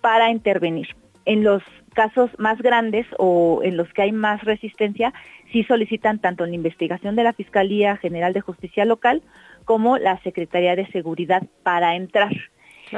para 0.00 0.30
intervenir. 0.30 0.88
En 1.24 1.44
los 1.44 1.62
casos 1.92 2.30
más 2.38 2.60
grandes 2.60 3.06
o 3.18 3.60
en 3.62 3.76
los 3.76 3.92
que 3.92 4.02
hay 4.02 4.12
más 4.12 4.42
resistencia, 4.42 5.12
sí 5.52 5.64
solicitan 5.64 6.18
tanto 6.18 6.46
la 6.46 6.54
investigación 6.54 7.14
de 7.14 7.24
la 7.24 7.34
Fiscalía 7.34 7.96
General 7.98 8.32
de 8.32 8.40
Justicia 8.40 8.84
Local 8.84 9.22
como 9.64 9.98
la 9.98 10.20
Secretaría 10.22 10.76
de 10.76 10.86
Seguridad 10.88 11.42
para 11.62 11.96
entrar. 11.96 12.32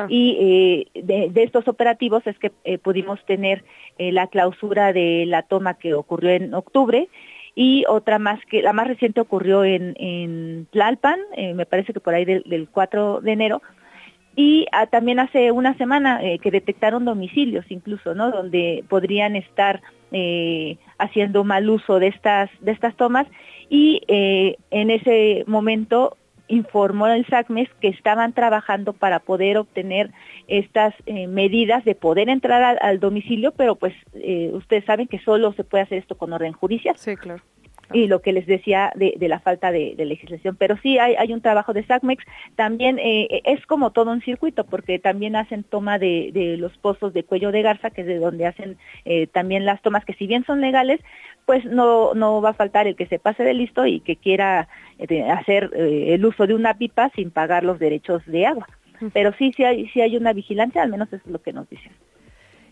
Y 0.08 0.36
eh, 0.94 1.02
de, 1.02 1.30
de 1.30 1.42
estos 1.44 1.68
operativos 1.68 2.26
es 2.26 2.36
que 2.40 2.50
eh, 2.64 2.78
pudimos 2.78 3.24
tener 3.26 3.64
eh, 3.96 4.10
la 4.10 4.26
clausura 4.26 4.92
de 4.92 5.24
la 5.24 5.42
toma 5.42 5.74
que 5.74 5.94
ocurrió 5.94 6.30
en 6.30 6.52
octubre 6.52 7.08
y 7.54 7.84
otra 7.88 8.18
más 8.18 8.40
que 8.46 8.62
la 8.62 8.72
más 8.72 8.88
reciente 8.88 9.20
ocurrió 9.20 9.64
en, 9.64 9.94
en 9.96 10.66
Tlalpan, 10.72 11.20
eh, 11.36 11.54
me 11.54 11.66
parece 11.66 11.92
que 11.92 12.00
por 12.00 12.14
ahí 12.14 12.24
del, 12.24 12.42
del 12.44 12.68
4 12.68 13.20
de 13.20 13.32
enero, 13.32 13.62
y 14.36 14.66
ah, 14.72 14.86
también 14.86 15.20
hace 15.20 15.52
una 15.52 15.76
semana 15.76 16.20
eh, 16.22 16.40
que 16.40 16.50
detectaron 16.50 17.04
domicilios 17.04 17.64
incluso, 17.68 18.14
¿no? 18.14 18.32
Donde 18.32 18.84
podrían 18.88 19.36
estar 19.36 19.80
eh, 20.10 20.76
haciendo 20.98 21.44
mal 21.44 21.70
uso 21.70 22.00
de 22.00 22.08
estas 22.08 22.50
de 22.60 22.72
estas 22.72 22.96
tomas 22.96 23.28
y 23.70 24.02
eh, 24.08 24.56
en 24.72 24.90
ese 24.90 25.44
momento 25.46 26.16
informó 26.48 27.06
el 27.06 27.26
SACMES 27.26 27.68
que 27.80 27.88
estaban 27.88 28.32
trabajando 28.32 28.92
para 28.92 29.20
poder 29.20 29.56
obtener 29.56 30.10
estas 30.46 30.94
eh, 31.06 31.26
medidas 31.26 31.84
de 31.84 31.94
poder 31.94 32.28
entrar 32.28 32.62
al, 32.62 32.78
al 32.82 33.00
domicilio, 33.00 33.52
pero 33.52 33.76
pues 33.76 33.94
eh, 34.14 34.50
ustedes 34.52 34.84
saben 34.84 35.08
que 35.08 35.18
solo 35.20 35.52
se 35.54 35.64
puede 35.64 35.84
hacer 35.84 35.98
esto 35.98 36.16
con 36.16 36.32
orden 36.32 36.52
judicial. 36.52 36.96
Sí, 36.98 37.16
claro. 37.16 37.42
y 37.92 38.06
lo 38.08 38.20
que 38.20 38.32
les 38.32 38.46
decía 38.46 38.92
de, 38.96 39.14
de 39.16 39.28
la 39.28 39.40
falta 39.40 39.70
de, 39.70 39.94
de 39.94 40.04
legislación. 40.06 40.56
Pero 40.56 40.76
sí 40.82 40.98
hay, 40.98 41.14
hay 41.16 41.32
un 41.32 41.42
trabajo 41.42 41.72
de 41.72 41.84
SACMEX, 41.84 42.24
también 42.56 42.98
eh, 42.98 43.42
es 43.44 43.64
como 43.66 43.90
todo 43.90 44.10
un 44.10 44.22
circuito, 44.22 44.64
porque 44.64 44.98
también 44.98 45.36
hacen 45.36 45.64
toma 45.64 45.98
de, 45.98 46.30
de 46.32 46.56
los 46.56 46.76
pozos 46.78 47.12
de 47.12 47.24
cuello 47.24 47.52
de 47.52 47.62
garza, 47.62 47.90
que 47.90 48.00
es 48.00 48.06
de 48.06 48.18
donde 48.18 48.46
hacen 48.46 48.78
eh, 49.04 49.26
también 49.26 49.64
las 49.64 49.82
tomas, 49.82 50.04
que 50.04 50.14
si 50.14 50.26
bien 50.26 50.44
son 50.44 50.60
legales, 50.60 51.00
pues 51.46 51.64
no, 51.64 52.14
no 52.14 52.40
va 52.40 52.50
a 52.50 52.54
faltar 52.54 52.86
el 52.86 52.96
que 52.96 53.06
se 53.06 53.18
pase 53.18 53.42
de 53.42 53.54
listo 53.54 53.86
y 53.86 54.00
que 54.00 54.16
quiera 54.16 54.68
eh, 54.98 55.30
hacer 55.30 55.70
eh, 55.74 56.14
el 56.14 56.24
uso 56.24 56.46
de 56.46 56.54
una 56.54 56.74
pipa 56.74 57.10
sin 57.14 57.30
pagar 57.30 57.64
los 57.64 57.78
derechos 57.78 58.24
de 58.26 58.46
agua. 58.46 58.68
Pero 59.12 59.32
sí, 59.36 59.52
sí 59.54 59.64
hay, 59.64 59.88
sí 59.88 60.00
hay 60.00 60.16
una 60.16 60.32
vigilancia, 60.32 60.82
al 60.82 60.90
menos 60.90 61.12
es 61.12 61.24
lo 61.26 61.42
que 61.42 61.52
nos 61.52 61.68
dicen. 61.68 61.92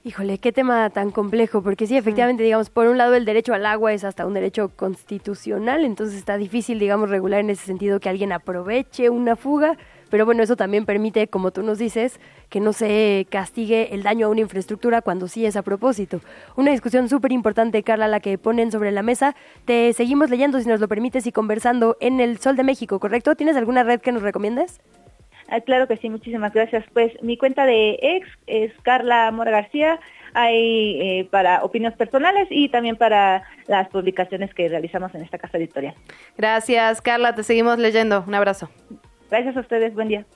Híjole, 0.04 0.38
qué 0.38 0.50
tema 0.50 0.90
tan 0.90 1.12
complejo, 1.12 1.62
porque 1.62 1.86
sí, 1.86 1.96
efectivamente, 1.96 2.42
digamos, 2.42 2.70
por 2.70 2.88
un 2.88 2.98
lado 2.98 3.14
el 3.14 3.24
derecho 3.24 3.54
al 3.54 3.64
agua 3.64 3.92
es 3.92 4.02
hasta 4.02 4.26
un 4.26 4.34
derecho 4.34 4.70
constitucional, 4.74 5.84
entonces 5.84 6.16
está 6.16 6.36
difícil, 6.36 6.80
digamos, 6.80 7.08
regular 7.08 7.38
en 7.38 7.50
ese 7.50 7.66
sentido 7.66 8.00
que 8.00 8.08
alguien 8.08 8.32
aproveche 8.32 9.10
una 9.10 9.36
fuga, 9.36 9.76
pero 10.12 10.26
bueno, 10.26 10.42
eso 10.42 10.56
también 10.56 10.84
permite, 10.84 11.26
como 11.26 11.52
tú 11.52 11.62
nos 11.62 11.78
dices, 11.78 12.20
que 12.50 12.60
no 12.60 12.74
se 12.74 13.26
castigue 13.30 13.94
el 13.94 14.02
daño 14.02 14.26
a 14.26 14.28
una 14.28 14.42
infraestructura 14.42 15.00
cuando 15.00 15.26
sí 15.26 15.46
es 15.46 15.56
a 15.56 15.62
propósito. 15.62 16.20
Una 16.54 16.70
discusión 16.70 17.08
súper 17.08 17.32
importante, 17.32 17.82
Carla, 17.82 18.08
la 18.08 18.20
que 18.20 18.36
ponen 18.36 18.70
sobre 18.70 18.92
la 18.92 19.02
mesa. 19.02 19.34
Te 19.64 19.90
seguimos 19.94 20.28
leyendo, 20.28 20.60
si 20.60 20.68
nos 20.68 20.80
lo 20.80 20.86
permites, 20.86 21.26
y 21.26 21.32
conversando 21.32 21.96
en 21.98 22.20
el 22.20 22.36
Sol 22.36 22.56
de 22.56 22.62
México, 22.62 23.00
¿correcto? 23.00 23.36
¿Tienes 23.36 23.56
alguna 23.56 23.84
red 23.84 24.02
que 24.02 24.12
nos 24.12 24.20
recomiendes? 24.20 24.82
Ah, 25.48 25.60
claro 25.60 25.88
que 25.88 25.96
sí, 25.96 26.10
muchísimas 26.10 26.52
gracias. 26.52 26.84
Pues 26.92 27.10
mi 27.22 27.38
cuenta 27.38 27.64
de 27.64 27.98
ex 28.02 28.28
es 28.46 28.70
Carla 28.82 29.30
Mora 29.30 29.50
García. 29.50 29.98
Hay 30.34 31.00
eh, 31.00 31.28
para 31.30 31.64
opiniones 31.64 31.96
personales 31.96 32.48
y 32.50 32.68
también 32.68 32.96
para 32.96 33.44
las 33.66 33.88
publicaciones 33.88 34.52
que 34.52 34.68
realizamos 34.68 35.14
en 35.14 35.22
esta 35.22 35.38
casa 35.38 35.56
editorial. 35.56 35.94
Gracias, 36.36 37.00
Carla. 37.00 37.34
Te 37.34 37.44
seguimos 37.44 37.78
leyendo. 37.78 38.22
Un 38.26 38.34
abrazo. 38.34 38.68
Gracias 39.32 39.56
a 39.56 39.60
ustedes. 39.60 39.94
Buen 39.94 40.08
día. 40.08 40.26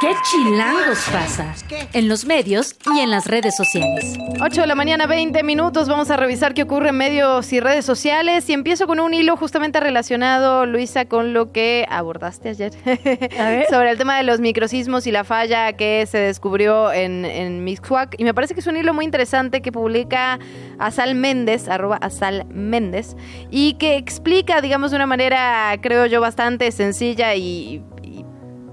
¿Qué 0.00 0.14
chilangos 0.22 1.06
pasa? 1.12 1.54
En 1.92 2.08
los 2.08 2.24
medios 2.24 2.74
y 2.96 3.00
en 3.00 3.10
las 3.10 3.26
redes 3.26 3.54
sociales. 3.54 4.16
8 4.40 4.62
de 4.62 4.66
la 4.66 4.74
mañana, 4.74 5.06
20 5.06 5.42
minutos. 5.42 5.90
Vamos 5.90 6.10
a 6.10 6.16
revisar 6.16 6.54
qué 6.54 6.62
ocurre 6.62 6.88
en 6.88 6.96
medios 6.96 7.52
y 7.52 7.60
redes 7.60 7.84
sociales. 7.84 8.48
Y 8.48 8.54
empiezo 8.54 8.86
con 8.86 8.98
un 8.98 9.12
hilo 9.12 9.36
justamente 9.36 9.78
relacionado, 9.78 10.64
Luisa, 10.64 11.04
con 11.04 11.34
lo 11.34 11.52
que 11.52 11.84
abordaste 11.90 12.48
ayer. 12.48 12.72
Sobre 13.68 13.90
el 13.90 13.98
tema 13.98 14.16
de 14.16 14.22
los 14.22 14.40
microsismos 14.40 15.06
y 15.06 15.12
la 15.12 15.22
falla 15.22 15.74
que 15.74 16.06
se 16.06 16.16
descubrió 16.16 16.90
en, 16.90 17.26
en 17.26 17.62
Mixhuac. 17.62 18.14
Y 18.18 18.24
me 18.24 18.32
parece 18.32 18.54
que 18.54 18.60
es 18.60 18.66
un 18.66 18.78
hilo 18.78 18.94
muy 18.94 19.04
interesante 19.04 19.60
que 19.60 19.70
publica 19.70 20.38
Asal 20.78 21.14
Méndez, 21.14 21.68
arroba 21.68 21.96
Asal 21.96 22.46
Méndez, 22.46 23.16
y 23.50 23.74
que 23.74 23.96
explica, 23.96 24.62
digamos, 24.62 24.92
de 24.92 24.96
una 24.96 25.06
manera, 25.06 25.76
creo 25.82 26.06
yo, 26.06 26.22
bastante 26.22 26.72
sencilla 26.72 27.34
y 27.34 27.82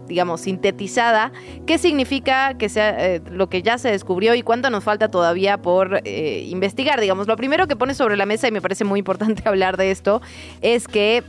digamos, 0.08 0.42
sintetizada, 0.42 1.32
qué 1.66 1.78
significa 1.78 2.56
que 2.58 2.70
sea 2.70 3.16
eh, 3.16 3.22
lo 3.30 3.50
que 3.50 3.62
ya 3.62 3.78
se 3.78 3.92
descubrió 3.92 4.36
y 4.36 4.42
cuánto 4.42 4.70
nos 4.70 4.84
falta 4.84 5.10
todavía 5.10 5.58
por 5.58 6.02
eh, 6.04 6.46
investigar. 6.48 7.00
Digamos, 7.02 7.28
lo 7.28 7.36
primero 7.36 7.68
que 7.68 7.76
pone 7.76 7.94
sobre 7.94 8.18
la 8.18 8.26
mesa, 8.26 8.48
y 8.48 8.52
me 8.52 8.62
parece 8.62 8.84
muy 8.84 9.00
importante 9.00 9.44
hablar 9.46 9.78
de 9.78 9.92
esto, 9.92 10.22
es 10.62 10.88
que 10.88 11.24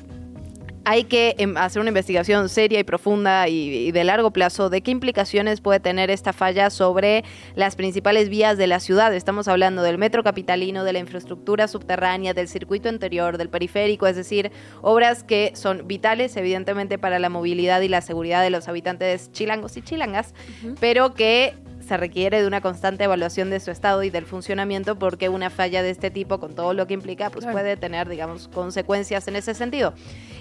hay 0.88 1.04
que 1.04 1.34
em, 1.36 1.54
hacer 1.58 1.80
una 1.80 1.90
investigación 1.90 2.48
seria 2.48 2.80
y 2.80 2.84
profunda 2.84 3.46
y, 3.46 3.92
de 3.92 4.04
largo 4.04 4.30
plazo 4.30 4.70
de 4.70 4.80
qué 4.80 4.90
implicaciones 4.90 5.60
puede 5.60 5.80
tener 5.80 6.10
esta 6.10 6.32
falla 6.32 6.70
sobre 6.70 7.24
las 7.54 7.76
principales 7.76 8.30
vías 8.30 8.56
de 8.56 8.66
la 8.66 8.80
ciudad. 8.80 9.14
Estamos 9.14 9.48
hablando 9.48 9.82
del 9.82 9.98
metro 9.98 10.24
capitalino, 10.24 10.84
de 10.84 10.94
la 10.94 10.98
infraestructura 10.98 11.68
subterránea, 11.68 12.32
del 12.32 12.48
circuito 12.48 12.88
interior, 12.88 13.36
del 13.36 13.50
periférico, 13.50 14.06
es 14.06 14.16
decir, 14.16 14.50
obras 14.80 15.24
que 15.24 15.52
son 15.56 15.86
vitales 15.86 16.34
evidentemente 16.38 16.96
para 16.96 17.18
la 17.18 17.28
movilidad 17.28 17.82
y 17.82 17.88
la 17.88 18.00
seguridad 18.00 18.42
de 18.42 18.48
los 18.48 18.66
habitantes 18.66 19.30
chilangos 19.30 19.76
y 19.76 19.82
chilangas, 19.82 20.32
pero 20.80 21.12
que 21.12 21.52
se 21.88 21.96
requiere 21.96 22.42
de 22.42 22.46
una 22.46 22.60
constante 22.60 23.04
evaluación 23.04 23.48
de 23.48 23.60
su 23.60 23.70
estado 23.70 24.02
y 24.02 24.10
del 24.10 24.26
funcionamiento 24.26 24.98
porque 24.98 25.30
una 25.30 25.48
falla 25.48 25.82
de 25.82 25.90
este 25.90 26.10
tipo, 26.10 26.38
con 26.38 26.54
todo 26.54 26.74
lo 26.74 26.86
que 26.86 26.94
implica, 26.94 27.30
pues 27.30 27.46
puede 27.46 27.76
tener, 27.76 28.08
digamos, 28.08 28.48
consecuencias 28.48 29.26
en 29.26 29.36
ese 29.36 29.54
sentido. 29.54 29.94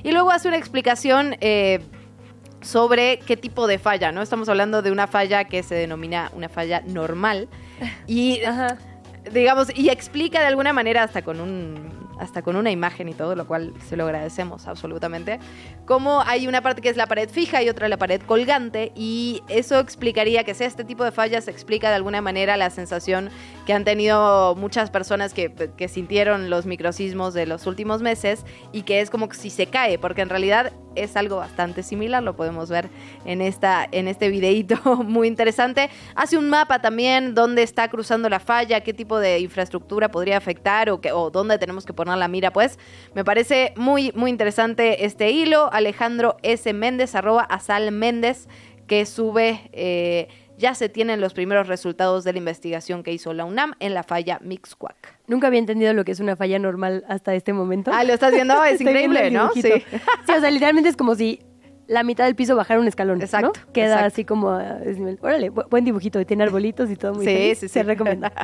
Y 0.04 0.12
luego 0.12 0.32
hace 0.32 0.50
una 0.50 0.58
explicación 0.58 1.38
eh, 1.40 1.80
sobre 2.62 3.20
qué 3.20 3.38
tipo 3.38 3.66
de 3.66 3.80
falla, 3.80 4.12
¿no? 4.12 4.22
Estamos 4.22 4.50
hablando 4.50 4.82
de 4.82 4.92
una 4.92 5.08
falla 5.08 5.46
que 5.46 5.64
se 5.64 5.76
denomina 5.76 6.32
una 6.36 6.50
falla 6.50 6.82
normal 6.86 7.48
y, 8.08 8.42
digamos, 9.32 9.76
y 9.76 9.90
explica 9.90 10.40
de 10.40 10.48
alguna 10.48 10.74
manera 10.74 11.04
hasta 11.04 11.22
con 11.22 11.40
un 11.40 12.08
hasta 12.20 12.42
con 12.42 12.56
una 12.56 12.72
imagen 12.72 13.10
y 13.10 13.14
todo, 13.14 13.36
lo 13.36 13.48
cual 13.48 13.74
se 13.88 13.96
lo 13.96 14.06
agradecemos 14.06 14.68
absolutamente. 14.68 15.40
Como 15.86 16.22
hay 16.22 16.48
una 16.48 16.62
parte 16.62 16.82
que 16.82 16.90
es 16.90 16.98
la 16.98 17.08
pared 17.08 17.30
fija 17.30 17.62
y 17.62 17.70
otra 17.70 17.88
la 17.88 17.98
pared 17.98 18.22
colgante, 18.22 18.92
y 18.96 19.44
eso 19.50 19.80
explicaría 19.80 20.44
que 20.44 20.54
sea 20.54 20.68
este 20.68 20.84
tipo 20.84 21.04
de 21.04 21.12
fallas, 21.12 21.48
explica 21.48 21.90
de 21.90 21.96
alguna 21.96 22.22
manera 22.22 22.58
la 22.58 22.70
sensación 22.70 23.30
que 23.66 23.74
han 23.74 23.84
tenido 23.84 24.56
muchas 24.56 24.90
personas 24.90 25.34
que, 25.34 25.54
que 25.54 25.88
sintieron 25.88 26.50
los 26.50 26.66
microsismos 26.66 27.34
de 27.34 27.46
los 27.46 27.68
últimos 27.68 28.02
meses 28.02 28.46
y 28.72 28.84
que 28.84 29.02
es 29.02 29.10
como 29.10 29.32
si 29.32 29.50
se 29.50 29.68
cae, 29.68 30.00
porque 30.00 30.22
en 30.22 30.30
realidad 30.30 30.74
es 30.98 31.16
algo 31.16 31.38
bastante 31.38 31.84
similar, 31.84 32.24
lo 32.24 32.36
podemos 32.36 32.70
ver 32.70 32.90
en, 33.26 33.42
esta, 33.42 33.88
en 33.92 34.08
este 34.08 34.30
videíto 34.30 34.78
muy 35.04 35.28
interesante. 35.28 35.90
Hace 36.16 36.38
un 36.38 36.50
mapa 36.50 36.82
también 36.82 37.34
dónde 37.36 37.64
está 37.64 37.90
cruzando 37.90 38.30
la 38.30 38.40
falla, 38.40 38.82
qué 38.82 38.94
tipo 38.94 39.17
de 39.20 39.40
infraestructura 39.40 40.10
podría 40.10 40.38
afectar 40.38 40.90
o, 40.90 41.02
que, 41.02 41.12
o 41.12 41.30
dónde 41.30 41.58
tenemos 41.58 41.86
que 41.86 41.94
poner 41.94 42.18
la 42.18 42.28
mira, 42.28 42.52
pues 42.52 42.80
me 43.14 43.24
parece 43.24 43.74
muy, 43.76 44.12
muy 44.16 44.32
interesante 44.32 45.06
este 45.06 45.32
hilo. 45.32 45.72
Alejandro 45.72 46.38
S. 46.44 46.72
Méndez, 46.74 47.16
arroba 47.16 47.44
Asal 47.44 47.92
Méndez, 47.92 48.48
que 48.88 49.06
sube... 49.06 49.70
Eh, 49.74 50.28
ya 50.58 50.74
se 50.74 50.90
tienen 50.90 51.22
los 51.22 51.34
primeros 51.34 51.68
resultados 51.68 52.24
de 52.24 52.34
la 52.34 52.40
investigación 52.40 53.04
que 53.04 53.14
hizo 53.14 53.32
la 53.34 53.46
UNAM 53.46 53.74
en 53.80 53.94
la 53.94 54.04
falla 54.04 54.40
Mixcuac. 54.42 55.20
Nunca 55.28 55.48
había 55.48 55.60
entendido 55.60 55.94
lo 55.94 56.04
que 56.04 56.12
es 56.12 56.20
una 56.20 56.36
falla 56.36 56.58
normal 56.58 57.06
hasta 57.08 57.36
este 57.36 57.54
momento. 57.54 57.92
Ah, 57.94 58.04
lo 58.04 58.14
estás 58.14 58.34
viendo, 58.34 58.64
es 58.64 58.82
increíble, 58.82 59.30
¿no? 59.30 59.52
Sí. 59.54 59.62
sí, 59.62 59.72
o 60.36 60.40
sea, 60.40 60.50
literalmente 60.50 60.90
es 60.90 60.98
como 60.98 61.14
si 61.14 61.42
la 61.88 62.04
mitad 62.04 62.26
del 62.26 62.36
piso 62.36 62.56
bajara 62.56 62.80
un 62.80 62.88
escalón. 62.88 63.22
Exacto. 63.22 63.54
¿no? 63.56 63.74
Queda 63.74 64.06
así 64.06 64.26
como 64.26 64.52
a 64.52 64.76
desnivel. 64.76 65.18
Órale, 65.22 65.50
buen 65.50 65.86
dibujito, 65.86 66.24
tiene 66.26 66.44
arbolitos 66.44 66.90
y 66.92 66.96
todo 66.96 67.14
muy 67.16 67.26
Sí, 67.26 67.56
sí, 67.56 67.56
sí. 67.56 67.70
Se 67.70 67.84
recomienda. 67.84 68.32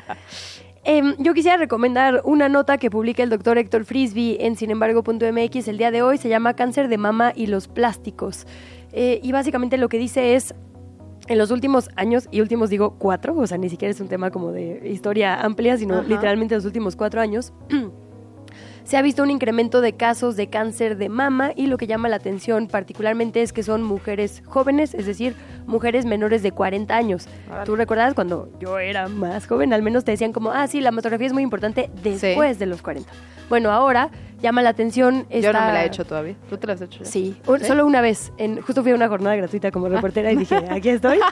Eh, 0.86 1.02
yo 1.18 1.34
quisiera 1.34 1.56
recomendar 1.56 2.20
una 2.26 2.50
nota 2.50 2.78
que 2.78 2.90
publica 2.90 3.24
el 3.24 3.30
doctor 3.30 3.58
Héctor 3.58 3.86
Frisby 3.86 4.36
en 4.42 4.58
sinembargo.mx 4.58 5.68
el 5.70 5.78
día 5.78 5.92
de 5.92 6.02
hoy. 6.02 6.18
Se 6.18 6.28
llama 6.28 6.56
Cáncer 6.56 6.90
de 6.90 6.98
mama 6.98 7.32
y 7.34 7.48
los 7.48 7.70
plásticos. 7.70 8.46
Eh, 8.92 9.22
y 9.24 9.32
básicamente 9.32 9.78
lo 9.78 9.88
que 9.88 9.98
dice 9.98 10.36
es 10.36 10.54
en 11.28 11.38
los 11.38 11.52
últimos 11.52 11.90
años, 11.96 12.28
y 12.32 12.42
últimos 12.42 12.70
digo 12.70 12.98
cuatro, 13.00 13.36
o 13.36 13.48
sea, 13.48 13.58
ni 13.58 13.70
siquiera 13.70 13.92
es 13.92 14.02
un 14.02 14.10
tema 14.10 14.30
como 14.30 14.52
de 14.52 14.90
historia 14.90 15.42
amplia, 15.42 15.78
sino 15.78 16.00
Ajá. 16.00 16.08
literalmente 16.08 16.56
los 16.56 16.66
últimos 16.66 16.96
cuatro 16.96 17.22
años, 17.22 17.54
se 18.84 18.98
ha 18.98 19.02
visto 19.02 19.24
un 19.24 19.32
incremento 19.32 19.82
de 19.82 19.94
casos 19.94 20.36
de 20.36 20.48
cáncer 20.48 20.98
de 20.98 21.10
mama 21.10 21.52
y 21.56 21.68
lo 21.68 21.78
que 21.78 21.88
llama 21.88 22.10
la 22.10 22.18
atención 22.18 22.68
particularmente 22.68 23.42
es 23.42 23.54
que 23.54 23.64
son 23.64 23.84
mujeres 23.84 24.44
jóvenes, 24.46 24.94
es 24.94 25.06
decir, 25.06 25.36
mujeres 25.68 26.06
menores 26.06 26.44
de 26.44 26.52
40 26.52 26.96
años. 26.96 27.28
¿Tú 27.66 27.76
recuerdas 27.76 28.14
cuando 28.14 28.50
yo 28.60 28.80
era 28.80 29.08
más 29.08 29.48
joven? 29.48 29.74
Al 29.74 29.82
menos 29.82 30.04
te 30.04 30.12
decían 30.12 30.34
como, 30.34 30.52
ah, 30.52 30.68
sí, 30.68 30.82
la 30.82 30.92
mastografía 30.92 31.28
es 31.28 31.34
muy 31.34 31.44
importante 31.44 31.90
después 32.04 32.60
de 32.60 32.66
los 32.66 32.82
40. 32.82 33.10
Bueno, 33.50 33.72
ahora 33.72 34.10
llama 34.42 34.62
la 34.62 34.70
atención 34.70 35.26
esta... 35.30 35.52
Yo 35.52 35.54
no 35.54 35.66
me 35.66 35.74
la 35.74 35.84
he 35.84 35.88
hecho 35.88 36.06
todavía. 36.06 36.36
¿Tú 36.50 36.58
te 36.58 36.68
la 36.68 36.74
has 36.74 36.82
hecho? 36.82 37.00
ya? 37.04 37.06
Sí, 37.06 37.36
un- 37.48 37.60
solo 37.62 37.86
una 37.86 38.02
vez. 38.02 38.32
En, 38.38 38.62
justo 38.62 38.82
fui 38.84 38.92
a 38.92 38.96
una 38.96 39.08
jornada 39.08 39.36
gratuita 39.36 39.72
como 39.72 39.88
reportera 39.90 40.32
y 40.32 40.38
dije, 40.38 40.56
aquí 40.70 40.90
estoy. 40.90 41.20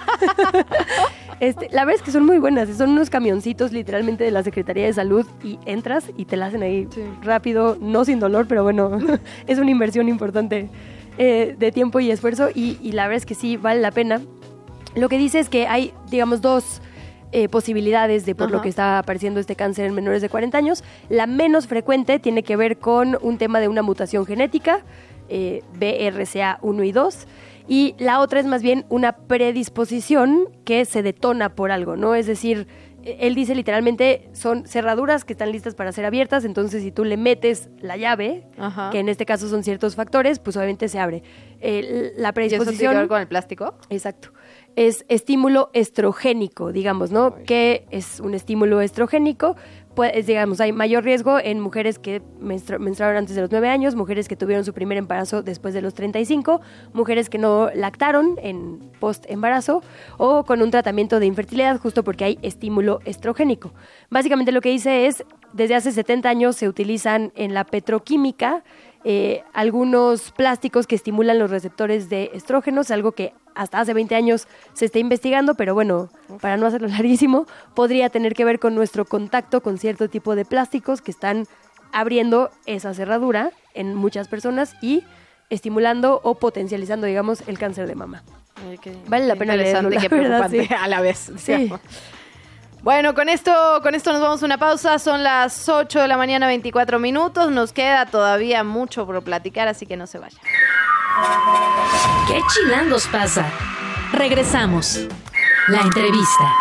Este, 1.39 1.69
la 1.71 1.85
verdad 1.85 1.95
es 1.95 2.01
que 2.03 2.11
son 2.11 2.23
muy 2.23 2.37
buenas. 2.37 2.69
Son 2.69 2.91
unos 2.91 3.09
camioncitos 3.09 3.71
literalmente 3.71 4.23
de 4.23 4.29
la 4.29 4.43
Secretaría 4.43 4.85
de 4.85 4.93
Salud 4.93 5.25
y 5.43 5.57
entras 5.65 6.11
y 6.15 6.25
te 6.25 6.37
la 6.37 6.45
hacen 6.45 6.61
ahí 6.61 6.87
rápido, 7.23 7.77
no 7.81 8.05
sin 8.05 8.19
dolor, 8.19 8.45
pero 8.47 8.61
bueno, 8.61 8.99
es 9.47 9.57
una 9.57 9.71
inversión 9.71 10.07
importante 10.07 10.69
eh, 11.23 11.55
de 11.55 11.71
tiempo 11.71 11.99
y 11.99 12.09
esfuerzo 12.09 12.49
y, 12.49 12.79
y 12.81 12.93
la 12.93 13.03
verdad 13.03 13.17
es 13.17 13.27
que 13.27 13.35
sí, 13.35 13.55
vale 13.55 13.79
la 13.79 13.91
pena. 13.91 14.21
Lo 14.95 15.07
que 15.07 15.19
dice 15.19 15.37
es 15.37 15.49
que 15.49 15.67
hay, 15.67 15.93
digamos, 16.09 16.41
dos 16.41 16.81
eh, 17.31 17.47
posibilidades 17.47 18.25
de 18.25 18.33
por 18.33 18.49
lo 18.49 18.63
que 18.63 18.69
está 18.69 18.97
apareciendo 18.97 19.39
este 19.39 19.55
cáncer 19.55 19.85
en 19.85 19.93
menores 19.93 20.23
de 20.23 20.29
40 20.29 20.57
años. 20.57 20.83
La 21.09 21.27
menos 21.27 21.67
frecuente 21.67 22.17
tiene 22.17 22.41
que 22.41 22.55
ver 22.55 22.79
con 22.79 23.19
un 23.21 23.37
tema 23.37 23.59
de 23.59 23.67
una 23.67 23.83
mutación 23.83 24.25
genética, 24.25 24.81
eh, 25.29 25.61
BRCA1 25.79 26.87
y 26.87 26.91
2. 26.91 27.27
Y 27.67 27.93
la 27.99 28.19
otra 28.19 28.39
es 28.39 28.47
más 28.47 28.63
bien 28.63 28.85
una 28.89 29.11
predisposición 29.13 30.49
que 30.65 30.85
se 30.85 31.03
detona 31.03 31.49
por 31.49 31.71
algo, 31.71 31.97
¿no? 31.97 32.15
Es 32.15 32.25
decir, 32.25 32.65
él 33.03 33.35
dice 33.35 33.55
literalmente 33.55 34.29
son 34.33 34.65
cerraduras 34.67 35.25
que 35.25 35.33
están 35.33 35.51
listas 35.51 35.75
para 35.75 35.91
ser 35.91 36.05
abiertas, 36.05 36.45
entonces 36.45 36.83
si 36.83 36.91
tú 36.91 37.03
le 37.03 37.17
metes 37.17 37.69
la 37.81 37.97
llave, 37.97 38.45
Ajá. 38.57 38.89
que 38.91 38.99
en 38.99 39.09
este 39.09 39.25
caso 39.25 39.49
son 39.49 39.63
ciertos 39.63 39.95
factores, 39.95 40.39
pues 40.39 40.55
obviamente 40.57 40.87
se 40.87 40.99
abre. 40.99 41.23
Eh, 41.59 42.13
la 42.17 42.29
¿Y 42.29 42.31
eso 42.31 42.31
tiene 42.31 42.31
que 42.31 42.33
predisposición... 42.33 42.95
ver 42.95 43.07
con 43.07 43.21
el 43.21 43.27
plástico? 43.27 43.75
Exacto. 43.89 44.31
es 44.75 45.05
estímulo 45.09 45.69
estrogénico, 45.73 46.71
digamos, 46.71 47.11
¿no? 47.11 47.35
¿Qué 47.45 47.85
es 47.91 48.19
un 48.19 48.33
estímulo 48.33 48.81
estrogénico? 48.81 49.55
Digamos, 50.25 50.61
hay 50.61 50.71
mayor 50.71 51.03
riesgo 51.03 51.37
en 51.37 51.59
mujeres 51.59 51.99
que 51.99 52.21
menstru- 52.41 52.79
menstruaron 52.79 53.17
antes 53.17 53.35
de 53.35 53.41
los 53.41 53.51
9 53.51 53.67
años, 53.69 53.93
mujeres 53.95 54.27
que 54.27 54.35
tuvieron 54.35 54.63
su 54.63 54.73
primer 54.73 54.97
embarazo 54.97 55.43
después 55.43 55.73
de 55.73 55.81
los 55.81 55.93
35, 55.93 56.61
mujeres 56.93 57.29
que 57.29 57.37
no 57.37 57.69
lactaron 57.75 58.37
en 58.41 58.79
post-embarazo 58.99 59.83
o 60.17 60.45
con 60.45 60.61
un 60.61 60.71
tratamiento 60.71 61.19
de 61.19 61.25
infertilidad 61.25 61.77
justo 61.77 62.03
porque 62.03 62.23
hay 62.23 62.39
estímulo 62.41 62.99
estrogénico. 63.05 63.73
Básicamente 64.09 64.51
lo 64.51 64.61
que 64.61 64.69
dice 64.69 65.07
es, 65.07 65.25
desde 65.53 65.75
hace 65.75 65.91
70 65.91 66.29
años 66.29 66.55
se 66.55 66.69
utilizan 66.69 67.33
en 67.35 67.53
la 67.53 67.65
petroquímica 67.65 68.63
eh, 69.03 69.43
algunos 69.53 70.31
plásticos 70.31 70.85
que 70.85 70.95
estimulan 70.95 71.39
los 71.39 71.49
receptores 71.49 72.09
de 72.09 72.31
estrógenos, 72.33 72.91
algo 72.91 73.13
que 73.13 73.33
hasta 73.55 73.79
hace 73.79 73.93
20 73.93 74.15
años 74.15 74.47
se 74.73 74.85
está 74.85 74.99
investigando, 74.99 75.55
pero 75.55 75.73
bueno, 75.73 76.09
para 76.39 76.57
no 76.57 76.65
hacerlo 76.67 76.87
larguísimo, 76.89 77.47
podría 77.75 78.09
tener 78.09 78.33
que 78.33 78.45
ver 78.45 78.59
con 78.59 78.75
nuestro 78.75 79.05
contacto 79.05 79.61
con 79.61 79.77
cierto 79.77 80.09
tipo 80.09 80.35
de 80.35 80.45
plásticos 80.45 81.01
que 81.01 81.11
están 81.11 81.47
abriendo 81.91 82.51
esa 82.65 82.93
cerradura 82.93 83.51
en 83.73 83.95
muchas 83.95 84.27
personas 84.27 84.75
y 84.81 85.03
estimulando 85.49 86.21
o 86.23 86.35
potencializando, 86.35 87.07
digamos, 87.07 87.47
el 87.47 87.57
cáncer 87.57 87.87
de 87.87 87.95
mama. 87.95 88.23
Vale 89.07 89.27
la 89.27 89.35
pena 89.35 89.55
leerlo, 89.55 89.89
la 89.89 90.07
verdad, 90.07 90.49
sí. 90.49 90.67
a 90.79 90.87
la 90.87 91.01
vez. 91.01 91.31
Sí. 91.37 91.71
Bueno, 92.83 93.13
con 93.13 93.29
esto, 93.29 93.51
con 93.83 93.93
esto 93.93 94.11
nos 94.11 94.21
vamos 94.21 94.41
a 94.41 94.45
una 94.47 94.57
pausa. 94.57 94.97
Son 94.97 95.21
las 95.21 95.69
8 95.69 96.01
de 96.01 96.07
la 96.07 96.17
mañana, 96.17 96.47
24 96.47 96.97
minutos. 96.97 97.51
Nos 97.51 97.73
queda 97.73 98.07
todavía 98.07 98.63
mucho 98.63 99.05
por 99.05 99.21
platicar, 99.23 99.67
así 99.67 99.85
que 99.85 99.97
no 99.97 100.07
se 100.07 100.17
vayan. 100.17 100.41
¿Qué 102.27 102.41
chilangos 102.47 103.05
pasa? 103.07 103.45
Regresamos. 104.13 105.07
La 105.67 105.81
entrevista. 105.81 106.55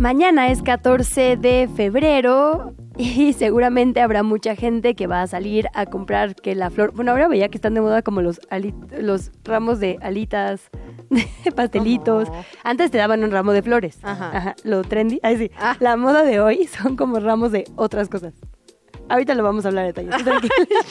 Mañana 0.00 0.48
es 0.48 0.62
14 0.62 1.36
de 1.36 1.68
febrero 1.76 2.72
y 3.26 3.32
seguramente 3.32 4.00
habrá 4.00 4.22
mucha 4.22 4.56
gente 4.56 4.94
que 4.94 5.06
va 5.06 5.22
a 5.22 5.26
salir 5.26 5.68
a 5.74 5.86
comprar 5.86 6.34
que 6.34 6.54
la 6.54 6.70
flor. 6.70 6.92
Bueno, 6.92 7.12
ahora 7.12 7.28
veía 7.28 7.48
que 7.48 7.56
están 7.58 7.74
de 7.74 7.80
moda 7.80 8.02
como 8.02 8.20
los, 8.22 8.40
ali- 8.50 8.74
los 8.90 9.30
ramos 9.44 9.80
de 9.80 9.98
alitas, 10.02 10.68
de 11.44 11.52
pastelitos. 11.52 12.28
Antes 12.64 12.90
te 12.90 12.98
daban 12.98 13.22
un 13.24 13.30
ramo 13.30 13.52
de 13.52 13.62
flores. 13.62 13.98
Ajá. 14.02 14.56
Lo 14.64 14.82
trendy. 14.82 15.20
Ay, 15.22 15.36
sí. 15.38 15.50
La 15.80 15.96
moda 15.96 16.22
de 16.24 16.40
hoy 16.40 16.66
son 16.66 16.96
como 16.96 17.20
ramos 17.20 17.52
de 17.52 17.64
otras 17.76 18.08
cosas. 18.08 18.34
Ahorita 19.08 19.34
lo 19.34 19.42
vamos 19.42 19.64
a 19.64 19.68
hablar 19.68 19.86
de 19.86 20.02
detalle. 20.02 20.10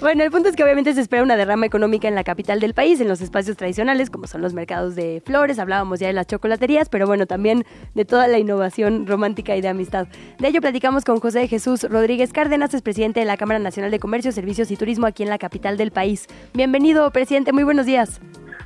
Bueno, 0.00 0.24
el 0.24 0.30
punto 0.30 0.48
es 0.48 0.56
que 0.56 0.64
obviamente 0.64 0.94
se 0.94 1.02
espera 1.02 1.22
una 1.22 1.36
derrama 1.36 1.66
económica 1.66 2.08
en 2.08 2.14
la 2.14 2.24
capital 2.24 2.58
del 2.58 2.72
país, 2.72 3.02
en 3.02 3.08
los 3.08 3.20
espacios 3.20 3.58
tradicionales, 3.58 4.08
como 4.08 4.26
son 4.26 4.40
los 4.40 4.54
mercados 4.54 4.94
de 4.94 5.22
flores, 5.26 5.58
hablábamos 5.58 6.00
ya 6.00 6.06
de 6.06 6.14
las 6.14 6.26
chocolaterías, 6.26 6.88
pero 6.88 7.06
bueno, 7.06 7.26
también 7.26 7.66
de 7.94 8.06
toda 8.06 8.26
la 8.26 8.38
innovación 8.38 9.06
romántica 9.06 9.54
y 9.56 9.60
de 9.60 9.68
amistad. 9.68 10.08
De 10.38 10.48
ello 10.48 10.62
platicamos 10.62 11.04
con 11.04 11.20
José 11.20 11.46
Jesús 11.48 11.82
Rodríguez 11.82 12.32
Cárdenas, 12.32 12.72
es 12.72 12.80
presidente 12.80 13.20
de 13.20 13.26
la 13.26 13.36
Cámara 13.36 13.58
Nacional 13.58 13.90
de 13.90 13.98
Comercio, 13.98 14.32
Servicios 14.32 14.70
y 14.70 14.76
Turismo 14.78 15.06
aquí 15.06 15.22
en 15.22 15.28
la 15.28 15.36
capital 15.36 15.76
del 15.76 15.90
país. 15.90 16.28
Bienvenido, 16.54 17.10
presidente, 17.10 17.52
muy 17.52 17.64
buenos 17.64 17.84
días. 17.84 18.22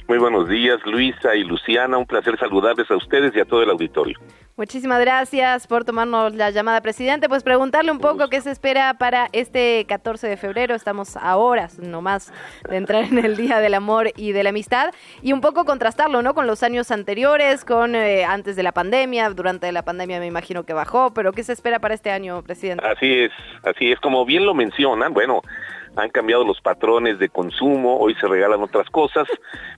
Muy 0.06 0.19
buenos 0.19 0.48
días, 0.48 0.78
Luisa 0.85 1.35
y 1.35 1.43
Luciana. 1.43 1.98
Un 1.98 2.06
placer 2.06 2.39
saludarles 2.39 2.89
a 2.93 2.97
ustedes 2.97 3.35
y 3.35 3.40
a 3.40 3.44
todo 3.44 3.65
el 3.65 3.70
auditorio. 3.70 4.20
Muchísimas 4.56 5.01
gracias 5.01 5.66
por 5.66 5.85
tomarnos 5.85 6.32
la 6.36 6.51
llamada, 6.51 6.81
presidente. 6.81 7.28
Pues 7.28 7.43
preguntarle 7.43 7.90
un 7.90 7.98
poco 7.98 8.28
qué 8.28 8.40
se 8.40 8.52
espera 8.52 8.94
para 8.94 9.28
este 9.32 9.85
14 9.89 10.28
de 10.28 10.36
febrero. 10.36 10.76
Estamos 10.76 11.16
a 11.16 11.36
horas 11.36 11.81
nomás 11.81 12.32
de 12.70 12.76
entrar 12.76 13.02
en 13.02 13.18
el 13.18 13.36
Día 13.36 13.59
del 13.59 13.74
Amor 13.74 14.12
y 14.14 14.31
de 14.31 14.44
la 14.44 14.51
Amistad 14.51 14.94
y 15.22 15.32
un 15.32 15.40
poco 15.40 15.64
contrastarlo, 15.64 16.22
¿no? 16.22 16.35
Con 16.35 16.47
los 16.47 16.62
años 16.62 16.93
anteriores, 16.93 17.64
con 17.64 17.97
eh, 17.97 18.24
antes 18.24 18.55
de 18.55 18.62
la 18.62 18.70
pandemia. 18.70 19.28
Durante 19.31 19.72
la 19.72 19.82
pandemia 19.82 20.20
me 20.20 20.26
imagino 20.26 20.62
que 20.62 20.72
bajó, 20.72 21.12
pero 21.12 21.32
¿qué 21.32 21.43
se 21.43 21.52
espera 21.52 21.81
para 21.81 21.94
este 21.94 22.12
año, 22.12 22.40
presidente? 22.44 22.86
Así 22.86 23.12
es, 23.12 23.32
así 23.64 23.90
es. 23.90 23.98
Como 23.98 24.24
bien 24.24 24.47
lo 24.47 24.55
mencionan, 24.55 25.12
bueno, 25.12 25.43
han 25.97 26.11
cambiado 26.11 26.45
los 26.45 26.61
patrones 26.61 27.19
de 27.19 27.29
consumo, 27.29 27.99
hoy 27.99 28.15
se 28.16 28.27
regalan 28.27 28.62
otras 28.62 28.89
cosas, 28.91 29.29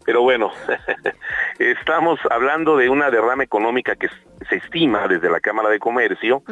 pero 0.05 0.22
bueno, 0.22 0.51
estamos 1.59 2.18
hablando 2.30 2.76
de 2.76 2.88
una 2.88 3.10
derrama 3.10 3.43
económica 3.44 3.97
que 3.97 4.09
se 4.48 4.56
estima 4.56 5.06
desde 5.09 5.30
la 5.30 5.40
Cámara 5.40 5.68
de 5.68 5.78
Comercio 5.78 6.43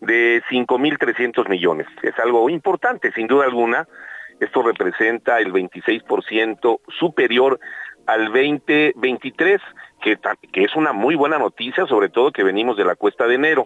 de 0.00 0.42
5.300 0.50 1.48
millones. 1.48 1.86
Es 2.02 2.18
algo 2.18 2.48
importante, 2.50 3.12
sin 3.12 3.26
duda 3.26 3.44
alguna. 3.44 3.86
Esto 4.40 4.62
representa 4.62 5.38
el 5.40 5.52
26% 5.52 6.80
superior 6.98 7.60
al 8.06 8.26
2023, 8.26 9.60
que, 10.02 10.16
ta- 10.16 10.36
que 10.52 10.64
es 10.64 10.74
una 10.76 10.92
muy 10.92 11.14
buena 11.14 11.38
noticia, 11.38 11.86
sobre 11.86 12.08
todo 12.08 12.32
que 12.32 12.42
venimos 12.42 12.76
de 12.76 12.84
la 12.84 12.96
cuesta 12.96 13.26
de 13.26 13.36
enero. 13.36 13.64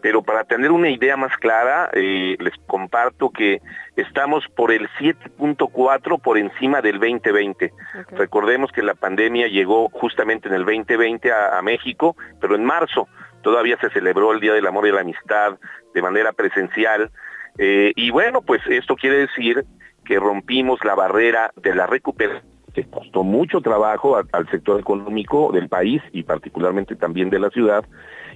Pero 0.00 0.22
para 0.22 0.44
tener 0.44 0.70
una 0.70 0.90
idea 0.90 1.16
más 1.16 1.36
clara, 1.38 1.90
eh, 1.92 2.36
les 2.38 2.54
comparto 2.66 3.30
que 3.30 3.60
estamos 3.96 4.44
por 4.54 4.70
el 4.70 4.88
7.4 5.00 6.20
por 6.20 6.38
encima 6.38 6.80
del 6.80 7.00
2020. 7.00 7.72
Recordemos 8.12 8.70
que 8.70 8.82
la 8.82 8.94
pandemia 8.94 9.48
llegó 9.48 9.88
justamente 9.88 10.48
en 10.48 10.54
el 10.54 10.64
2020 10.64 11.32
a, 11.32 11.58
a 11.58 11.62
México, 11.62 12.16
pero 12.40 12.54
en 12.54 12.64
marzo 12.64 13.08
todavía 13.42 13.76
se 13.80 13.90
celebró 13.90 14.32
el 14.32 14.40
Día 14.40 14.52
del 14.52 14.66
Amor 14.66 14.86
y 14.86 14.92
la 14.92 15.00
Amistad 15.00 15.58
de 15.94 16.02
manera 16.02 16.32
presencial. 16.32 17.10
Eh, 17.58 17.92
y 17.96 18.10
bueno, 18.10 18.42
pues 18.42 18.62
esto 18.68 18.94
quiere 18.94 19.18
decir 19.18 19.64
que 20.04 20.18
rompimos 20.18 20.84
la 20.84 20.94
barrera 20.94 21.52
de 21.56 21.74
la 21.74 21.86
recuperación 21.86 22.58
que 22.74 22.84
costó 22.84 23.24
mucho 23.24 23.60
trabajo 23.60 24.16
al 24.16 24.50
sector 24.50 24.78
económico 24.78 25.50
del 25.52 25.68
país 25.68 26.02
y 26.12 26.22
particularmente 26.22 26.94
también 26.94 27.30
de 27.30 27.40
la 27.40 27.50
ciudad, 27.50 27.84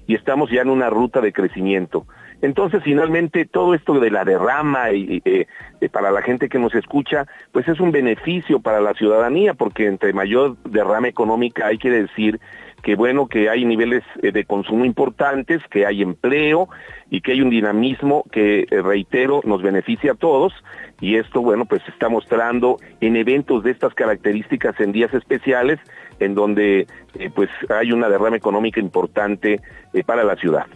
y 0.06 0.14
estamos 0.14 0.50
ya 0.50 0.62
en 0.62 0.70
una 0.70 0.90
ruta 0.90 1.20
de 1.20 1.32
crecimiento. 1.32 2.06
Entonces, 2.42 2.82
finalmente, 2.82 3.44
todo 3.44 3.72
esto 3.72 4.00
de 4.00 4.10
la 4.10 4.24
derrama 4.24 4.90
y, 4.90 5.22
eh, 5.24 5.46
eh, 5.80 5.88
para 5.88 6.10
la 6.10 6.22
gente 6.22 6.48
que 6.48 6.58
nos 6.58 6.74
escucha, 6.74 7.26
pues 7.52 7.68
es 7.68 7.78
un 7.78 7.92
beneficio 7.92 8.58
para 8.58 8.80
la 8.80 8.94
ciudadanía, 8.94 9.54
porque 9.54 9.86
entre 9.86 10.12
mayor 10.12 10.56
derrama 10.64 11.06
económica 11.06 11.66
hay 11.66 11.78
que 11.78 11.90
decir 11.90 12.40
que 12.82 12.96
bueno, 12.96 13.28
que 13.28 13.48
hay 13.48 13.64
niveles 13.64 14.02
eh, 14.22 14.32
de 14.32 14.44
consumo 14.44 14.84
importantes, 14.84 15.62
que 15.70 15.86
hay 15.86 16.02
empleo 16.02 16.68
y 17.10 17.20
que 17.20 17.30
hay 17.30 17.42
un 17.42 17.50
dinamismo 17.50 18.24
que, 18.32 18.66
reitero, 18.70 19.40
nos 19.44 19.62
beneficia 19.62 20.12
a 20.12 20.16
todos. 20.16 20.52
Y 21.00 21.14
esto, 21.14 21.42
bueno, 21.42 21.64
pues 21.64 21.82
se 21.84 21.92
está 21.92 22.08
mostrando 22.08 22.78
en 23.00 23.14
eventos 23.14 23.62
de 23.62 23.70
estas 23.70 23.94
características 23.94 24.80
en 24.80 24.90
días 24.90 25.14
especiales, 25.14 25.78
en 26.24 26.34
donde 26.34 26.86
eh, 27.14 27.30
pues 27.34 27.50
hay 27.68 27.92
una 27.92 28.08
derrama 28.08 28.36
económica 28.36 28.80
importante 28.80 29.60
eh, 29.92 30.04
para 30.04 30.24
la 30.24 30.36
ciudad. 30.36 30.66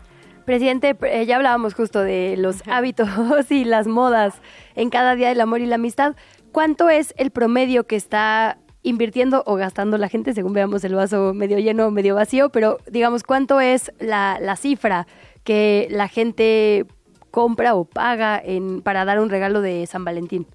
Presidente, 0.44 0.96
eh, 1.02 1.26
ya 1.26 1.36
hablábamos 1.36 1.74
justo 1.74 2.00
de 2.02 2.36
los 2.38 2.66
hábitos 2.68 3.08
y 3.50 3.64
las 3.64 3.86
modas 3.86 4.40
en 4.74 4.90
cada 4.90 5.14
día 5.14 5.28
del 5.28 5.40
amor 5.40 5.60
y 5.60 5.66
la 5.66 5.74
amistad. 5.74 6.14
¿Cuánto 6.52 6.88
es 6.88 7.14
el 7.16 7.30
promedio 7.30 7.84
que 7.84 7.96
está 7.96 8.58
invirtiendo 8.82 9.42
o 9.46 9.56
gastando 9.56 9.98
la 9.98 10.08
gente, 10.08 10.32
según 10.32 10.52
veamos 10.52 10.84
el 10.84 10.94
vaso 10.94 11.34
medio 11.34 11.58
lleno 11.58 11.88
o 11.88 11.90
medio 11.90 12.14
vacío? 12.14 12.50
Pero 12.50 12.78
digamos, 12.88 13.24
¿cuánto 13.24 13.60
es 13.60 13.92
la, 13.98 14.38
la 14.40 14.56
cifra 14.56 15.06
que 15.42 15.88
la 15.90 16.06
gente 16.08 16.86
compra 17.32 17.74
o 17.74 17.84
paga 17.84 18.40
en, 18.42 18.80
para 18.82 19.04
dar 19.04 19.20
un 19.20 19.28
regalo 19.28 19.60
de 19.60 19.84
San 19.86 20.04
Valentín? 20.04 20.46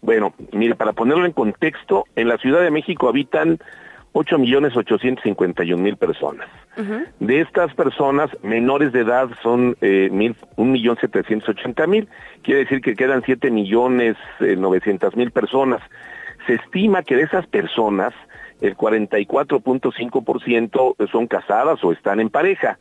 Bueno, 0.00 0.32
mire, 0.52 0.74
para 0.74 0.92
ponerlo 0.92 1.26
en 1.26 1.32
contexto, 1.32 2.04
en 2.14 2.28
la 2.28 2.38
Ciudad 2.38 2.60
de 2.60 2.70
México 2.70 3.08
habitan 3.08 3.58
8 4.16 4.38
millones 4.38 4.76
851 4.76 5.82
mil 5.82 5.96
personas. 5.96 6.46
De 7.18 7.40
estas 7.40 7.74
personas, 7.74 8.30
menores 8.42 8.92
de 8.92 9.00
edad 9.00 9.28
son 9.42 9.76
eh, 9.80 10.08
mil, 10.12 10.36
un 10.56 10.70
millón 10.70 10.96
setecientos 11.00 11.48
ochenta 11.48 11.88
mil, 11.88 12.08
quiere 12.42 12.60
decir 12.60 12.80
que 12.80 12.94
quedan 12.94 13.24
7 13.24 13.50
millones 13.50 14.16
eh, 14.38 14.54
900 14.56 15.16
mil 15.16 15.32
personas. 15.32 15.82
Se 16.46 16.54
estima 16.54 17.02
que 17.02 17.16
de 17.16 17.22
esas 17.22 17.48
personas, 17.48 18.14
el 18.60 18.76
44.5% 18.76 21.10
son 21.10 21.26
casadas 21.26 21.82
o 21.82 21.90
están 21.90 22.20
en 22.20 22.30
pareja. 22.30 22.78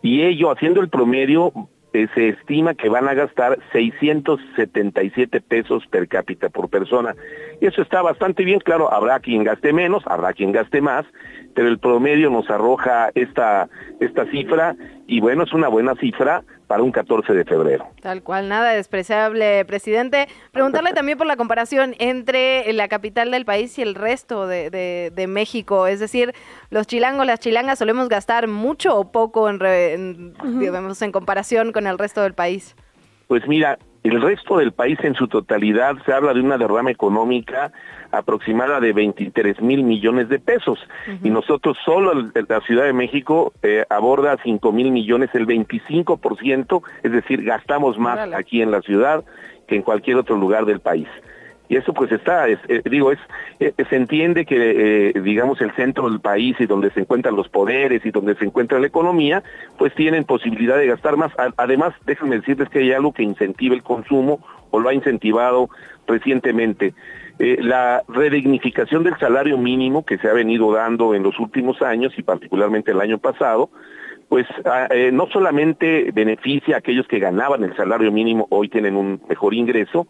Y 0.00 0.22
ello, 0.22 0.52
haciendo 0.52 0.80
el 0.80 0.88
promedio, 0.88 1.52
se 1.92 2.28
estima 2.28 2.74
que 2.74 2.88
van 2.88 3.08
a 3.08 3.14
gastar 3.14 3.58
677 3.72 5.40
pesos 5.40 5.86
per 5.86 6.08
cápita 6.08 6.48
por 6.48 6.68
persona. 6.68 7.14
Y 7.60 7.66
eso 7.66 7.82
está 7.82 8.02
bastante 8.02 8.44
bien, 8.44 8.60
claro, 8.60 8.92
habrá 8.92 9.20
quien 9.20 9.44
gaste 9.44 9.72
menos, 9.72 10.02
habrá 10.06 10.32
quien 10.32 10.52
gaste 10.52 10.80
más, 10.80 11.06
pero 11.54 11.68
el 11.68 11.78
promedio 11.78 12.30
nos 12.30 12.48
arroja 12.50 13.10
esta, 13.14 13.68
esta 14.00 14.26
cifra 14.26 14.76
y 15.06 15.20
bueno, 15.20 15.44
es 15.44 15.52
una 15.52 15.68
buena 15.68 15.94
cifra 15.96 16.44
para 16.68 16.82
un 16.82 16.92
14 16.92 17.32
de 17.32 17.44
febrero. 17.44 17.88
Tal 18.02 18.22
cual, 18.22 18.48
nada 18.48 18.70
despreciable, 18.72 19.64
presidente. 19.64 20.28
Preguntarle 20.52 20.92
también 20.92 21.16
por 21.18 21.26
la 21.26 21.36
comparación 21.36 21.94
entre 21.98 22.70
la 22.74 22.86
capital 22.88 23.30
del 23.30 23.44
país 23.46 23.76
y 23.78 23.82
el 23.82 23.94
resto 23.96 24.46
de, 24.46 24.68
de- 24.70 25.10
de 25.14 25.26
México. 25.26 25.86
Es 25.86 25.98
decir, 25.98 26.34
los 26.70 26.86
chilangos, 26.86 27.26
las 27.26 27.40
chilangas, 27.40 27.78
solemos 27.78 28.08
gastar 28.10 28.46
mucho 28.48 28.96
o 28.96 29.10
poco 29.10 29.48
en, 29.48 29.58
re- 29.60 29.94
en, 29.94 30.34
digamos, 30.60 31.00
en 31.02 31.10
comparación 31.10 31.72
con 31.72 31.86
el 31.86 31.98
resto 31.98 32.20
del 32.22 32.34
país. 32.34 32.76
Pues 33.28 33.48
mira, 33.48 33.78
el 34.08 34.20
resto 34.20 34.58
del 34.58 34.72
país 34.72 34.98
en 35.02 35.14
su 35.14 35.28
totalidad 35.28 35.96
se 36.04 36.12
habla 36.12 36.34
de 36.34 36.40
una 36.40 36.58
derrama 36.58 36.90
económica 36.90 37.72
aproximada 38.10 38.80
de 38.80 38.92
23 38.92 39.60
mil 39.60 39.82
millones 39.82 40.28
de 40.28 40.38
pesos. 40.38 40.78
Y 41.22 41.30
nosotros 41.30 41.76
solo 41.84 42.12
la 42.14 42.60
Ciudad 42.60 42.84
de 42.84 42.92
México 42.92 43.52
eh, 43.62 43.84
aborda 43.90 44.36
5 44.42 44.72
mil 44.72 44.90
millones, 44.90 45.30
el 45.34 45.46
25%, 45.46 46.82
es 47.02 47.12
decir, 47.12 47.42
gastamos 47.44 47.98
más 47.98 48.32
aquí 48.32 48.62
en 48.62 48.70
la 48.70 48.80
ciudad 48.82 49.24
que 49.66 49.76
en 49.76 49.82
cualquier 49.82 50.16
otro 50.16 50.36
lugar 50.36 50.64
del 50.64 50.80
país. 50.80 51.08
Y 51.68 51.76
eso 51.76 51.92
pues 51.92 52.10
está, 52.12 52.48
es- 52.48 52.58
eh, 52.68 52.82
digo, 52.90 53.12
es, 53.12 53.18
eh, 53.60 53.72
se 53.88 53.96
entiende 53.96 54.46
que, 54.46 55.10
eh, 55.10 55.20
digamos, 55.20 55.60
el 55.60 55.70
centro 55.72 56.08
del 56.08 56.20
país 56.20 56.56
y 56.58 56.66
donde 56.66 56.90
se 56.90 57.00
encuentran 57.00 57.36
los 57.36 57.48
poderes 57.48 58.04
y 58.06 58.10
donde 58.10 58.34
se 58.36 58.44
encuentra 58.46 58.78
la 58.80 58.86
economía, 58.86 59.42
pues 59.76 59.94
tienen 59.94 60.24
posibilidad 60.24 60.78
de 60.78 60.86
gastar 60.86 61.16
más. 61.16 61.30
Además, 61.56 61.92
déjenme 62.06 62.36
decirles 62.36 62.68
que 62.70 62.78
hay 62.78 62.92
algo 62.92 63.12
que 63.12 63.22
incentiva 63.22 63.74
el 63.74 63.82
consumo 63.82 64.40
o 64.70 64.80
lo 64.80 64.88
ha 64.88 64.94
incentivado 64.94 65.68
recientemente. 66.06 66.94
La 67.38 68.02
redignificación 68.08 69.04
del 69.04 69.16
salario 69.18 69.58
mínimo 69.58 70.04
que 70.04 70.18
se 70.18 70.28
ha 70.28 70.32
venido 70.32 70.72
dando 70.72 71.14
en 71.14 71.22
los 71.22 71.38
últimos 71.38 71.80
años 71.82 72.12
y 72.18 72.22
particularmente 72.22 72.90
el 72.90 73.00
año 73.00 73.18
pasado, 73.18 73.70
pues 74.28 74.46
ah, 74.66 74.88
eh, 74.90 75.10
no 75.10 75.26
solamente 75.26 76.10
beneficia 76.12 76.76
a 76.76 76.78
aquellos 76.78 77.06
que 77.08 77.18
ganaban 77.18 77.64
el 77.64 77.74
salario 77.76 78.12
mínimo, 78.12 78.46
hoy 78.50 78.68
tienen 78.68 78.94
un 78.94 79.22
mejor 79.28 79.54
ingreso, 79.54 80.06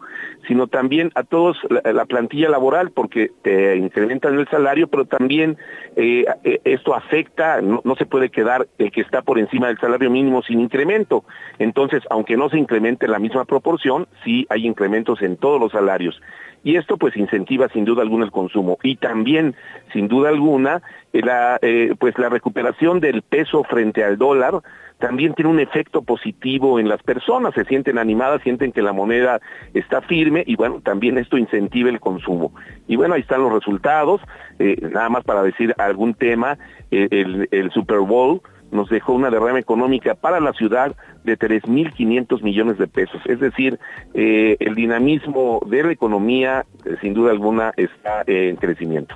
sino 0.47 0.67
también 0.67 1.11
a 1.15 1.23
todos 1.23 1.57
la, 1.69 1.93
la 1.93 2.05
plantilla 2.05 2.49
laboral, 2.49 2.91
porque 2.91 3.31
te 3.41 3.77
incrementan 3.77 4.37
el 4.37 4.47
salario, 4.49 4.87
pero 4.87 5.05
también 5.05 5.57
eh, 5.95 6.25
eh, 6.43 6.59
esto 6.65 6.93
afecta, 6.93 7.61
no, 7.61 7.81
no 7.85 7.95
se 7.95 8.05
puede 8.05 8.29
quedar 8.29 8.67
el 8.77 8.91
que 8.91 9.01
está 9.01 9.21
por 9.21 9.39
encima 9.39 9.67
del 9.67 9.79
salario 9.79 10.09
mínimo 10.09 10.43
sin 10.43 10.59
incremento. 10.59 11.23
Entonces, 11.57 12.03
aunque 12.09 12.35
no 12.35 12.49
se 12.49 12.57
incremente 12.57 13.05
en 13.05 13.13
la 13.13 13.19
misma 13.19 13.45
proporción, 13.45 14.07
sí 14.25 14.45
hay 14.49 14.65
incrementos 14.65 15.21
en 15.21 15.37
todos 15.37 15.61
los 15.61 15.71
salarios. 15.71 16.19
Y 16.63 16.75
esto 16.75 16.97
pues 16.97 17.15
incentiva 17.15 17.69
sin 17.69 17.85
duda 17.85 18.01
alguna 18.01 18.25
el 18.25 18.31
consumo. 18.31 18.77
Y 18.83 18.97
también, 18.97 19.55
sin 19.93 20.07
duda 20.07 20.29
alguna, 20.29 20.81
eh, 21.13 21.21
la, 21.21 21.57
eh, 21.61 21.95
pues 21.99 22.17
la 22.17 22.29
recuperación 22.29 22.99
del 22.99 23.21
peso 23.21 23.63
frente 23.63 24.03
al 24.03 24.17
dólar 24.17 24.61
también 24.99 25.33
tiene 25.33 25.49
un 25.49 25.59
efecto 25.59 26.01
positivo 26.01 26.77
en 26.79 26.89
las 26.89 27.01
personas, 27.01 27.53
se 27.55 27.63
sienten 27.65 27.97
animadas, 27.97 28.41
sienten 28.43 28.73
que 28.73 28.81
la 28.81 28.91
moneda 28.91 29.39
está 29.73 30.01
firme 30.01 30.43
y 30.45 30.55
bueno, 30.55 30.81
también 30.81 31.17
esto 31.17 31.37
incentiva 31.37 31.89
el 31.89 32.01
consumo. 32.01 32.53
Y 32.87 32.97
bueno, 32.97 33.15
ahí 33.15 33.21
están 33.21 33.41
los 33.41 33.53
resultados, 33.53 34.21
eh, 34.59 34.77
nada 34.91 35.09
más 35.09 35.23
para 35.23 35.41
decir 35.41 35.73
algún 35.77 36.13
tema, 36.13 36.57
eh, 36.91 37.07
el, 37.11 37.47
el 37.51 37.71
Super 37.71 37.99
Bowl 37.99 38.41
nos 38.71 38.89
dejó 38.89 39.13
una 39.13 39.29
derrama 39.29 39.59
económica 39.59 40.15
para 40.15 40.39
la 40.39 40.53
ciudad 40.53 40.95
de 41.23 41.37
3.500 41.37 42.41
millones 42.41 42.77
de 42.77 42.87
pesos. 42.87 43.21
Es 43.25 43.39
decir, 43.39 43.79
eh, 44.13 44.57
el 44.59 44.75
dinamismo 44.75 45.61
de 45.65 45.83
la 45.83 45.91
economía, 45.91 46.65
eh, 46.85 46.95
sin 47.01 47.13
duda 47.13 47.31
alguna, 47.31 47.73
está 47.77 48.23
en 48.25 48.55
crecimiento. 48.55 49.15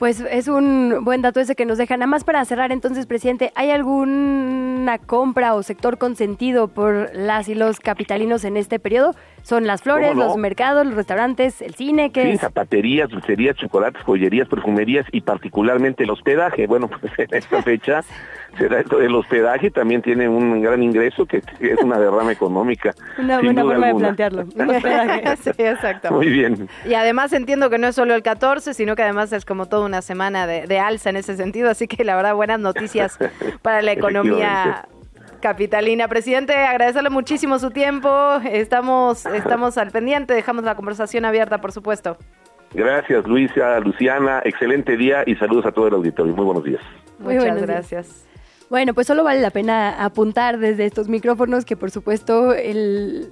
Pues 0.00 0.20
es 0.30 0.48
un 0.48 1.04
buen 1.04 1.20
dato 1.20 1.40
ese 1.40 1.54
que 1.54 1.66
nos 1.66 1.76
deja. 1.76 1.94
Nada 1.94 2.06
más 2.06 2.24
para 2.24 2.42
cerrar, 2.46 2.72
entonces, 2.72 3.04
presidente, 3.04 3.52
¿hay 3.54 3.70
alguna 3.70 4.96
compra 4.96 5.52
o 5.52 5.62
sector 5.62 5.98
consentido 5.98 6.68
por 6.68 7.10
las 7.14 7.50
y 7.50 7.54
los 7.54 7.80
capitalinos 7.80 8.46
en 8.46 8.56
este 8.56 8.78
periodo? 8.78 9.14
¿Son 9.42 9.66
las 9.66 9.82
flores, 9.82 10.16
los 10.16 10.38
mercados, 10.38 10.86
los 10.86 10.94
restaurantes, 10.94 11.60
el 11.60 11.74
cine? 11.74 12.12
¿Qué 12.12 12.22
Sí, 12.22 12.30
es? 12.30 12.40
zapaterías, 12.40 13.10
dulcerías, 13.10 13.56
chocolates, 13.56 14.02
joyerías, 14.02 14.48
perfumerías 14.48 15.04
y 15.12 15.20
particularmente 15.20 16.04
el 16.04 16.10
hospedaje. 16.10 16.66
Bueno, 16.66 16.88
pues 16.88 17.12
en 17.18 17.34
esta 17.34 17.62
fecha 17.62 18.00
se 18.58 18.68
da 18.68 18.80
esto 18.80 18.98
del 18.98 19.14
hospedaje, 19.14 19.70
también 19.70 20.02
tiene 20.02 20.28
un 20.28 20.60
gran 20.60 20.82
ingreso 20.82 21.26
que, 21.26 21.40
que 21.40 21.72
es 21.72 21.80
una 21.82 21.98
derrama 21.98 22.32
económica. 22.32 22.94
Una 23.18 23.40
buena 23.40 23.62
forma 23.62 23.86
de 23.86 23.94
plantearlo. 23.94 24.44
Sí, 25.40 25.50
exacto. 25.58 26.12
Muy 26.12 26.28
bien. 26.28 26.68
Y 26.84 26.94
además 26.94 27.32
entiendo 27.32 27.70
que 27.70 27.78
no 27.78 27.88
es 27.88 27.94
solo 27.94 28.14
el 28.14 28.22
14, 28.22 28.74
sino 28.74 28.96
que 28.96 29.02
además 29.02 29.32
es 29.32 29.44
como 29.44 29.66
toda 29.66 29.86
una 29.86 30.02
semana 30.02 30.46
de, 30.46 30.66
de 30.66 30.78
alza 30.78 31.10
en 31.10 31.16
ese 31.16 31.36
sentido, 31.36 31.70
así 31.70 31.86
que 31.86 32.04
la 32.04 32.16
verdad 32.16 32.34
buenas 32.34 32.60
noticias 32.60 33.18
para 33.62 33.82
la 33.82 33.92
economía 33.92 34.86
capitalina. 35.40 36.08
Presidente, 36.08 36.54
agradecerle 36.54 37.10
muchísimo 37.10 37.58
su 37.58 37.70
tiempo, 37.70 38.40
estamos, 38.44 39.26
estamos 39.26 39.78
al 39.78 39.90
pendiente, 39.90 40.34
dejamos 40.34 40.64
la 40.64 40.74
conversación 40.74 41.24
abierta, 41.24 41.60
por 41.60 41.72
supuesto. 41.72 42.16
Gracias, 42.72 43.26
Luisa, 43.26 43.80
Luciana. 43.80 44.42
Excelente 44.44 44.96
día 44.96 45.24
y 45.26 45.34
saludos 45.36 45.66
a 45.66 45.72
todo 45.72 45.88
el 45.88 45.94
auditorio. 45.94 46.34
Muy 46.34 46.44
buenos 46.44 46.64
días. 46.64 46.82
Muy 47.18 47.34
Muchas 47.34 47.66
buenos 47.66 47.90
días. 47.90 48.29
Bueno, 48.70 48.94
pues 48.94 49.08
solo 49.08 49.24
vale 49.24 49.40
la 49.40 49.50
pena 49.50 50.04
apuntar 50.04 50.58
desde 50.60 50.86
estos 50.86 51.08
micrófonos 51.08 51.64
que 51.64 51.76
por 51.76 51.90
supuesto 51.90 52.54
el- 52.54 53.28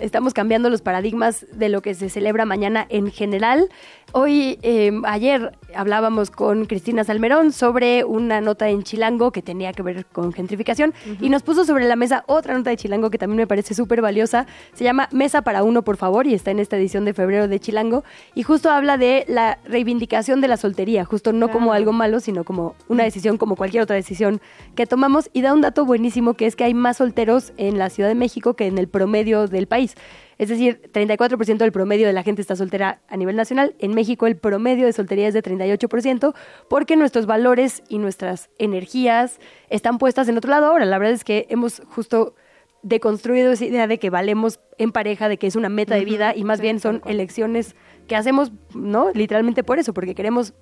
estamos 0.00 0.34
cambiando 0.34 0.70
los 0.70 0.82
paradigmas 0.82 1.46
de 1.52 1.68
lo 1.68 1.82
que 1.82 1.94
se 1.94 2.08
celebra 2.08 2.44
mañana 2.44 2.86
en 2.88 3.10
general. 3.10 3.68
Hoy, 4.12 4.58
eh, 4.62 4.92
ayer 5.04 5.56
hablábamos 5.74 6.30
con 6.30 6.66
Cristina 6.66 7.02
Salmerón 7.04 7.52
sobre 7.52 8.04
una 8.04 8.40
nota 8.40 8.68
en 8.68 8.82
Chilango 8.82 9.32
que 9.32 9.40
tenía 9.40 9.72
que 9.72 9.82
ver 9.82 10.04
con 10.06 10.32
gentrificación 10.32 10.92
y 11.20 11.30
nos 11.30 11.42
puso 11.42 11.64
sobre 11.64 11.86
la 11.86 11.96
mesa 11.96 12.24
otra 12.26 12.54
nota 12.54 12.70
de 12.70 12.76
Chilango 12.76 13.10
que 13.10 13.18
también 13.18 13.38
me 13.38 13.46
parece 13.46 13.74
súper 13.74 14.02
valiosa. 14.02 14.46
Se 14.74 14.84
llama 14.84 15.08
Mesa 15.12 15.42
para 15.42 15.62
uno, 15.62 15.82
por 15.82 15.96
favor, 15.96 16.26
y 16.26 16.34
está 16.34 16.50
en 16.50 16.58
esta 16.58 16.76
edición 16.76 17.04
de 17.04 17.14
febrero 17.14 17.48
de 17.48 17.58
Chilango. 17.58 18.04
Y 18.34 18.42
justo 18.42 18.70
habla 18.70 18.98
de 18.98 19.24
la 19.28 19.58
reivindicación 19.64 20.40
de 20.40 20.48
la 20.48 20.56
soltería, 20.56 21.04
justo 21.04 21.32
no 21.32 21.50
como 21.50 21.72
algo 21.72 21.92
malo, 21.92 22.20
sino 22.20 22.44
como 22.44 22.74
una 22.88 23.04
decisión 23.04 23.38
como 23.38 23.56
cualquier 23.56 23.82
otra 23.82 23.96
decisión 23.96 24.40
que 24.74 24.86
tomamos. 24.86 25.30
Y 25.32 25.42
da 25.42 25.54
un 25.54 25.62
dato 25.62 25.84
buenísimo 25.84 26.34
que 26.34 26.46
es 26.46 26.56
que 26.56 26.64
hay 26.64 26.74
más 26.74 26.98
solteros 26.98 27.52
en 27.56 27.78
la 27.78 27.88
Ciudad 27.88 28.08
de 28.08 28.14
México 28.14 28.54
que 28.54 28.66
en 28.66 28.78
el 28.78 28.88
promedio 28.88 29.46
del 29.46 29.66
país. 29.72 29.94
Es 30.36 30.50
decir, 30.50 30.82
34% 30.92 31.56
del 31.56 31.72
promedio 31.72 32.06
de 32.06 32.12
la 32.12 32.22
gente 32.22 32.42
está 32.42 32.56
soltera 32.56 33.00
a 33.08 33.16
nivel 33.16 33.36
nacional. 33.36 33.74
En 33.78 33.94
México 33.94 34.26
el 34.26 34.36
promedio 34.36 34.84
de 34.84 34.92
soltería 34.92 35.28
es 35.28 35.34
de 35.34 35.42
38% 35.42 36.34
porque 36.68 36.96
nuestros 36.96 37.24
valores 37.24 37.82
y 37.88 37.96
nuestras 37.96 38.50
energías 38.58 39.38
están 39.70 39.96
puestas 39.96 40.28
en 40.28 40.36
otro 40.36 40.50
lado 40.50 40.66
ahora. 40.66 40.84
La 40.84 40.98
verdad 40.98 41.14
es 41.14 41.24
que 41.24 41.46
hemos 41.48 41.80
justo 41.94 42.34
deconstruido 42.82 43.52
esa 43.52 43.64
idea 43.64 43.86
de 43.86 43.98
que 43.98 44.10
valemos 44.10 44.60
en 44.76 44.92
pareja, 44.92 45.28
de 45.28 45.38
que 45.38 45.46
es 45.46 45.56
una 45.56 45.70
meta 45.70 45.94
de 45.94 46.04
vida 46.04 46.34
y 46.36 46.44
más 46.44 46.60
bien 46.60 46.80
son 46.80 47.00
elecciones 47.06 47.74
que 48.06 48.16
hacemos, 48.16 48.52
¿no? 48.74 49.10
Literalmente 49.14 49.62
por 49.62 49.78
eso, 49.78 49.94
porque 49.94 50.14
queremos 50.14 50.52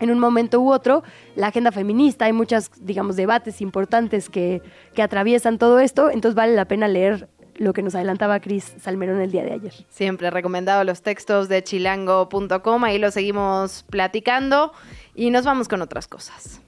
en 0.00 0.10
un 0.10 0.18
momento 0.18 0.60
u 0.60 0.72
otro 0.72 1.02
la 1.36 1.48
agenda 1.48 1.70
feminista, 1.70 2.24
hay 2.24 2.32
muchos, 2.32 2.70
digamos, 2.80 3.16
debates 3.16 3.60
importantes 3.60 4.28
que, 4.28 4.62
que 4.94 5.02
atraviesan 5.02 5.58
todo 5.58 5.78
esto, 5.78 6.10
entonces 6.10 6.34
vale 6.34 6.54
la 6.54 6.64
pena 6.64 6.88
leer 6.88 7.28
lo 7.56 7.72
que 7.72 7.82
nos 7.82 7.94
adelantaba 7.94 8.40
Cris 8.40 8.74
Salmerón 8.80 9.20
el 9.20 9.30
día 9.30 9.44
de 9.44 9.52
ayer. 9.52 9.72
Siempre 9.88 10.30
recomendado 10.30 10.84
los 10.84 11.02
textos 11.02 11.48
de 11.48 11.62
chilango.com, 11.62 12.84
ahí 12.84 12.98
lo 12.98 13.10
seguimos 13.10 13.84
platicando 13.90 14.72
y 15.14 15.30
nos 15.30 15.44
vamos 15.44 15.68
con 15.68 15.82
otras 15.82 16.08
cosas. 16.08 16.60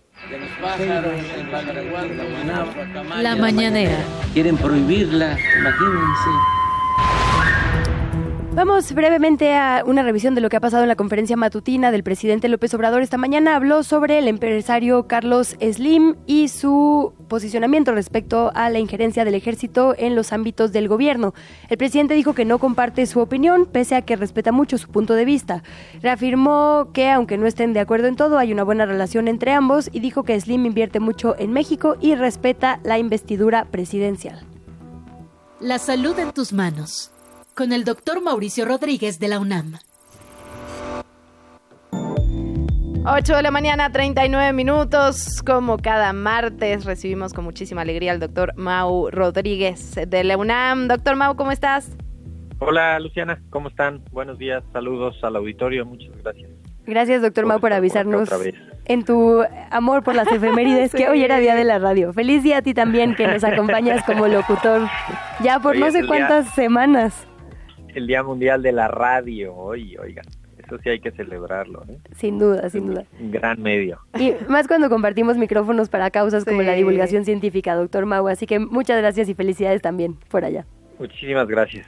La 3.21 3.37
mañanera. 3.37 3.99
Quieren 4.33 4.57
prohibirla, 4.57 5.37
imagínense. 5.59 6.62
Vamos 8.55 8.93
brevemente 8.93 9.55
a 9.57 9.83
una 9.87 10.03
revisión 10.03 10.35
de 10.35 10.43
lo 10.43 10.51
que 10.51 10.59
ha 10.59 10.61
pasado 10.61 10.83
en 10.83 10.89
la 10.91 10.95
conferencia 10.95 11.39
matutina 11.39 11.91
del 11.91 12.03
presidente 12.03 12.51
López 12.51 12.75
Obrador 12.75 13.01
esta 13.01 13.17
mañana. 13.17 13.57
Habló 13.57 13.83
sobre 13.83 14.19
el 14.19 14.29
empresario 14.29 15.07
Carlos 15.07 15.57
Slim 15.59 16.17
y 16.27 16.49
su 16.49 17.15
posicionamiento 17.29 17.93
respecto 17.93 18.53
a 18.55 18.69
la 18.69 18.79
injerencia 18.79 19.25
del 19.25 19.37
ejército 19.37 19.95
en 19.97 20.15
los 20.15 20.35
ámbitos 20.35 20.71
del 20.71 20.87
gobierno. 20.87 21.33
El 21.71 21.79
presidente 21.79 22.13
dijo 22.13 22.35
que 22.35 22.45
no 22.45 22.59
comparte 22.59 23.07
su 23.07 23.21
opinión, 23.21 23.65
pese 23.65 23.95
a 23.95 24.03
que 24.03 24.17
respeta 24.17 24.53
mucho 24.53 24.77
su 24.77 24.89
punto 24.89 25.15
de 25.15 25.25
vista. 25.25 25.63
Reafirmó 26.03 26.91
que, 26.93 27.09
aunque 27.09 27.39
no 27.39 27.47
estén 27.47 27.73
de 27.73 27.81
acuerdo 27.81 28.07
en 28.09 28.17
todo, 28.17 28.37
hay 28.37 28.53
una 28.53 28.65
buena 28.65 28.85
relación 28.85 29.29
entre 29.29 29.53
ambos 29.53 29.89
y 29.91 30.01
dijo 30.01 30.25
que 30.25 30.39
Slim 30.39 30.67
invierte 30.67 31.01
mucho 31.01 31.37
en 31.39 31.53
México 31.53 31.97
y 32.03 32.17
respeta 32.17 32.81
la 32.85 32.99
investidura 32.99 33.65
presidencial. 33.71 34.47
La 35.59 35.79
salud 35.79 36.19
en 36.19 36.33
tus 36.33 36.53
manos. 36.53 37.12
Con 37.55 37.73
el 37.73 37.85
doctor 37.85 38.23
Mauricio 38.23 38.65
Rodríguez 38.65 39.19
de 39.19 39.29
la 39.29 39.39
UNAM. 39.39 39.75
8 43.05 43.37
de 43.37 43.43
la 43.43 43.51
mañana, 43.51 43.91
39 43.91 44.53
minutos. 44.53 45.43
Como 45.45 45.77
cada 45.77 46.13
martes, 46.13 46.85
recibimos 46.85 47.33
con 47.35 47.45
muchísima 47.45 47.83
alegría 47.83 48.13
al 48.13 48.21
doctor 48.21 48.53
Mau 48.57 49.11
Rodríguez 49.11 49.95
de 50.07 50.25
la 50.25 50.37
UNAM. 50.37 50.89
Doctor 50.89 51.17
Mau, 51.17 51.37
¿cómo 51.37 51.51
estás? 51.53 51.91
Hola 52.61 52.99
Luciana, 53.01 53.43
¿cómo 53.51 53.69
están? 53.69 54.03
Buenos 54.13 54.39
días, 54.39 54.63
saludos 54.73 55.17
al 55.23 55.35
auditorio, 55.35 55.85
muchas 55.85 56.13
gracias. 56.23 56.49
Gracias, 56.87 57.21
doctor 57.23 57.45
Mau, 57.45 57.59
por 57.61 57.73
avisarnos 57.73 58.23
otra 58.23 58.37
vez. 58.39 58.55
en 58.85 59.05
tu 59.05 59.43
amor 59.71 60.05
por 60.05 60.15
las 60.15 60.29
efemérides, 60.31 60.91
Sí. 60.93 60.99
que 60.99 61.09
hoy 61.09 61.25
era 61.25 61.39
día 61.39 61.57
de 61.57 61.65
la 61.65 61.81
radio. 61.81 62.13
Feliz 62.13 62.45
día 62.45 62.59
a 62.59 62.63
ti 62.63 62.73
también, 62.73 63.17
que 63.17 63.27
nos 63.27 63.43
acompañas 63.45 64.05
como 64.05 64.29
locutor 64.29 64.89
ya 65.43 65.59
por 65.59 65.75
Hoy 65.75 65.81
no 65.81 65.91
sé 65.91 65.99
día- 65.99 66.07
cuántas 66.09 66.55
semanas. 66.55 67.27
El 67.95 68.07
Día 68.07 68.23
Mundial 68.23 68.63
de 68.63 68.73
la 68.73 68.89
Radio, 68.89 69.55
hoy, 69.55 69.97
oigan, 69.99 70.25
eso 70.59 70.79
sí 70.83 70.89
hay 70.89 71.01
que 71.01 71.11
celebrarlo, 71.11 71.85
¿eh? 71.89 71.99
Sin 72.17 72.39
duda, 72.39 72.71
sin 72.71 72.87
duda. 72.87 73.05
Un 73.21 73.31
gran 73.31 73.61
medio. 73.61 73.99
Y 74.19 74.33
más 74.49 74.69
cuando 74.69 74.89
compartimos 74.89 75.37
micrófonos 75.37 75.89
para 75.89 76.11
causas 76.11 76.45
como 76.45 76.63
la 76.63 76.73
divulgación 76.73 77.25
científica, 77.25 77.75
doctor 77.75 78.07
Mau. 78.07 78.29
Así 78.29 78.47
que 78.47 78.59
muchas 78.59 78.99
gracias 78.99 79.29
y 79.29 79.35
felicidades 79.35 79.83
también 79.83 80.17
por 80.29 80.45
allá. 80.45 80.65
Muchísimas 80.99 81.47
gracias. 81.49 81.87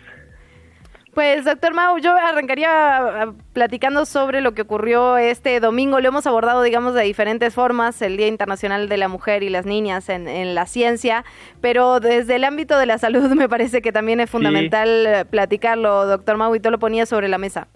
Pues, 1.15 1.45
doctor 1.45 1.75
Mau, 1.75 1.97
yo 1.99 2.13
arrancaría 2.13 2.97
ah, 2.97 3.35
platicando 3.53 4.05
sobre 4.05 4.41
lo 4.41 4.53
que 4.53 4.63
ocurrió 4.63 5.17
este 5.17 5.61
domingo. 5.61 6.01
Lo 6.01 6.09
hemos 6.09 6.27
abordado, 6.27 6.63
digamos, 6.63 6.95
de 6.95 7.05
diferentes 7.05 7.55
formas, 7.55 8.03
el 8.03 8.17
Día 8.17 8.27
Internacional 8.27 8.89
de 8.89 8.97
la 8.97 9.07
Mujer 9.07 9.45
y 9.45 9.49
las 9.49 9.65
Niñas 9.65 10.09
en, 10.09 10.27
en 10.27 10.57
la 10.57 10.67
ciencia, 10.67 11.25
pero 11.61 12.01
desde 12.01 12.35
el 12.35 12.45
ámbito 12.45 12.77
de 12.79 12.87
la 12.87 12.99
salud 12.99 13.31
me 13.37 13.49
parece 13.49 13.81
que 13.81 13.93
también 13.93 14.19
es 14.19 14.29
fundamental 14.29 15.07
eh, 15.07 15.25
platicarlo, 15.25 16.07
doctor 16.07 16.37
Mau, 16.37 16.53
y 16.57 16.61
tú 16.61 16.73
lo 16.73 16.81
ponías 16.81 17.09
sobre 17.09 17.29
la 17.29 17.39
mesa. 17.39 17.69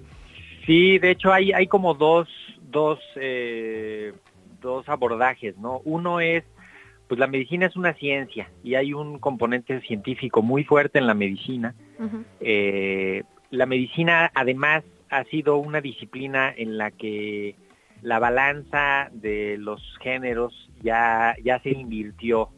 Sí, 0.67 0.99
de 0.99 1.13
hecho 1.13 1.33
hay, 1.33 1.53
hay 1.53 1.69
como 1.69 1.95
dos, 1.95 2.29
dos, 2.63 2.99
eh, 3.17 4.13
dos 4.61 4.89
abordajes, 4.89 5.57
¿no? 5.59 5.81
Uno 5.85 6.21
es, 6.21 6.43
pues 7.09 7.19
la 7.19 7.27
medicina 7.27 7.67
es 7.67 7.77
una 7.77 7.95
ciencia 7.95 8.51
y 8.63 8.75
hay 8.75 8.93
un 8.93 9.19
componente 9.19 9.81
científico 9.81 10.43
muy 10.43 10.65
fuerte 10.65 10.99
en 10.99 11.07
la 11.07 11.15
medicina. 11.15 11.75
Eh, 12.41 13.25
la 13.51 13.67
medicina 13.67 14.31
además 14.35 14.85
ha 15.11 15.25
sido 15.25 15.57
una 15.57 15.81
disciplina 15.81 16.53
en 16.55 16.77
la 16.77 16.91
que 16.91 17.57
la 18.03 18.19
balanza 18.19 19.09
de 19.13 19.57
los 19.59 19.83
géneros 20.01 20.71
ya, 20.83 21.35
ya 21.43 21.61
se 21.61 21.71
invirtió. 21.71 22.51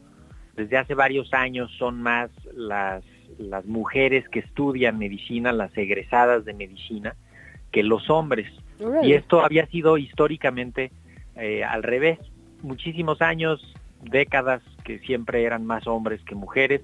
Desde 0.55 0.77
hace 0.77 0.95
varios 0.95 1.33
años 1.33 1.71
son 1.77 2.01
más 2.01 2.29
las, 2.53 3.03
las 3.37 3.65
mujeres 3.65 4.27
que 4.29 4.39
estudian 4.39 4.97
medicina, 4.97 5.53
las 5.53 5.75
egresadas 5.77 6.43
de 6.45 6.53
medicina, 6.53 7.15
que 7.71 7.83
los 7.83 8.09
hombres. 8.09 8.51
Y 9.03 9.13
esto 9.13 9.45
había 9.45 9.65
sido 9.67 9.97
históricamente 9.97 10.91
eh, 11.35 11.63
al 11.63 11.83
revés. 11.83 12.19
Muchísimos 12.63 13.21
años, 13.21 13.73
décadas, 14.03 14.61
que 14.83 14.99
siempre 14.99 15.43
eran 15.43 15.65
más 15.65 15.87
hombres 15.87 16.21
que 16.23 16.35
mujeres. 16.35 16.81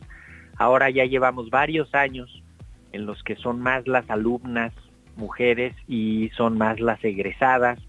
Ahora 0.58 0.90
ya 0.90 1.06
llevamos 1.06 1.50
varios 1.50 1.94
años 1.94 2.44
en 2.92 3.06
los 3.06 3.22
que 3.24 3.36
son 3.36 3.60
más 3.60 3.88
las 3.88 4.10
alumnas 4.10 4.74
mujeres 5.16 5.76
y 5.88 6.30
son 6.36 6.58
más 6.58 6.80
las 6.80 7.04
egresadas 7.04 7.80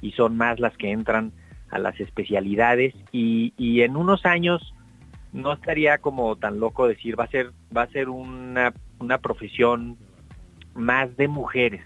y 0.00 0.12
son 0.12 0.36
más 0.36 0.60
las 0.60 0.76
que 0.76 0.90
entran 0.90 1.32
a 1.70 1.78
las 1.78 1.98
especialidades. 2.00 2.94
Y, 3.12 3.52
y 3.56 3.82
en 3.82 3.96
unos 3.96 4.24
años 4.26 4.74
no 5.32 5.52
estaría 5.52 5.98
como 5.98 6.36
tan 6.36 6.60
loco 6.60 6.86
decir 6.86 7.18
va 7.18 7.24
a 7.24 7.28
ser 7.28 7.50
va 7.76 7.82
a 7.82 7.88
ser 7.88 8.08
una, 8.08 8.72
una 9.00 9.18
profesión 9.18 9.98
más 10.74 11.16
de 11.16 11.28
mujeres. 11.28 11.82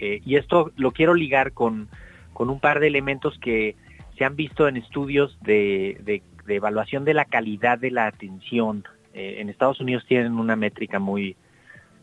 Eh, 0.00 0.20
y 0.24 0.36
esto 0.36 0.72
lo 0.76 0.92
quiero 0.92 1.14
ligar 1.14 1.52
con, 1.52 1.88
con 2.32 2.50
un 2.50 2.60
par 2.60 2.80
de 2.80 2.88
elementos 2.88 3.38
que 3.38 3.76
se 4.22 4.26
han 4.26 4.36
visto 4.36 4.68
en 4.68 4.76
estudios 4.76 5.36
de, 5.40 6.22
evaluación 6.46 7.04
de 7.04 7.12
la 7.12 7.24
calidad 7.24 7.76
de 7.76 7.90
la 7.90 8.06
atención. 8.06 8.84
Eh, 9.14 9.38
en 9.40 9.48
Estados 9.48 9.80
Unidos 9.80 10.04
tienen 10.06 10.34
una 10.34 10.54
métrica 10.54 11.00
muy, 11.00 11.34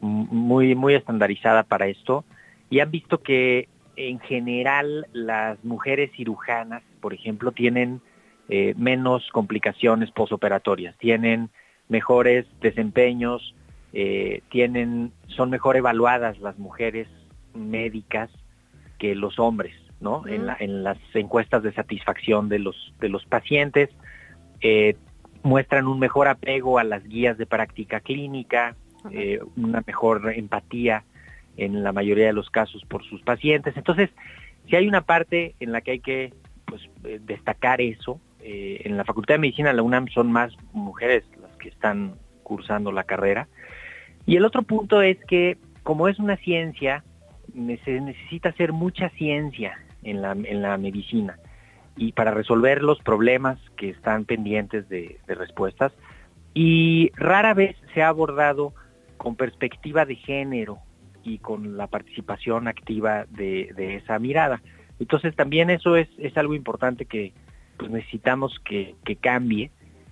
muy, 0.01 0.75
muy 0.75 0.95
estandarizada 0.95 1.63
para 1.63 1.87
esto 1.87 2.25
y 2.69 2.81
han 2.81 2.91
visto 2.91 3.19
que 3.19 3.69
en 3.95 4.19
general 4.19 5.07
las 5.13 5.63
mujeres 5.63 6.11
cirujanas, 6.11 6.83
por 6.99 7.13
ejemplo, 7.13 7.53
tienen 7.53 8.01
eh, 8.49 8.73
menos 8.75 9.25
complicaciones 9.31 10.11
posoperatorias, 10.11 10.97
tienen 10.97 11.49
mejores 11.87 12.45
desempeños, 12.59 13.55
eh, 13.93 14.41
tienen, 14.51 15.13
son 15.27 15.49
mejor 15.51 15.77
evaluadas 15.77 16.37
las 16.39 16.59
mujeres 16.59 17.07
médicas 17.53 18.29
que 18.97 19.15
los 19.15 19.39
hombres, 19.39 19.73
¿no? 20.01 20.25
En, 20.27 20.45
la- 20.45 20.57
en 20.59 20.83
las 20.83 20.97
encuestas 21.13 21.63
de 21.63 21.73
satisfacción 21.73 22.49
de 22.49 22.59
los, 22.59 22.93
de 22.99 23.09
los 23.09 23.25
pacientes, 23.25 23.89
eh, 24.61 24.95
muestran 25.43 25.87
un 25.87 25.99
mejor 25.99 26.27
apego 26.27 26.79
a 26.79 26.83
las 26.83 27.03
guías 27.03 27.37
de 27.37 27.45
práctica 27.45 27.99
clínica, 27.99 28.75
eh, 29.11 29.39
una 29.55 29.81
mejor 29.85 30.31
empatía 30.35 31.03
en 31.57 31.83
la 31.83 31.91
mayoría 31.91 32.27
de 32.27 32.33
los 32.33 32.49
casos 32.49 32.83
por 32.85 33.03
sus 33.03 33.21
pacientes. 33.21 33.75
Entonces, 33.77 34.09
si 34.67 34.75
hay 34.75 34.87
una 34.87 35.01
parte 35.01 35.55
en 35.59 35.71
la 35.71 35.81
que 35.81 35.91
hay 35.91 35.99
que 35.99 36.33
pues, 36.65 36.81
eh, 37.03 37.19
destacar 37.21 37.81
eso, 37.81 38.19
eh, 38.41 38.81
en 38.85 38.97
la 38.97 39.03
Facultad 39.05 39.35
de 39.35 39.39
Medicina, 39.39 39.69
en 39.69 39.77
la 39.77 39.83
UNAM, 39.83 40.07
son 40.09 40.31
más 40.31 40.53
mujeres 40.73 41.23
las 41.41 41.55
que 41.57 41.69
están 41.69 42.15
cursando 42.43 42.91
la 42.91 43.03
carrera. 43.03 43.47
Y 44.25 44.35
el 44.35 44.45
otro 44.45 44.61
punto 44.61 45.01
es 45.01 45.17
que, 45.25 45.57
como 45.83 46.07
es 46.07 46.19
una 46.19 46.37
ciencia, 46.37 47.03
se 47.83 47.99
necesita 48.01 48.49
hacer 48.49 48.73
mucha 48.73 49.09
ciencia 49.09 49.77
en 50.03 50.21
la, 50.21 50.31
en 50.31 50.61
la 50.61 50.77
medicina 50.77 51.37
y 51.99 52.13
para 52.13 52.31
resolver 52.31 52.81
los 52.81 52.99
problemas 52.99 53.59
que 53.75 53.89
están 53.89 54.23
pendientes 54.23 54.87
de, 54.87 55.19
respuestas. 55.27 55.91
Y 56.53 57.11
rara 57.15 57.53
vez 57.53 57.75
se 57.93 58.01
ha 58.01 58.07
abordado 58.07 58.73
con 59.17 59.35
perspectiva 59.35 60.05
de 60.05 60.15
género 60.15 60.79
y 61.23 61.39
con 61.39 61.75
la 61.75 61.87
participación 61.87 62.69
activa 62.69 63.25
de, 63.29 63.97
esa 63.97 64.17
mirada. 64.17 64.61
Entonces 64.99 65.35
también 65.35 65.69
eso 65.69 65.97
es, 65.97 66.07
es 66.17 66.37
algo 66.37 66.55
importante 66.55 67.05
que 67.05 67.33
pues, 67.77 67.91
necesitamos 67.91 68.57
que, 68.63 68.95
que 69.03 69.17
cambie 69.17 69.69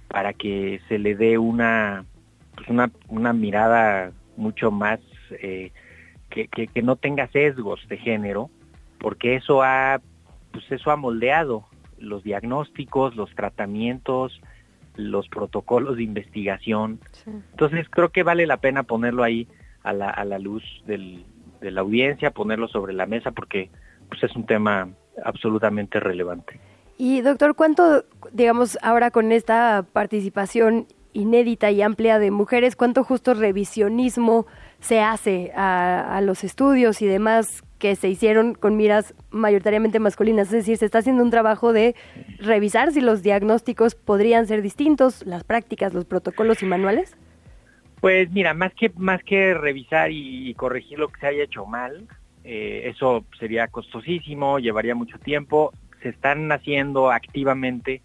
para 0.10 0.34
que 0.34 0.82
se 0.90 1.00
le 1.00 1.16
dé 1.16 1.38
una, 1.38 2.04
pues, 2.56 2.68
una, 2.68 2.92
una 3.08 3.32
mirada 3.32 4.12
mucho 4.36 4.72
más 4.72 5.00
eh, 5.42 5.72
que, 6.30 6.48
que 6.50 6.82
no 6.82 6.98
tenga 6.98 7.28
sesgos 7.30 7.80
de 7.88 7.98
género, 7.98 8.50
porque 8.99 9.36
eso 9.36 9.61
ha, 9.64 10.02
pues 10.52 10.64
eso 10.72 10.91
ha 10.91 10.95
moldeado 10.95 11.65
los 11.99 12.24
diagnósticos, 12.24 13.15
los 13.15 13.34
tratamientos, 13.36 14.40
los 14.95 15.28
protocolos 15.30 15.98
de 15.98 16.03
investigación. 16.03 16.99
Entonces 17.52 17.88
creo 17.90 18.10
que 18.10 18.24
vale 18.24 18.48
la 18.48 18.57
pena 18.57 18.84
ponerlo 18.84 19.24
ahí 19.24 19.48
a 19.84 19.94
la, 19.94 20.10
a 20.10 20.26
la 20.26 20.40
luz 20.40 20.64
del- 20.86 21.26
de 21.61 21.72
la 21.72 21.82
audiencia, 21.82 22.32
ponerlo 22.32 22.68
sobre 22.68 22.94
la 22.94 23.06
mesa 23.07 23.32
porque 23.32 23.69
pues, 24.10 24.24
es 24.24 24.36
un 24.36 24.45
tema 24.45 24.90
absolutamente 25.24 25.99
relevante. 25.99 26.60
Y 26.99 27.22
doctor, 27.22 27.56
¿cuánto, 27.56 28.06
digamos, 28.32 28.78
ahora 28.82 29.11
con 29.11 29.32
esta 29.32 29.84
participación 29.94 30.88
inédita 31.14 31.72
y 31.72 31.82
amplia 31.82 32.19
de 32.19 32.30
mujeres, 32.32 32.76
cuánto 32.76 33.03
justo 33.03 33.34
revisionismo 33.34 34.45
se 34.80 35.02
hace 35.02 35.52
a, 35.56 36.15
a 36.15 36.22
los 36.22 36.44
estudios 36.44 37.02
y 37.02 37.07
demás 37.07 37.64
que 37.80 37.95
se 37.95 38.10
hicieron 38.10 38.54
con 38.54 38.76
miras 38.76 39.14
mayoritariamente 39.30 39.99
masculinas? 39.99 40.48
Es 40.48 40.54
decir, 40.54 40.78
se 40.78 40.86
está 40.86 40.99
haciendo 40.99 41.24
un 41.24 41.30
trabajo 41.30 41.74
de 41.74 41.95
revisar 42.40 42.91
si 42.91 43.02
los 43.02 43.22
diagnósticos 43.24 43.95
podrían 43.95 44.48
ser 44.48 44.62
distintos, 44.62 45.26
las 45.26 45.44
prácticas, 45.44 45.94
los 45.94 46.06
protocolos 46.06 46.64
y 46.64 46.66
manuales. 46.66 47.16
Pues 48.02 48.30
mira, 48.32 48.54
más 48.54 48.74
que 48.74 48.91
más 48.95 49.24
que 49.24 49.54
revisar 49.54 50.12
y, 50.12 50.49
y 50.49 50.54
corregir 50.54 50.99
lo 50.99 51.08
que 51.08 51.20
se 51.20 51.28
haya 51.28 51.44
hecho 51.44 51.66
mal, 51.66 52.08
eh, 52.44 52.84
eso 52.86 53.26
sería 53.40 53.68
costosísimo, 53.68 54.60
llevaría 54.60 54.95
mucho 54.95 55.18
tiempo. 55.20 55.74
Se 56.02 56.10
están 56.10 56.52
haciendo 56.52 57.10
activamente 57.12 58.02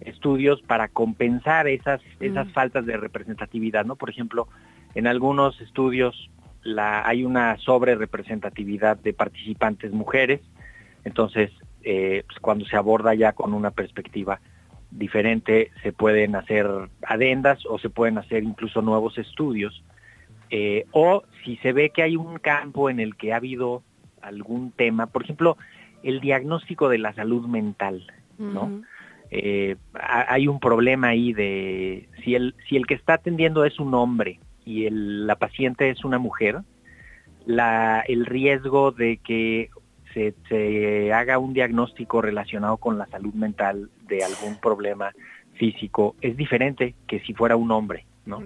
estudios 0.00 0.60
para 0.62 0.88
compensar 0.88 1.68
esas 1.68 2.00
esas 2.20 2.48
Mm. 2.48 2.50
faltas 2.52 2.86
de 2.86 2.96
representatividad, 2.96 3.84
¿no? 3.84 3.96
Por 3.96 4.10
ejemplo, 4.10 4.48
en 4.94 5.06
algunos 5.06 5.60
estudios 5.60 6.30
la 6.68 7.06
hay 7.06 7.24
una 7.24 7.56
sobre 7.58 7.94
representatividad 7.94 8.96
de 8.98 9.12
participantes 9.12 9.92
mujeres, 9.92 10.40
entonces 11.04 11.50
eh, 11.82 12.24
pues, 12.26 12.38
cuando 12.40 12.64
se 12.66 12.76
aborda 12.76 13.14
ya 13.14 13.32
con 13.32 13.54
una 13.54 13.70
perspectiva 13.70 14.40
diferente 14.90 15.70
se 15.82 15.92
pueden 15.92 16.34
hacer 16.34 16.66
adendas 17.06 17.64
o 17.66 17.78
se 17.78 17.90
pueden 17.90 18.18
hacer 18.18 18.42
incluso 18.42 18.80
nuevos 18.82 19.18
estudios 19.18 19.84
eh, 20.50 20.86
o 20.92 21.24
si 21.44 21.56
se 21.58 21.72
ve 21.72 21.90
que 21.90 22.02
hay 22.02 22.16
un 22.16 22.38
campo 22.38 22.88
en 22.88 23.00
el 23.00 23.16
que 23.16 23.32
ha 23.32 23.36
habido 23.36 23.82
algún 24.22 24.72
tema, 24.72 25.06
por 25.06 25.22
ejemplo, 25.22 25.56
el 26.02 26.20
diagnóstico 26.20 26.88
de 26.88 26.98
la 26.98 27.12
salud 27.12 27.46
mental, 27.46 28.06
¿no? 28.38 28.82
Eh, 29.30 29.76
ha- 29.94 30.32
hay 30.32 30.48
un 30.48 30.58
problema 30.58 31.08
ahí 31.08 31.34
de 31.34 32.08
si 32.24 32.34
el 32.34 32.54
si 32.66 32.76
el 32.76 32.86
que 32.86 32.94
está 32.94 33.14
atendiendo 33.14 33.64
es 33.66 33.78
un 33.78 33.92
hombre 33.92 34.40
y 34.68 34.86
el- 34.86 35.26
la 35.26 35.36
paciente 35.36 35.88
es 35.90 36.04
una 36.04 36.18
mujer, 36.18 36.58
la, 37.46 38.04
el 38.06 38.26
riesgo 38.26 38.92
de 38.92 39.16
que 39.18 39.70
se, 40.12 40.34
se 40.48 41.12
haga 41.12 41.38
un 41.38 41.52
diagnóstico 41.54 42.20
relacionado 42.20 42.76
con 42.76 42.98
la 42.98 43.06
salud 43.06 43.32
mental 43.34 43.88
de 44.06 44.24
algún 44.24 44.56
problema 44.60 45.12
físico 45.54 46.14
es 46.20 46.36
diferente 46.36 46.94
que 47.06 47.20
si 47.20 47.32
fuera 47.34 47.56
un 47.56 47.70
hombre, 47.70 48.04
¿no? 48.26 48.40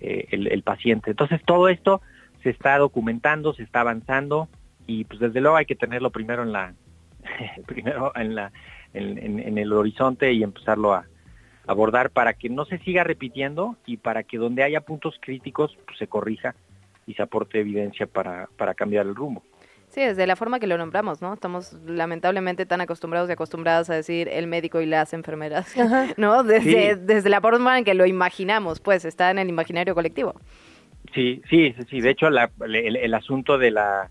Eh, 0.00 0.26
el, 0.30 0.46
el 0.48 0.62
paciente. 0.62 1.10
Entonces 1.10 1.40
todo 1.44 1.68
esto 1.68 2.00
se 2.42 2.50
está 2.50 2.78
documentando, 2.78 3.52
se 3.54 3.62
está 3.62 3.80
avanzando 3.80 4.48
y 4.86 5.04
pues 5.04 5.18
desde 5.20 5.40
luego 5.40 5.56
hay 5.56 5.66
que 5.66 5.74
tenerlo 5.74 6.10
primero 6.10 6.42
en 6.44 6.52
la 6.52 6.74
primero 7.66 8.12
en 8.14 8.34
la 8.34 8.52
en, 8.94 9.18
en- 9.18 9.40
en 9.40 9.58
el 9.58 9.72
horizonte 9.72 10.32
y 10.32 10.42
empezarlo 10.42 10.92
a 10.94 11.06
abordar 11.66 12.10
para 12.10 12.34
que 12.34 12.48
no 12.48 12.64
se 12.64 12.78
siga 12.78 13.04
repitiendo 13.04 13.76
y 13.86 13.96
para 13.96 14.22
que 14.22 14.38
donde 14.38 14.62
haya 14.62 14.80
puntos 14.80 15.16
críticos 15.20 15.76
pues, 15.86 15.98
se 15.98 16.06
corrija 16.06 16.54
y 17.06 17.14
se 17.14 17.22
aporte 17.22 17.60
evidencia 17.60 18.06
para, 18.06 18.48
para 18.56 18.74
cambiar 18.74 19.06
el 19.06 19.14
rumbo. 19.14 19.42
Sí, 19.88 20.00
desde 20.00 20.26
la 20.26 20.34
forma 20.36 20.58
que 20.58 20.66
lo 20.66 20.76
nombramos, 20.76 21.22
¿no? 21.22 21.32
Estamos 21.32 21.72
lamentablemente 21.86 22.66
tan 22.66 22.80
acostumbrados 22.80 23.28
y 23.30 23.32
acostumbradas 23.32 23.88
a 23.88 23.94
decir 23.94 24.28
el 24.28 24.46
médico 24.48 24.80
y 24.80 24.86
las 24.86 25.12
enfermeras, 25.14 25.76
Ajá. 25.78 26.08
¿no? 26.16 26.42
Desde, 26.42 26.94
Sí. 26.94 27.00
desde 27.02 27.30
la 27.30 27.40
forma 27.40 27.78
en 27.78 27.84
que 27.84 27.94
lo 27.94 28.04
imaginamos, 28.06 28.80
pues 28.80 29.04
está 29.04 29.30
en 29.30 29.38
el 29.38 29.48
imaginario 29.48 29.94
colectivo. 29.94 30.34
Sí, 31.14 31.40
sí, 31.48 31.72
sí, 31.78 31.84
sí. 31.88 32.00
De 32.00 32.10
hecho, 32.10 32.30
la- 32.30 32.50
el, 32.64 32.96
el 32.96 33.14
asunto 33.14 33.58
de 33.58 33.70
la 33.70 34.10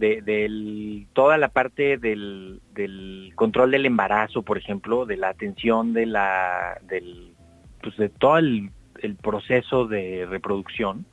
de 0.00 0.22
del, 0.22 1.06
toda 1.12 1.36
la 1.36 1.48
parte 1.48 1.98
del, 1.98 2.60
del 2.72 3.32
control 3.36 3.70
del 3.70 3.84
embarazo, 3.86 4.42
por 4.42 4.56
ejemplo, 4.56 5.04
de 5.04 5.18
la 5.18 5.28
atención 5.28 5.92
de 5.92 6.06
la 6.06 6.78
del 6.88 7.34
pues 7.82 7.96
de 7.96 8.08
todo 8.08 8.38
el, 8.38 8.70
el 9.00 9.16
proceso 9.16 9.86
de 9.86 10.26
reproducción, 10.26 11.06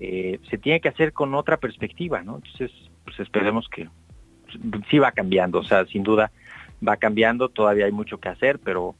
eh, 0.00 0.38
se 0.50 0.58
tiene 0.58 0.80
que 0.80 0.88
hacer 0.88 1.12
con 1.12 1.34
otra 1.34 1.56
perspectiva, 1.56 2.22
¿no? 2.22 2.36
Entonces, 2.36 2.70
pues 3.04 3.18
esperemos 3.20 3.68
que 3.68 3.88
sí 4.90 4.98
va 4.98 5.12
cambiando, 5.12 5.60
o 5.60 5.64
sea, 5.64 5.84
sin 5.86 6.02
duda 6.02 6.30
va 6.86 6.96
cambiando, 6.96 7.48
todavía 7.48 7.86
hay 7.86 7.92
mucho 7.92 8.18
que 8.18 8.28
hacer, 8.28 8.58
pero 8.58 8.96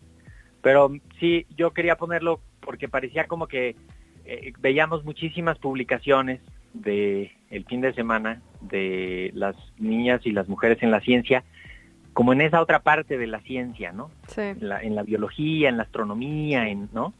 pero 0.62 0.90
sí, 1.19 1.47
yo 1.57 1.73
quería 1.73 1.97
ponerlo 1.97 2.40
porque 2.61 2.89
parecía 2.89 3.27
como 3.27 3.47
que 3.47 3.77
eh, 4.24 4.53
veíamos 4.61 5.05
muchísimas 5.05 5.59
publicaciones 5.59 6.40
de 6.74 7.32
el 7.51 7.65
fin 7.65 7.81
de 7.81 7.93
semana 7.95 8.43
de 8.61 9.31
las 9.35 9.57
niñas 9.78 10.20
y 10.24 10.32
las 10.32 10.49
mujeres 10.49 10.82
en 10.82 10.90
la 10.90 11.01
ciencia, 11.01 11.45
como 12.12 12.32
en 12.32 12.40
esa 12.40 12.61
otra 12.61 12.81
parte 12.81 13.16
de 13.16 13.27
la 13.27 13.40
ciencia, 13.40 13.93
¿no? 13.93 14.11
Sí. 14.27 14.40
En 14.43 14.69
la, 14.69 14.82
en 14.82 14.95
la 14.95 15.03
biología, 15.03 15.69
en 15.69 15.77
la 15.77 15.85
astronomía, 15.85 16.69
en, 16.69 16.89
¿no? 16.93 17.15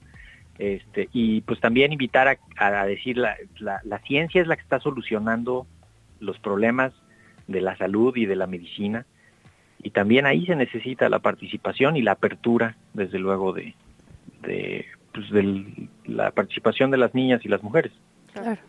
Este, 0.59 1.09
y 1.12 1.41
pues 1.43 1.61
también 1.61 1.93
invitar 1.93 2.27
a, 2.29 2.37
a 2.81 2.85
decir 2.85 3.16
la, 3.16 3.37
la, 3.61 3.81
la 3.85 3.99
ciencia 4.01 4.43
es 4.43 4.49
la 4.49 4.57
que 4.57 4.62
está 4.62 4.81
solucionando 4.81 5.66
los 6.19 6.39
problemas 6.41 6.93
de 7.47 7.61
la 7.61 7.77
salud 7.77 8.16
y 8.16 8.27
de 8.27 8.35
la 8.35 8.49
medicina 8.49 9.07
y 9.81 9.91
también 9.91 10.27
ahí 10.27 10.45
se 10.47 10.57
necesita 10.57 11.09
la 11.09 11.20
participación 11.20 11.97
y 11.97 12.03
la 12.03 12.12
apertura 12.12 12.77
desde 12.93 13.20
luego 13.20 13.53
de, 13.53 13.75
de 14.43 14.85
pues, 15.15 15.31
del- 15.31 15.89
la 16.07 16.33
participación 16.33 16.91
de 16.91 16.97
las 16.99 17.15
niñas 17.15 17.41
y 17.45 17.49
las 17.49 17.62
mujeres 17.62 17.93
Claro. 18.33 18.61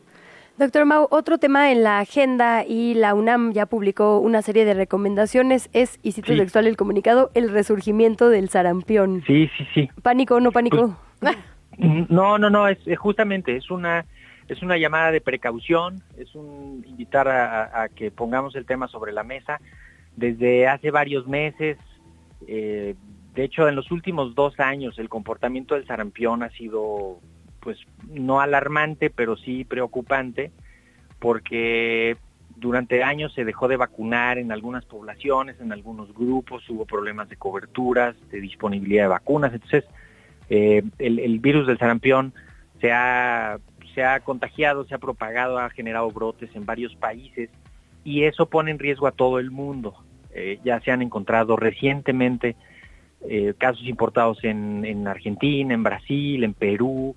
Doctor 0.59 0.85
Mau, 0.85 1.07
otro 1.09 1.37
tema 1.37 1.71
en 1.71 1.83
la 1.83 1.99
agenda 1.99 2.65
y 2.65 2.93
la 2.93 3.13
UNAM 3.15 3.53
ya 3.53 3.65
publicó 3.65 4.19
una 4.19 4.41
serie 4.41 4.65
de 4.65 4.73
recomendaciones 4.73 5.69
es, 5.71 5.99
y 6.03 6.11
cito 6.11 6.33
Sí. 6.33 6.37
textual 6.37 6.67
el 6.67 6.75
comunicado, 6.75 7.31
el 7.33 7.49
resurgimiento 7.49 8.27
del 8.29 8.49
sarampión. 8.49 9.23
sí 9.25 9.49
sí 9.57 9.65
sí 9.73 9.89
¿Pánico 10.01 10.35
o 10.35 10.39
no 10.41 10.51
pánico? 10.51 10.97
No, 12.09 12.37
no, 12.37 12.49
no, 12.49 12.67
es, 12.67 12.77
es 12.85 12.99
justamente, 12.99 13.55
es 13.55 13.71
una, 13.71 14.05
es 14.49 14.61
una 14.61 14.77
llamada 14.77 15.11
de 15.11 15.21
precaución, 15.21 16.03
es 16.17 16.35
un 16.35 16.83
invitar 16.85 17.29
a, 17.29 17.63
a- 17.63 17.83
a 17.83 17.87
que 17.89 18.11
pongamos 18.11 18.53
el 18.57 18.65
tema 18.65 18.89
sobre 18.89 19.13
la 19.13 19.23
mesa. 19.23 19.61
Desde 20.17 20.67
hace 20.67 20.91
varios 20.91 21.25
meses, 21.25 21.77
eh, 22.47 22.95
de 23.33 23.43
hecho 23.45 23.69
en 23.69 23.77
los 23.77 23.91
últimos 23.91 24.35
dos 24.35 24.59
años, 24.59 24.99
el 24.99 25.07
comportamiento 25.07 25.75
del 25.75 25.87
sarampión 25.87 26.43
ha 26.43 26.49
sido, 26.49 27.19
pues, 27.59 27.77
no 28.09 28.41
alarmante, 28.41 29.09
pero 29.09 29.37
sí 29.37 29.63
preocupante, 29.63 30.51
porque 31.19 32.17
durante 32.55 33.03
años 33.03 33.33
se 33.33 33.45
dejó 33.45 33.67
de 33.67 33.77
vacunar 33.77 34.37
en 34.37 34.51
algunas 34.51 34.85
poblaciones, 34.85 35.59
en 35.61 35.71
algunos 35.71 36.13
grupos, 36.13 36.69
hubo 36.69 36.85
problemas 36.85 37.29
de 37.29 37.37
coberturas, 37.37 38.15
de 38.29 38.41
disponibilidad 38.41 39.03
de 39.03 39.09
vacunas, 39.09 39.53
entonces 39.53 39.85
eh, 40.49 40.83
el, 40.97 41.19
el 41.19 41.39
virus 41.39 41.67
del 41.67 41.77
sarampión 41.77 42.33
se 42.81 42.91
ha, 42.91 43.59
se 43.93 44.03
ha 44.03 44.19
contagiado, 44.21 44.85
se 44.85 44.95
ha 44.95 44.97
propagado, 44.97 45.57
ha 45.57 45.69
generado 45.69 46.09
brotes 46.11 46.49
en 46.55 46.65
varios 46.65 46.95
países 46.95 47.49
y 48.03 48.23
eso 48.23 48.47
pone 48.47 48.71
en 48.71 48.79
riesgo 48.79 49.07
a 49.07 49.11
todo 49.11 49.39
el 49.39 49.51
mundo. 49.51 49.95
Eh, 50.33 50.59
ya 50.63 50.79
se 50.81 50.91
han 50.91 51.01
encontrado 51.01 51.55
recientemente 51.55 52.55
eh, 53.27 53.53
casos 53.57 53.85
importados 53.85 54.43
en, 54.43 54.85
en 54.85 55.07
Argentina, 55.07 55.73
en 55.73 55.83
Brasil, 55.83 56.43
en 56.43 56.53
Perú. 56.53 57.15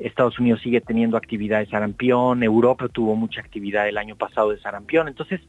Estados 0.00 0.38
Unidos 0.38 0.60
sigue 0.62 0.80
teniendo 0.80 1.16
actividad 1.16 1.60
de 1.60 1.66
sarampión, 1.66 2.42
Europa 2.42 2.88
tuvo 2.88 3.14
mucha 3.16 3.40
actividad 3.40 3.88
el 3.88 3.98
año 3.98 4.16
pasado 4.16 4.50
de 4.50 4.60
sarampión. 4.60 5.08
Entonces, 5.08 5.40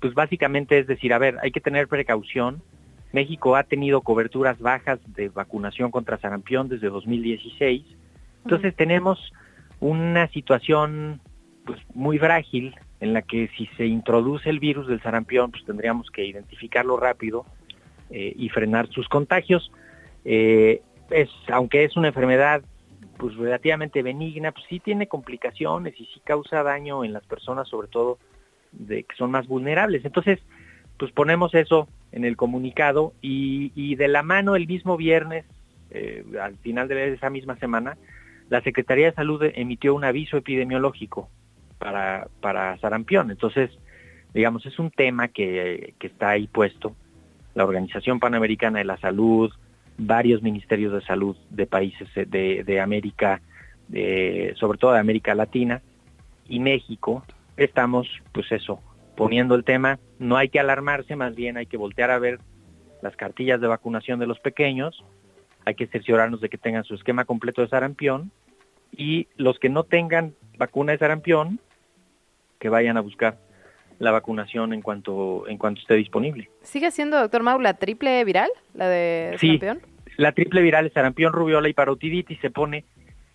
pues 0.00 0.14
básicamente 0.14 0.78
es 0.78 0.86
decir, 0.86 1.12
a 1.12 1.18
ver, 1.18 1.36
hay 1.42 1.50
que 1.50 1.60
tener 1.60 1.88
precaución. 1.88 2.62
México 3.12 3.56
ha 3.56 3.64
tenido 3.64 4.02
coberturas 4.02 4.58
bajas 4.58 5.00
de 5.14 5.28
vacunación 5.30 5.90
contra 5.90 6.18
sarampión 6.18 6.68
desde 6.68 6.88
2016. 6.88 7.84
Entonces 8.44 8.74
tenemos 8.76 9.32
una 9.80 10.28
situación 10.28 11.20
pues 11.64 11.80
muy 11.94 12.18
frágil 12.18 12.74
en 13.00 13.12
la 13.12 13.22
que 13.22 13.48
si 13.56 13.66
se 13.76 13.86
introduce 13.86 14.50
el 14.50 14.58
virus 14.58 14.88
del 14.88 15.00
sarampión, 15.00 15.50
pues 15.50 15.64
tendríamos 15.64 16.10
que 16.10 16.26
identificarlo 16.26 16.96
rápido 16.96 17.46
eh, 18.10 18.34
y 18.36 18.48
frenar 18.48 18.88
sus 18.88 19.08
contagios. 19.08 19.70
Eh, 20.24 20.82
es, 21.10 21.30
aunque 21.50 21.84
es 21.84 21.96
una 21.96 22.08
enfermedad 22.08 22.62
pues 23.18 23.36
relativamente 23.36 24.02
benigna, 24.02 24.52
pues 24.52 24.64
sí 24.68 24.80
tiene 24.80 25.08
complicaciones 25.08 25.94
y 26.00 26.06
sí 26.06 26.20
causa 26.24 26.62
daño 26.62 27.04
en 27.04 27.12
las 27.12 27.26
personas, 27.26 27.68
sobre 27.68 27.88
todo 27.88 28.18
de 28.72 29.02
que 29.02 29.16
son 29.16 29.30
más 29.30 29.46
vulnerables. 29.46 30.04
Entonces, 30.04 30.38
pues 30.98 31.12
ponemos 31.12 31.54
eso 31.54 31.88
en 32.12 32.24
el 32.24 32.36
comunicado 32.36 33.12
y, 33.20 33.72
y 33.74 33.96
de 33.96 34.08
la 34.08 34.22
mano 34.22 34.56
el 34.56 34.66
mismo 34.66 34.96
viernes, 34.96 35.44
eh, 35.90 36.24
al 36.40 36.56
final 36.58 36.88
de 36.88 37.12
esa 37.12 37.28
misma 37.28 37.56
semana, 37.56 37.98
la 38.48 38.62
Secretaría 38.62 39.06
de 39.06 39.16
Salud 39.16 39.42
emitió 39.54 39.94
un 39.94 40.04
aviso 40.04 40.36
epidemiológico 40.36 41.28
para, 41.78 42.28
para 42.40 42.78
sarampión. 42.78 43.30
Entonces, 43.30 43.70
digamos, 44.32 44.64
es 44.64 44.78
un 44.78 44.90
tema 44.90 45.28
que, 45.28 45.94
que 45.98 46.06
está 46.06 46.30
ahí 46.30 46.46
puesto. 46.46 46.94
La 47.54 47.64
Organización 47.64 48.20
Panamericana 48.20 48.78
de 48.78 48.84
la 48.84 48.96
Salud, 48.98 49.50
varios 49.98 50.42
ministerios 50.42 50.92
de 50.92 51.02
salud 51.02 51.36
de 51.50 51.66
países 51.66 52.08
de, 52.14 52.62
de 52.64 52.80
América, 52.80 53.42
de- 53.88 54.54
sobre 54.56 54.78
todo 54.78 54.92
de 54.92 55.00
América 55.00 55.34
Latina 55.34 55.82
y 56.48 56.60
México, 56.60 57.24
estamos, 57.56 58.08
pues 58.32 58.50
eso, 58.52 58.80
poniendo 59.16 59.54
el 59.56 59.64
tema. 59.64 59.98
No 60.18 60.36
hay 60.36 60.48
que 60.48 60.60
alarmarse, 60.60 61.16
más 61.16 61.34
bien 61.34 61.56
hay 61.56 61.66
que 61.66 61.76
voltear 61.76 62.10
a 62.10 62.18
ver 62.18 62.38
las 63.02 63.16
cartillas 63.16 63.60
de 63.60 63.66
vacunación 63.66 64.18
de 64.18 64.26
los 64.26 64.38
pequeños, 64.40 65.04
hay 65.64 65.74
que 65.74 65.86
cerciorarnos 65.86 66.40
de 66.40 66.48
que 66.48 66.58
tengan 66.58 66.84
su 66.84 66.94
esquema 66.94 67.24
completo 67.24 67.60
de 67.62 67.68
sarampión 67.68 68.30
y 68.96 69.26
los 69.36 69.58
que 69.58 69.68
no 69.68 69.84
tengan 69.84 70.34
vacuna 70.56 70.92
de 70.92 70.98
sarampión, 70.98 71.60
que 72.58 72.68
vayan 72.68 72.96
a 72.96 73.00
buscar 73.00 73.38
la 73.98 74.10
vacunación 74.12 74.72
en 74.72 74.80
cuanto 74.82 75.46
en 75.48 75.58
cuanto 75.58 75.80
esté 75.80 75.94
disponible. 75.94 76.48
¿Sigue 76.62 76.90
siendo, 76.90 77.18
doctor 77.18 77.42
Mau, 77.42 77.60
la 77.60 77.74
triple 77.74 78.24
viral, 78.24 78.50
la 78.74 78.88
de 78.88 79.36
Sí, 79.38 79.58
sarampión? 79.58 79.80
la 80.16 80.32
triple 80.32 80.62
viral 80.62 80.86
es 80.86 80.92
sarampión, 80.92 81.32
rubiola 81.32 81.68
y 81.68 81.72
parotiditis 81.74 82.38
se 82.40 82.50
pone 82.50 82.84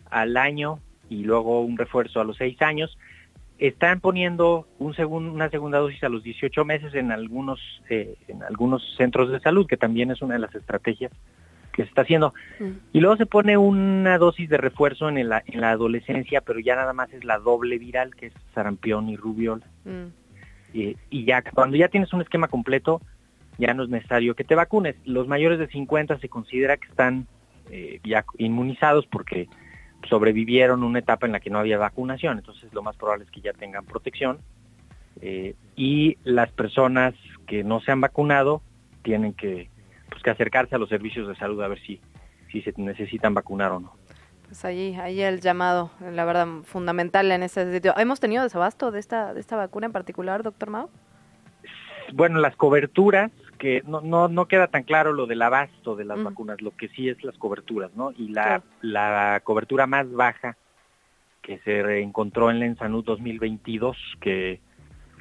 al 0.09 0.37
año 0.37 0.79
y 1.09 1.23
luego 1.23 1.61
un 1.61 1.77
refuerzo 1.77 2.21
a 2.21 2.23
los 2.23 2.37
seis 2.37 2.61
años. 2.61 2.97
Están 3.59 3.99
poniendo 4.01 4.67
un 4.79 4.93
segun- 4.93 5.29
una 5.31 5.49
segunda 5.49 5.77
dosis 5.77 6.03
a 6.03 6.09
los 6.09 6.23
18 6.23 6.65
meses 6.65 6.93
en 6.95 7.11
algunos 7.11 7.59
eh, 7.89 8.15
en 8.27 8.41
algunos 8.43 8.81
centros 8.97 9.31
de 9.31 9.39
salud, 9.39 9.67
que 9.67 9.77
también 9.77 10.11
es 10.11 10.21
una 10.21 10.33
de 10.33 10.39
las 10.39 10.55
estrategias 10.55 11.11
que 11.71 11.83
se 11.83 11.89
está 11.89 12.01
haciendo. 12.01 12.33
Y 12.91 12.99
luego 12.99 13.15
se 13.17 13.25
pone 13.25 13.57
una 13.57 14.17
dosis 14.19 14.47
de 14.49 14.57
refuerzo 14.57 15.09
en 15.09 15.27
la, 15.27 15.41
en 15.45 15.59
la 15.61 15.71
adolescencia, 15.71 16.41
pero 16.41 16.59
ya 16.59 16.75
nada 16.75 16.93
más 16.93 17.11
es 17.13 17.23
la 17.23 17.39
doble 17.39 17.77
viral, 17.79 18.15
que 18.15 18.27
es 18.27 18.33
sarampión 18.53 19.09
y 19.09 19.15
rubiola. 19.17 19.65
Mm. 19.85 20.07
Y 20.73 21.25
ya 21.25 21.43
cuando 21.43 21.77
ya 21.77 21.87
tienes 21.87 22.11
un 22.13 22.21
esquema 22.21 22.47
completo, 22.47 22.99
ya 23.57 23.73
no 23.73 23.83
es 23.83 23.89
necesario 23.89 24.35
que 24.35 24.43
te 24.43 24.55
vacunes. 24.55 24.95
Los 25.05 25.27
mayores 25.27 25.59
de 25.59 25.67
50 25.67 26.19
se 26.19 26.29
considera 26.29 26.77
que 26.77 26.87
están 26.87 27.27
eh, 27.69 27.99
ya 28.03 28.25
inmunizados 28.37 29.05
porque 29.07 29.47
sobrevivieron 30.09 30.83
una 30.83 30.99
etapa 30.99 31.25
en 31.25 31.31
la 31.31 31.39
que 31.39 31.49
no 31.49 31.59
había 31.59 31.77
vacunación, 31.77 32.37
entonces 32.37 32.73
lo 32.73 32.83
más 32.83 32.95
probable 32.97 33.23
es 33.25 33.31
que 33.31 33.41
ya 33.41 33.53
tengan 33.53 33.85
protección. 33.85 34.39
Eh, 35.21 35.55
y 35.75 36.17
las 36.23 36.51
personas 36.51 37.13
que 37.47 37.63
no 37.63 37.79
se 37.79 37.91
han 37.91 38.01
vacunado 38.01 38.61
tienen 39.03 39.33
que, 39.33 39.69
pues, 40.09 40.23
que 40.23 40.29
acercarse 40.29 40.75
a 40.75 40.79
los 40.79 40.89
servicios 40.89 41.27
de 41.27 41.35
salud 41.35 41.61
a 41.61 41.67
ver 41.67 41.79
si, 41.81 42.01
si 42.51 42.61
se 42.61 42.73
necesitan 42.77 43.33
vacunar 43.33 43.71
o 43.71 43.79
no. 43.79 43.93
Pues 44.53 44.65
allí, 44.65 44.93
ahí 45.01 45.19
el 45.19 45.41
llamado, 45.41 45.89
la 45.99 46.25
verdad, 46.25 46.45
fundamental 46.63 47.31
en 47.31 47.41
ese 47.41 47.73
sitio. 47.73 47.97
¿Hemos 47.97 48.19
tenido 48.19 48.43
desabasto 48.43 48.91
de 48.91 48.99
esta, 48.99 49.33
de 49.33 49.39
esta 49.39 49.55
vacuna 49.55 49.87
en 49.87 49.91
particular, 49.91 50.43
doctor 50.43 50.69
Mau? 50.69 50.91
bueno, 52.13 52.39
las 52.39 52.55
coberturas, 52.55 53.31
que 53.57 53.81
no, 53.87 54.01
no, 54.01 54.27
no 54.27 54.47
queda 54.47 54.67
tan 54.67 54.83
claro 54.83 55.11
lo 55.11 55.25
del 55.25 55.41
abasto 55.41 55.95
de 55.95 56.05
las 56.05 56.23
vacunas, 56.23 56.61
lo 56.61 56.69
que 56.69 56.87
sí 56.89 57.09
es 57.09 57.23
las 57.23 57.35
coberturas, 57.39 57.95
¿no? 57.95 58.11
Y 58.11 58.27
la, 58.27 58.61
la 58.81 59.41
cobertura 59.43 59.87
más 59.87 60.11
baja 60.11 60.55
que 61.41 61.57
se 61.65 62.01
encontró 62.01 62.51
en 62.51 62.59
la 62.59 62.67
Ensanud 62.67 63.03
2022, 63.03 63.97
que 64.21 64.59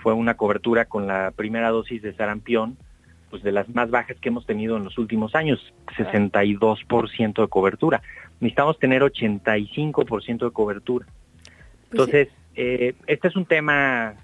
fue 0.03 0.13
una 0.13 0.37
cobertura 0.37 0.85
con 0.85 1.07
la 1.07 1.31
primera 1.31 1.71
dosis 1.71 2.03
de 2.03 2.15
sarampión, 2.15 2.77
pues 3.33 3.43
de 3.43 3.51
las 3.51 3.67
más 3.71 3.91
bajas 3.91 4.19
que 4.21 4.29
hemos 4.29 4.45
tenido 4.45 4.77
en 4.77 4.85
los 4.85 4.99
últimos 4.99 5.35
años, 5.35 5.73
62% 5.97 7.41
de 7.41 7.49
cobertura. 7.49 8.03
Necesitamos 8.41 8.79
tener 8.79 9.01
85% 9.01 10.45
de 10.45 10.51
cobertura. 10.51 11.07
Entonces, 11.91 12.29
eh, 12.55 12.95
este 13.07 13.29
es 13.29 13.35
un 13.35 13.47
tema 13.47 14.17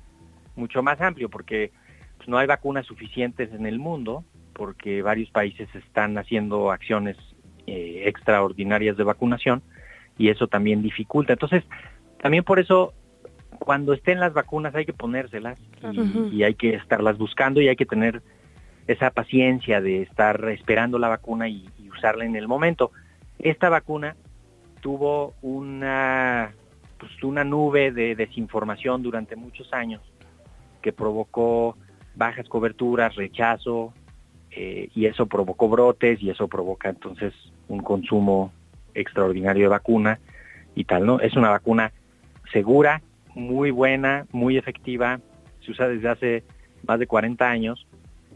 mucho 0.57 0.83
más 0.83 1.01
amplio 1.01 1.31
porque 1.31 1.73
pues, 2.19 2.29
no 2.29 2.37
hay 2.37 2.47
vacunas 2.47 2.85
suficientes 2.85 3.51
en 3.55 3.65
el 3.65 3.79
mundo, 3.79 4.25
porque 4.53 5.01
varios 5.01 5.31
países 5.31 5.75
están 5.75 6.19
haciendo 6.19 6.71
acciones 6.71 7.17
eh, 7.67 8.03
extraordinarias 8.05 8.99
de 8.99 9.05
vacunación 9.05 9.63
y 10.19 10.29
eso 10.29 10.49
también 10.49 10.83
dificulta. 10.83 11.33
Entonces, 11.33 11.65
también 12.21 12.45
por 12.45 12.59
eso 12.59 12.93
cuando 13.59 13.95
estén 13.95 14.21
las 14.21 14.35
vacunas 14.35 14.75
hay 14.75 14.85
que 14.85 14.93
ponérselas 14.93 15.59
y, 15.93 16.37
y 16.37 16.43
hay 16.43 16.55
que 16.57 16.75
estarlas 16.75 17.17
buscando 17.17 17.63
y 17.63 17.69
hay 17.69 17.77
que 17.77 17.87
tener 17.87 18.21
esa 18.89 19.11
paciencia 19.11 19.81
de 19.81 20.03
estar 20.03 20.43
esperando 20.49 20.99
la 20.99 21.09
vacuna 21.09 21.49
y, 21.49 21.69
usarla 21.91 22.25
en 22.25 22.37
el 22.37 22.47
momento. 22.47 22.93
Esta 23.41 23.69
vacuna 23.69 24.15
tuvo 24.81 25.35
una, 25.43 26.55
pues, 26.97 27.11
una 27.25 27.43
nube 27.43 27.91
de 27.91 28.15
desinformación 28.15 29.03
durante 29.03 29.35
muchos 29.35 29.73
años 29.73 30.01
que 30.81 30.93
provocó 30.93 31.77
bajas 32.15 32.49
coberturas, 32.49 33.17
rechazo, 33.17 33.93
eh, 34.53 34.91
y 34.95 35.07
eso 35.07 35.27
provocó 35.27 35.69
brotes 35.69 36.23
y 36.23 36.31
eso 36.31 36.47
provoca 36.47 36.89
entonces 36.89 37.35
un 37.67 37.81
consumo 37.81 38.53
extraordinario 38.95 39.65
de 39.65 39.69
vacuna 39.69 40.21
y 40.77 40.85
tal, 40.85 41.05
¿no? 41.05 41.19
Es 41.19 41.35
una 41.37 41.51
vacuna 41.51 41.93
segura, 42.53 43.03
muy 43.35 43.73
buena, 43.73 44.27
muy 44.31 44.57
efectiva, 44.57 45.19
se 45.61 45.73
usa 45.73 45.89
desde 45.89 46.09
hace 46.09 46.45
más 46.87 47.01
de 47.01 47.09
40 47.09 47.51
años 47.51 47.88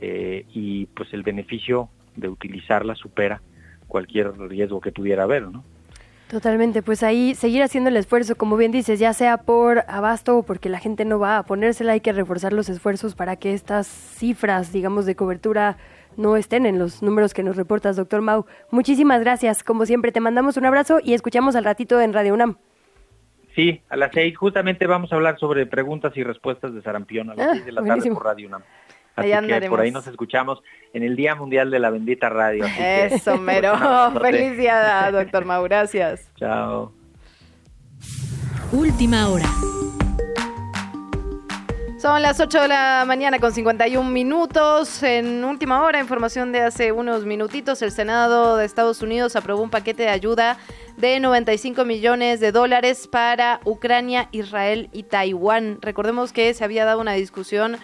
eh, 0.02 0.44
y 0.52 0.86
pues 0.86 1.12
el 1.14 1.22
beneficio 1.22 1.88
de 2.16 2.28
utilizarla 2.28 2.94
supera 2.96 3.40
cualquier 3.88 4.36
riesgo 4.38 4.80
que 4.80 4.90
pudiera 4.92 5.22
haber, 5.22 5.44
¿no? 5.48 5.62
Totalmente, 6.28 6.82
pues 6.82 7.02
ahí 7.02 7.34
seguir 7.34 7.62
haciendo 7.62 7.90
el 7.90 7.96
esfuerzo, 7.98 8.36
como 8.36 8.56
bien 8.56 8.72
dices, 8.72 8.98
ya 8.98 9.12
sea 9.12 9.36
por 9.38 9.84
abasto 9.86 10.38
o 10.38 10.42
porque 10.42 10.70
la 10.70 10.78
gente 10.78 11.04
no 11.04 11.18
va 11.18 11.36
a 11.38 11.42
ponérsela, 11.44 11.92
hay 11.92 12.00
que 12.00 12.12
reforzar 12.12 12.54
los 12.54 12.70
esfuerzos 12.70 13.14
para 13.14 13.36
que 13.36 13.52
estas 13.52 13.86
cifras, 13.86 14.72
digamos, 14.72 15.04
de 15.04 15.14
cobertura 15.14 15.76
no 16.16 16.36
estén 16.36 16.64
en 16.64 16.78
los 16.78 17.02
números 17.02 17.34
que 17.34 17.42
nos 17.42 17.56
reportas, 17.56 17.96
doctor 17.96 18.22
Mau. 18.22 18.46
Muchísimas 18.70 19.20
gracias, 19.20 19.62
como 19.62 19.84
siempre, 19.86 20.10
te 20.10 20.20
mandamos 20.20 20.56
un 20.56 20.64
abrazo 20.64 21.00
y 21.04 21.12
escuchamos 21.12 21.54
al 21.54 21.64
ratito 21.64 22.00
en 22.00 22.14
Radio 22.14 22.32
UNAM. 22.34 22.56
Sí, 23.54 23.82
a 23.90 23.96
las 23.96 24.10
seis 24.14 24.34
justamente 24.34 24.86
vamos 24.86 25.12
a 25.12 25.16
hablar 25.16 25.38
sobre 25.38 25.66
preguntas 25.66 26.16
y 26.16 26.22
respuestas 26.24 26.72
de 26.72 26.80
sarampión 26.80 27.28
a 27.28 27.34
las 27.34 27.46
Ah, 27.46 27.50
seis 27.52 27.66
de 27.66 27.72
la 27.72 27.82
buenísimo. 27.82 28.14
tarde 28.14 28.24
por 28.24 28.32
Radio 28.32 28.48
UNAM. 28.48 28.62
Así 29.14 29.26
Ahí 29.26 29.30
que 29.32 29.34
andaremos. 29.36 29.76
por 29.76 29.84
ahí 29.84 29.90
nos 29.90 30.06
escuchamos 30.06 30.62
en 30.94 31.02
el 31.02 31.16
Día 31.16 31.34
Mundial 31.34 31.70
de 31.70 31.78
la 31.78 31.90
Bendita 31.90 32.28
Radio. 32.28 32.64
así 32.64 32.76
que- 32.76 33.04
Eso, 33.14 33.36
mero. 33.38 33.74
Feliz 34.20 34.56
día, 34.56 35.10
doctor 35.12 35.44
Mau. 35.44 35.62
Gracias. 35.64 36.30
Chao. 36.36 36.92
Última 38.72 39.28
hora. 39.28 39.46
Son 41.98 42.20
las 42.20 42.40
8 42.40 42.62
de 42.62 42.68
la 42.68 43.04
mañana 43.06 43.38
con 43.38 43.52
51 43.52 44.10
minutos. 44.10 45.04
En 45.04 45.44
última 45.44 45.82
hora, 45.84 46.00
información 46.00 46.50
de 46.50 46.62
hace 46.62 46.90
unos 46.90 47.24
minutitos, 47.24 47.80
el 47.80 47.92
Senado 47.92 48.56
de 48.56 48.64
Estados 48.64 49.02
Unidos 49.02 49.36
aprobó 49.36 49.62
un 49.62 49.70
paquete 49.70 50.02
de 50.02 50.08
ayuda 50.08 50.56
de 50.96 51.20
95 51.20 51.84
millones 51.84 52.40
de 52.40 52.50
dólares 52.50 53.06
para 53.06 53.60
Ucrania, 53.64 54.28
Israel 54.32 54.88
y 54.92 55.04
Taiwán. 55.04 55.78
Recordemos 55.80 56.32
que 56.32 56.52
se 56.54 56.64
había 56.64 56.84
dado 56.84 57.00
una 57.00 57.12
discusión 57.12 57.76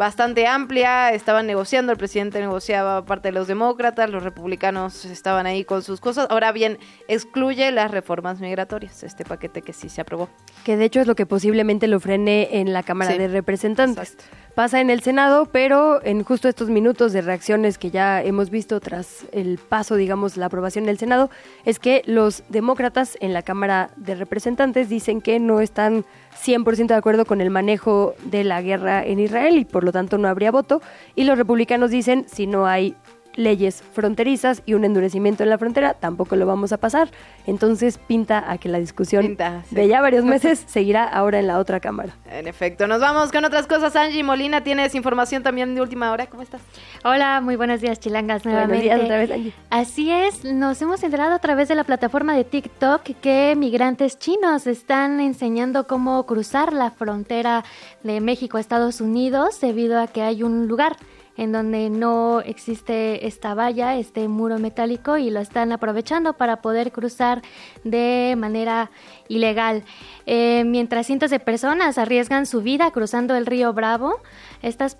bastante 0.00 0.46
amplia, 0.46 1.12
estaban 1.12 1.46
negociando, 1.46 1.92
el 1.92 1.98
presidente 1.98 2.40
negociaba 2.40 3.04
parte 3.04 3.28
de 3.28 3.32
los 3.32 3.46
demócratas, 3.46 4.08
los 4.08 4.22
republicanos 4.22 5.04
estaban 5.04 5.44
ahí 5.44 5.62
con 5.62 5.82
sus 5.82 6.00
cosas. 6.00 6.26
Ahora 6.30 6.52
bien, 6.52 6.78
excluye 7.06 7.70
las 7.70 7.90
reformas 7.90 8.40
migratorias, 8.40 9.02
este 9.02 9.26
paquete 9.26 9.60
que 9.60 9.74
sí 9.74 9.90
se 9.90 10.00
aprobó. 10.00 10.30
que 10.64 10.78
de 10.78 10.86
hecho 10.86 11.02
es 11.02 11.06
lo 11.06 11.14
que 11.14 11.26
posiblemente 11.26 11.86
lo 11.86 12.00
frene 12.00 12.48
en 12.50 12.72
la 12.72 12.82
Cámara 12.82 13.12
Sí, 13.12 13.18
de 13.18 13.28
Representantes. 13.28 14.16
Pasa 14.60 14.82
en 14.82 14.90
el 14.90 15.00
Senado, 15.00 15.46
pero 15.46 16.04
en 16.04 16.22
justo 16.22 16.46
estos 16.46 16.68
minutos 16.68 17.14
de 17.14 17.22
reacciones 17.22 17.78
que 17.78 17.90
ya 17.90 18.22
hemos 18.22 18.50
visto 18.50 18.78
tras 18.78 19.24
el 19.32 19.56
paso, 19.56 19.96
digamos, 19.96 20.36
la 20.36 20.44
aprobación 20.44 20.84
del 20.84 20.98
Senado, 20.98 21.30
es 21.64 21.78
que 21.78 22.02
los 22.04 22.42
demócratas 22.50 23.16
en 23.22 23.32
la 23.32 23.40
Cámara 23.40 23.88
de 23.96 24.16
Representantes 24.16 24.90
dicen 24.90 25.22
que 25.22 25.40
no 25.40 25.62
están 25.62 26.04
100% 26.44 26.88
de 26.88 26.94
acuerdo 26.94 27.24
con 27.24 27.40
el 27.40 27.48
manejo 27.48 28.14
de 28.24 28.44
la 28.44 28.60
guerra 28.60 29.02
en 29.02 29.18
Israel 29.18 29.56
y 29.56 29.64
por 29.64 29.82
lo 29.82 29.92
tanto 29.92 30.18
no 30.18 30.28
habría 30.28 30.50
voto. 30.50 30.82
Y 31.14 31.24
los 31.24 31.38
republicanos 31.38 31.90
dicen 31.90 32.26
si 32.28 32.46
no 32.46 32.66
hay 32.66 32.94
leyes 33.36 33.82
fronterizas 33.92 34.62
y 34.66 34.74
un 34.74 34.84
endurecimiento 34.84 35.42
en 35.42 35.50
la 35.50 35.58
frontera, 35.58 35.94
tampoco 35.94 36.36
lo 36.36 36.46
vamos 36.46 36.72
a 36.72 36.78
pasar. 36.78 37.10
Entonces 37.46 37.98
pinta 37.98 38.50
a 38.50 38.58
que 38.58 38.68
la 38.68 38.78
discusión 38.78 39.26
Pinta, 39.26 39.62
sí. 39.68 39.74
de 39.74 39.88
ya 39.88 40.00
varios 40.00 40.24
meses 40.24 40.64
seguirá 40.66 41.04
ahora 41.04 41.38
en 41.38 41.46
la 41.46 41.58
otra 41.58 41.80
cámara. 41.80 42.14
En 42.30 42.48
efecto, 42.48 42.86
nos 42.86 43.00
vamos 43.00 43.32
con 43.32 43.44
otras 43.44 43.66
cosas. 43.66 43.94
Angie 43.96 44.22
Molina, 44.22 44.62
tienes 44.62 44.94
información 44.94 45.42
también 45.42 45.74
de 45.74 45.80
última 45.80 46.10
hora. 46.12 46.26
¿Cómo 46.26 46.42
estás? 46.42 46.60
Hola, 47.04 47.40
muy 47.40 47.56
buenos 47.56 47.80
días, 47.80 47.98
chilangas, 48.00 48.42
Buenos 48.42 48.68
nuevamente. 48.68 48.84
días 48.84 49.00
otra 49.02 49.18
vez, 49.18 49.30
Angie. 49.30 49.52
Así 49.70 50.10
es, 50.10 50.44
nos 50.44 50.80
hemos 50.82 51.02
enterado 51.02 51.34
a 51.34 51.38
través 51.38 51.68
de 51.68 51.74
la 51.74 51.84
plataforma 51.84 52.34
de 52.34 52.44
TikTok 52.44 53.02
que 53.20 53.54
migrantes 53.56 54.18
chinos 54.18 54.66
están 54.66 55.20
enseñando 55.20 55.86
cómo 55.86 56.24
cruzar 56.26 56.72
la 56.72 56.90
frontera 56.90 57.64
de 58.02 58.20
México 58.20 58.56
a 58.56 58.60
Estados 58.60 59.00
Unidos 59.00 59.60
debido 59.60 60.00
a 60.00 60.06
que 60.06 60.22
hay 60.22 60.42
un 60.42 60.68
lugar 60.68 60.96
en 61.40 61.52
donde 61.52 61.88
no 61.88 62.42
existe 62.42 63.26
esta 63.26 63.54
valla, 63.54 63.96
este 63.96 64.28
muro 64.28 64.58
metálico 64.58 65.16
y 65.16 65.30
lo 65.30 65.40
están 65.40 65.72
aprovechando 65.72 66.34
para 66.34 66.60
poder 66.60 66.92
cruzar 66.92 67.40
de 67.82 68.34
manera 68.36 68.90
ilegal. 69.26 69.82
Eh, 70.26 70.64
mientras 70.66 71.06
cientos 71.06 71.30
de 71.30 71.40
personas 71.40 71.96
arriesgan 71.96 72.44
su 72.44 72.60
vida 72.60 72.90
cruzando 72.90 73.34
el 73.36 73.46
río 73.46 73.72
Bravo, 73.72 74.20
estas 74.60 74.98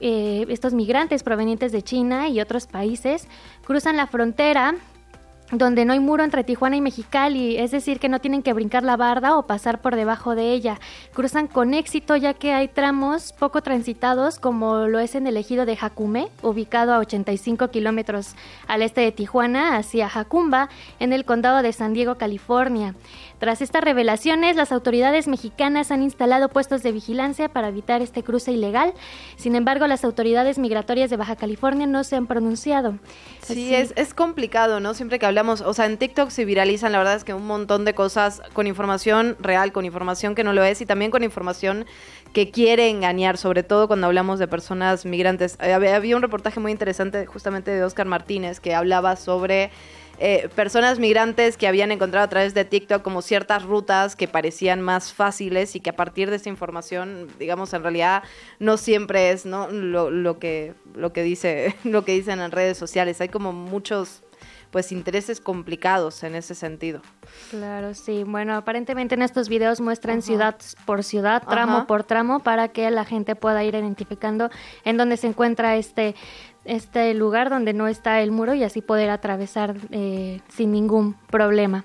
eh, 0.00 0.46
estos 0.48 0.72
migrantes 0.72 1.22
provenientes 1.22 1.70
de 1.70 1.82
China 1.82 2.28
y 2.30 2.40
otros 2.40 2.66
países 2.66 3.28
cruzan 3.66 3.98
la 3.98 4.06
frontera 4.06 4.76
donde 5.50 5.84
no 5.84 5.92
hay 5.92 6.00
muro 6.00 6.24
entre 6.24 6.42
Tijuana 6.42 6.76
y 6.76 6.80
Mexicali, 6.80 7.58
es 7.58 7.70
decir, 7.70 8.00
que 8.00 8.08
no 8.08 8.20
tienen 8.20 8.42
que 8.42 8.52
brincar 8.52 8.82
la 8.82 8.96
barda 8.96 9.36
o 9.36 9.46
pasar 9.46 9.80
por 9.80 9.94
debajo 9.94 10.34
de 10.34 10.52
ella. 10.52 10.80
Cruzan 11.12 11.48
con 11.48 11.74
éxito 11.74 12.16
ya 12.16 12.34
que 12.34 12.52
hay 12.52 12.68
tramos 12.68 13.32
poco 13.32 13.62
transitados 13.62 14.38
como 14.38 14.86
lo 14.86 14.98
es 14.98 15.14
en 15.14 15.26
el 15.26 15.36
ejido 15.36 15.66
de 15.66 15.76
Jacume, 15.76 16.28
ubicado 16.42 16.94
a 16.94 16.98
85 16.98 17.68
kilómetros 17.68 18.34
al 18.66 18.82
este 18.82 19.02
de 19.02 19.12
Tijuana, 19.12 19.76
hacia 19.76 20.08
Jacumba, 20.08 20.70
en 20.98 21.12
el 21.12 21.24
condado 21.24 21.62
de 21.62 21.72
San 21.72 21.92
Diego, 21.92 22.16
California. 22.16 22.94
Tras 23.38 23.60
estas 23.60 23.84
revelaciones, 23.84 24.56
las 24.56 24.72
autoridades 24.72 25.28
mexicanas 25.28 25.90
han 25.90 26.02
instalado 26.02 26.48
puestos 26.48 26.82
de 26.82 26.92
vigilancia 26.92 27.50
para 27.50 27.68
evitar 27.68 28.00
este 28.00 28.22
cruce 28.22 28.52
ilegal. 28.52 28.94
Sin 29.36 29.54
embargo, 29.54 29.86
las 29.86 30.04
autoridades 30.04 30.58
migratorias 30.58 31.10
de 31.10 31.18
Baja 31.18 31.36
California 31.36 31.86
no 31.86 32.04
se 32.04 32.16
han 32.16 32.26
pronunciado. 32.26 32.98
Sí, 33.42 33.74
es, 33.74 33.92
es 33.96 34.14
complicado, 34.14 34.80
¿no? 34.80 34.94
Siempre 34.94 35.18
que 35.18 35.26
hablamos, 35.26 35.43
o 35.52 35.74
sea, 35.74 35.86
en 35.86 35.98
TikTok 35.98 36.30
se 36.30 36.44
viralizan, 36.44 36.92
la 36.92 36.98
verdad 36.98 37.14
es 37.14 37.24
que 37.24 37.34
un 37.34 37.46
montón 37.46 37.84
de 37.84 37.94
cosas 37.94 38.42
con 38.52 38.66
información 38.66 39.36
real, 39.40 39.72
con 39.72 39.84
información 39.84 40.34
que 40.34 40.44
no 40.44 40.52
lo 40.52 40.62
es 40.64 40.80
y 40.80 40.86
también 40.86 41.10
con 41.10 41.22
información 41.22 41.86
que 42.32 42.50
quiere 42.50 42.90
engañar, 42.90 43.38
sobre 43.38 43.62
todo 43.62 43.86
cuando 43.86 44.06
hablamos 44.06 44.38
de 44.38 44.48
personas 44.48 45.04
migrantes. 45.04 45.56
Eh, 45.60 45.72
Había, 45.72 46.16
un 46.16 46.22
reportaje 46.22 46.60
muy 46.60 46.72
interesante 46.72 47.26
justamente 47.26 47.70
de 47.70 47.84
Oscar 47.84 48.06
Martínez 48.06 48.60
que 48.60 48.74
hablaba 48.74 49.16
sobre 49.16 49.70
eh, 50.18 50.48
personas 50.54 50.98
migrantes 50.98 51.56
que 51.56 51.66
habían 51.66 51.90
encontrado 51.92 52.24
a 52.24 52.28
través 52.28 52.54
de 52.54 52.64
TikTok 52.64 53.02
como 53.02 53.22
ciertas 53.22 53.62
rutas 53.62 54.16
que 54.16 54.28
parecían 54.28 54.80
más 54.80 55.12
fáciles 55.12 55.74
y 55.76 55.80
que 55.80 55.90
a 55.90 55.96
partir 55.96 56.30
de 56.30 56.36
esa 56.36 56.48
información, 56.48 57.28
digamos, 57.38 57.72
en 57.72 57.82
realidad 57.82 58.22
no 58.58 58.76
siempre 58.76 59.30
es 59.30 59.46
¿no? 59.46 59.68
lo, 59.68 60.10
lo 60.10 60.38
que 60.38 60.74
lo 60.94 61.12
que 61.12 61.22
dice 61.22 61.74
lo 61.84 62.04
que 62.04 62.12
dicen 62.12 62.40
en 62.40 62.50
redes 62.50 62.78
sociales. 62.78 63.20
Hay 63.20 63.28
como 63.28 63.52
muchos 63.52 64.22
pues 64.74 64.90
intereses 64.90 65.40
complicados 65.40 66.24
en 66.24 66.34
ese 66.34 66.56
sentido. 66.56 67.00
Claro, 67.50 67.94
sí. 67.94 68.24
Bueno, 68.24 68.56
aparentemente 68.56 69.14
en 69.14 69.22
estos 69.22 69.48
videos 69.48 69.80
muestran 69.80 70.18
Ajá. 70.18 70.26
ciudad 70.26 70.56
por 70.84 71.04
ciudad, 71.04 71.44
tramo 71.48 71.76
Ajá. 71.76 71.86
por 71.86 72.02
tramo, 72.02 72.40
para 72.40 72.66
que 72.66 72.90
la 72.90 73.04
gente 73.04 73.36
pueda 73.36 73.62
ir 73.62 73.76
identificando 73.76 74.50
en 74.84 74.96
dónde 74.96 75.16
se 75.16 75.28
encuentra 75.28 75.76
este, 75.76 76.16
este 76.64 77.14
lugar 77.14 77.50
donde 77.50 77.72
no 77.72 77.86
está 77.86 78.20
el 78.20 78.32
muro 78.32 78.52
y 78.54 78.64
así 78.64 78.82
poder 78.82 79.10
atravesar 79.10 79.76
eh, 79.92 80.40
sin 80.48 80.72
ningún 80.72 81.14
problema. 81.30 81.84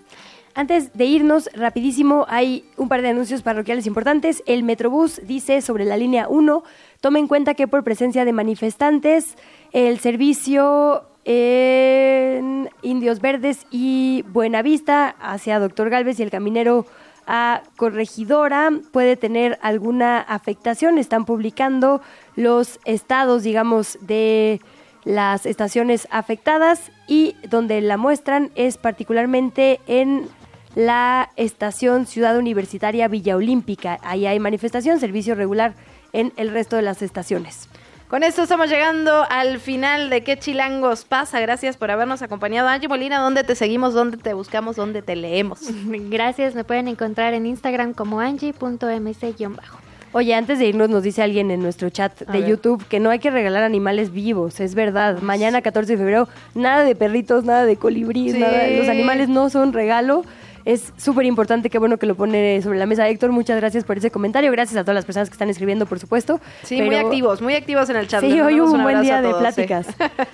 Antes 0.55 0.91
de 0.93 1.05
irnos, 1.05 1.47
rapidísimo, 1.53 2.25
hay 2.27 2.65
un 2.75 2.89
par 2.89 3.03
de 3.03 3.09
anuncios 3.09 3.43
parroquiales 3.43 3.85
importantes. 3.85 4.41
El 4.47 4.63
Metrobús 4.63 5.21
dice 5.25 5.61
sobre 5.61 5.85
la 5.85 5.95
línea 5.95 6.27
1, 6.27 6.63
tome 7.01 7.19
en 7.19 7.27
cuenta 7.27 7.53
que 7.53 7.67
por 7.67 7.83
presencia 7.83 8.25
de 8.25 8.33
manifestantes, 8.33 9.37
el 9.71 9.99
servicio 9.99 11.03
en 11.25 12.69
Indios 12.81 13.21
Verdes 13.21 13.65
y 13.71 14.23
Buenavista 14.29 15.15
hacia 15.19 15.59
Doctor 15.59 15.89
Galvez 15.89 16.19
y 16.19 16.23
el 16.23 16.31
caminero 16.31 16.85
a 17.27 17.61
Corregidora 17.77 18.71
puede 18.91 19.15
tener 19.15 19.59
alguna 19.61 20.19
afectación. 20.19 20.97
Están 20.97 21.25
publicando 21.25 22.01
los 22.35 22.79
estados, 22.85 23.43
digamos, 23.43 23.99
de 24.01 24.59
las 25.03 25.45
estaciones 25.45 26.07
afectadas 26.11 26.91
y 27.07 27.35
donde 27.47 27.81
la 27.81 27.97
muestran 27.97 28.51
es 28.55 28.77
particularmente 28.77 29.79
en 29.87 30.27
la 30.75 31.29
estación 31.35 32.07
Ciudad 32.07 32.37
Universitaria 32.37 33.07
Villa 33.07 33.35
Olímpica. 33.35 33.99
Ahí 34.01 34.25
hay 34.25 34.39
manifestación, 34.39 34.99
servicio 34.99 35.35
regular 35.35 35.75
en 36.13 36.33
el 36.37 36.49
resto 36.51 36.75
de 36.75 36.81
las 36.81 37.01
estaciones. 37.01 37.67
Con 38.07 38.23
esto 38.23 38.41
estamos 38.41 38.69
llegando 38.69 39.23
al 39.29 39.59
final 39.59 40.09
de 40.09 40.21
¿Qué 40.23 40.39
chilangos 40.39 41.05
pasa? 41.05 41.39
Gracias 41.41 41.77
por 41.77 41.91
habernos 41.91 42.23
acompañado. 42.23 42.67
Angie 42.67 42.87
Molina, 42.87 43.19
¿dónde 43.19 43.43
te 43.43 43.53
seguimos? 43.53 43.93
¿Dónde 43.93 44.17
te 44.17 44.33
buscamos? 44.33 44.75
¿Dónde 44.75 45.03
te 45.03 45.15
leemos? 45.15 45.59
Gracias, 46.09 46.55
me 46.55 46.63
pueden 46.63 46.87
encontrar 46.87 47.35
en 47.35 47.45
Instagram 47.45 47.93
como 47.93 48.19
angie.mc-bajo. 48.19 49.79
Oye, 50.11 50.33
antes 50.33 50.57
de 50.57 50.65
irnos 50.65 50.89
nos 50.89 51.03
dice 51.03 51.21
alguien 51.21 51.51
en 51.51 51.61
nuestro 51.61 51.91
chat 51.91 52.19
de. 52.21 52.47
YouTube 52.49 52.83
que 52.87 52.99
no 52.99 53.11
hay 53.11 53.19
que 53.19 53.29
regalar 53.29 53.61
animales 53.61 54.11
vivos, 54.11 54.59
es 54.59 54.73
verdad. 54.73 55.21
Mañana 55.21 55.61
14 55.61 55.91
de 55.91 55.97
febrero, 55.99 56.27
nada 56.55 56.83
de 56.83 56.95
perritos, 56.95 57.43
nada 57.43 57.65
de 57.65 57.75
colibrí, 57.75 58.31
Sí. 58.31 58.39
nada, 58.39 58.67
los 58.69 58.89
animales 58.89 59.29
no 59.29 59.51
son 59.51 59.71
regalo. 59.71 60.23
Es 60.65 60.93
súper 60.97 61.25
importante, 61.25 61.69
qué 61.69 61.79
bueno 61.79 61.97
que 61.97 62.05
lo 62.05 62.15
pone 62.15 62.61
sobre 62.61 62.79
la 62.79 62.85
mesa 62.85 63.07
Héctor. 63.07 63.31
Muchas 63.31 63.57
gracias 63.57 63.83
por 63.83 63.97
ese 63.97 64.11
comentario. 64.11 64.51
Gracias 64.51 64.77
a 64.77 64.83
todas 64.83 64.95
las 64.95 65.05
personas 65.05 65.29
que 65.29 65.33
están 65.33 65.49
escribiendo, 65.49 65.85
por 65.85 65.99
supuesto. 65.99 66.39
Sí, 66.63 66.81
muy 66.81 66.95
activos, 66.95 67.41
muy 67.41 67.55
activos 67.55 67.89
en 67.89 67.97
el 67.97 68.07
chat. 68.07 68.21
Sí, 68.21 68.39
hoy 68.41 68.59
hubo 68.59 68.71
un 68.71 68.79
un 68.79 68.83
buen 68.83 69.01
día 69.01 69.21
de 69.21 69.29
sí. 69.29 69.35
pláticas. 69.39 69.87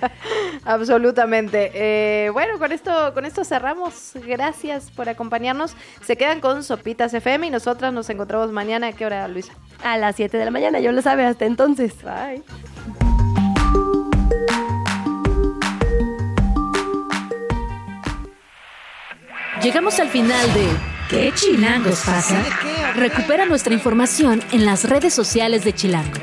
Absolutamente. 0.64 1.70
Eh, 1.74 2.30
bueno, 2.30 2.58
con 2.58 2.72
esto, 2.72 3.12
con 3.14 3.24
esto 3.24 3.44
cerramos. 3.44 4.12
Gracias 4.26 4.90
por 4.90 5.08
acompañarnos. 5.08 5.76
Se 6.02 6.16
quedan 6.16 6.40
con 6.40 6.62
Sopitas 6.62 7.12
FM 7.14 7.48
y 7.48 7.50
nosotras 7.50 7.92
nos 7.92 8.08
encontramos 8.10 8.50
mañana. 8.52 8.88
¿A 8.88 8.92
qué 8.92 9.06
hora, 9.06 9.26
Luisa? 9.28 9.52
A 9.82 9.98
las 9.98 10.16
7 10.16 10.36
de 10.36 10.44
la 10.44 10.50
mañana, 10.50 10.80
yo 10.80 10.92
lo 10.92 11.02
sabe, 11.02 11.24
hasta 11.24 11.44
entonces. 11.44 11.94
Bye. 12.02 13.15
Llegamos 19.66 19.98
al 19.98 20.08
final 20.08 20.54
de 20.54 20.68
¿Qué 21.10 21.32
chilangos 21.34 21.98
pasa? 22.06 22.40
Recupera 22.94 23.46
nuestra 23.46 23.74
información 23.74 24.40
en 24.52 24.64
las 24.64 24.88
redes 24.88 25.12
sociales 25.12 25.64
de 25.64 25.74
Chilango. 25.74 26.20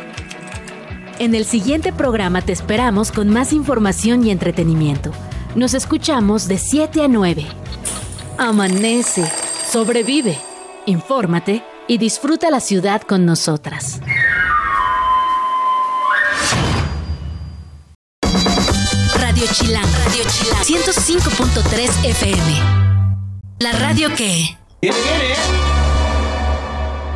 En 1.20 1.36
el 1.36 1.44
siguiente 1.44 1.92
programa 1.92 2.42
te 2.42 2.54
esperamos 2.54 3.12
con 3.12 3.30
más 3.30 3.52
información 3.52 4.26
y 4.26 4.32
entretenimiento. 4.32 5.12
Nos 5.56 5.74
escuchamos 5.74 6.48
de 6.48 6.58
7 6.58 7.02
a 7.04 7.10
9. 7.10 7.46
Amanece, 8.38 9.30
sobrevive, 9.70 10.38
infórmate 10.86 11.66
y 11.90 11.98
disfruta 11.98 12.50
la 12.50 12.62
ciudad 12.62 13.02
con 13.02 13.26
nosotras. 13.26 14.00
Radio 19.20 19.46
Chilango. 19.52 19.98
Radio 20.06 20.24
Chilango. 20.30 20.64
105.3 20.64 22.06
FM. 22.06 22.93
La 23.64 23.72
radio 23.72 24.14
que... 24.14 24.58